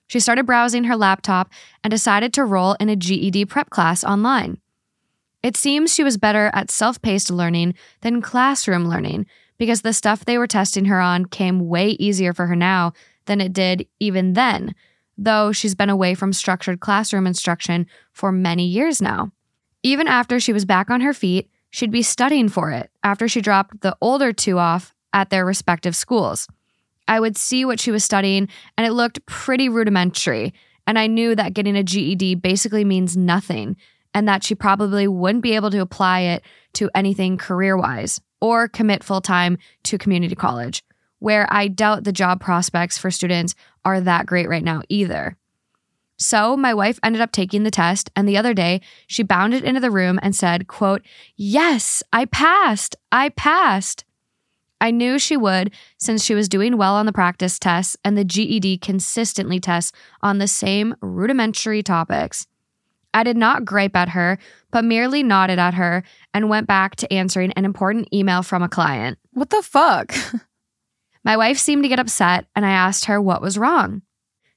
She 0.08 0.20
started 0.20 0.46
browsing 0.46 0.84
her 0.84 0.98
laptop 0.98 1.50
and 1.82 1.92
decided 1.92 2.34
to 2.34 2.44
roll 2.44 2.74
in 2.74 2.90
a 2.90 2.98
GED 2.98 3.46
prep 3.46 3.70
class 3.70 4.04
online. 4.04 4.58
It 5.42 5.56
seems 5.56 5.96
she 5.96 6.04
was 6.04 6.18
better 6.18 6.52
at 6.54 6.70
self 6.70 7.02
paced 7.02 7.32
learning 7.32 7.76
than 8.02 8.22
classroom 8.22 8.90
learning 8.90 9.28
because 9.58 9.82
the 9.82 9.94
stuff 9.94 10.26
they 10.26 10.38
were 10.38 10.46
testing 10.46 10.86
her 10.86 11.00
on 11.00 11.24
came 11.24 11.70
way 11.70 11.92
easier 11.92 12.34
for 12.34 12.48
her 12.48 12.56
now 12.56 12.92
than 13.28 13.40
it 13.40 13.54
did 13.54 13.88
even 14.02 14.34
then, 14.34 14.76
though 15.18 15.54
she's 15.54 15.74
been 15.74 15.90
away 15.90 16.16
from 16.16 16.34
structured 16.34 16.82
classroom 16.82 17.26
instruction 17.26 17.88
for 18.12 18.34
many 18.34 18.66
years 18.66 19.02
now. 19.02 19.32
Even 19.88 20.10
after 20.10 20.38
she 20.42 20.52
was 20.52 20.66
back 20.66 20.90
on 20.90 21.00
her 21.00 21.14
feet, 21.14 21.50
she'd 21.70 21.92
be 21.92 22.02
studying 22.02 22.50
for 22.50 22.72
it 22.72 22.92
after 23.06 23.30
she 23.30 23.40
dropped 23.40 23.80
the 23.80 23.96
older 24.02 24.34
two 24.34 24.60
off 24.60 24.94
at 25.14 25.30
their 25.30 25.46
respective 25.46 25.96
schools. 25.96 26.46
I 27.08 27.22
would 27.22 27.38
see 27.38 27.64
what 27.64 27.80
she 27.80 27.92
was 27.92 28.04
studying, 28.04 28.50
and 28.78 28.86
it 28.86 28.92
looked 28.92 29.26
pretty 29.26 29.70
rudimentary. 29.70 30.54
And 30.86 31.00
I 31.00 31.08
knew 31.08 31.36
that 31.36 31.54
getting 31.54 31.78
a 31.78 31.84
GED 31.84 32.36
basically 32.36 32.84
means 32.84 33.16
nothing, 33.16 33.78
and 34.14 34.28
that 34.28 34.44
she 34.44 34.56
probably 34.56 35.08
wouldn't 35.08 35.42
be 35.42 35.56
able 35.56 35.72
to 35.72 35.80
apply 35.80 36.20
it 36.20 36.44
to 36.74 36.90
anything 36.94 37.38
career 37.38 37.78
wise 37.78 38.20
or 38.42 38.68
commit 38.68 39.06
full 39.06 39.22
time 39.22 39.58
to 39.84 39.98
community 39.98 40.36
college. 40.36 40.84
where 41.20 41.48
I 41.50 41.68
doubt 41.68 42.04
the 42.04 42.12
job 42.12 42.42
prospects 42.42 42.98
for 42.98 43.10
students 43.10 43.56
are 43.84 44.02
that 44.02 44.26
great 44.26 44.50
right 44.50 44.64
now 44.64 44.82
either. 44.90 45.38
So 46.18 46.58
my 46.58 46.74
wife 46.74 47.00
ended 47.04 47.22
up 47.22 47.32
taking 47.32 47.64
the 47.64 47.72
test 47.72 48.10
and 48.16 48.28
the 48.28 48.38
other 48.38 48.54
day 48.54 48.82
she 49.06 49.24
bounded 49.24 49.64
into 49.64 49.80
the 49.80 49.92
room 49.92 50.20
and 50.22 50.36
said, 50.36 50.68
quote, 50.68 51.04
"Yes, 51.36 52.02
I 52.12 52.26
passed. 52.26 52.96
I 53.12 53.30
passed." 53.30 54.04
I 54.80 54.92
knew 54.92 55.18
she 55.18 55.38
would 55.38 55.72
since 55.98 56.24
she 56.24 56.36
was 56.36 56.50
doing 56.50 56.78
well 56.78 56.96
on 56.96 57.06
the 57.06 57.14
practice 57.14 57.58
tests 57.58 57.98
and 58.04 58.18
the 58.18 58.24
GED 58.24 58.78
consistently 58.78 59.60
tests 59.60 59.92
on 60.22 60.38
the 60.38 60.48
same 60.48 60.96
rudimentary 61.02 61.82
topics. 61.82 62.48
I 63.14 63.24
did 63.24 63.38
not 63.38 63.66
gripe 63.66 63.96
at 63.96 64.10
her, 64.10 64.38
but 64.72 64.86
merely 64.86 65.24
nodded 65.24 65.58
at 65.58 65.74
her 65.74 66.04
and 66.34 66.50
went 66.50 66.68
back 66.68 66.96
to 66.98 67.12
answering 67.12 67.52
an 67.54 67.66
important 67.66 68.14
email 68.14 68.44
from 68.44 68.62
a 68.62 68.70
client. 68.70 69.18
What 69.32 69.50
the 69.50 69.64
fuck? 69.64 70.14
My 71.24 71.36
wife 71.36 71.58
seemed 71.58 71.84
to 71.84 71.90
get 71.90 72.00
upset, 72.00 72.46
and 72.56 72.66
I 72.66 72.72
asked 72.72 73.06
her 73.06 73.20
what 73.20 73.42
was 73.42 73.58
wrong. 73.58 74.02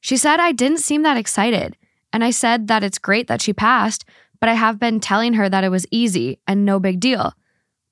She 0.00 0.16
said 0.16 0.40
I 0.40 0.52
didn't 0.52 0.78
seem 0.78 1.02
that 1.02 1.16
excited, 1.16 1.76
and 2.12 2.24
I 2.24 2.30
said 2.30 2.68
that 2.68 2.82
it's 2.82 2.98
great 2.98 3.26
that 3.28 3.42
she 3.42 3.52
passed, 3.52 4.04
but 4.40 4.48
I 4.48 4.54
have 4.54 4.80
been 4.80 5.00
telling 5.00 5.34
her 5.34 5.48
that 5.48 5.64
it 5.64 5.68
was 5.68 5.86
easy 5.90 6.38
and 6.46 6.64
no 6.64 6.80
big 6.80 6.98
deal. 6.98 7.34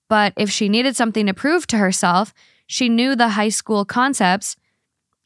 But 0.08 0.32
if 0.36 0.50
she 0.50 0.68
needed 0.68 0.96
something 0.96 1.26
to 1.26 1.34
prove 1.34 1.66
to 1.68 1.78
herself, 1.78 2.32
she 2.66 2.88
knew 2.88 3.14
the 3.14 3.30
high 3.30 3.50
school 3.50 3.84
concepts. 3.84 4.56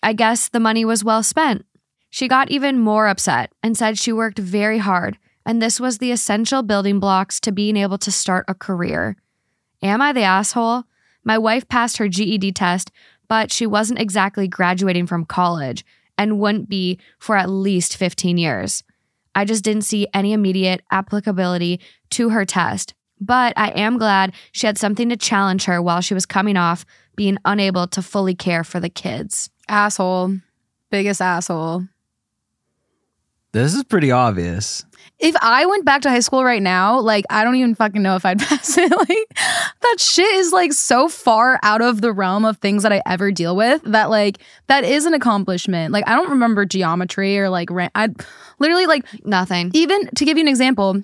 I 0.03 0.13
guess 0.13 0.49
the 0.49 0.61
money 0.61 0.85
was 0.85 1.05
well 1.05 1.23
spent. 1.23 1.65
She 2.11 2.29
got 2.29 2.51
even 2.51 2.79
more 2.79 3.07
upset 3.07 3.53
and 3.63 3.77
said 3.77 3.97
she 3.97 4.13
worked 4.13 4.39
very 4.39 4.79
hard, 4.79 5.19
and 5.47 5.63
this 5.63 5.79
was 5.79 5.99
the 5.99 6.11
essential 6.11 6.63
building 6.63 6.99
blocks 6.99 7.41
to 7.41 7.53
being 7.53 7.77
able 7.77 7.99
to 7.99 8.11
start 8.11 8.45
a 8.49 8.55
career. 8.55 9.17
Am 9.83 10.03
I 10.03 10.13
the 10.13 10.23
asshole? 10.23 10.85
My 11.25 11.39
wife 11.39 11.69
passed 11.69 11.99
her 11.99 12.09
GED 12.09 12.53
test, 12.53 12.91
but 13.29 13.53
she 13.53 13.67
wasn't 13.67 14.01
exactly 14.01 14.49
graduating 14.49 15.07
from 15.07 15.25
college 15.25 15.85
and 16.23 16.39
wouldn't 16.39 16.69
be 16.69 17.01
for 17.19 17.37
at 17.37 17.51
least 17.51 17.97
15 17.97 18.39
years. 18.39 18.85
I 19.35 19.45
just 19.45 19.65
didn't 19.65 19.83
see 19.83 20.07
any 20.15 20.33
immediate 20.33 20.83
applicability 20.93 21.81
to 22.11 22.29
her 22.29 22.45
test. 22.45 22.95
But 23.21 23.53
I 23.57 23.71
am 23.71 23.99
glad 23.99 24.35
she 24.53 24.67
had 24.67 24.79
something 24.79 25.09
to 25.09 25.17
challenge 25.17 25.65
her 25.65 25.83
while 25.83 26.01
she 26.01 26.15
was 26.15 26.27
coming 26.27 26.57
off 26.57 26.85
being 27.17 27.39
unable 27.45 27.87
to 27.89 28.03
fully 28.03 28.35
care 28.35 28.63
for 28.63 28.79
the 28.79 28.89
kids. 28.89 29.51
asshole. 29.69 30.39
Biggest 30.91 31.21
asshole. 31.21 31.89
This 33.53 33.75
is 33.75 33.85
pretty 33.85 34.11
obvious. 34.11 34.85
If 35.19 35.37
I 35.41 35.67
went 35.67 35.85
back 35.85 36.03
to 36.03 36.11
high 36.11 36.21
school 36.21 36.45
right 36.45 36.63
now, 36.63 36.99
like 36.99 37.25
I 37.31 37.45
don't 37.45 37.55
even 37.55 37.75
fucking 37.75 38.03
know 38.03 38.17
if 38.17 38.27
I'd 38.27 38.39
pass 38.49 38.77
it. 38.77 38.91
Like 38.91 39.29
that 39.81 39.97
shit 39.99 40.35
is 40.35 40.53
like 40.53 40.73
so 40.73 41.09
far 41.09 41.61
out 41.63 41.81
of 41.81 42.01
the 42.01 42.13
realm 42.13 42.45
of 42.45 42.59
things 42.59 42.83
that 42.83 42.93
I 42.93 43.01
ever 43.07 43.31
deal 43.31 43.55
with 43.55 43.83
that 43.85 44.11
like 44.11 44.39
that 44.67 44.85
is 44.85 45.07
an 45.07 45.15
accomplishment. 45.15 45.93
Like 45.93 46.09
I 46.09 46.15
don't 46.17 46.31
remember 46.31 46.65
geometry 46.65 47.39
or 47.39 47.49
like 47.51 47.71
I 47.95 48.09
literally 48.59 48.87
like 48.87 49.05
Nothing. 49.25 49.71
even 49.75 50.09
to 50.09 50.25
give 50.25 50.37
you 50.39 50.43
an 50.43 50.49
example, 50.49 51.03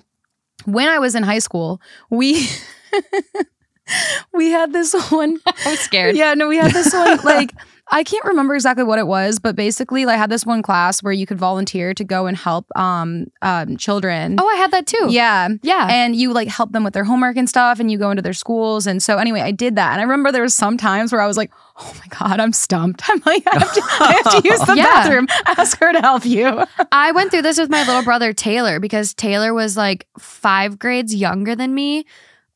when 0.65 0.89
I 0.89 0.99
was 0.99 1.15
in 1.15 1.23
high 1.23 1.39
school, 1.39 1.81
we 2.09 2.47
we 4.33 4.51
had 4.51 4.73
this 4.73 4.93
one 5.11 5.39
I 5.45 5.53
was 5.71 5.79
scared. 5.79 6.15
yeah, 6.15 6.33
no, 6.33 6.47
we 6.47 6.57
had 6.57 6.71
this 6.71 6.93
one 6.93 7.19
like 7.23 7.53
I 7.91 8.03
can't 8.03 8.23
remember 8.25 8.53
exactly 8.55 8.83
what 8.83 8.99
it 8.99 9.07
was, 9.07 9.39
but 9.39 9.55
basically 9.55 10.05
I 10.05 10.15
had 10.15 10.29
this 10.29 10.45
one 10.45 10.61
class 10.61 11.01
where 11.01 11.11
you 11.13 11.25
could 11.25 11.37
volunteer 11.39 11.93
to 11.95 12.03
go 12.03 12.27
and 12.27 12.37
help 12.37 12.65
um 12.75 13.27
um 13.41 13.77
children. 13.77 14.35
Oh, 14.39 14.47
I 14.47 14.55
had 14.55 14.71
that 14.71 14.85
too. 14.87 15.07
Yeah. 15.09 15.49
Yeah. 15.63 15.87
And 15.89 16.15
you 16.15 16.31
like 16.31 16.47
help 16.47 16.71
them 16.71 16.83
with 16.83 16.93
their 16.93 17.03
homework 17.03 17.35
and 17.35 17.49
stuff 17.49 17.79
and 17.79 17.89
you 17.91 17.97
go 17.97 18.11
into 18.11 18.21
their 18.21 18.33
schools. 18.33 18.85
And 18.85 19.01
so 19.01 19.17
anyway, 19.17 19.41
I 19.41 19.51
did 19.51 19.75
that. 19.75 19.91
And 19.93 19.99
I 20.01 20.03
remember 20.03 20.31
there 20.31 20.43
was 20.43 20.53
some 20.53 20.77
times 20.77 21.11
where 21.11 21.21
I 21.21 21.27
was 21.27 21.35
like, 21.37 21.51
oh 21.79 21.93
my 21.99 22.17
God, 22.19 22.39
I'm 22.39 22.53
stumped. 22.53 23.01
I'm 23.09 23.21
like, 23.25 23.43
I 23.51 23.57
have 23.59 23.73
to, 23.73 23.81
I 23.83 24.21
have 24.23 24.41
to 24.43 24.47
use 24.47 24.59
the 24.61 24.73
Yeah. 24.77 24.83
bathroom. 24.83 25.27
Ask 25.47 25.79
her 25.79 25.91
to 25.91 25.99
help 25.99 26.25
you. 26.25 26.63
I 26.91 27.11
went 27.11 27.31
through 27.31 27.41
this 27.43 27.57
with 27.57 27.69
my 27.69 27.83
little 27.85 28.03
brother 28.03 28.33
Taylor 28.33 28.79
because 28.79 29.13
Taylor 29.13 29.53
was 29.53 29.75
like 29.75 30.07
five 30.19 30.77
grades 30.77 31.15
younger 31.15 31.55
than 31.55 31.73
me 31.73 32.05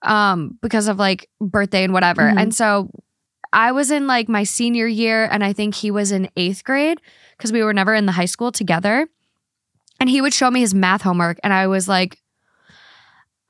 um, 0.03 0.57
because 0.61 0.87
of 0.87 0.97
like 0.99 1.29
birthday 1.41 1.83
and 1.83 1.93
whatever. 1.93 2.21
Mhm. 2.23 2.39
And 2.41 2.53
so 2.55 2.89
I 3.53 3.71
was 3.71 3.91
in 3.91 4.07
like 4.07 4.27
my 4.27 4.43
senior 4.43 4.87
year 4.87 5.25
and 5.31 5.43
I 5.43 5.53
think 5.53 5.75
he 5.75 5.91
was 5.91 6.11
in 6.11 6.29
eighth 6.35 6.63
grade 6.63 6.99
because 7.37 7.51
we 7.51 7.63
were 7.63 7.73
never 7.73 7.93
in 7.93 8.05
the 8.05 8.11
high 8.11 8.25
school 8.25 8.51
together. 8.51 9.07
And 9.99 10.09
he 10.09 10.19
would 10.21 10.33
show 10.33 10.49
me 10.51 10.59
his 10.61 10.73
math 10.73 11.03
homework 11.03 11.39
and 11.43 11.53
I 11.53 11.67
was 11.67 11.87
like, 11.87 12.17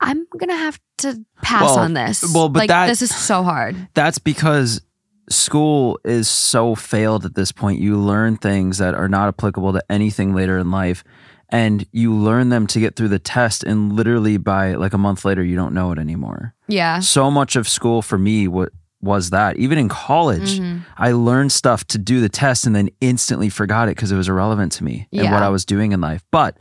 I'm 0.00 0.26
gonna 0.38 0.56
have 0.56 0.78
to 0.98 1.24
pass 1.42 1.62
Well, 1.62 1.78
on 1.78 1.94
this. 1.94 2.22
well, 2.34 2.48
but 2.48 2.60
like 2.60 2.68
that- 2.68 2.86
this 2.88 3.02
is 3.02 3.14
so 3.14 3.42
hard. 3.42 3.88
That's 3.94 4.18
because 4.18 4.82
school 5.30 5.98
is 6.04 6.28
so 6.28 6.74
failed 6.74 7.24
at 7.24 7.34
this 7.34 7.50
point. 7.52 7.80
You 7.80 7.96
learn 7.98 8.36
things 8.36 8.78
that 8.78 8.94
are 8.94 9.08
not 9.08 9.28
applicable 9.28 9.72
to 9.72 9.82
anything 9.90 10.34
later 10.34 10.58
in 10.58 10.70
life. 10.70 11.02
And 11.50 11.86
you 11.92 12.12
learn 12.12 12.48
them 12.48 12.66
to 12.68 12.80
get 12.80 12.96
through 12.96 13.08
the 13.08 13.18
test, 13.18 13.62
and 13.64 13.92
literally 13.92 14.38
by 14.38 14.74
like 14.74 14.92
a 14.92 14.98
month 14.98 15.24
later, 15.24 15.42
you 15.44 15.54
don't 15.54 15.72
know 15.72 15.92
it 15.92 15.98
anymore. 15.98 16.54
Yeah. 16.68 16.98
So 17.00 17.30
much 17.30 17.54
of 17.54 17.68
school 17.68 18.02
for 18.02 18.18
me 18.18 18.48
what 18.48 18.70
was 19.04 19.30
that. 19.30 19.56
Even 19.56 19.78
in 19.78 19.88
college, 19.88 20.58
Mhm. 20.58 20.80
I 20.96 21.12
learned 21.12 21.52
stuff 21.52 21.84
to 21.88 21.98
do 21.98 22.20
the 22.20 22.28
test 22.28 22.66
and 22.66 22.74
then 22.74 22.88
instantly 23.00 23.48
forgot 23.48 23.88
it 23.88 23.96
because 23.96 24.10
it 24.10 24.16
was 24.16 24.28
irrelevant 24.28 24.72
to 24.72 24.84
me 24.84 25.06
and 25.12 25.22
what 25.32 25.42
I 25.42 25.48
was 25.50 25.64
doing 25.64 25.92
in 25.92 26.00
life. 26.00 26.24
But 26.30 26.58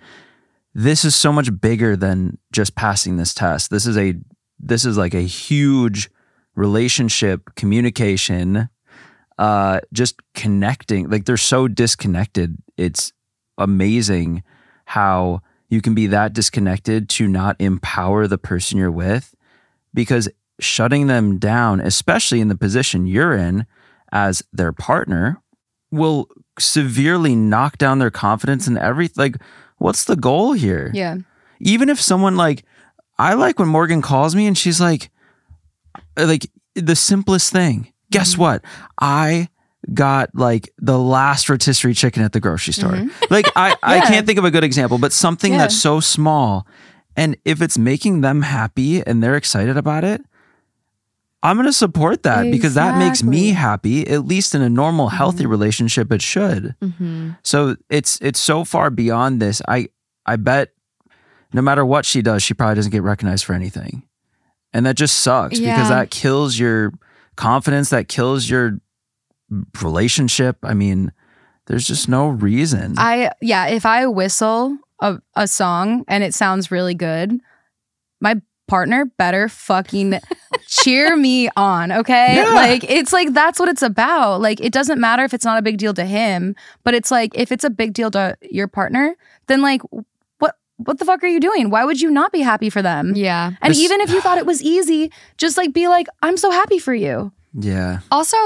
this 0.76 1.06
is 1.06 1.15
so 1.15 1.32
much 1.32 1.49
bigger 1.61 1.95
than 1.95 2.38
just 2.52 2.76
passing 2.76 3.18
this 3.18 3.34
test. 3.34 3.70
This 3.72 3.86
is 3.86 3.98
a 3.98 4.15
this 4.60 4.86
is 4.86 4.98
like 4.98 5.14
a 5.14 5.22
huge 5.22 6.10
relationship, 6.56 7.56
communication, 7.56 8.70
uh 9.38 9.80
just 9.91 10.15
connecting. 10.36 11.10
Like 11.10 11.26
they're 11.26 11.38
so 11.38 11.68
disconnected. 11.68 12.57
It's 12.78 13.11
amazing 13.57 14.44
how 14.86 15.41
you 15.70 15.82
can 15.82 15.94
be 15.95 16.07
that 16.07 16.34
disconnected 16.34 17.10
to 17.10 17.28
not 17.28 17.56
empower 17.60 18.28
the 18.28 18.38
person 18.38 18.78
you're 18.78 18.91
with 18.91 19.34
because 19.94 20.30
shutting 20.59 21.07
them 21.07 21.38
down, 21.38 21.80
especially 21.80 22.41
in 22.41 22.47
the 22.47 22.57
position 22.57 23.07
you're 23.07 23.35
in 23.35 23.65
as 24.11 24.43
their 24.53 24.71
partner, 24.71 25.41
will 25.91 26.30
severely 26.59 27.35
knock 27.35 27.77
down 27.77 27.99
their 27.99 28.11
confidence 28.11 28.67
and 28.67 28.77
everything. 28.77 29.21
Like, 29.21 29.35
what's 29.77 30.05
the 30.05 30.15
goal 30.15 30.53
here? 30.53 30.91
Yeah. 30.93 31.17
Even 31.59 31.89
if 31.89 31.99
someone 31.99 32.35
like, 32.35 32.63
I 33.17 33.34
like 33.34 33.59
when 33.59 33.67
Morgan 33.67 34.01
calls 34.01 34.35
me 34.35 34.47
and 34.47 34.57
she's 34.57 34.81
like, 34.81 35.09
like 36.17 36.49
the 36.75 36.95
simplest 36.95 37.51
thing. 37.51 37.91
Guess 38.11 38.34
mm-hmm. 38.34 38.41
what? 38.41 38.65
I 38.99 39.49
got 39.93 40.30
like 40.34 40.71
the 40.77 40.97
last 40.97 41.49
rotisserie 41.49 41.93
chicken 41.93 42.23
at 42.23 42.31
the 42.31 42.39
grocery 42.39 42.73
store. 42.73 42.91
Mm-hmm. 42.91 43.09
Like 43.30 43.47
I, 43.55 43.75
I 43.81 43.99
can't 44.01 44.25
think 44.25 44.38
of 44.39 44.45
a 44.45 44.51
good 44.51 44.63
example, 44.63 44.97
but 44.97 45.11
something 45.11 45.53
Yeah. 45.53 45.59
that's 45.59 45.80
so 45.80 45.99
small. 45.99 46.67
And 47.15 47.35
if 47.45 47.61
it's 47.61 47.77
making 47.77 48.21
them 48.21 48.41
happy 48.41 49.05
and 49.05 49.23
they're 49.23 49.35
excited 49.35 49.77
about 49.77 50.03
it, 50.03 50.21
I'm 51.44 51.57
going 51.57 51.68
to 51.68 51.74
support 51.74 52.24
that 52.24 52.49
because 52.52 52.76
that 52.76 52.98
makes 52.98 53.22
me 53.22 53.49
happy. 53.49 54.07
At 54.07 54.26
least 54.26 54.56
in 54.56 54.61
a 54.61 54.70
normal, 54.70 55.10
healthy 55.10 55.45
relationship, 55.45 56.11
it 56.11 56.22
should. 56.22 56.74
Mm-hmm. 56.82 57.32
So 57.44 57.76
it's 57.90 58.18
it's 58.22 58.40
so 58.40 58.64
far 58.64 58.90
beyond 58.90 59.41
this. 59.41 59.61
I 59.68 59.90
I 60.26 60.38
bet 60.38 60.70
no 61.52 61.61
matter 61.61 61.86
what 61.86 62.06
she 62.06 62.22
does, 62.22 62.41
she 62.44 62.53
probably 62.53 62.76
doesn't 62.76 62.91
get 62.94 63.03
recognized 63.03 63.44
for 63.45 63.53
anything, 63.53 64.03
and 64.74 64.86
that 64.86 64.95
just 64.95 65.20
sucks 65.20 65.60
Yeah. 65.60 65.76
because 65.76 65.90
that 65.90 66.10
kills 66.11 66.57
your 66.57 66.94
confidence. 67.36 67.90
That 67.90 68.07
kills 68.07 68.49
your 68.49 68.80
relationship. 69.82 70.57
I 70.64 70.74
mean, 70.74 71.11
there's 71.68 71.86
just 71.86 72.07
no 72.10 72.30
reason. 72.30 72.95
I 72.98 73.32
yeah, 73.41 73.68
if 73.68 73.86
I 73.86 74.07
whistle 74.07 74.78
a, 75.02 75.20
a 75.36 75.48
song 75.48 76.06
and 76.07 76.24
it 76.24 76.34
sounds 76.34 76.72
really 76.72 76.95
good, 76.95 77.40
my 78.22 78.41
partner 78.74 79.06
better 79.18 79.48
fucking 79.50 80.20
cheer 80.68 81.16
me 81.16 81.48
on, 81.56 81.91
okay? 81.91 82.36
Yeah. 82.38 82.54
Like 82.56 82.84
it's 82.90 83.14
like 83.14 83.34
that's 83.34 83.60
what 83.60 83.70
it's 83.70 83.82
about. 83.84 84.41
Like 84.41 84.60
it 84.62 84.74
doesn't 84.74 85.00
matter 85.00 85.24
if 85.24 85.34
it's 85.34 85.45
not 85.45 85.60
a 85.60 85.62
big 85.62 85.78
deal 85.78 85.94
to 85.94 86.06
him, 86.06 86.56
but 86.84 86.94
it's 86.95 87.12
like 87.12 87.32
if 87.36 87.52
it's 87.52 87.64
a 87.64 87.70
big 87.70 87.94
deal 87.94 88.10
to 88.12 88.36
your 88.41 88.68
partner, 88.68 89.16
then 89.48 89.62
like 89.62 89.82
what 90.40 90.56
what 90.78 90.98
the 90.98 91.06
fuck 91.06 91.24
are 91.24 91.28
you 91.28 91.40
doing? 91.40 91.70
Why 91.70 91.86
would 91.86 92.02
you 92.02 92.10
not 92.10 92.32
be 92.32 92.41
happy 92.41 92.70
for 92.72 92.82
them? 92.82 93.14
Yeah. 93.16 93.52
And 93.62 93.72
This- 93.72 93.80
even 93.80 94.02
if 94.02 94.10
you 94.10 94.22
thought 94.22 94.38
it 94.40 94.45
was 94.48 94.62
easy, 94.64 95.12
just 95.38 95.56
like 95.58 95.72
be 95.74 95.88
like, 95.88 96.08
I'm 96.24 96.38
so 96.38 96.50
happy 96.50 96.80
for 96.80 96.94
you. 96.95 97.32
yeah, 97.54 98.00
Also, 98.10 98.38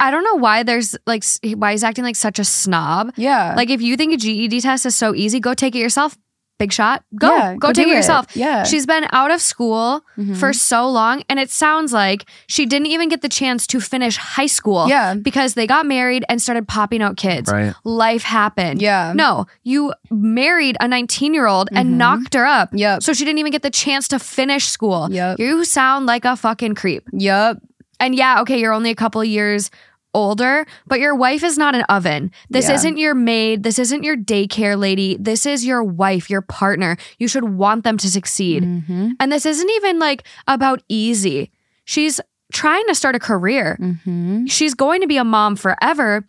I 0.00 0.10
don't 0.10 0.24
know 0.24 0.34
why 0.34 0.62
there's 0.64 0.94
like 1.06 1.24
why 1.56 1.70
he's 1.72 1.84
acting 1.84 2.04
like 2.04 2.16
such 2.16 2.38
a 2.38 2.44
snob. 2.44 3.12
Yeah. 3.16 3.54
Like 3.56 3.70
if 3.70 3.80
you 3.80 3.96
think 3.96 4.12
a 4.12 4.16
GED 4.18 4.60
test 4.60 4.84
is 4.84 4.94
so 4.94 5.14
easy, 5.14 5.40
go 5.40 5.54
take 5.54 5.74
it 5.74 5.78
yourself. 5.78 6.18
Big 6.56 6.72
shot. 6.72 7.02
Go. 7.18 7.34
Yeah, 7.36 7.52
go, 7.54 7.58
go 7.58 7.72
take 7.72 7.86
do 7.86 7.90
it 7.90 7.94
it. 7.94 7.96
yourself. 7.96 8.26
Yeah. 8.36 8.62
She's 8.62 8.86
been 8.86 9.06
out 9.10 9.32
of 9.32 9.40
school 9.40 10.02
Mhm. 10.16 10.36
for 10.36 10.52
so 10.52 10.88
long 10.88 11.22
and 11.28 11.40
it 11.40 11.50
sounds 11.50 11.92
like 11.92 12.26
she 12.46 12.64
didn't 12.64 12.86
even 12.86 13.08
get 13.08 13.22
the 13.22 13.28
chance 13.28 13.66
to 13.66 13.80
finish 13.80 14.16
high 14.16 14.46
school 14.46 14.86
Yeah. 14.88 15.14
because 15.14 15.54
they 15.54 15.66
got 15.66 15.84
married 15.84 16.24
and 16.28 16.40
started 16.40 16.68
popping 16.68 17.02
out 17.02 17.16
kids. 17.16 17.50
right. 17.50 17.74
Life 17.82 18.22
happened. 18.22 18.80
Yeah. 18.80 19.12
No, 19.16 19.46
you 19.64 19.92
married 20.12 20.76
a 20.80 20.86
19-year-old 20.86 21.70
and 21.72 21.94
Mhm. 21.94 21.96
knocked 21.96 22.34
her 22.34 22.46
up. 22.46 22.68
Yep. 22.72 23.02
So 23.02 23.12
she 23.12 23.24
didn't 23.24 23.38
even 23.40 23.50
get 23.50 23.62
the 23.62 23.70
chance 23.70 24.06
to 24.08 24.18
finish 24.20 24.66
school. 24.68 25.08
Yep. 25.10 25.40
You 25.40 25.64
sound 25.64 26.06
like 26.06 26.24
a 26.24 26.36
fucking 26.36 26.76
creep. 26.76 27.02
Yep. 27.12 27.58
And 27.98 28.14
yeah, 28.14 28.40
okay, 28.42 28.60
you're 28.60 28.72
only 28.72 28.90
a 28.90 28.94
couple 28.94 29.24
years 29.24 29.70
older, 30.14 30.64
but 30.86 31.00
your 31.00 31.14
wife 31.14 31.42
is 31.42 31.58
not 31.58 31.74
an 31.74 31.82
oven. 31.88 32.30
This 32.48 32.68
Yeah. 32.68 32.74
isn't 32.76 32.96
your 32.96 33.14
maid. 33.14 33.62
This 33.62 33.78
isn't 33.78 34.02
your 34.04 34.16
daycare 34.16 34.78
lady. 34.78 35.16
This 35.20 35.44
is 35.46 35.64
your 35.66 35.82
wife, 35.82 36.30
your 36.30 36.42
partner. 36.42 36.96
You 37.18 37.28
should 37.28 37.44
want 37.44 37.84
them 37.84 37.96
to 37.98 38.10
succeed. 38.10 38.62
Mm-hmm. 38.62 39.10
And 39.20 39.30
this 39.32 39.44
isn't 39.44 39.70
even 39.70 39.98
like 39.98 40.24
about 40.46 40.82
easy. 40.88 41.50
She's 41.84 42.20
trying 42.52 42.84
to 42.86 42.94
start 42.94 43.14
a 43.16 43.18
career. 43.20 43.76
Mm-hmm. 43.80 44.46
She's 44.46 44.74
going 44.74 45.00
to 45.00 45.06
be 45.06 45.16
a 45.16 45.24
mom 45.24 45.56
forever. 45.56 46.24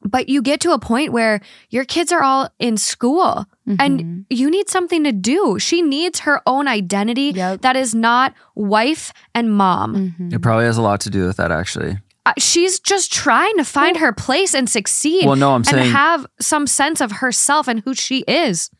But 0.00 0.28
you 0.28 0.42
get 0.42 0.60
to 0.60 0.70
a 0.70 0.78
point 0.78 1.10
where 1.12 1.40
your 1.70 1.84
kids 1.84 2.12
are 2.12 2.22
all 2.22 2.48
in 2.60 2.76
school 2.76 3.46
Mm-hmm. 3.68 3.76
and 3.80 4.24
you 4.30 4.48
need 4.50 4.70
something 4.70 5.04
to 5.04 5.12
do. 5.12 5.58
She 5.58 5.82
needs 5.82 6.20
her 6.20 6.40
own 6.46 6.66
identity 6.68 7.32
Yep. 7.36 7.60
that 7.60 7.76
is 7.76 7.94
not 7.94 8.32
wife 8.54 9.12
and 9.34 9.52
mom. 9.54 9.94
Mm-hmm. 9.94 10.32
It 10.32 10.40
probably 10.40 10.64
has 10.64 10.78
a 10.78 10.82
lot 10.82 11.00
to 11.02 11.10
do 11.10 11.26
with 11.26 11.36
that, 11.36 11.52
actually. 11.52 11.98
She's 12.38 12.80
just 12.80 13.12
trying 13.12 13.56
to 13.56 13.64
find 13.64 13.96
her 13.98 14.12
place 14.12 14.54
and 14.54 14.68
succeed. 14.68 15.26
Well, 15.26 15.36
no, 15.36 15.50
I'm 15.50 15.56
and 15.60 15.66
saying- 15.66 15.90
have 15.92 16.26
some 16.40 16.66
sense 16.66 17.00
of 17.00 17.12
herself 17.12 17.68
and 17.68 17.80
who 17.80 17.94
she 17.94 18.20
is. 18.28 18.70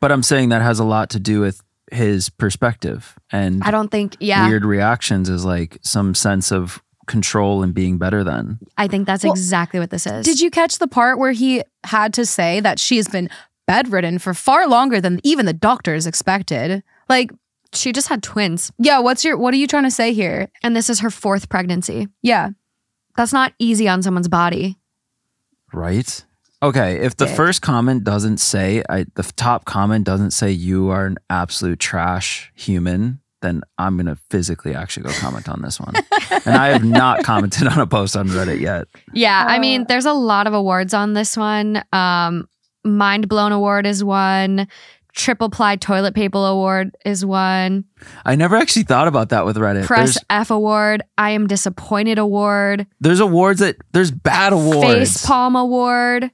But 0.00 0.12
I'm 0.12 0.22
saying 0.22 0.50
that 0.50 0.60
has 0.62 0.78
a 0.78 0.84
lot 0.84 1.10
to 1.10 1.18
do 1.20 1.40
with 1.40 1.62
his 1.92 2.28
perspective 2.30 3.18
and 3.30 3.62
I 3.62 3.70
don't 3.70 3.90
think, 3.90 4.16
yeah, 4.20 4.48
weird 4.48 4.64
reactions 4.64 5.28
is 5.28 5.44
like 5.44 5.78
some 5.82 6.14
sense 6.14 6.50
of 6.50 6.82
control 7.06 7.62
and 7.62 7.74
being 7.74 7.98
better 7.98 8.24
than. 8.24 8.58
I 8.78 8.88
think 8.88 9.06
that's 9.06 9.24
Well, 9.24 9.32
exactly 9.32 9.78
what 9.80 9.90
this 9.90 10.06
is. 10.06 10.24
Did 10.24 10.40
you 10.40 10.50
catch 10.50 10.78
the 10.78 10.88
part 10.88 11.18
where 11.18 11.32
he 11.32 11.62
had 11.84 12.14
to 12.14 12.24
say 12.26 12.60
that 12.60 12.78
she's 12.78 13.08
been 13.08 13.28
bedridden 13.66 14.18
for 14.18 14.32
far 14.34 14.66
longer 14.68 15.00
than 15.00 15.20
even 15.24 15.46
the 15.46 15.52
doctors 15.52 16.06
expected? 16.06 16.82
Like, 17.08 17.30
She 17.74 17.92
just 17.92 18.08
had 18.08 18.22
twins, 18.22 18.72
yeah, 18.78 18.98
what's 19.00 19.24
your 19.24 19.36
what 19.36 19.52
are 19.54 19.58
you 19.58 19.66
trying 19.66 19.84
to 19.84 19.90
say 19.90 20.12
here? 20.14 20.48
and 20.62 20.74
this 20.74 20.88
is 20.88 21.00
her 21.00 21.10
fourth 21.10 21.48
pregnancy. 21.48 22.08
Yeah. 22.22 22.50
That's 23.16 23.32
not 23.32 23.52
easy 23.58 23.88
on 23.88 24.02
someone's 24.02 24.28
body. 24.28 24.78
Right? 25.72 26.24
Okay, 26.62 27.00
if 27.00 27.16
the 27.16 27.26
Dick. 27.26 27.36
first 27.36 27.62
comment 27.62 28.04
doesn't 28.04 28.38
say, 28.38 28.82
I, 28.88 29.04
the 29.14 29.22
top 29.36 29.66
comment 29.66 30.04
doesn't 30.06 30.30
say 30.30 30.50
you 30.50 30.88
are 30.88 31.04
an 31.04 31.18
absolute 31.28 31.78
trash 31.78 32.50
human, 32.54 33.20
then 33.42 33.60
I'm 33.76 33.96
going 33.96 34.06
to 34.06 34.16
physically 34.30 34.74
actually 34.74 35.02
go 35.04 35.12
comment 35.18 35.48
on 35.48 35.60
this 35.60 35.78
one. 35.78 35.92
and 36.46 36.56
I 36.56 36.68
have 36.68 36.84
not 36.84 37.22
commented 37.22 37.66
on 37.68 37.78
a 37.78 37.86
post 37.86 38.16
on 38.16 38.28
Reddit 38.28 38.60
yet. 38.60 38.88
Yeah, 39.12 39.44
I 39.46 39.58
mean, 39.58 39.84
there's 39.88 40.06
a 40.06 40.14
lot 40.14 40.46
of 40.46 40.54
awards 40.54 40.94
on 40.94 41.12
this 41.12 41.36
one. 41.36 41.84
Um, 41.92 42.48
Mind 42.84 43.28
Blown 43.28 43.52
Award 43.52 43.86
is 43.86 44.02
one. 44.02 44.66
Triple 45.14 45.48
Ply 45.48 45.76
Toilet 45.76 46.14
Paper 46.14 46.38
Award 46.38 46.96
is 47.04 47.24
one. 47.24 47.84
I 48.24 48.34
never 48.34 48.56
actually 48.56 48.82
thought 48.82 49.06
about 49.06 49.28
that 49.28 49.46
with 49.46 49.56
Reddit. 49.56 49.84
Press 49.86 50.14
There's, 50.14 50.24
F 50.28 50.50
Award. 50.50 51.02
I 51.16 51.30
Am 51.30 51.46
Disappointed 51.46 52.18
Award. 52.18 52.86
there's 53.00 53.20
awards 53.20 53.60
that, 53.60 53.76
there's 53.92 54.10
bad 54.10 54.52
awards. 54.52 54.82
Face 54.82 55.26
Palm 55.26 55.54
Award. 55.56 56.30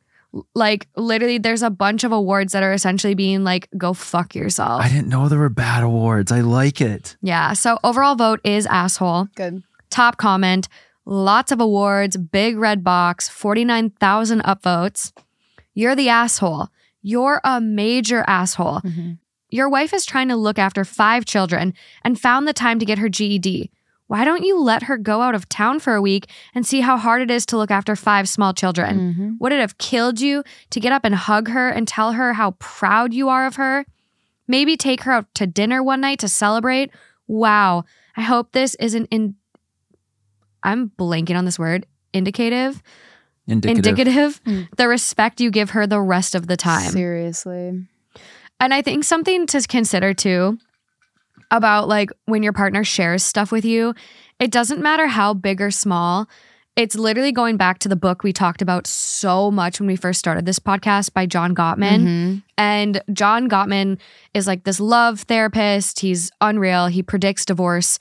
Like 0.55 0.87
literally, 0.97 1.39
there's 1.39 1.63
a 1.63 1.71
bunch 1.71 2.05
of 2.05 2.13
awards 2.13 2.53
that 2.53 2.63
are 2.63 2.73
essentially 2.73 3.15
being 3.15 3.43
like, 3.43 3.69
"Go 3.77 3.93
fuck 3.93 4.35
yourself." 4.37 4.81
I 4.81 4.89
didn't 4.89 5.09
know 5.09 5.29
there 5.29 5.41
were 5.41 5.49
bad 5.49 5.83
awards. 5.83 6.31
I 6.31 6.41
like 6.41 6.81
it. 6.81 7.17
yeah. 7.21 7.53
So 7.53 7.79
overall 7.83 8.15
vote 8.15 8.41
is 8.45 8.65
asshole. 8.67 9.27
Good. 9.35 9.65
Top 9.91 10.19
comment. 10.19 10.69
Lots 11.05 11.51
of 11.51 11.61
awards. 11.61 12.17
Big 12.17 12.57
red 12.57 12.85
box. 12.85 13.29
Forty 13.29 13.65
nine 13.65 13.91
thousand 13.91 14.43
upvotes. 14.45 15.13
You're 15.75 15.97
the 15.97 16.09
asshole. 16.09 16.69
You're 17.03 17.41
a 17.45 17.61
major 17.61 18.25
asshole. 18.27 18.81
Mm-hmm. 18.81 19.13
Your 19.49 19.69
wife 19.69 19.93
is 19.93 20.07
trying 20.07 20.29
to 20.29 20.37
look 20.37 20.59
after 20.59 20.85
five 20.85 21.25
children 21.25 21.75
and 22.05 22.21
found 22.21 22.47
the 22.47 22.53
time 22.53 22.79
to 22.79 22.85
get 22.85 22.99
her 22.99 23.09
GED. 23.09 23.71
Why 24.07 24.25
don't 24.25 24.43
you 24.43 24.61
let 24.61 24.85
her 24.85 24.97
go 24.97 25.23
out 25.23 25.37
of 25.37 25.49
town 25.49 25.79
for 25.79 25.95
a 25.95 26.03
week 26.03 26.29
and 26.53 26.67
see 26.67 26.81
how 26.81 26.97
hard 26.97 27.23
it 27.23 27.31
is 27.31 27.47
to 27.47 27.57
look 27.57 27.71
after 27.71 27.95
five 27.95 28.29
small 28.29 28.53
children? 28.53 28.99
Mm-hmm. 28.99 29.31
Would 29.39 29.53
it 29.53 29.61
have 29.61 29.79
killed 29.79 30.21
you 30.21 30.43
to 30.71 30.81
get 30.81 30.93
up 30.93 31.05
and 31.05 31.15
hug 31.15 31.49
her 31.49 31.69
and 31.69 31.87
tell 31.87 32.13
her 32.13 32.33
how 32.33 32.53
proud 32.59 33.15
you 33.15 33.29
are 33.29 33.47
of 33.47 33.55
her? 33.55 33.87
Maybe 34.49 34.77
take 34.77 35.05
her 35.05 35.13
out 35.13 35.33
to 35.37 35.47
dinner 35.47 35.81
one 35.81 36.01
night 36.01 36.19
to 36.21 36.29
celebrate? 36.29 36.91
Wow. 37.29 37.85
I 38.17 38.23
hope 38.23 38.51
this 38.51 38.75
isn't 38.81 39.07
in. 39.13 39.37
I'm 40.65 40.91
blanking 40.99 41.39
on 41.39 41.45
this 41.45 41.59
word. 41.59 41.87
Indicative? 42.13 42.83
Indicative. 43.51 43.87
Indicative. 43.87 44.45
Mm. 44.45 44.69
The 44.77 44.89
respect 44.89 45.41
you 45.41 45.51
give 45.51 45.71
her 45.71 45.87
the 45.87 46.01
rest 46.01 46.35
of 46.35 46.47
the 46.47 46.57
time. 46.57 46.91
Seriously. 46.91 47.87
And 48.61 48.75
I 48.75 48.83
think 48.83 49.05
something 49.05 49.47
to 49.49 49.61
consider 49.63 50.13
too 50.15 50.59
about 51.51 51.89
like 51.89 52.11
when 52.27 52.43
your 52.43 52.53
partner 52.53 52.85
shares 52.85 53.23
stuff 53.23 53.51
with 53.51 53.65
you, 53.65 53.95
it 54.39 54.51
doesn't 54.51 54.81
matter 54.81 55.07
how 55.07 55.35
big 55.35 55.61
or 55.61 55.71
small. 55.71 56.29
It's 56.77 56.95
literally 56.95 57.33
going 57.33 57.57
back 57.57 57.81
to 57.81 57.89
the 57.89 57.97
book 57.97 58.23
we 58.23 58.33
talked 58.33 58.63
about 58.63 58.87
so 58.87 59.51
much 59.51 59.81
when 59.81 59.87
we 59.87 59.97
first 59.97 60.19
started 60.19 60.47
this 60.47 60.59
podcast 60.59 61.13
by 61.13 61.27
John 61.27 61.55
Gottman. 61.55 62.01
Mm-hmm. 62.01 62.39
And 62.57 63.03
John 63.13 63.49
Gottman 63.49 63.99
is 64.35 64.47
like 64.47 64.65
this 64.65 64.79
love 64.79 65.23
therapist. 65.23 66.01
He's 66.01 66.31
unreal. 66.41 66.87
He 66.87 67.03
predicts 67.03 67.45
divorce 67.45 67.99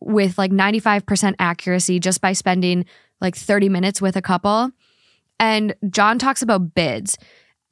with 0.00 0.38
like 0.38 0.52
95% 0.52 1.34
accuracy 1.38 1.98
just 1.98 2.20
by 2.20 2.32
spending 2.32 2.84
like 3.20 3.36
30 3.36 3.68
minutes 3.68 4.00
with 4.00 4.16
a 4.16 4.22
couple. 4.22 4.70
And 5.44 5.74
John 5.90 6.18
talks 6.18 6.42
about 6.42 6.74
bids. 6.74 7.18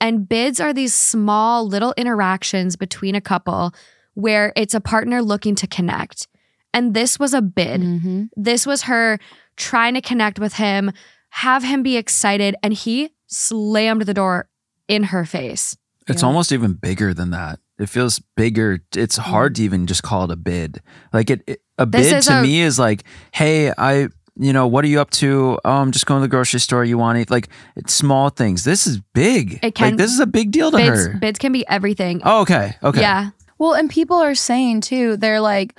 And 0.00 0.28
bids 0.28 0.60
are 0.60 0.72
these 0.74 0.94
small 0.94 1.66
little 1.66 1.94
interactions 1.96 2.76
between 2.76 3.14
a 3.14 3.20
couple 3.20 3.72
where 4.14 4.52
it's 4.56 4.74
a 4.74 4.80
partner 4.80 5.22
looking 5.22 5.54
to 5.56 5.66
connect. 5.66 6.28
And 6.74 6.92
this 6.94 7.18
was 7.18 7.32
a 7.34 7.40
bid. 7.42 7.80
Mm-hmm. 7.80 8.24
This 8.36 8.66
was 8.66 8.82
her 8.82 9.18
trying 9.56 9.94
to 9.94 10.00
connect 10.00 10.38
with 10.38 10.54
him, 10.54 10.90
have 11.30 11.62
him 11.64 11.82
be 11.82 11.96
excited, 11.96 12.56
and 12.62 12.72
he 12.74 13.10
slammed 13.26 14.02
the 14.02 14.14
door 14.14 14.48
in 14.88 15.04
her 15.04 15.24
face. 15.24 15.76
It's 16.08 16.22
Yeah. 16.22 16.26
almost 16.28 16.52
even 16.52 16.74
bigger 16.74 17.14
than 17.14 17.30
that. 17.30 17.60
It 17.78 17.88
feels 17.88 18.20
bigger. 18.36 18.80
It's 18.94 19.16
hard 19.16 19.54
to 19.56 19.62
even 19.62 19.86
just 19.86 20.02
call 20.02 20.24
it 20.24 20.30
a 20.30 20.36
bid. 20.36 20.82
Like 21.12 21.30
it, 21.30 21.42
it- 21.46 21.62
a 21.78 21.86
This 21.86 22.10
bid 22.12 22.22
to 22.24 22.38
a- 22.40 22.42
me 22.42 22.60
is 22.62 22.78
like, 22.78 23.04
hey, 23.32 23.72
I, 23.78 24.08
you 24.36 24.52
know, 24.52 24.66
what 24.66 24.84
are 24.84 24.88
you 24.88 25.00
up 25.00 25.10
to? 25.10 25.58
Oh, 25.64 25.70
I'm 25.70 25.92
just 25.92 26.06
going 26.06 26.20
to 26.20 26.22
the 26.24 26.28
grocery 26.30 26.60
store. 26.60 26.84
You 26.84 26.96
want 26.98 27.18
it? 27.18 27.30
Like 27.30 27.48
it's 27.76 27.92
small 27.92 28.30
things. 28.30 28.64
This 28.64 28.86
is 28.86 29.00
big. 29.14 29.58
It 29.62 29.74
can- 29.74 29.90
like 29.90 29.96
this 29.98 30.10
is 30.12 30.20
a 30.20 30.26
big 30.26 30.50
deal 30.50 30.70
to 30.70 30.76
Bids, 30.76 31.06
her. 31.06 31.18
bids 31.18 31.38
can 31.38 31.52
be 31.52 31.66
everything. 31.68 32.22
oh, 32.24 32.40
okay. 32.42 32.74
Okay. 32.82 33.00
Yeah. 33.00 33.30
Well, 33.58 33.74
and 33.74 33.88
people 33.90 34.16
are 34.16 34.34
saying 34.34 34.80
too, 34.80 35.16
they're 35.16 35.40
like, 35.40 35.78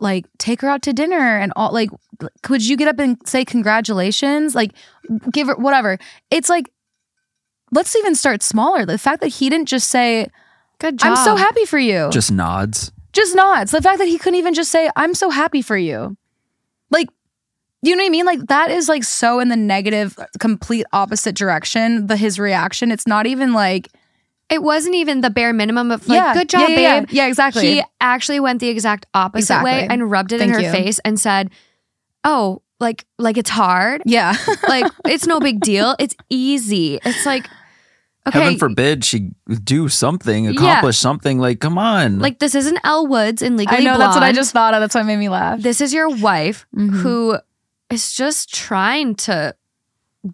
like 0.00 0.26
take 0.38 0.60
her 0.60 0.68
out 0.68 0.82
to 0.82 0.92
dinner 0.92 1.38
and 1.38 1.52
all. 1.56 1.72
Like, 1.72 1.90
could 2.42 2.64
you 2.66 2.76
get 2.76 2.88
up 2.88 2.98
and 2.98 3.16
say 3.26 3.44
congratulations? 3.44 4.54
Like, 4.54 4.72
give 5.32 5.46
her 5.48 5.54
whatever. 5.56 5.98
It's 6.30 6.48
like, 6.48 6.70
let's 7.72 7.94
even 7.96 8.14
start 8.14 8.42
smaller. 8.42 8.84
The 8.84 8.98
fact 8.98 9.20
that 9.22 9.28
he 9.28 9.48
didn't 9.48 9.68
just 9.68 9.88
say, 9.88 10.28
Good 10.80 10.98
job. 10.98 11.16
"I'm 11.18 11.24
so 11.24 11.34
happy 11.36 11.64
for 11.64 11.78
you," 11.78 12.08
Just 12.12 12.30
nods. 12.30 12.92
just 13.12 13.34
nods. 13.34 13.72
The 13.72 13.82
fact 13.82 13.98
that 13.98 14.06
he 14.06 14.16
couldn't 14.18 14.38
even 14.38 14.54
just 14.54 14.70
say, 14.70 14.88
"I'm 14.94 15.12
so 15.14 15.30
happy 15.30 15.60
for 15.62 15.76
you," 15.76 16.16
like. 16.90 17.08
You 17.82 17.94
know 17.94 18.02
what 18.02 18.06
I 18.08 18.10
mean? 18.10 18.26
Like 18.26 18.46
that 18.48 18.70
is 18.70 18.88
like 18.88 19.04
so 19.04 19.38
in 19.40 19.48
the 19.48 19.56
negative, 19.56 20.18
complete 20.40 20.84
opposite 20.92 21.36
direction. 21.36 22.06
The 22.08 22.16
his 22.16 22.38
reaction. 22.38 22.90
It's 22.90 23.06
not 23.06 23.26
even 23.26 23.52
like 23.52 23.88
It 24.50 24.62
wasn't 24.62 24.94
even 24.96 25.20
the 25.20 25.30
bare 25.30 25.52
minimum 25.52 25.90
of 25.92 26.08
like, 26.08 26.16
yeah, 26.16 26.34
good 26.34 26.48
job, 26.48 26.68
yeah, 26.70 26.74
yeah, 26.74 26.80
yeah. 26.80 27.00
babe. 27.00 27.08
Yeah, 27.12 27.26
exactly. 27.28 27.74
He 27.74 27.82
actually 28.00 28.40
went 28.40 28.60
the 28.60 28.68
exact 28.68 29.06
opposite 29.14 29.62
way 29.62 29.86
and 29.88 30.10
rubbed 30.10 30.32
it 30.32 30.40
in 30.40 30.50
her 30.50 30.60
you. 30.60 30.70
face 30.72 30.98
and 31.04 31.20
said, 31.20 31.50
Oh, 32.24 32.62
like 32.80 33.04
like 33.18 33.36
it's 33.36 33.50
hard. 33.50 34.02
yeah. 34.06 34.34
Like 34.68 34.90
it's 35.06 35.26
no 35.26 35.38
big 35.38 35.60
deal. 35.60 35.94
It's 35.98 36.16
easy. 36.30 36.98
It's 37.04 37.24
like 37.26 37.48
okay. 38.26 38.40
Heaven 38.40 38.58
forbid 38.58 39.04
she 39.04 39.30
do 39.64 39.88
something, 39.88 40.44
Yeah. 40.46 40.50
accomplish 40.50 40.98
something. 40.98 41.38
Like, 41.38 41.60
come 41.60 41.78
on. 41.78 42.18
Like 42.18 42.38
this 42.40 42.54
isn't 42.54 42.78
Elle 42.84 43.06
Woods 43.06 43.40
in 43.42 43.56
Legally 43.56 43.78
I 43.78 43.80
know 43.82 43.98
that's 43.98 44.14
what 44.16 44.22
I 44.24 44.32
just 44.32 44.52
thought 44.52 44.74
of. 44.74 44.80
That's 44.80 44.94
what 44.94 45.06
made 45.06 45.16
me 45.18 45.28
laugh. 45.28 45.60
This 45.60 45.80
is 45.80 45.92
your 45.94 46.08
wife 46.08 46.66
Mhm. 46.76 46.90
who 47.02 47.38
is 47.90 48.14
just 48.14 48.52
trying 48.54 49.14
to 49.14 49.54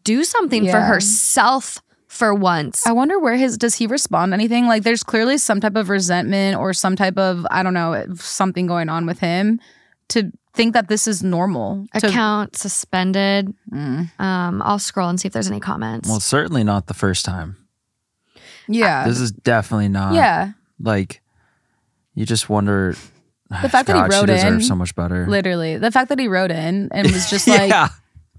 do 0.02 0.24
something 0.24 0.68
for 0.70 0.80
herself 0.80 1.80
for 2.08 2.34
once. 2.34 2.86
I 2.86 2.92
wonder 2.92 3.18
where 3.18 3.36
his 3.36 3.58
does 3.58 3.74
he 3.74 3.86
respond 3.86 4.30
to 4.30 4.34
anything? 4.34 4.66
Like 4.66 4.82
there's 4.82 5.02
clearly 5.02 5.38
some 5.38 5.60
type 5.60 5.76
of 5.76 5.88
resentment 5.88 6.56
or 6.56 6.72
some 6.72 6.96
type 6.96 7.18
of 7.18 7.46
I 7.50 7.62
don't 7.62 7.74
know 7.74 8.06
something 8.16 8.66
going 8.66 8.88
on 8.88 9.04
with 9.06 9.18
him 9.18 9.60
to 10.08 10.30
think 10.54 10.74
that 10.74 10.88
this 10.88 11.08
is 11.08 11.22
normal. 11.24 11.86
To, 11.98 12.06
Account 12.08 12.56
suspended. 12.56 13.52
Mm. 13.72 14.20
Um, 14.20 14.62
I'll 14.62 14.78
scroll 14.78 15.08
and 15.08 15.18
see 15.20 15.26
if 15.26 15.32
there's 15.32 15.50
any 15.50 15.60
comments. 15.60 16.08
well, 16.08 16.20
certainly 16.20 16.62
not 16.62 16.86
the 16.86 16.94
first 16.94 17.24
time. 17.24 17.56
yeah, 18.68 19.06
This 19.08 19.18
is 19.18 19.32
definitely 19.32 19.88
not. 19.88 20.14
yeah. 20.14 20.52
Like, 20.80 21.20
you 22.14 22.24
just 22.26 22.48
wonder. 22.48 22.94
The 23.62 23.68
fact 23.68 23.86
that 23.88 23.96
he 23.96 24.02
God, 24.02 24.10
wrote 24.12 24.20
she 24.28 24.34
deserves 24.34 24.54
in, 24.64 24.68
so 24.68 24.74
much 24.74 24.94
better. 24.94 25.26
Literally, 25.26 25.78
the 25.78 25.90
fact 25.90 26.08
that 26.10 26.18
he 26.18 26.28
wrote 26.28 26.50
in 26.50 26.88
and 26.92 27.10
was 27.10 27.28
just 27.30 27.46
like, 27.56 27.68
yeah. 27.70 27.88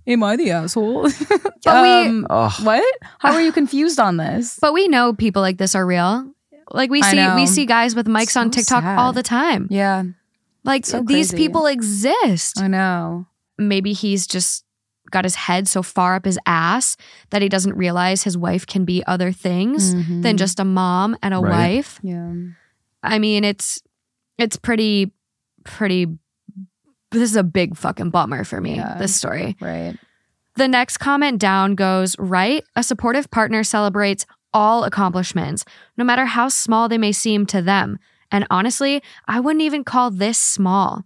"Am 0.07 0.23
I 0.23 0.35
the 0.35 0.51
asshole?" 0.51 1.03
But 1.65 1.81
we- 1.81 1.89
um, 2.09 2.27
Oh, 2.29 2.55
what? 2.63 2.83
How 3.19 3.33
are 3.33 3.41
you 3.41 3.51
confused 3.61 3.99
on 3.99 4.17
this? 4.17 4.57
But 4.61 4.73
we 4.73 4.87
know 4.87 5.13
people 5.13 5.41
like 5.41 5.57
this 5.57 5.73
are 5.75 5.85
real. 5.85 6.31
Like 6.71 6.89
we 6.89 7.01
see 7.03 7.33
we 7.35 7.45
see 7.45 7.65
guys 7.65 7.95
with 7.95 8.07
mics 8.07 8.35
on 8.39 8.49
TikTok 8.51 8.83
sad. 8.83 8.97
all 8.99 9.13
the 9.13 9.23
time. 9.23 9.67
Yeah, 9.69 10.03
Like 10.63 10.85
So 10.85 11.01
these 11.03 11.31
people 11.33 11.67
exist. 11.67 12.59
I 12.59 12.67
know. 12.67 13.27
Maybe 13.57 13.93
he's 13.93 14.25
just 14.27 14.63
got 15.11 15.23
his 15.23 15.35
head 15.35 15.67
so 15.67 15.83
far 15.83 16.15
up 16.15 16.25
his 16.25 16.39
ass 16.47 16.97
that 17.29 17.41
he 17.43 17.49
doesn't 17.49 17.77
realize 17.77 18.23
his 18.23 18.35
wife 18.35 18.65
can 18.65 18.83
be 18.83 19.03
other 19.05 19.31
things 19.31 19.93
than 20.23 20.37
just 20.37 20.59
a 20.59 20.65
mom 20.65 21.15
and 21.21 21.33
a 21.35 21.39
Right. 21.39 21.75
wife. 21.77 21.99
Yeah. 22.01 22.33
I 23.03 23.19
mean, 23.19 23.43
it's 23.43 23.81
it's 24.37 24.57
pretty 24.57 25.11
pretty 25.63 26.07
this 27.11 27.21
is 27.31 27.35
a 27.35 27.43
big 27.43 27.77
fucking 27.77 28.09
bummer 28.09 28.43
for 28.43 28.59
me, 28.59 28.75
Yeah. 28.75 28.97
this 28.97 29.15
story. 29.15 29.55
Right. 29.61 29.97
The 30.55 30.67
next 30.67 30.97
comment 30.97 31.39
down 31.39 31.75
goes, 31.75 32.17
right? 32.19 32.63
A 32.75 32.83
supportive 32.83 33.31
partner 33.31 33.63
celebrates 33.63 34.25
all 34.53 34.83
accomplishments, 34.83 35.63
no 35.97 36.03
matter 36.03 36.25
how 36.25 36.49
small 36.49 36.89
they 36.89 36.97
may 36.97 37.11
seem 37.11 37.45
to 37.47 37.61
them. 37.61 37.99
And 38.31 38.45
honestly, 38.49 39.01
I 39.27 39.39
wouldn't 39.39 39.61
even 39.63 39.83
call 39.83 40.11
this 40.11 40.37
small. 40.39 41.03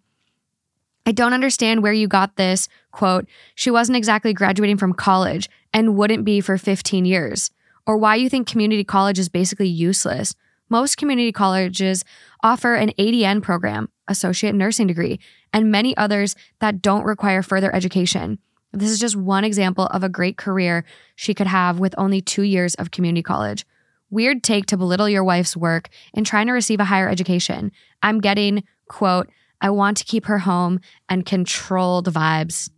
I 1.06 1.12
don't 1.12 1.34
understand 1.34 1.84
where 1.84 1.94
you 1.94 2.08
got 2.08 2.36
this 2.38 2.68
quote, 2.92 3.28
she 3.56 3.70
wasn't 3.72 3.96
exactly 3.98 4.34
graduating 4.34 4.78
from 4.78 4.94
college 4.94 5.48
and 5.74 5.96
wouldn't 5.96 6.26
be 6.26 6.42
for 6.42 6.58
15 6.58 7.06
years, 7.06 7.52
or 7.86 7.98
why 7.98 8.16
you 8.16 8.30
think 8.30 8.48
community 8.48 8.84
college 8.84 9.20
is 9.20 9.30
basically 9.30 9.68
useless. 9.68 10.34
Most 10.70 10.98
community 10.98 11.32
colleges 11.32 12.04
offer 12.44 12.76
an 12.76 12.92
ADN 13.00 13.42
program, 13.42 13.90
associate 14.08 14.54
nursing 14.56 14.88
degree, 14.88 15.20
and 15.52 15.72
many 15.72 15.96
others 15.98 16.36
that 16.60 16.82
don't 16.82 17.04
require 17.04 17.42
further 17.42 17.74
education. 17.74 18.40
This 18.72 18.92
is 18.92 19.00
just 19.00 19.16
one 19.16 19.44
example 19.44 19.88
of 19.88 20.04
a 20.04 20.10
great 20.10 20.38
career 20.38 20.86
she 21.16 21.34
could 21.34 21.48
have 21.48 21.80
with 21.80 21.96
only 21.98 22.22
two 22.22 22.44
years 22.44 22.76
of 22.76 22.92
community 22.92 23.24
college. 23.24 23.66
Weird 24.12 24.44
take 24.44 24.68
to 24.68 24.78
belittle 24.78 25.10
your 25.10 25.24
wife's 25.24 25.58
work 25.58 25.90
in 26.14 26.24
trying 26.24 26.48
to 26.48 26.54
receive 26.54 26.80
a 26.80 26.86
higher 26.86 27.10
education. 27.10 27.72
I'm 28.04 28.20
getting, 28.22 28.64
quote, 28.88 29.30
I 29.62 29.72
want 29.72 29.98
to 29.98 30.06
keep 30.06 30.26
her 30.26 30.40
home 30.40 30.80
and 31.10 31.26
controlled 31.26 32.08
vibes. 32.14 32.70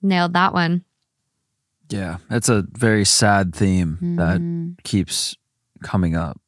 Nailed 0.00 0.32
that 0.34 0.52
one. 0.52 0.84
Yeah, 1.88 2.18
it's 2.30 2.48
a 2.48 2.64
very 2.72 3.04
sad 3.04 3.54
theme 3.54 3.98
Mm-hmm. 4.02 4.16
that 4.16 4.82
keeps 4.84 5.36
coming 5.82 6.14
up. 6.16 6.40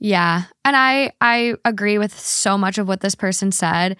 Yeah. 0.00 0.44
And 0.64 0.74
I 0.76 1.12
I 1.20 1.54
agree 1.64 1.98
with 1.98 2.18
so 2.18 2.56
much 2.58 2.78
of 2.78 2.88
what 2.88 3.00
this 3.00 3.14
person 3.14 3.52
said. 3.52 3.96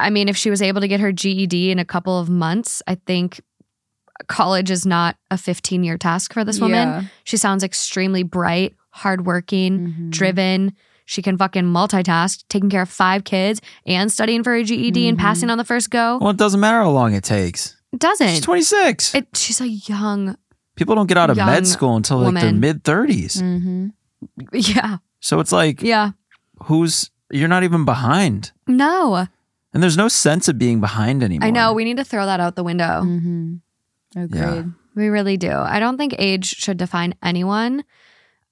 I 0.00 0.10
mean, 0.10 0.28
if 0.28 0.36
she 0.36 0.50
was 0.50 0.62
able 0.62 0.80
to 0.80 0.88
get 0.88 1.00
her 1.00 1.12
GED 1.12 1.70
in 1.70 1.78
a 1.78 1.84
couple 1.84 2.18
of 2.18 2.28
months, 2.28 2.82
I 2.86 2.96
think 3.06 3.40
college 4.28 4.70
is 4.70 4.86
not 4.86 5.16
a 5.30 5.36
15-year 5.36 5.98
task 5.98 6.32
for 6.32 6.44
this 6.44 6.60
woman. 6.60 6.88
Yeah. 6.88 7.02
She 7.24 7.36
sounds 7.36 7.62
extremely 7.64 8.22
bright, 8.22 8.74
hardworking, 8.90 9.78
Mhm. 9.88 10.10
driven. 10.10 10.72
She 11.04 11.20
can 11.20 11.36
fucking 11.36 11.64
multitask, 11.64 12.44
taking 12.48 12.70
care 12.70 12.82
of 12.82 12.88
five 12.88 13.24
kids 13.24 13.60
and 13.86 14.10
studying 14.10 14.42
for 14.42 14.54
a 14.54 14.62
GED 14.64 15.08
and 15.08 15.18
Mhm. 15.18 15.20
passing 15.20 15.50
on 15.50 15.58
the 15.58 15.64
first 15.64 15.90
go. 15.90 16.18
Well, 16.20 16.30
it 16.30 16.36
doesn't 16.38 16.60
matter 16.60 16.78
how 16.82 16.90
long 16.90 17.12
it 17.14 17.24
takes. 17.24 17.76
It 17.92 17.98
doesn't. 18.00 18.28
She's 18.28 18.40
26. 18.40 19.14
It, 19.14 19.28
she's 19.34 19.60
a 19.60 19.68
young, 19.68 20.36
People 20.76 20.96
don't 20.96 21.06
get 21.06 21.18
out 21.18 21.30
of 21.30 21.36
med 21.36 21.66
school 21.68 21.94
until 21.96 22.18
like 22.18 22.34
their 22.34 22.52
mid 22.52 22.82
30s. 22.82 23.40
Mm-hmm. 23.40 23.88
yeah, 24.52 24.96
So 25.24 25.40
it's 25.40 25.52
like, 25.52 25.80
yeah. 25.80 26.10
who's, 26.64 27.10
you're 27.30 27.48
not 27.48 27.64
even 27.64 27.86
behind. 27.86 28.52
No, 28.66 29.26
And 29.72 29.82
there's 29.82 29.96
no 29.96 30.06
sense 30.06 30.48
of 30.48 30.58
being 30.58 30.82
behind 30.82 31.22
anymore. 31.22 31.46
I 31.46 31.50
know. 31.50 31.72
We 31.72 31.84
need 31.84 31.96
to 31.96 32.04
throw 32.04 32.26
that 32.26 32.40
out 32.40 32.56
the 32.56 32.62
window. 32.62 33.00
Mm-hmm. 33.02 33.54
Agreed. 34.20 34.38
Yeah. 34.38 34.62
We 34.94 35.08
really 35.08 35.38
do. 35.38 35.50
I 35.50 35.80
don't 35.80 35.96
think 35.96 36.14
age 36.18 36.44
should 36.44 36.76
define 36.76 37.14
anyone. 37.22 37.84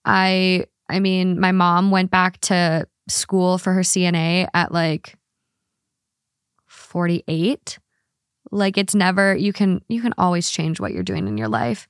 I 0.07 0.65
I 0.89 0.99
mean, 0.99 1.39
my 1.39 1.53
mom 1.53 1.91
went 1.91 2.11
back 2.11 2.41
to 2.41 2.89
school 3.07 3.59
for 3.59 3.75
her 3.75 3.83
CNA 3.83 4.49
at 4.55 4.73
like 4.73 5.17
48. 6.69 7.79
Like 8.51 8.79
it's 8.79 8.95
never 8.95 9.37
you 9.37 9.53
can 9.53 9.83
you 9.89 10.01
can 10.01 10.15
always 10.17 10.51
change 10.51 10.81
what 10.81 10.93
you're 10.93 11.03
doing 11.03 11.29
in 11.29 11.37
your 11.37 11.49
life. 11.49 11.87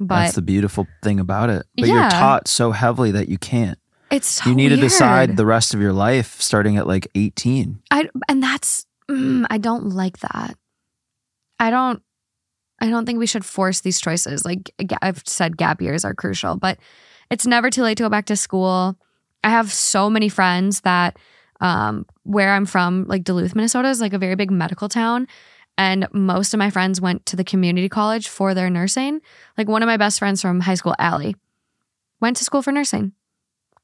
But 0.00 0.22
That's 0.22 0.34
the 0.34 0.42
beautiful 0.42 0.88
thing 1.04 1.20
about 1.20 1.50
it. 1.50 1.64
But 1.76 1.86
you're 1.86 2.10
taught 2.10 2.48
so 2.48 2.72
heavily 2.72 3.12
that 3.12 3.28
you 3.28 3.38
can't. 3.38 3.78
It's 4.12 4.28
so 4.28 4.50
you 4.50 4.54
need 4.54 4.68
to 4.68 4.76
decide 4.76 5.36
the 5.38 5.46
rest 5.46 5.72
of 5.72 5.80
your 5.80 5.94
life 5.94 6.40
starting 6.40 6.76
at 6.76 6.86
like 6.86 7.08
18. 7.14 7.80
I 7.90 8.10
and 8.28 8.42
that's 8.42 8.86
mm, 9.10 9.46
I 9.48 9.56
don't 9.56 9.86
like 9.86 10.18
that. 10.18 10.54
I 11.58 11.70
don't 11.70 12.02
I 12.78 12.90
don't 12.90 13.06
think 13.06 13.18
we 13.18 13.26
should 13.26 13.44
force 13.44 13.80
these 13.80 14.00
choices. 14.00 14.44
Like 14.44 14.70
I've 15.00 15.22
said 15.26 15.56
gap 15.56 15.80
years 15.80 16.04
are 16.04 16.14
crucial, 16.14 16.56
but 16.56 16.78
it's 17.30 17.46
never 17.46 17.70
too 17.70 17.82
late 17.82 17.96
to 17.96 18.02
go 18.02 18.10
back 18.10 18.26
to 18.26 18.36
school. 18.36 18.96
I 19.42 19.48
have 19.48 19.72
so 19.72 20.10
many 20.10 20.28
friends 20.28 20.82
that 20.82 21.18
um 21.60 22.04
where 22.24 22.52
I'm 22.52 22.66
from, 22.66 23.06
like 23.08 23.24
Duluth, 23.24 23.54
Minnesota 23.54 23.88
is 23.88 24.02
like 24.02 24.12
a 24.12 24.18
very 24.18 24.34
big 24.34 24.50
medical 24.50 24.90
town. 24.90 25.26
And 25.78 26.06
most 26.12 26.52
of 26.52 26.58
my 26.58 26.68
friends 26.68 27.00
went 27.00 27.24
to 27.26 27.36
the 27.36 27.44
community 27.44 27.88
college 27.88 28.28
for 28.28 28.52
their 28.52 28.68
nursing. 28.68 29.22
Like 29.56 29.68
one 29.68 29.82
of 29.82 29.86
my 29.86 29.96
best 29.96 30.18
friends 30.18 30.42
from 30.42 30.60
high 30.60 30.74
school, 30.74 30.94
Allie, 30.98 31.34
went 32.20 32.36
to 32.36 32.44
school 32.44 32.60
for 32.60 32.72
nursing, 32.72 33.12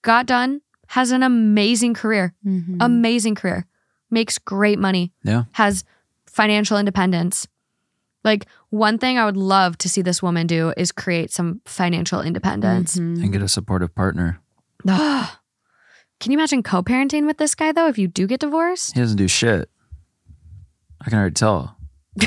got 0.03 0.27
done, 0.27 0.61
has 0.89 1.11
an 1.11 1.23
amazing 1.23 1.95
career 1.95 2.35
Mm-hmm. 2.47 2.79
amazing 2.81 3.35
career, 3.35 3.67
makes 4.11 4.39
great 4.39 4.79
money, 4.79 5.13
Yeah. 5.25 5.45
has 5.53 5.85
financial 6.27 6.79
independence. 6.79 7.47
Like 8.25 8.47
one 8.71 8.99
thing 8.99 9.17
I 9.19 9.25
would 9.25 9.37
love 9.37 9.79
to 9.79 9.89
see 9.89 10.03
this 10.03 10.23
woman 10.23 10.47
do 10.47 10.73
is 10.77 10.93
create 10.93 11.31
some 11.31 11.61
financial 11.65 12.21
independence. 12.21 12.97
Mm-hmm. 12.97 13.23
And 13.23 13.33
get 13.33 13.43
a 13.43 13.49
supportive 13.49 13.95
partner. 13.95 14.41
Can 14.87 16.33
you 16.33 16.39
imagine 16.39 16.63
co-parenting 16.63 17.27
with 17.27 17.39
this 17.39 17.55
guy 17.55 17.73
though 17.73 17.87
if 17.89 17.97
you 17.99 18.09
do 18.09 18.27
get 18.27 18.41
divorced? 18.41 18.95
He 18.95 19.01
doesn't 19.01 19.17
do 19.19 19.29
shit. 19.29 19.71
I 21.01 21.11
can 21.11 21.19
already 21.19 21.35
tell. 21.35 21.77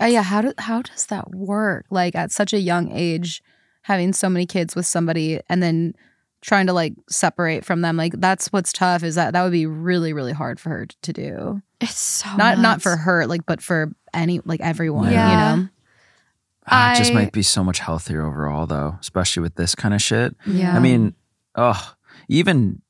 Oh 0.00 0.06
yeah, 0.06 0.22
how 0.22 0.40
do, 0.40 0.54
how 0.56 0.80
does 0.80 1.04
that 1.06 1.34
work? 1.34 1.84
Like 1.90 2.14
at 2.14 2.32
such 2.32 2.54
a 2.54 2.58
young 2.58 2.90
age, 2.90 3.42
having 3.82 4.14
so 4.14 4.30
many 4.30 4.46
kids 4.46 4.74
with 4.74 4.86
somebody 4.86 5.38
and 5.50 5.62
then 5.62 5.94
trying 6.42 6.66
to 6.66 6.72
like 6.74 6.92
separate 7.08 7.64
from 7.64 7.80
them. 7.80 7.96
Like 7.96 8.12
that's 8.20 8.48
what's 8.48 8.72
tough 8.72 9.02
is 9.02 9.14
that 9.14 9.32
that 9.32 9.42
would 9.42 9.52
be 9.52 9.66
really 9.66 10.12
really 10.12 10.32
hard 10.32 10.60
for 10.60 10.68
her 10.70 10.86
to 10.86 11.12
do. 11.12 11.62
It's 11.80 11.98
so 11.98 12.36
not 12.36 12.58
not 12.58 12.82
for 12.82 12.96
her, 12.96 13.26
like 13.26 13.46
but 13.46 13.62
for 13.62 13.92
any 14.12 14.40
like 14.44 14.60
everyone. 14.60 15.10
Yeah. 15.10 15.30
You 15.54 15.62
know. 15.62 15.68
Ah, 16.66 16.92
it 16.92 16.98
just 16.98 17.10
I- 17.10 17.14
might 17.14 17.32
be 17.32 17.42
so 17.42 17.64
much 17.64 17.80
healthier 17.80 18.24
overall, 18.24 18.66
though, 18.66 18.96
especially 19.00 19.42
with 19.42 19.54
this 19.56 19.74
kind 19.74 19.94
of 19.94 20.02
shit. 20.02 20.36
Yeah. 20.46 20.76
I 20.76 20.78
mean, 20.78 21.14
oh, 21.56 21.94
even 22.28 22.82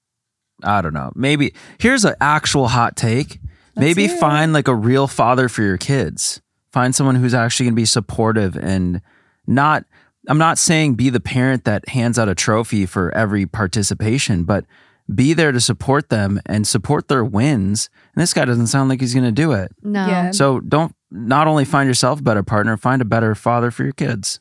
I 0.62 0.82
don't 0.82 0.94
know. 0.94 1.12
Maybe 1.14 1.54
here's 1.78 2.04
an 2.04 2.14
actual 2.20 2.68
hot 2.68 2.96
take. 2.96 3.38
Maybe 3.74 4.06
hear 4.06 4.16
it. 4.16 4.20
find 4.20 4.52
like 4.52 4.68
a 4.68 4.74
real 4.74 5.06
father 5.06 5.48
for 5.48 5.62
your 5.62 5.78
kids. 5.78 6.42
Find 6.70 6.94
someone 6.94 7.16
who's 7.16 7.34
actually 7.34 7.64
going 7.64 7.74
to 7.74 7.80
be 7.80 7.84
supportive 7.86 8.56
and 8.56 9.00
not. 9.46 9.84
I'm 10.28 10.38
not 10.38 10.58
saying 10.58 10.94
be 10.94 11.10
the 11.10 11.20
parent 11.20 11.64
that 11.64 11.88
hands 11.88 12.18
out 12.18 12.28
a 12.28 12.34
trophy 12.34 12.86
for 12.86 13.12
every 13.16 13.46
participation, 13.46 14.44
but 14.44 14.64
be 15.12 15.32
there 15.32 15.52
to 15.52 15.60
support 15.60 16.10
them 16.10 16.40
and 16.46 16.66
support 16.66 17.08
their 17.08 17.24
wins. 17.24 17.90
And 18.14 18.22
this 18.22 18.32
guy 18.32 18.44
doesn't 18.44 18.68
sound 18.68 18.88
like 18.88 19.00
he's 19.00 19.14
going 19.14 19.26
to 19.26 19.32
do 19.32 19.52
it. 19.52 19.72
no. 19.82 20.06
Yeah. 20.06 20.30
So 20.30 20.60
don't 20.60 20.94
not 21.10 21.46
only 21.46 21.64
find 21.64 21.88
yourself 21.88 22.20
a 22.20 22.22
better 22.22 22.42
partner, 22.42 22.76
find 22.76 23.02
a 23.02 23.04
better 23.04 23.34
father 23.34 23.70
for 23.70 23.82
your 23.82 23.92
kids. 23.92 24.40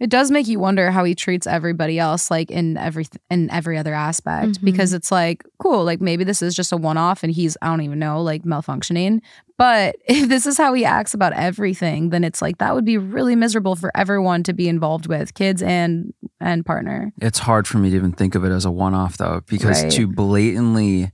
It 0.00 0.08
does 0.10 0.30
make 0.30 0.48
you 0.48 0.58
wonder 0.58 0.90
how 0.90 1.04
he 1.04 1.14
treats 1.14 1.46
everybody 1.46 1.98
else, 1.98 2.30
like 2.30 2.50
in 2.50 2.76
every 2.78 3.06
in 3.30 3.50
every 3.50 3.76
other 3.78 3.92
aspect, 3.94 4.52
Mhm. 4.60 4.64
because 4.64 4.92
it's 4.94 5.12
like 5.12 5.44
cool, 5.58 5.84
like 5.84 6.00
maybe 6.00 6.24
this 6.24 6.40
is 6.40 6.54
just 6.56 6.72
a 6.72 6.76
one 6.78 6.96
off, 6.96 7.22
and 7.22 7.30
he's 7.32 7.56
I 7.60 7.66
don't 7.66 7.82
even 7.82 7.98
know, 7.98 8.22
like 8.22 8.42
malfunctioning. 8.44 9.20
But 9.58 9.96
if 10.08 10.28
this 10.30 10.46
is 10.46 10.56
how 10.56 10.72
he 10.72 10.86
acts 10.86 11.12
about 11.12 11.34
everything, 11.34 12.08
then 12.10 12.24
it's 12.24 12.40
like 12.40 12.58
that 12.58 12.74
would 12.74 12.86
be 12.86 12.96
really 12.96 13.36
miserable 13.36 13.76
for 13.76 13.90
everyone 13.94 14.42
to 14.44 14.54
be 14.54 14.68
involved 14.68 15.06
with, 15.06 15.34
kids 15.34 15.62
and 15.62 16.14
and 16.40 16.64
partner. 16.64 17.12
It's 17.20 17.40
hard 17.40 17.68
for 17.68 17.76
me 17.76 17.90
to 17.90 17.96
even 17.96 18.12
think 18.12 18.34
of 18.34 18.42
it 18.44 18.50
as 18.52 18.64
a 18.64 18.70
one 18.70 18.94
off 18.94 19.18
though, 19.18 19.42
because 19.46 19.82
Right. 19.82 19.92
to 19.92 20.06
blatantly 20.06 21.12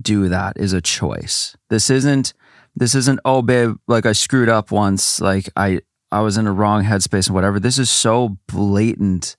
do 0.00 0.28
that 0.28 0.56
is 0.58 0.72
a 0.74 0.80
choice. 0.82 1.56
This 1.70 1.88
isn't 1.88 2.34
this 2.76 2.94
isn't, 2.94 3.20
oh 3.26 3.42
babe, 3.42 3.76
like 3.86 4.06
I 4.06 4.12
screwed 4.12 4.48
up 4.48 4.70
once, 4.70 5.20
like 5.20 5.48
I 5.56 5.80
I 6.12 6.20
was 6.20 6.36
in 6.36 6.46
a 6.46 6.52
wrong 6.52 6.84
headspace 6.84 7.26
and 7.26 7.34
whatever. 7.34 7.58
This 7.58 7.78
is 7.78 7.90
so 7.90 8.36
blatant 8.46 9.36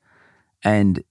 and 0.64 1.04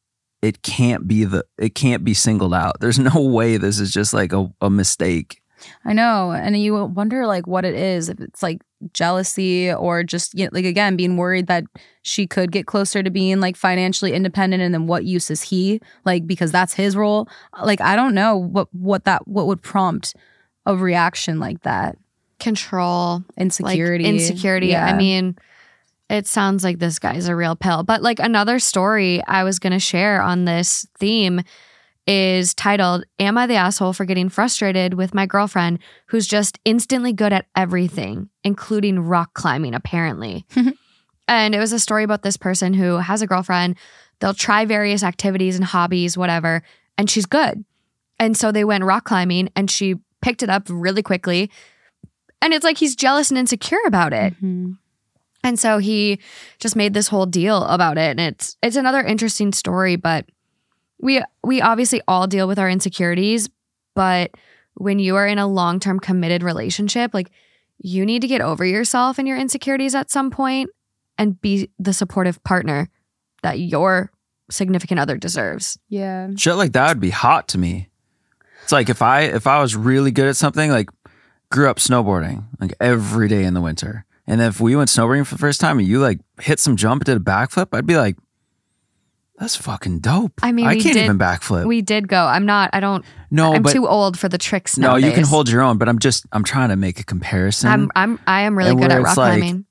it 0.43 0.63
can't 0.63 1.07
be 1.07 1.25
the 1.25 1.45
it 1.57 1.75
can't 1.75 2.05
be 2.05 2.15
singled 2.15 2.53
out. 2.53 2.81
There's 2.81 2.99
no 2.99 3.21
way 3.23 3.57
this 3.57 3.79
is 3.79 3.93
just 3.93 4.13
like 4.13 4.33
a, 4.33 4.53
a 4.61 4.69
mistake. 4.69 5.39
I 5.85 5.93
know, 5.93 6.33
and 6.33 6.61
you 6.61 6.75
wonder 6.87 7.25
like 7.25 7.47
what 7.47 7.65
it 7.65 7.77
is, 7.77 8.09
if 8.09 8.19
it's 8.19 8.43
like 8.43 8.61
jealousy 8.93 9.73
or 9.73 10.03
just 10.03 10.37
you 10.37 10.47
know, 10.47 10.51
like 10.53 10.65
again 10.65 10.97
being 10.97 11.17
worried 11.17 11.47
that 11.47 11.63
she 12.03 12.27
could 12.27 12.51
get 12.51 12.67
closer 12.67 13.01
to 13.01 13.11
being 13.11 13.39
like 13.39 13.57
financially 13.57 14.13
independent, 14.13 14.61
and 14.61 14.75
then 14.75 14.89
what 14.89 15.05
use 15.05 15.31
is 15.31 15.43
he 15.43 15.81
like 16.05 16.27
because 16.27 16.51
that's 16.51 16.75
his 16.75 16.97
role. 16.97 17.29
Like 17.63 17.81
I 17.81 17.95
don't 17.95 18.15
know 18.15 18.37
what 18.37 18.67
what 18.75 19.05
that 19.05 19.29
what 19.29 19.47
would 19.47 19.63
prompt 19.63 20.17
a 20.67 20.77
reaction 20.77 21.39
like 21.39 21.63
that. 21.63 21.97
Control, 22.43 23.23
Insecurity, 23.37 24.05
like 24.05 24.15
insecurity. 24.15 24.77
I 24.77 24.97
mean, 24.97 25.37
it 26.11 26.27
sounds 26.27 26.65
like 26.65 26.79
this 26.79 26.99
guy's 26.99 27.29
a 27.29 27.37
real 27.37 27.57
pill. 27.57 27.83
But 27.85 28.03
like 28.03 28.19
another 28.19 28.59
story 28.59 29.23
I 29.27 29.45
was 29.45 29.59
going 29.59 29.73
to 29.73 29.79
share 29.79 30.21
on 30.21 30.45
this 30.45 30.87
theme 30.99 31.41
is 32.07 32.53
titled 32.55 33.05
Am 33.19 33.39
I 33.39 33.47
the 33.47 33.55
Asshole 33.55 33.93
for 33.93 34.05
Getting 34.05 34.29
Frustrated 34.29 34.95
with 34.95 35.15
My 35.15 35.25
Girlfriend 35.25 35.79
Who's 36.07 36.27
Just 36.27 36.59
Instantly 36.65 37.13
Good 37.13 37.33
at 37.33 37.47
Everything, 37.57 38.29
including 38.43 39.01
rock 39.01 39.35
climbing, 39.35 39.75
apparently. 39.75 40.45
and 41.29 41.55
it 41.55 41.59
was 41.59 41.73
a 41.73 41.79
story 41.79 42.03
about 42.03 42.23
this 42.23 42.37
person 42.37 42.75
who 42.75 42.97
has 42.97 43.23
a 43.23 43.27
girlfriend. 43.27 43.77
They'll 44.21 44.35
try 44.35 44.65
various 44.65 45.03
activities 45.03 45.57
and 45.57 45.65
hobbies, 45.65 46.19
whatever, 46.19 46.63
and 46.99 47.09
she's 47.09 47.27
good. 47.27 47.65
And 48.19 48.37
so 48.37 48.53
they 48.53 48.65
went 48.65 48.85
rock 48.85 49.05
climbing 49.05 49.49
and 49.57 49.71
she 49.71 49.97
picked 50.21 50.43
it 50.43 50.51
up 50.51 50.67
really 50.69 51.03
quickly. 51.03 51.51
And 52.43 52.53
it's 52.53 52.65
like 52.65 52.77
he's 52.77 52.95
jealous 52.95 53.31
and 53.31 53.39
insecure 53.39 53.81
about 53.87 54.13
it. 54.13 54.35
Mhm. 54.43 54.77
And 55.45 55.59
so 55.59 55.79
he 55.79 56.19
just 56.59 56.77
made 56.77 56.95
this 56.95 57.09
whole 57.09 57.27
deal 57.27 57.65
about 57.65 57.97
it. 57.99 58.11
And 58.11 58.21
it's 58.21 58.57
it's 58.63 58.77
another 58.77 59.01
interesting 59.01 59.53
story, 59.53 59.97
but 59.97 60.27
we 61.01 61.23
we 61.43 61.61
obviously 61.61 62.03
all 62.07 62.27
deal 62.27 62.47
with 62.47 62.59
our 62.59 62.69
insecurities, 62.69 63.49
but 63.95 64.33
when 64.75 64.99
you 64.99 65.17
are 65.17 65.27
in 65.27 65.39
a 65.39 65.47
long-term 65.47 66.01
committed 66.01 66.43
relationship, 66.43 67.13
like 67.15 67.31
you 67.79 68.07
need 68.07 68.23
to 68.23 68.29
get 68.29 68.41
over 68.41 68.65
yourself 68.65 69.19
and 69.19 69.27
your 69.27 69.37
insecurities 69.37 69.95
at 69.95 70.11
some 70.11 70.31
point 70.31 70.71
and 71.19 71.41
be 71.41 71.69
the 71.79 71.93
supportive 71.93 72.43
partner 72.45 72.89
that 73.43 73.59
your 73.59 74.11
significant 74.51 75.01
other 75.01 75.17
deserves. 75.17 75.79
Yeah. 75.89 76.31
Shit 76.37 76.55
like 76.55 76.73
that 76.73 76.89
would 76.89 77.01
be 77.01 77.11
hot 77.11 77.49
to 77.49 77.59
me. 77.59 77.89
It's 78.63 78.73
like 78.73 78.89
if 78.89 79.03
I 79.03 79.23
if 79.23 79.47
I 79.47 79.61
was 79.61 79.75
really 79.75 80.13
good 80.13 80.29
at 80.29 80.37
something, 80.37 80.71
like 80.71 80.89
grew 81.53 81.69
up 81.71 81.77
snowboarding 81.79 82.45
like 82.61 82.75
every 82.81 83.29
day 83.29 83.45
in 83.45 83.55
the 83.55 83.61
winter, 83.61 84.05
and 84.27 84.41
then 84.41 84.49
if 84.49 84.61
we 84.61 84.75
went 84.75 84.89
snowboarding 84.91 85.27
for 85.27 85.35
the 85.37 85.39
first 85.39 85.61
time 85.61 85.79
and 85.79 85.87
you 85.87 86.01
like 86.01 86.19
hit 86.41 86.59
some 86.59 86.77
jump 86.77 87.03
and 87.03 87.07
did 87.07 87.17
a 87.17 87.21
backflip, 87.21 87.69
I'd 87.73 87.87
be 87.87 87.97
like, 87.97 88.17
"That's 89.39 89.55
fucking 89.57 90.01
dope." 90.01 90.33
I 90.43 90.53
mean, 90.53 90.67
I 90.67 90.75
we 90.75 90.81
can't 90.83 90.95
did- 90.95 91.05
even 91.05 91.19
backflip. 91.19 91.67
We 91.67 91.83
did 91.83 92.09
go. 92.09 92.25
I'm 92.25 92.47
not 92.47 92.71
I 92.73 92.81
don't 92.81 93.05
no, 93.31 93.55
I'm 93.55 93.63
but 93.63 93.73
too 93.73 93.87
old 93.87 94.19
for 94.19 94.29
the 94.29 94.39
tricks 94.39 94.77
no, 94.79 94.97
you 94.97 95.13
can 95.13 95.25
hold 95.25 95.49
your 95.49 95.63
own. 95.63 95.79
But 95.79 95.89
I'm 95.89 95.99
just 95.99 96.27
I'm 96.33 96.45
trying 96.45 96.71
to 96.71 96.77
make 96.77 96.99
a 97.01 97.05
comparison. 97.05 97.71
I'm 97.71 97.91
I'm 97.95 98.19
I 98.27 98.43
am 98.43 98.57
really 98.57 98.75
good 98.75 98.91
at 98.91 99.03
rock 99.03 99.17
like- 99.17 99.41
climbing. 99.41 99.65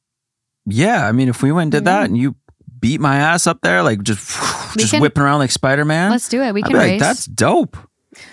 yeah, 0.65 1.07
I 1.07 1.11
mean, 1.11 1.27
if 1.29 1.41
we 1.43 1.51
went 1.51 1.63
and 1.67 1.71
did 1.71 1.85
that 1.85 2.03
mm-hmm. 2.05 2.13
and 2.13 2.17
you 2.17 2.35
beat 2.79 2.99
my 2.99 3.15
ass 3.17 3.45
up 3.47 3.59
there, 3.61 3.83
like 3.83 4.01
just 4.03 4.39
We 4.75 4.81
just 4.81 4.91
can- 4.93 5.01
whipping 5.01 5.23
around 5.23 5.39
like 5.39 5.51
Spider 5.51 5.85
Man, 5.85 6.11
Let's 6.11 6.29
do 6.29 6.41
it. 6.41 6.53
We 6.53 6.61
I'd 6.63 6.69
can 6.69 6.73
be 6.73 6.77
like, 6.91 6.99
that's 6.99 7.25
dope. 7.25 7.77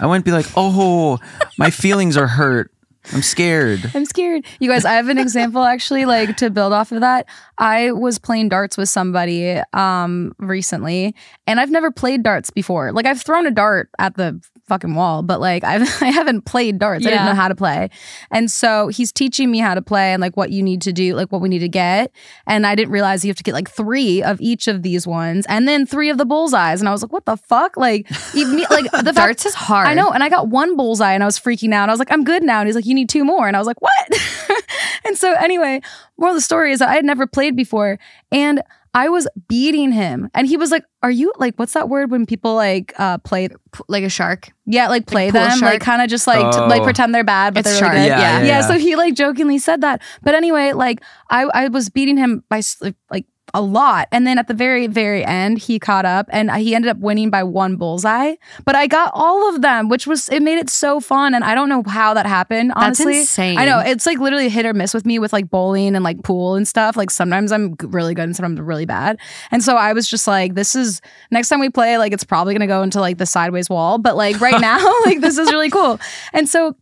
I 0.00 0.06
wouldn't 0.06 0.24
be 0.24 0.32
like, 0.32 0.46
oh, 0.56 1.18
my 1.56 1.70
feelings 1.70 2.16
are 2.16 2.26
hurt. 2.26 2.72
I'm 3.12 3.22
scared. 3.22 3.90
I'm 3.94 4.05
scared. 4.05 4.44
You 4.60 4.68
guys, 4.68 4.85
I 4.85 4.93
have 4.93 5.09
an 5.09 5.18
example 5.18 5.64
actually, 5.64 6.05
like 6.05 6.36
to 6.39 6.51
build 6.51 6.72
off 6.72 6.93
of 6.93 7.01
that. 7.01 7.26
I 7.56 7.93
was 7.93 8.18
playing 8.18 8.51
darts 8.51 8.76
with 8.76 8.89
somebody 8.89 9.60
um 9.72 10.35
recently, 10.39 11.14
and 11.47 11.60
I've 11.60 11.70
never 11.70 11.90
played 11.90 12.22
darts 12.22 12.51
before. 12.51 12.93
Like 12.93 13.06
I've 13.06 13.22
thrown 13.22 13.47
a 13.47 13.51
dart 13.51 13.89
at 13.98 14.16
the 14.16 14.40
fucking 14.69 14.95
wall, 14.95 15.23
but 15.23 15.40
like 15.40 15.65
I've 15.65 15.82
I 16.03 16.11
haven't 16.11 16.43
played 16.43 16.78
darts. 16.78 17.07
I 17.07 17.11
didn't 17.11 17.27
know 17.27 17.35
how 17.35 17.49
to 17.49 17.55
play. 17.55 17.90
And 18.31 18.51
so 18.51 18.89
he's 18.89 19.12
teaching 19.12 19.51
me 19.51 19.59
how 19.59 19.74
to 19.74 19.82
play 19.82 20.12
and 20.12 20.20
like 20.20 20.36
what 20.36 20.51
you 20.51 20.62
need 20.62 20.82
to 20.82 20.93
do, 20.93 21.15
like 21.15 21.32
what 21.32 21.40
we 21.40 21.49
need 21.49 21.61
to 21.61 21.69
get. 21.69 22.12
And 22.47 22.66
I 22.66 22.74
didn't 22.74 22.93
realize 22.93 23.24
you 23.24 23.31
have 23.31 23.36
to 23.36 23.43
get 23.43 23.55
like 23.55 23.70
three 23.70 24.23
of 24.23 24.40
each 24.40 24.69
of 24.69 24.82
these 24.82 25.07
ones 25.07 25.47
and 25.49 25.66
then 25.66 25.86
three 25.86 26.11
of 26.11 26.19
the 26.19 26.27
bullseyes. 26.27 26.81
And 26.81 26.89
I 26.89 26.93
was 26.93 27.03
like, 27.03 27.12
what 27.12 27.24
the 27.24 27.36
fuck? 27.36 27.77
Like, 27.77 28.07
even 28.35 28.59
like 28.70 28.90
the 28.90 29.12
fact 29.15 29.15
Darts 29.15 29.47
is 29.47 29.55
hard. 29.55 29.89
I 29.89 29.95
know. 29.95 30.11
And 30.11 30.23
I 30.23 30.28
got 30.28 30.49
one 30.49 30.77
bullseye 30.77 31.12
and 31.12 31.23
I 31.23 31.27
was 31.27 31.39
freaking 31.39 31.73
out. 31.73 31.89
I 31.89 31.93
was 31.93 31.99
like, 31.99 32.12
I'm 32.12 32.24
good 32.24 32.43
now. 32.43 32.61
And 32.61 32.69
he's 32.69 32.74
like, 32.74 32.86
you 32.86 32.95
need 32.95 33.09
two 33.09 33.24
more. 33.24 33.47
And 33.47 33.57
I 33.57 33.61
was 33.61 33.66
like, 33.66 33.81
what? 33.81 34.20
and 35.05 35.16
so, 35.16 35.32
anyway, 35.35 35.81
more 36.16 36.31
of 36.31 36.35
the 36.35 36.40
story 36.40 36.73
is 36.73 36.81
that 36.81 36.89
I 36.89 36.95
had 36.95 37.05
never 37.05 37.27
played 37.27 37.57
before 37.57 37.99
and 38.31 38.62
I 38.94 39.09
was 39.09 39.28
beating 39.48 39.93
him. 39.93 40.31
And 40.35 40.47
he 40.47 40.56
was 40.56 40.70
like, 40.70 40.85
Are 41.02 41.10
you 41.10 41.32
like, 41.39 41.55
what's 41.56 41.74
that 41.74 41.89
word 41.89 42.10
when 42.10 42.27
people 42.27 42.55
like 42.55 42.93
uh, 42.98 43.19
play? 43.19 43.48
P- 43.48 43.55
like 43.89 44.05
a 44.05 44.09
shark. 44.09 44.48
Yeah, 44.66 44.89
like 44.89 45.06
play 45.06 45.31
pool 45.31 45.40
them, 45.40 45.59
shark? 45.59 45.73
like 45.74 45.81
kind 45.81 46.02
of 46.02 46.09
just 46.09 46.27
like 46.27 46.52
t- 46.52 46.59
like 46.60 46.81
Oh. 46.82 46.85
pretend 46.85 47.15
they're 47.15 47.24
bad, 47.24 47.55
but 47.55 47.60
It's 47.66 47.78
they're 47.81 47.89
really 47.90 48.02
good. 48.02 48.09
Yeah, 48.09 48.19
yeah, 48.20 48.39
yeah, 48.40 48.47
yeah. 48.47 48.60
So 48.66 48.78
he 48.78 48.97
like 48.97 49.15
jokingly 49.15 49.59
said 49.59 49.82
that. 49.82 50.02
But 50.23 50.35
anyway, 50.35 50.73
like 50.73 51.02
I 51.31 51.44
I 51.55 51.69
was 51.69 51.89
beating 51.90 52.16
him 52.16 52.44
by 52.48 52.62
like 53.10 53.27
a 53.54 53.60
lot, 53.60 54.08
and 54.12 54.26
then 54.26 54.38
at 54.38 54.48
the 54.48 54.54
very 54.54 54.86
very 54.86 55.24
end, 55.24 55.58
he 55.58 55.78
caught 55.78 56.04
up, 56.04 56.28
and 56.30 56.50
he 56.52 56.74
ended 56.74 56.90
up 56.90 56.98
winning 56.98 57.30
by 57.30 57.42
one 57.42 57.76
bullseye. 57.76 58.34
But 58.64 58.76
I 58.76 58.86
got 58.86 59.10
all 59.14 59.54
of 59.54 59.62
them, 59.62 59.88
which 59.88 60.06
was 60.06 60.28
it 60.28 60.42
made 60.42 60.58
it 60.58 60.70
so 60.70 61.00
fun, 61.00 61.34
and 61.34 61.44
I 61.44 61.54
don't 61.54 61.68
know 61.68 61.82
how 61.86 62.14
that 62.14 62.26
happened. 62.26 62.70
That's 62.70 63.00
Honestly, 63.00 63.20
insane. 63.20 63.58
I 63.58 63.64
know 63.64 63.80
it's 63.80 64.06
like 64.06 64.18
literally 64.18 64.48
hit 64.48 64.66
or 64.66 64.74
miss 64.74 64.94
with 64.94 65.06
me 65.06 65.18
with 65.18 65.32
like 65.32 65.50
bowling 65.50 65.94
and 65.94 66.04
like 66.04 66.22
pool 66.22 66.54
and 66.54 66.66
stuff. 66.66 66.96
Like 66.96 67.10
sometimes 67.10 67.52
I'm 67.52 67.74
really 67.80 68.14
good 68.14 68.24
and 68.24 68.36
sometimes 68.36 68.58
I'm 68.58 68.66
really 68.66 68.86
bad. 68.86 69.18
And 69.50 69.62
so 69.62 69.76
I 69.76 69.92
was 69.92 70.08
just 70.08 70.26
like, 70.26 70.54
this 70.54 70.74
is 70.74 71.00
next 71.30 71.48
time 71.48 71.60
we 71.60 71.70
play, 71.70 71.98
like 71.98 72.12
it's 72.12 72.24
probably 72.24 72.54
gonna 72.54 72.66
go 72.66 72.82
into 72.82 73.00
like 73.00 73.18
the 73.18 73.26
sideways 73.26 73.70
wall. 73.70 73.98
But 73.98 74.16
like 74.16 74.40
right 74.40 74.60
now, 74.60 74.78
like 75.04 75.20
this 75.20 75.38
is 75.38 75.50
really 75.50 75.70
cool. 75.70 76.00
And 76.32 76.48
so 76.48 76.76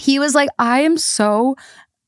he 0.00 0.18
was 0.18 0.34
like, 0.34 0.48
I 0.58 0.80
am 0.80 0.98
so. 0.98 1.56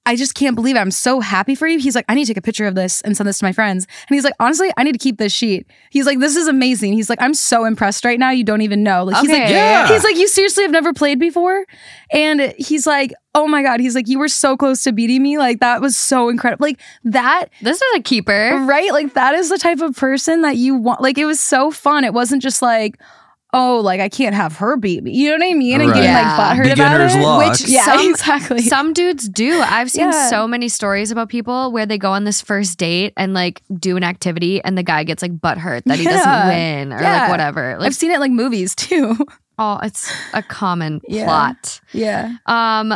I 0.06 0.16
just 0.16 0.34
can't 0.34 0.54
believe 0.54 0.76
it. 0.76 0.78
I'm 0.78 0.90
so 0.90 1.20
happy 1.20 1.54
for 1.54 1.66
you. 1.66 1.78
He's 1.78 1.94
like, 1.94 2.04
I 2.08 2.14
need 2.14 2.24
to 2.24 2.30
take 2.30 2.36
a 2.38 2.42
picture 2.42 2.66
of 2.66 2.74
this 2.74 3.00
and 3.02 3.16
send 3.16 3.28
this 3.28 3.38
to 3.40 3.44
my 3.44 3.52
friends. 3.52 3.86
And 4.08 4.14
he's 4.14 4.24
like, 4.24 4.34
honestly, 4.40 4.70
I 4.76 4.84
need 4.84 4.92
to 4.92 4.98
keep 4.98 5.18
this 5.18 5.32
sheet. 5.32 5.66
He's 5.90 6.06
like, 6.06 6.20
this 6.20 6.36
is 6.36 6.46
amazing. 6.48 6.92
He's 6.92 7.10
like, 7.10 7.20
I'm 7.20 7.34
so 7.34 7.64
impressed 7.64 8.04
right 8.04 8.18
now. 8.18 8.30
You 8.30 8.44
don't 8.44 8.62
even 8.62 8.82
know. 8.82 9.04
Like, 9.04 9.20
he's 9.20 9.30
like, 9.30 9.48
Yeah. 9.50 9.88
he's 9.88 10.04
like, 10.04 10.16
you 10.16 10.28
seriously 10.28 10.62
have 10.62 10.70
never 10.70 10.92
played 10.92 11.18
before? 11.18 11.64
And 12.10 12.54
he's 12.56 12.86
like, 12.86 13.12
oh 13.34 13.46
my 13.46 13.62
God. 13.62 13.80
He's 13.80 13.94
like, 13.94 14.08
you 14.08 14.18
were 14.18 14.28
so 14.28 14.56
close 14.56 14.82
to 14.84 14.92
beating 14.92 15.22
me. 15.22 15.36
Like, 15.38 15.60
that 15.60 15.80
was 15.80 15.96
so 15.96 16.28
incredible. 16.28 16.66
Like, 16.66 16.80
that 17.04 17.46
This 17.60 17.82
is 17.82 17.96
a 17.96 18.00
keeper. 18.02 18.64
Right? 18.66 18.92
Like 18.92 19.14
that 19.14 19.34
is 19.34 19.50
the 19.50 19.58
type 19.58 19.80
of 19.80 19.96
person 19.96 20.42
that 20.42 20.56
you 20.56 20.74
want. 20.76 21.00
Like 21.02 21.18
it 21.18 21.24
was 21.26 21.40
so 21.40 21.70
fun. 21.70 22.04
It 22.04 22.14
wasn't 22.14 22.42
just 22.42 22.62
like, 22.62 22.98
oh, 23.58 23.80
like 23.80 24.00
I 24.00 24.08
can't 24.10 24.34
have 24.34 24.56
her 24.58 24.76
beat 24.76 25.02
me. 25.02 25.12
You 25.12 25.30
know 25.30 25.44
what 25.44 25.50
I 25.50 25.54
mean? 25.54 25.80
And 25.80 25.90
Right. 25.90 25.94
getting 25.96 26.10
Yeah. 26.10 26.36
like 26.36 26.58
butthurt 26.58 26.62
Beginner's 26.70 27.14
about 27.14 27.22
it. 27.22 27.26
luck. 27.26 27.50
Which 27.52 27.68
yeah, 27.68 27.84
some- 27.86 28.10
exactly. 28.10 28.58
Some 28.76 28.92
dudes 28.92 29.28
do. 29.28 29.60
I've 29.62 29.90
seen 29.90 30.10
Yeah. 30.10 30.28
so 30.28 30.46
many 30.46 30.68
stories 30.68 31.10
about 31.10 31.28
people 31.30 31.72
where 31.72 31.86
they 31.86 31.96
go 31.96 32.12
on 32.12 32.24
this 32.24 32.42
first 32.42 32.76
date 32.78 33.14
and 33.16 33.32
like 33.32 33.62
do 33.80 33.96
an 33.96 34.04
activity 34.04 34.62
and 34.62 34.76
the 34.76 34.82
guy 34.82 35.04
gets 35.04 35.22
like 35.22 35.40
butt 35.40 35.56
hurt 35.58 35.84
that 35.86 35.96
he 35.98 36.04
Yeah. 36.04 36.10
doesn't 36.12 36.48
win 36.48 36.92
or 36.92 37.00
Yeah. 37.00 37.20
like 37.22 37.30
whatever. 37.30 37.76
Like 37.78 37.86
I've 37.86 37.94
seen 37.94 38.10
it 38.10 38.20
like 38.20 38.30
movies 38.32 38.74
too. 38.74 39.16
oh, 39.58 39.78
it's 39.82 40.12
a 40.34 40.42
common 40.42 41.00
Yeah. 41.08 41.24
plot. 41.24 41.80
yeah. 41.92 42.32
Um 42.46 42.94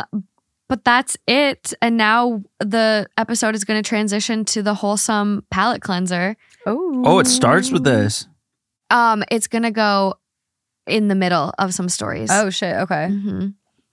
but 0.69 0.85
that's 0.85 1.17
it. 1.27 1.73
And 1.81 1.97
now 1.97 2.43
the 2.59 3.05
episode 3.17 3.55
is 3.55 3.65
going 3.65 3.81
to 3.83 3.87
transition 3.87 4.45
to 4.45 4.61
the 4.63 4.73
wholesome 4.75 5.43
palate 5.51 5.81
cleanser. 5.81 6.37
Oh. 6.65 7.01
Oh, 7.05 7.19
it 7.19 7.27
starts 7.27 7.71
with 7.71 7.83
this. 7.83 8.27
Um 8.89 9.23
it's 9.31 9.47
going 9.47 9.63
to 9.63 9.71
go 9.71 10.15
in 10.87 11.07
the 11.07 11.15
middle 11.15 11.53
of 11.59 11.73
some 11.73 11.89
stories. 11.89 12.29
Oh 12.31 12.49
shit. 12.49 12.75
Okay. 12.75 13.07
hmm 13.09 13.47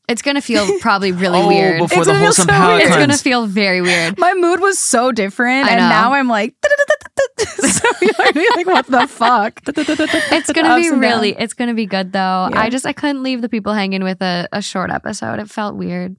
It's 0.08 0.22
going 0.22 0.34
to 0.36 0.40
feel 0.40 0.66
probably 0.80 1.12
really 1.12 1.40
oh, 1.40 1.48
weird. 1.48 1.80
before 1.80 1.98
It's 1.98 2.06
the 2.06 2.12
gonna 2.12 2.18
feel 2.18 2.26
wholesome 2.26 2.42
so 2.46 2.52
palate 2.52 2.76
weird. 2.76 2.86
It's 2.88 2.96
going 2.96 3.10
to 3.10 3.18
feel 3.18 3.46
very 3.46 3.80
weird. 3.82 4.18
My 4.18 4.34
mood 4.34 4.60
was 4.60 4.78
so 4.78 5.12
different, 5.12 5.66
I 5.66 5.72
and 5.72 5.80
now 5.80 6.12
I'm 6.14 6.28
like, 6.28 6.54
so 7.38 7.88
you're 8.00 8.56
like, 8.56 8.66
what 8.66 8.86
the 8.86 9.06
fuck? 9.08 9.60
It's 9.66 10.52
gonna 10.52 10.76
be 10.76 10.90
really, 10.90 11.32
downs. 11.32 11.44
it's 11.44 11.54
gonna 11.54 11.74
be 11.74 11.86
good 11.86 12.12
though. 12.12 12.48
Yeah. 12.50 12.60
I 12.60 12.68
just 12.70 12.86
I 12.86 12.92
couldn't 12.92 13.22
leave 13.22 13.42
the 13.42 13.48
people 13.48 13.72
hanging 13.72 14.02
with 14.02 14.20
a, 14.22 14.48
a 14.52 14.62
short 14.62 14.90
episode. 14.90 15.38
It 15.38 15.48
felt 15.50 15.76
weird. 15.76 16.16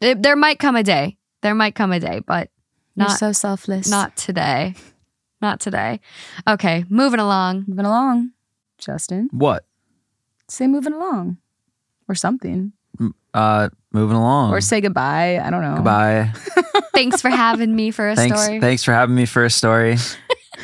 It- 0.00 0.22
there 0.22 0.36
might 0.36 0.58
come 0.58 0.76
a 0.76 0.82
day. 0.82 1.16
There 1.42 1.54
might 1.54 1.74
come 1.74 1.92
a 1.92 2.00
day, 2.00 2.20
but 2.26 2.50
You're 2.96 3.08
not 3.08 3.18
so 3.18 3.32
selfless. 3.32 3.88
not 3.88 4.16
today. 4.16 4.74
Not 5.40 5.60
today. 5.60 6.00
Okay, 6.48 6.84
moving 6.88 7.20
along. 7.20 7.64
moving 7.68 7.84
along, 7.86 8.32
Justin. 8.78 9.28
What? 9.32 9.64
Say 10.48 10.66
moving 10.66 10.92
along, 10.92 11.38
or 12.08 12.14
something, 12.14 12.72
Uh, 13.34 13.68
moving 13.92 14.16
along. 14.16 14.52
or 14.52 14.60
say 14.60 14.80
goodbye. 14.80 15.38
I 15.42 15.50
don't 15.50 15.62
know. 15.62 15.74
Goodbye. 15.76 16.32
Thanks 16.94 17.20
for 17.20 17.28
having 17.30 17.74
me 17.74 17.90
for 17.90 18.08
a 18.08 18.16
thanks. 18.16 18.40
story. 18.42 18.60
Thanks 18.60 18.84
for 18.84 18.92
having 18.92 19.14
me 19.14 19.26
for 19.26 19.44
a 19.44 19.50
story. 19.50 19.96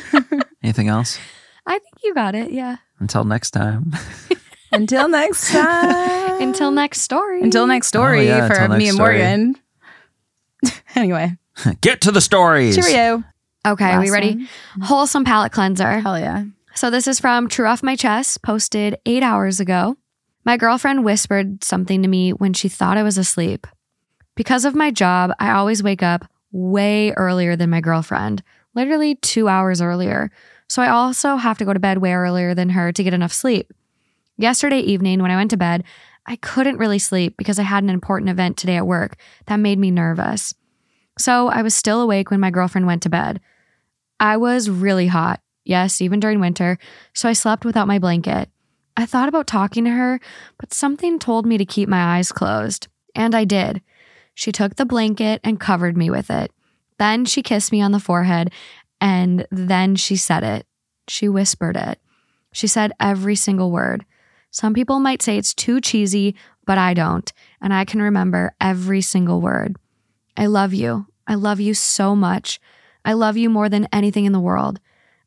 Anything 0.63 0.87
else? 0.87 1.19
I 1.67 1.73
think 1.73 1.93
you 2.03 2.13
got 2.15 2.33
it. 2.35 2.51
Yeah. 2.51 2.77
Until 2.99 3.23
next 3.25 3.51
time. 3.51 3.91
Until 4.71 5.07
next 5.07 5.51
time. 5.51 6.41
Until 6.41 6.71
next 6.71 7.01
story. 7.01 7.41
Until 7.43 7.67
next 7.67 7.87
story 7.87 8.31
Oh, 8.31 8.37
yeah, 8.37 8.47
for 8.47 8.53
until 8.53 8.77
me 8.77 8.87
and 8.87 8.95
story. 8.95 9.17
Morgan. 9.19 9.55
anyway, 10.95 11.37
Get 11.81 12.01
to 12.01 12.11
the 12.11 12.21
stories. 12.21 12.75
cheerio. 12.75 13.23
Okay, 13.67 13.91
are 13.91 13.99
we 14.01 14.09
ready? 14.09 14.35
one. 14.35 14.47
Wholesome 14.81 15.23
palate 15.25 15.51
cleanser. 15.51 15.99
Hell 15.99 16.17
yeah. 16.19 16.45
So 16.75 16.89
this 16.89 17.07
is 17.07 17.19
from 17.19 17.49
True 17.49 17.67
Off 17.67 17.83
My 17.83 17.95
Chest, 17.95 18.41
posted 18.41 18.97
eight 19.05 19.21
hours 19.21 19.59
ago. 19.59 19.95
My 20.43 20.57
girlfriend 20.57 21.05
whispered 21.05 21.63
something 21.63 22.01
to 22.01 22.07
me 22.07 22.31
when 22.31 22.53
she 22.53 22.67
thought 22.67 22.97
I 22.97 23.03
was 23.03 23.19
asleep. 23.19 23.67
Because 24.35 24.65
of 24.65 24.73
my 24.73 24.89
job, 24.89 25.31
I 25.39 25.51
always 25.51 25.83
wake 25.83 26.01
up 26.01 26.25
way 26.51 27.11
earlier 27.11 27.55
than 27.55 27.69
my 27.69 27.79
girlfriend, 27.79 28.41
literally 28.73 29.13
two 29.13 29.47
hours 29.47 29.83
earlier. 29.83 30.31
So 30.67 30.81
I 30.81 30.89
also 30.89 31.35
have 31.35 31.59
to 31.59 31.65
go 31.65 31.73
to 31.73 31.79
bed 31.79 31.99
way 31.99 32.13
earlier 32.13 32.55
than 32.55 32.69
her 32.69 32.91
to 32.91 33.03
get 33.03 33.13
enough 33.13 33.33
sleep. 33.33 33.71
Yesterday 34.37 34.79
evening, 34.79 35.21
when 35.21 35.29
I 35.29 35.35
went 35.35 35.51
to 35.51 35.57
bed, 35.57 35.83
I 36.25 36.37
couldn't 36.37 36.79
really 36.79 36.99
sleep 36.99 37.37
because 37.37 37.59
I 37.59 37.63
had 37.63 37.83
an 37.83 37.91
important 37.91 38.31
event 38.31 38.57
today 38.57 38.77
at 38.77 38.87
work 38.87 39.17
that 39.45 39.57
made 39.57 39.77
me 39.77 39.91
nervous. 39.91 40.55
So 41.19 41.49
I 41.49 41.61
was 41.61 41.75
still 41.75 42.01
awake 42.01 42.31
when 42.31 42.39
my 42.39 42.49
girlfriend 42.49 42.87
went 42.87 43.03
to 43.03 43.09
bed. 43.09 43.41
I 44.19 44.37
was 44.37 44.71
really 44.71 45.07
hot, 45.07 45.39
yes, 45.63 46.01
even 46.01 46.19
during 46.19 46.39
winter, 46.39 46.77
so 47.13 47.29
I 47.29 47.33
slept 47.33 47.65
without 47.65 47.87
my 47.87 47.99
blanket. 47.99 48.49
I 48.95 49.05
thought 49.05 49.29
about 49.29 49.47
talking 49.47 49.85
to 49.85 49.91
her, 49.91 50.19
but 50.59 50.73
something 50.73 51.17
told 51.17 51.45
me 51.45 51.57
to 51.57 51.65
keep 51.65 51.89
my 51.89 52.17
eyes 52.17 52.31
closed. 52.31 52.87
And 53.15 53.33
I 53.33 53.43
did. 53.43 53.81
She 54.33 54.51
took 54.51 54.75
the 54.75 54.85
blanket 54.85 55.41
and 55.43 55.59
covered 55.59 55.97
me 55.97 56.09
with 56.09 56.29
it. 56.29 56.51
Then 56.99 57.25
she 57.25 57.41
kissed 57.41 57.71
me 57.71 57.81
on 57.81 57.91
the 57.91 57.99
forehead, 57.99 58.51
and 59.01 59.47
then 59.51 59.95
she 59.95 60.15
said 60.15 60.43
it. 60.43 60.65
She 61.07 61.27
whispered 61.27 61.75
it. 61.75 61.99
She 62.51 62.67
said 62.67 62.93
every 62.99 63.35
single 63.35 63.71
word. 63.71 64.05
Some 64.51 64.73
people 64.73 64.99
might 64.99 65.21
say 65.21 65.37
it's 65.37 65.53
too 65.53 65.81
cheesy, 65.81 66.35
but 66.65 66.77
I 66.77 66.93
don't, 66.93 67.31
and 67.59 67.73
I 67.73 67.85
can 67.85 68.01
remember 68.01 68.55
every 68.61 69.01
single 69.01 69.41
word. 69.41 69.75
I 70.37 70.45
love 70.45 70.73
you. 70.73 71.07
I 71.27 71.35
love 71.35 71.59
you 71.59 71.73
so 71.73 72.15
much. 72.15 72.59
I 73.03 73.13
love 73.13 73.37
you 73.37 73.49
more 73.49 73.69
than 73.69 73.87
anything 73.91 74.25
in 74.25 74.31
the 74.31 74.39
world. 74.39 74.79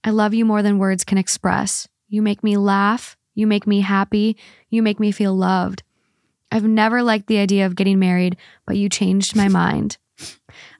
I 0.06 0.10
love 0.10 0.34
you 0.34 0.44
more 0.44 0.62
than 0.62 0.78
words 0.78 1.02
can 1.02 1.18
express. 1.18 1.88
You 2.08 2.22
make 2.22 2.44
me 2.44 2.56
laugh. 2.56 3.16
You 3.34 3.48
make 3.48 3.66
me 3.66 3.80
happy. 3.80 4.36
You 4.70 4.80
make 4.80 5.00
me 5.00 5.10
feel 5.10 5.34
loved. 5.34 5.82
I've 6.52 6.62
never 6.62 7.02
liked 7.02 7.26
the 7.26 7.38
idea 7.38 7.66
of 7.66 7.74
getting 7.74 7.98
married, 7.98 8.36
but 8.66 8.76
you 8.76 8.88
changed 8.88 9.34
my 9.34 9.48
mind. 9.48 9.98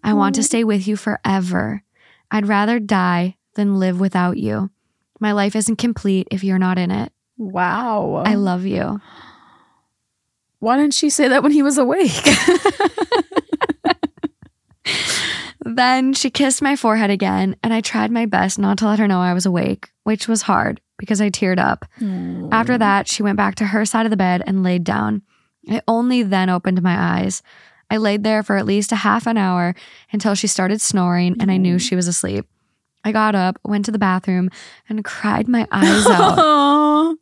I 0.01 0.15
want 0.15 0.37
to 0.37 0.45
stay 0.45 0.63
with 0.63 0.87
you 0.87 0.95
forever. 0.97 1.83
I'd 2.31 2.47
rather 2.47 2.79
die 2.79 3.37
than 3.57 3.81
live 3.81 3.99
without 3.99 4.37
you. 4.37 4.71
My 5.19 5.33
life 5.33 5.57
isn't 5.57 5.77
complete 5.77 6.29
if 6.31 6.45
you're 6.45 6.57
not 6.61 6.79
in 6.79 6.93
it. 6.93 7.11
Wow. 7.37 8.23
I 8.25 8.37
love 8.37 8.65
you. 8.65 9.01
Why 10.61 10.77
didn't 10.77 10.95
she 10.95 11.11
say 11.11 11.27
that 11.27 11.43
when 11.43 11.51
he 11.51 11.63
was 11.63 11.79
awake? 11.79 12.13
Then 15.67 16.13
she 16.15 16.31
kissed 16.31 16.63
my 16.63 16.77
forehead 16.77 17.11
again, 17.11 17.57
and 17.65 17.75
I 17.75 17.81
tried 17.81 18.13
my 18.13 18.25
best 18.25 18.57
not 18.57 18.79
to 18.79 18.87
let 18.87 19.01
her 19.01 19.09
know 19.09 19.21
I 19.21 19.35
was 19.35 19.47
awake, 19.47 19.91
which 20.05 20.29
was 20.29 20.43
hard 20.43 20.81
because 20.97 21.21
I 21.21 21.29
teared 21.29 21.59
up. 21.59 21.85
After 22.53 22.79
that, 22.79 23.09
she 23.09 23.25
went 23.25 23.37
back 23.37 23.57
to 23.57 23.67
her 23.67 23.85
side 23.85 24.07
of 24.07 24.11
the 24.11 24.17
bed 24.17 24.45
and 24.47 24.63
laid 24.63 24.85
down. 24.85 25.23
I 25.69 25.83
only 25.89 26.23
then 26.23 26.51
opened 26.51 26.81
my 26.83 26.97
eyes. 26.97 27.43
I 27.91 27.97
laid 27.97 28.23
there 28.23 28.45
for 28.45 28.57
at 28.57 28.65
least 28.65 28.93
a 28.93 28.97
half 28.97 29.27
an 29.27 29.37
hour 29.37 29.75
until 30.13 30.37
she 30.37 30.47
started 30.47 30.81
snoring 30.81 31.37
and 31.41 31.51
I 31.51 31.57
knew 31.57 31.77
mm-hmm. 31.77 31.79
she 31.79 31.97
was 31.97 32.07
asleep. 32.07 32.47
I 33.05 33.13
got 33.13 33.35
up, 33.35 33.59
went 33.65 33.85
to 33.87 33.93
the 33.93 33.99
bathroom, 33.99 34.51
and 34.89 35.05
cried 35.05 35.49
my 35.49 35.67
eyes 35.71 36.07
out. 36.11 37.17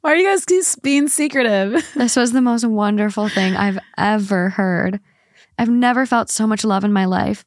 Why 0.00 0.12
are 0.12 0.16
you 0.16 0.26
guys 0.26 0.76
being 0.76 1.08
secretive? 1.08 1.88
This 1.94 2.16
was 2.16 2.32
the 2.32 2.40
most 2.40 2.64
wonderful 2.64 3.28
thing 3.28 3.56
I've 3.56 3.78
ever 3.98 4.50
heard. 4.50 5.00
I've 5.58 5.68
never 5.68 6.06
felt 6.06 6.30
so 6.30 6.46
much 6.46 6.64
love 6.64 6.84
in 6.84 6.92
my 6.92 7.04
life. 7.04 7.44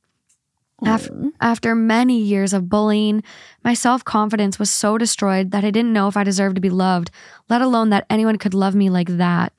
Af- 0.85 1.09
mm-hmm. 1.09 1.29
After 1.41 1.75
many 1.75 2.19
years 2.19 2.53
of 2.53 2.69
bullying, 2.69 3.23
my 3.63 3.73
self 3.73 4.03
confidence 4.03 4.59
was 4.59 4.69
so 4.69 4.97
destroyed 4.97 5.51
that 5.51 5.63
I 5.63 5.71
didn't 5.71 5.93
know 5.93 6.07
if 6.07 6.17
I 6.17 6.23
deserved 6.23 6.55
to 6.55 6.61
be 6.61 6.69
loved, 6.69 7.11
let 7.49 7.61
alone 7.61 7.89
that 7.89 8.05
anyone 8.09 8.37
could 8.37 8.53
love 8.53 8.75
me 8.75 8.89
like 8.89 9.17
that. 9.17 9.53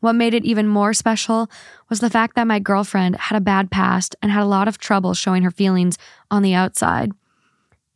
What 0.00 0.14
made 0.14 0.34
it 0.34 0.44
even 0.44 0.68
more 0.68 0.94
special 0.94 1.50
was 1.88 2.00
the 2.00 2.10
fact 2.10 2.36
that 2.36 2.46
my 2.46 2.60
girlfriend 2.60 3.16
had 3.16 3.36
a 3.36 3.40
bad 3.40 3.70
past 3.70 4.14
and 4.22 4.30
had 4.30 4.42
a 4.42 4.46
lot 4.46 4.68
of 4.68 4.78
trouble 4.78 5.14
showing 5.14 5.42
her 5.42 5.50
feelings 5.50 5.98
on 6.30 6.42
the 6.42 6.54
outside. 6.54 7.10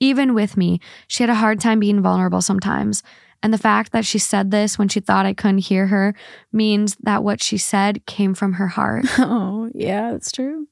Even 0.00 0.34
with 0.34 0.56
me, 0.56 0.80
she 1.06 1.22
had 1.22 1.30
a 1.30 1.36
hard 1.36 1.60
time 1.60 1.78
being 1.78 2.02
vulnerable 2.02 2.42
sometimes. 2.42 3.04
And 3.42 3.52
the 3.52 3.58
fact 3.58 3.92
that 3.92 4.04
she 4.04 4.18
said 4.18 4.50
this 4.50 4.78
when 4.78 4.88
she 4.88 5.00
thought 5.00 5.26
I 5.26 5.34
couldn't 5.34 5.58
hear 5.58 5.88
her 5.88 6.14
means 6.52 6.96
that 7.02 7.24
what 7.24 7.42
she 7.42 7.58
said 7.58 8.04
came 8.06 8.34
from 8.34 8.54
her 8.54 8.68
heart. 8.68 9.04
Oh, 9.18 9.70
yeah, 9.74 10.10
that's 10.10 10.32
true. 10.32 10.66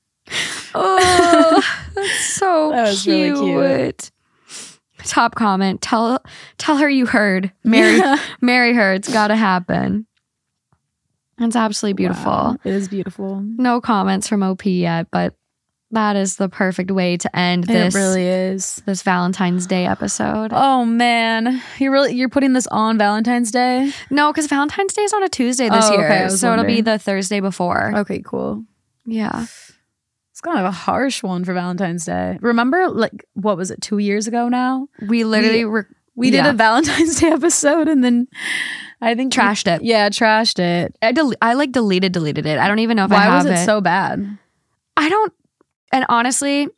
Oh, 0.74 1.62
that's 1.94 2.20
so 2.34 2.70
That 2.70 2.82
was 2.88 3.02
cute. 3.02 3.36
really 3.38 3.82
cute. 3.92 4.10
Top 5.04 5.34
comment. 5.34 5.80
Tell 5.80 6.22
tell 6.58 6.76
her 6.76 6.88
you 6.88 7.06
heard. 7.06 7.52
Marry 7.64 8.00
marry 8.40 8.74
her. 8.74 8.92
It's 8.92 9.12
gotta 9.12 9.34
happen. 9.36 10.06
It's 11.38 11.56
absolutely 11.56 11.94
beautiful. 11.94 12.30
Wow, 12.30 12.56
It 12.64 12.74
is 12.74 12.88
beautiful. 12.88 13.40
No 13.40 13.80
comments 13.80 14.28
from 14.28 14.42
OP 14.42 14.66
yet, 14.66 15.06
but 15.10 15.34
that 15.92 16.14
is 16.14 16.36
the 16.36 16.48
perfect 16.50 16.90
way 16.90 17.16
to 17.16 17.34
end 17.36 17.64
this 17.64 17.94
It 17.94 17.98
really 17.98 18.24
is. 18.26 18.76
this 18.84 19.02
Valentine's 19.02 19.66
Day 19.66 19.86
episode. 19.86 20.50
Oh 20.54 20.84
man, 20.84 21.60
you're 21.78 21.90
really 21.92 22.14
you're 22.14 22.28
putting 22.28 22.52
this 22.52 22.66
on 22.68 22.98
Valentine's 22.98 23.50
Day. 23.50 23.90
No, 24.10 24.30
because 24.30 24.46
Valentine's 24.48 24.92
Day 24.92 25.02
is 25.02 25.12
on 25.14 25.22
a 25.24 25.28
Tuesday 25.30 25.70
this 25.70 25.86
Oh, 25.88 25.94
year. 25.94 26.04
okay, 26.06 26.18
I 26.20 26.24
was 26.24 26.38
so 26.40 26.52
it'll 26.52 26.66
be 26.66 26.82
the 26.82 26.98
Thursday 26.98 27.40
before. 27.40 27.92
Okay, 28.00 28.20
cool. 28.24 28.64
Yeah. 29.06 29.46
It's 30.40 30.46
kind 30.46 30.58
of 30.58 30.64
a 30.64 30.70
harsh 30.70 31.22
one 31.22 31.44
for 31.44 31.52
Valentine's 31.52 32.06
Day. 32.06 32.38
Remember, 32.40 32.88
like 32.88 33.26
what 33.34 33.58
was 33.58 33.70
it, 33.70 33.82
two 33.82 33.98
years 33.98 34.26
ago 34.26 34.48
now? 34.48 34.88
We 35.06 35.22
literally 35.24 35.66
were 35.66 35.86
We 36.16 36.30
Yeah. 36.30 36.44
did 36.44 36.54
a 36.54 36.56
Valentine's 36.56 37.16
Day 37.20 37.28
episode, 37.28 37.88
and 37.88 38.02
then 38.02 38.26
I 39.02 39.14
think 39.14 39.36
we- 39.36 39.42
trashed 39.42 39.66
it. 39.70 39.82
Yeah, 39.82 40.08
trashed 40.08 40.58
it. 40.58 40.96
I, 41.02 41.12
del- 41.12 41.34
I 41.42 41.52
like 41.52 41.72
deleted 41.72 42.12
deleted 42.12 42.46
it. 42.46 42.58
I 42.58 42.68
don't 42.68 42.78
even 42.78 42.96
know 42.96 43.04
if 43.04 43.12
I 43.12 43.28
Why 43.28 43.36
was 43.36 43.44
it, 43.44 43.66
so 43.66 43.82
bad? 43.82 44.38
I 44.96 45.10
don't, 45.10 45.30
and 45.92 46.06
honestly, 46.08 46.68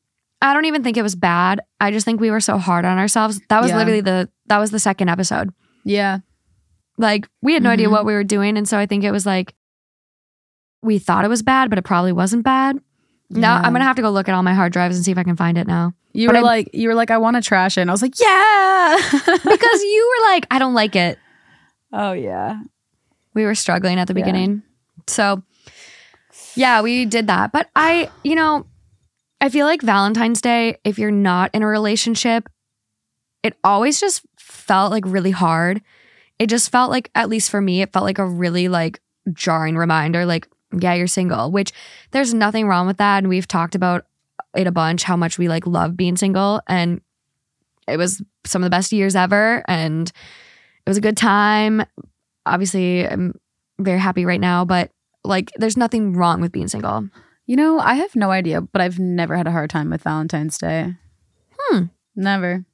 I 0.41 0.53
don't 0.55 0.65
even 0.65 0.83
think 0.83 0.97
it 0.97 1.03
was 1.03 1.15
bad. 1.15 1.61
I 1.81 1.93
just 1.93 2.05
think 2.05 2.21
we 2.21 2.33
were 2.33 2.41
so 2.41 2.59
hard 2.59 2.85
on 2.85 2.99
ourselves. 2.99 3.41
That 3.49 3.63
was 3.63 3.71
Yeah. 3.71 3.77
literally 3.77 4.01
the 4.01 4.29
that 4.47 4.59
was 4.59 4.73
the 4.73 4.81
second 4.81 5.09
episode. 5.09 5.51
Yeah, 5.85 6.19
Like 6.99 7.29
we 7.43 7.55
had 7.55 7.63
no 7.63 7.71
idea 7.71 7.87
Mhm. 7.87 7.93
what 7.93 8.07
we 8.07 8.13
were 8.15 8.25
doing, 8.25 8.59
and 8.59 8.69
so 8.69 8.77
I 8.77 8.87
think 8.87 9.05
it 9.05 9.13
was 9.13 9.25
like 9.25 9.55
we 10.83 10.99
thought 10.99 11.25
it 11.25 11.29
was 11.29 11.45
bad, 11.45 11.71
but 11.71 11.79
it 11.79 11.83
probably 11.85 12.11
wasn't 12.13 12.43
bad. 12.43 12.81
Yeah. 13.41 13.57
I'm 13.57 13.73
gonna 13.73 13.85
have 13.85 13.97
to 13.97 14.03
go 14.03 14.11
look 14.11 14.29
at 14.29 14.35
all 14.35 14.43
my 14.43 14.55
hard 14.55 14.73
drives 14.73 14.97
and 14.97 15.05
see 15.05 15.11
if 15.13 15.19
I 15.19 15.23
can 15.25 15.37
find 15.37 15.57
it 15.59 15.67
now. 15.67 15.95
you 16.13 16.29
But 16.29 16.33
were 16.35 16.37
I'm- 16.39 16.45
like, 16.45 16.71
you 16.75 16.89
were 16.89 16.95
like, 16.95 17.11
I 17.11 17.19
want 17.19 17.37
to 17.37 17.43
trash 17.43 17.79
it, 17.79 17.81
and 17.83 17.91
I 17.91 17.93
was 17.95 18.03
like, 18.03 18.19
yeah, 18.21 18.97
Because 19.27 19.83
you 19.83 20.13
were 20.21 20.31
like, 20.33 20.47
I 20.51 20.59
don't 20.59 20.75
like 20.75 20.95
it. 20.97 21.19
oh 21.93 22.13
yeah, 22.13 22.61
We 23.35 23.45
were 23.45 23.55
struggling 23.55 23.99
at 23.99 24.07
the 24.09 24.13
Yeah. 24.15 24.25
beginning. 24.25 24.63
So, 25.09 25.43
yeah, 26.55 26.83
we 26.83 27.05
did 27.07 27.27
that. 27.29 27.53
But 27.53 27.69
I, 27.75 28.11
you 28.23 28.35
know, 28.35 28.67
I 29.41 29.49
feel 29.49 29.67
like 29.67 29.83
Valentine's 29.83 30.41
Day, 30.41 30.77
if 30.85 30.99
you're 30.99 31.11
not 31.11 31.51
in 31.55 31.63
a 31.63 31.67
relationship, 31.67 32.49
it 33.43 33.57
always 33.65 33.99
just 34.01 34.23
felt 34.39 34.93
like 34.93 35.05
really 35.07 35.31
hard. 35.33 35.81
It 36.39 36.49
just 36.49 36.71
felt 36.71 36.91
like, 36.91 37.11
at 37.15 37.29
least 37.29 37.51
for 37.51 37.61
me, 37.61 37.83
it 37.83 37.93
felt 37.93 38.05
like 38.05 38.19
a 38.19 38.27
really 38.27 38.69
like 38.69 39.01
jarring 39.33 39.77
reminder 39.77 40.25
like, 40.27 40.47
yeah, 40.79 40.95
you're 40.95 41.07
single, 41.07 41.51
which 41.51 41.73
there's 42.11 42.35
nothing 42.35 42.67
wrong 42.67 42.87
with 42.87 42.99
that. 42.99 43.19
And 43.19 43.29
we've 43.29 43.49
talked 43.49 43.75
about 43.75 44.07
it 44.55 44.67
a 44.67 44.73
bunch 44.73 45.03
how 45.03 45.17
much 45.17 45.39
we 45.39 45.49
like 45.49 45.67
love 45.67 45.97
being 45.97 46.17
single. 46.17 46.61
And 46.69 47.01
it 47.89 47.97
was 47.97 48.23
some 48.45 48.63
of 48.63 48.67
the 48.67 48.71
best 48.71 48.93
years 48.93 49.17
ever. 49.17 49.63
And 49.69 50.09
it 50.09 50.91
was 50.91 50.97
a 50.97 51.03
good 51.03 51.17
time 51.17 51.85
obviously 52.47 53.07
I'm 53.07 53.39
very 53.79 53.99
happy 53.99 54.25
right 54.25 54.41
now, 54.41 54.65
but 54.65 54.91
like 55.25 55.51
there's 55.57 55.77
nothing 55.77 56.15
wrong 56.15 56.41
with 56.41 56.53
being 56.53 56.69
single. 56.69 57.09
You 57.47 57.57
know, 57.57 57.79
I 57.79 57.95
have 57.95 58.15
no 58.15 58.31
idea, 58.31 58.61
but 58.61 58.81
I've 58.81 58.99
never 58.99 59.37
had 59.37 59.47
a 59.47 59.51
hard 59.51 59.71
time 59.71 59.91
with 59.91 60.03
Valentine's 60.03 60.59
Day. 60.59 60.95
Hmm. 61.59 61.85
Never. 62.15 62.65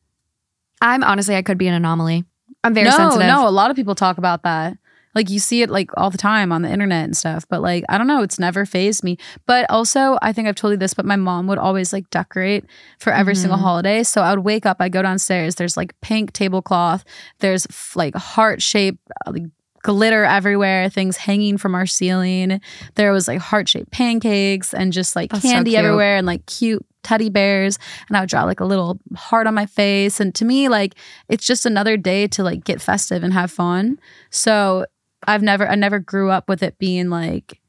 I'm 0.81 1.03
honestly 1.03 1.37
I 1.37 1.43
could 1.43 1.59
be 1.59 1.69
an 1.69 1.75
anomaly. 1.75 2.25
I'm 2.65 2.75
very 2.75 2.89
no, 2.89 2.97
sensitive. 2.97 3.27
no. 3.27 3.49
A 3.49 3.51
lot 3.51 3.71
of 3.71 3.77
people 3.77 3.95
talk 3.95 4.19
about 4.19 4.43
that. 4.43 4.77
Like 5.19 5.31
you 5.31 5.41
see 5.41 5.63
it 5.63 5.69
like 5.71 5.91
all 5.97 6.11
the 6.11 6.19
time 6.19 6.53
on 6.53 6.63
the 6.63 6.71
internet 6.71 7.03
and 7.05 7.17
stuff. 7.17 7.45
But 7.51 7.61
like 7.61 7.85
I 7.89 7.99
don't 7.99 8.07
know, 8.07 8.23
it's 8.23 8.39
never 8.39 8.65
phased 8.65 9.03
me. 9.03 9.19
But 9.47 9.67
also, 9.69 10.17
I 10.23 10.33
think 10.33 10.47
I've 10.47 10.55
told 10.55 10.71
you 10.71 10.77
this, 10.77 10.95
but 10.95 11.05
my 11.05 11.17
mom 11.17 11.49
would 11.49 11.59
always 11.59 11.93
like 11.93 12.09
decorate 12.11 12.65
for 13.01 13.13
every 13.13 13.35
Mm-hmm. 13.35 13.41
single 13.43 13.59
holiday. 13.59 14.03
So 14.05 14.23
I 14.23 14.31
would 14.35 14.45
wake 14.45 14.65
up, 14.65 14.77
I 14.81 14.89
go 14.89 15.03
downstairs. 15.03 15.57
There's 15.57 15.77
like 15.77 15.93
pink 16.03 16.33
tablecloth. 16.33 17.05
There's 17.41 17.67
f- 17.67 17.93
like 17.97 18.15
heart 18.15 18.63
shaped 18.63 19.01
like 19.27 19.43
glitter 19.83 20.25
everywhere. 20.25 20.89
Things 20.89 21.17
hanging 21.17 21.57
from 21.59 21.75
our 21.75 21.87
ceiling. 21.87 22.61
There 22.95 23.13
was 23.13 23.27
like 23.29 23.41
heart 23.41 23.69
shaped 23.69 23.91
pancakes 23.91 24.73
and 24.73 24.93
just 24.93 25.17
like 25.17 25.31
That's 25.31 25.43
candy 25.43 25.73
cute. 25.73 25.85
everywhere 25.85 26.17
and 26.17 26.27
like 26.27 26.47
cute 26.47 26.85
teddy 27.05 27.31
bears 27.31 27.79
and 28.09 28.17
I 28.17 28.21
would 28.21 28.29
draw 28.29 28.43
like 28.45 28.61
a 28.61 28.65
little 28.67 28.99
heart 29.17 29.47
on 29.47 29.55
my 29.55 29.67
face 29.67 30.21
and 30.21 30.35
to 30.35 30.45
me 30.45 30.69
like 30.69 30.95
it's 31.29 31.47
just 31.47 31.65
another 31.65 31.97
day 31.97 32.27
to 32.29 32.43
like 32.43 32.65
get 32.65 32.83
festive 32.83 33.23
and 33.23 33.33
have 33.33 33.51
fun. 33.51 33.99
So 34.31 34.85
I've 35.29 35.43
never 35.43 35.69
I 35.69 35.75
never 35.75 35.99
grew 35.99 36.31
up 36.31 36.49
with 36.49 36.63
it 36.63 36.79
being 36.79 37.09
like 37.11 37.61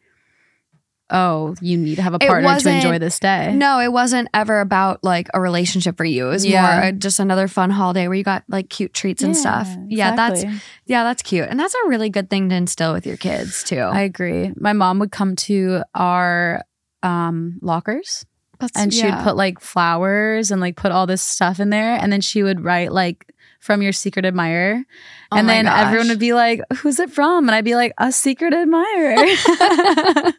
oh, 1.11 1.55
you 1.59 1.75
need 1.75 1.95
to 1.95 2.01
have 2.03 2.13
a 2.13 2.19
partner 2.19 2.59
to 2.59 2.69
enjoy 2.69 2.99
this 2.99 3.19
day. 3.19 3.51
No, 3.55 3.79
it 3.79 3.91
wasn't 3.91 4.27
ever 4.31 4.59
about 4.59 5.03
like 5.03 5.27
a 5.33 5.41
relationship 5.41 5.97
for 5.97 6.05
you. 6.05 6.27
It 6.27 6.29
was 6.29 6.45
Yeah. 6.45 6.61
more 6.61 6.83
uh, 6.89 6.91
just 6.91 7.19
another 7.19 7.47
fun 7.47 7.71
holiday 7.71 8.07
where 8.07 8.15
you 8.15 8.23
got 8.23 8.43
like 8.47 8.69
cute 8.69 8.93
treats 8.93 9.23
and 9.23 9.35
stuff. 9.35 9.67
Yeah, 9.87 10.15
that's 10.15 10.43
yeah, 10.85 11.03
that's 11.03 11.23
cute. 11.23 11.47
And 11.49 11.59
that's 11.59 11.73
a 11.73 11.87
really 11.89 12.09
good 12.09 12.29
thing 12.29 12.49
to 12.49 12.55
instill 12.55 12.93
with 12.93 13.07
your 13.07 13.17
kids 13.17 13.63
too. 13.63 13.79
I 13.79 14.01
agree. 14.01 14.51
My 14.55 14.73
mom 14.73 14.99
would 14.99 15.11
come 15.11 15.35
to 15.37 15.81
our 15.95 16.63
um 17.01 17.57
lockers 17.61 18.25
That's, 18.59 18.77
and 18.77 18.93
she 18.93 18.99
yeah. 18.99 19.15
would 19.15 19.23
put 19.23 19.35
like 19.35 19.61
flowers 19.61 20.51
and 20.51 20.59
like 20.61 20.75
put 20.75 20.91
all 20.91 21.07
this 21.07 21.21
stuff 21.21 21.59
in 21.59 21.69
there 21.69 21.95
and 21.95 22.11
then 22.11 22.21
she 22.21 22.43
would 22.43 22.61
write 22.63 22.91
like 22.91 23.33
from 23.59 23.81
your 23.81 23.91
secret 23.91 24.25
admirer 24.25 24.83
Oh 25.31 25.37
and 25.37 25.47
then 25.47 25.67
everyone 25.67 26.07
would 26.09 26.19
be 26.19 26.33
like 26.33 26.61
who's 26.77 26.99
it 26.99 27.11
from 27.11 27.47
and 27.47 27.55
i'd 27.55 27.65
be 27.65 27.75
like 27.75 27.93
a 27.97 28.11
secret 28.11 28.53
admirer 28.53 29.15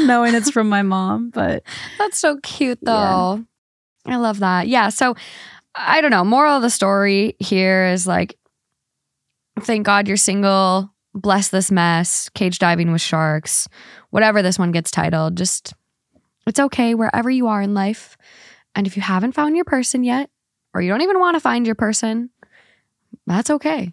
knowing 0.00 0.34
it's 0.34 0.50
from 0.50 0.68
my 0.68 0.82
mom 0.82 1.30
but 1.30 1.62
That's 1.98 2.18
so 2.18 2.38
cute 2.42 2.78
though. 2.82 3.44
I 4.06 4.16
love 4.16 4.38
that. 4.38 4.68
Yeah. 4.68 4.88
So 4.88 5.14
I 5.74 6.00
don't 6.00 6.10
know. 6.10 6.24
Moral 6.24 6.56
of 6.56 6.62
the 6.62 6.70
story 6.70 7.36
here 7.38 7.86
is 7.86 8.06
like 8.06 8.36
thank 9.60 9.84
God 9.84 10.08
you're 10.08 10.16
single. 10.16 10.90
Bless 11.14 11.48
this 11.48 11.70
mess. 11.70 12.28
Cage 12.30 12.58
diving 12.58 12.92
with 12.92 13.00
sharks. 13.00 13.68
Whatever 14.10 14.40
this 14.40 14.58
one 14.58 14.72
gets 14.72 14.90
titled. 14.90 15.36
Just, 15.36 15.74
it's 16.46 16.60
okay 16.60 16.94
wherever 16.94 17.28
you 17.28 17.48
are 17.48 17.60
in 17.60 17.74
life. 17.74 18.16
And 18.74 18.86
if 18.86 18.96
you 18.96 19.02
haven't 19.02 19.32
found 19.32 19.56
your 19.56 19.64
person 19.64 20.04
yet, 20.04 20.30
or 20.72 20.80
you 20.80 20.90
don't 20.90 21.02
even 21.02 21.18
want 21.18 21.34
to 21.34 21.40
find 21.40 21.66
your 21.66 21.74
person, 21.74 22.30
that's 23.28 23.50
okay. 23.50 23.92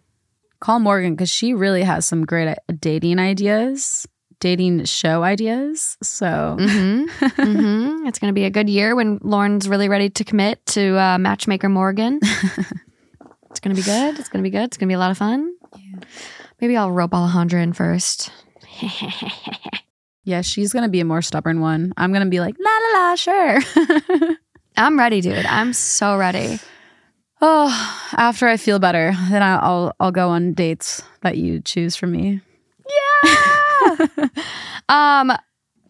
Call 0.60 0.80
Morgan 0.80 1.14
because 1.14 1.30
she 1.30 1.54
really 1.54 1.84
has 1.84 2.06
some 2.06 2.26
great 2.26 2.48
uh, 2.48 2.56
dating 2.80 3.20
ideas, 3.20 4.08
dating 4.40 4.86
show 4.86 5.24
ideas. 5.24 5.98
So 6.02 6.58
hmm 6.60 7.06
hmm 7.38 8.08
It's 8.08 8.20
going 8.20 8.30
to 8.30 8.34
be 8.34 8.46
a 8.46 8.50
good 8.50 8.70
year 8.70 8.96
when 8.96 9.20
Lauren's 9.22 9.68
really 9.70 9.90
ready 9.90 10.10
to 10.12 10.24
commit 10.24 10.66
to 10.68 10.98
uh, 10.98 11.18
Matchmaker 11.18 11.70
Morgan. 11.70 12.20
it's 12.24 13.60
going 13.60 13.76
to 13.76 13.82
be 13.82 13.86
good. 13.86 14.18
It's 14.20 14.30
going 14.30 14.44
to 14.44 14.48
be 14.48 14.52
good. 14.52 14.64
It's 14.66 14.78
going 14.78 14.88
to 14.88 14.92
be 14.92 14.96
a 14.96 15.00
lot 15.00 15.12
of 15.12 15.18
fun. 15.18 15.54
Maybe 16.62 16.78
I'll 16.78 16.92
rope 16.92 17.12
Alejandra 17.12 17.62
in 17.62 17.74
first. 17.74 18.32
yeah, 20.24 20.42
she's 20.42 20.72
gonna 20.74 20.90
be 20.90 21.00
a 21.00 21.06
more 21.06 21.22
stubborn 21.22 21.60
one. 21.60 21.94
I'm 21.98 22.14
gonna 22.14 22.28
be 22.28 22.40
like, 22.40 22.56
la 22.60 22.72
la 22.72 23.00
la, 23.10 23.16
sure. 23.16 23.60
I'm 24.78 24.98
ready, 24.98 25.22
dude. 25.22 25.46
I'm 25.46 25.74
so 25.74 26.18
ready. 26.18 26.60
Oh, 27.42 28.12
after 28.18 28.48
I 28.48 28.58
feel 28.58 28.80
better, 28.80 29.14
then 29.30 29.44
I'll 29.44 29.94
I'll, 30.00 30.12
go 30.12 30.30
on 30.30 30.54
dates 30.54 31.04
that 31.22 31.38
you 31.38 31.62
choose 31.62 31.96
for 31.96 32.08
me. 32.08 32.42
Yeah. 33.24 34.28
um, 34.90 35.32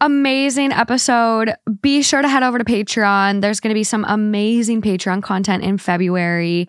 amazing 0.00 0.72
episode. 0.72 1.54
Be 1.82 2.02
sure 2.02 2.22
to 2.22 2.28
head 2.28 2.42
over 2.42 2.58
to 2.58 2.64
Patreon. 2.64 3.40
There's 3.40 3.60
going 3.60 3.70
to 3.70 3.78
be 3.78 3.84
some 3.84 4.04
amazing 4.08 4.82
Patreon 4.82 5.22
content 5.22 5.62
in 5.64 5.78
February. 5.78 6.68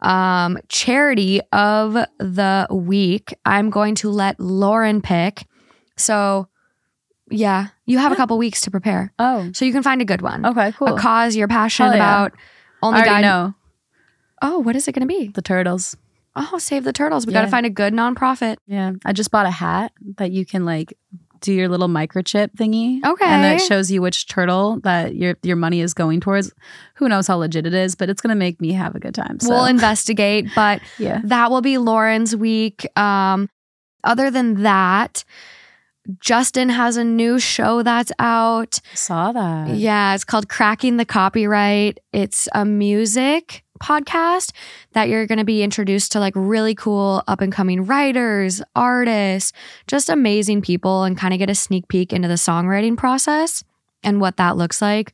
Um, 0.00 0.58
charity 0.68 1.40
of 1.52 1.94
the 2.18 2.66
week. 2.70 3.34
I'm 3.44 3.70
going 3.70 3.94
to 3.96 4.10
let 4.10 4.40
Lauren 4.40 5.00
pick. 5.00 5.46
So, 5.96 6.48
yeah, 7.30 7.68
you 7.86 7.98
have 7.98 8.10
a 8.10 8.16
couple 8.16 8.36
weeks 8.36 8.62
to 8.62 8.70
prepare. 8.70 9.12
Oh, 9.20 9.50
So 9.52 9.64
you 9.64 9.72
can 9.72 9.84
find 9.84 10.02
a 10.02 10.04
good 10.04 10.20
one. 10.20 10.44
okay, 10.44 10.72
cool. 10.72 10.88
A 10.88 10.98
cause 10.98 11.36
you're 11.36 11.46
passionate 11.46 11.90
yeah. 11.90 11.96
about. 11.96 12.32
Only 12.82 13.00
I 13.00 13.04
guide. 13.04 13.20
know 13.20 13.54
Oh, 14.42 14.58
what 14.58 14.76
is 14.76 14.88
it 14.88 14.92
going 14.92 15.06
to 15.08 15.14
be? 15.14 15.28
the 15.28 15.40
turtles. 15.42 15.96
Oh, 16.34 16.58
save 16.58 16.84
the 16.84 16.92
turtles. 16.92 17.26
We 17.26 17.32
got 17.32 17.42
to 17.42 17.48
find 17.48 17.66
a 17.66 17.70
good 17.70 17.92
nonprofit. 17.92 18.56
Yeah, 18.66 18.92
I 19.04 19.12
just 19.12 19.30
bought 19.30 19.46
a 19.46 19.50
hat 19.50 19.92
that 20.16 20.32
you 20.32 20.44
can 20.46 20.64
like 20.64 20.94
do 21.40 21.52
your 21.52 21.68
little 21.68 21.88
microchip 21.88 22.54
thingy. 22.56 23.04
Okay. 23.04 23.24
and 23.26 23.44
that 23.44 23.60
shows 23.60 23.90
you 23.90 24.00
which 24.00 24.26
turtle 24.28 24.80
that 24.80 25.14
your 25.14 25.36
your 25.42 25.56
money 25.56 25.80
is 25.80 25.92
going 25.92 26.20
towards. 26.20 26.52
Who 26.94 27.08
knows 27.08 27.26
how 27.26 27.36
legit 27.36 27.66
it 27.66 27.74
is, 27.74 27.94
but 27.94 28.08
it's 28.08 28.20
gonna 28.22 28.34
make 28.34 28.60
me 28.60 28.72
have 28.72 28.94
a 28.94 28.98
good 29.00 29.14
time. 29.14 29.40
So 29.40 29.50
We'll 29.50 29.66
investigate, 29.66 30.48
but 30.54 30.80
yeah, 30.98 31.20
that 31.24 31.50
will 31.50 31.60
be 31.60 31.76
Lauren's 31.78 32.34
week. 32.34 32.86
Um, 32.98 33.50
other 34.04 34.30
than 34.30 34.62
that, 34.62 35.24
Justin 36.18 36.70
has 36.70 36.96
a 36.96 37.04
new 37.04 37.38
show 37.38 37.82
that's 37.82 38.10
out. 38.18 38.80
I 38.90 38.94
saw 38.96 39.32
that. 39.32 39.76
Yeah, 39.76 40.14
it's 40.14 40.24
called 40.24 40.48
Cracking 40.48 40.96
the 40.96 41.04
Copyright. 41.04 41.98
It's 42.12 42.48
a 42.54 42.64
music 42.64 43.64
podcast 43.82 44.52
that 44.92 45.08
you're 45.08 45.26
going 45.26 45.38
to 45.38 45.44
be 45.44 45.62
introduced 45.62 46.12
to 46.12 46.20
like 46.20 46.32
really 46.36 46.74
cool 46.74 47.22
up 47.26 47.40
and 47.40 47.52
coming 47.52 47.84
writers, 47.84 48.62
artists, 48.76 49.52
just 49.86 50.08
amazing 50.08 50.62
people 50.62 51.02
and 51.04 51.18
kind 51.18 51.34
of 51.34 51.38
get 51.38 51.50
a 51.50 51.54
sneak 51.54 51.88
peek 51.88 52.12
into 52.12 52.28
the 52.28 52.34
songwriting 52.34 52.96
process 52.96 53.64
and 54.02 54.20
what 54.20 54.36
that 54.36 54.56
looks 54.56 54.80
like. 54.80 55.12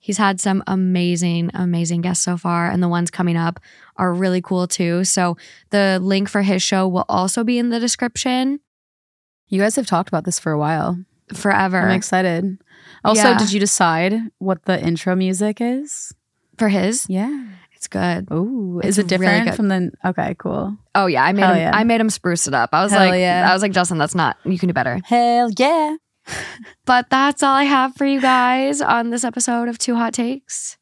He's 0.00 0.18
had 0.18 0.40
some 0.40 0.62
amazing, 0.66 1.50
amazing 1.54 2.02
guests 2.02 2.24
so 2.24 2.36
far, 2.36 2.70
and 2.70 2.80
the 2.82 2.88
ones 2.88 3.10
coming 3.10 3.36
up 3.36 3.58
are 3.96 4.12
really 4.14 4.40
cool 4.40 4.68
too. 4.68 5.02
So, 5.04 5.36
the 5.70 5.98
link 6.00 6.28
for 6.28 6.42
his 6.42 6.62
show 6.62 6.86
will 6.86 7.04
also 7.08 7.42
be 7.42 7.58
in 7.58 7.70
the 7.70 7.80
description 7.80 8.60
You 9.48 9.60
guys 9.60 9.76
have 9.76 9.86
talked 9.86 10.08
about 10.08 10.24
this 10.24 10.38
for 10.38 10.52
a 10.52 10.58
while. 10.58 10.98
forever. 11.34 11.78
I'm 11.80 11.90
excited. 11.96 12.58
Also, 13.04 13.22
Yeah. 13.30 13.38
did 13.38 13.52
you 13.52 13.60
decide 13.60 14.14
what 14.38 14.64
the 14.66 14.80
intro 14.82 15.14
music 15.16 15.58
is? 15.60 16.12
for 16.58 16.68
his, 16.68 17.06
Yeah. 17.08 17.44
It's 17.78 17.86
good. 17.86 18.26
Ooh, 18.32 18.80
is 18.82 18.98
it 18.98 19.06
different 19.06 19.44
really 19.44 19.56
from 19.56 19.68
the? 19.68 19.92
Okay, 20.04 20.34
cool. 20.36 20.76
Oh 20.96 21.06
yeah, 21.06 21.22
I 21.22 21.32
made 21.32 21.44
him. 21.44 21.56
Yeah. 21.56 21.70
I 21.72 21.84
made 21.84 22.00
him 22.00 22.10
spruce 22.10 22.48
it 22.48 22.54
up. 22.54 22.70
I 22.72 22.82
was 22.82 22.90
Hell 22.90 23.06
like, 23.06 23.20
yeah. 23.20 23.46
I 23.48 23.52
was 23.52 23.62
like, 23.62 23.70
Justin, 23.70 23.98
that's 23.98 24.16
not. 24.16 24.36
You 24.44 24.58
can 24.58 24.66
do 24.66 24.72
better. 24.72 25.00
Hell 25.04 25.48
yeah. 25.56 25.94
but 26.86 27.08
that's 27.08 27.40
all 27.44 27.54
I 27.54 27.62
have 27.62 27.94
for 27.94 28.04
you 28.04 28.20
guys 28.20 28.80
on 28.80 29.10
this 29.10 29.22
episode 29.22 29.68
of 29.68 29.78
Two 29.78 29.94
Hot 29.94 30.12
Takes. 30.12 30.76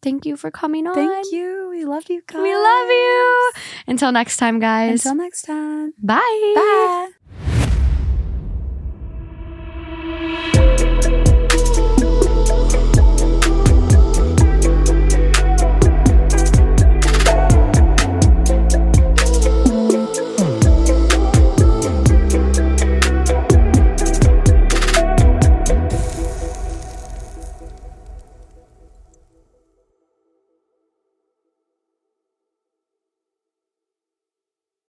Thank 0.00 0.24
you 0.24 0.38
for 0.38 0.50
coming 0.50 0.86
on. 0.86 0.94
Thank 0.94 1.30
you. 1.30 1.68
We 1.68 1.84
love 1.84 2.04
you 2.08 2.22
guys. 2.26 2.40
We 2.42 2.54
love 2.54 2.88
you. 2.88 3.50
Until 3.86 4.10
next 4.10 4.38
time, 4.38 4.60
guys. 4.60 5.04
Until 5.04 5.22
next 5.22 5.42
time. 5.42 5.92
Bye. 6.02 7.10
Bye. 11.04 11.14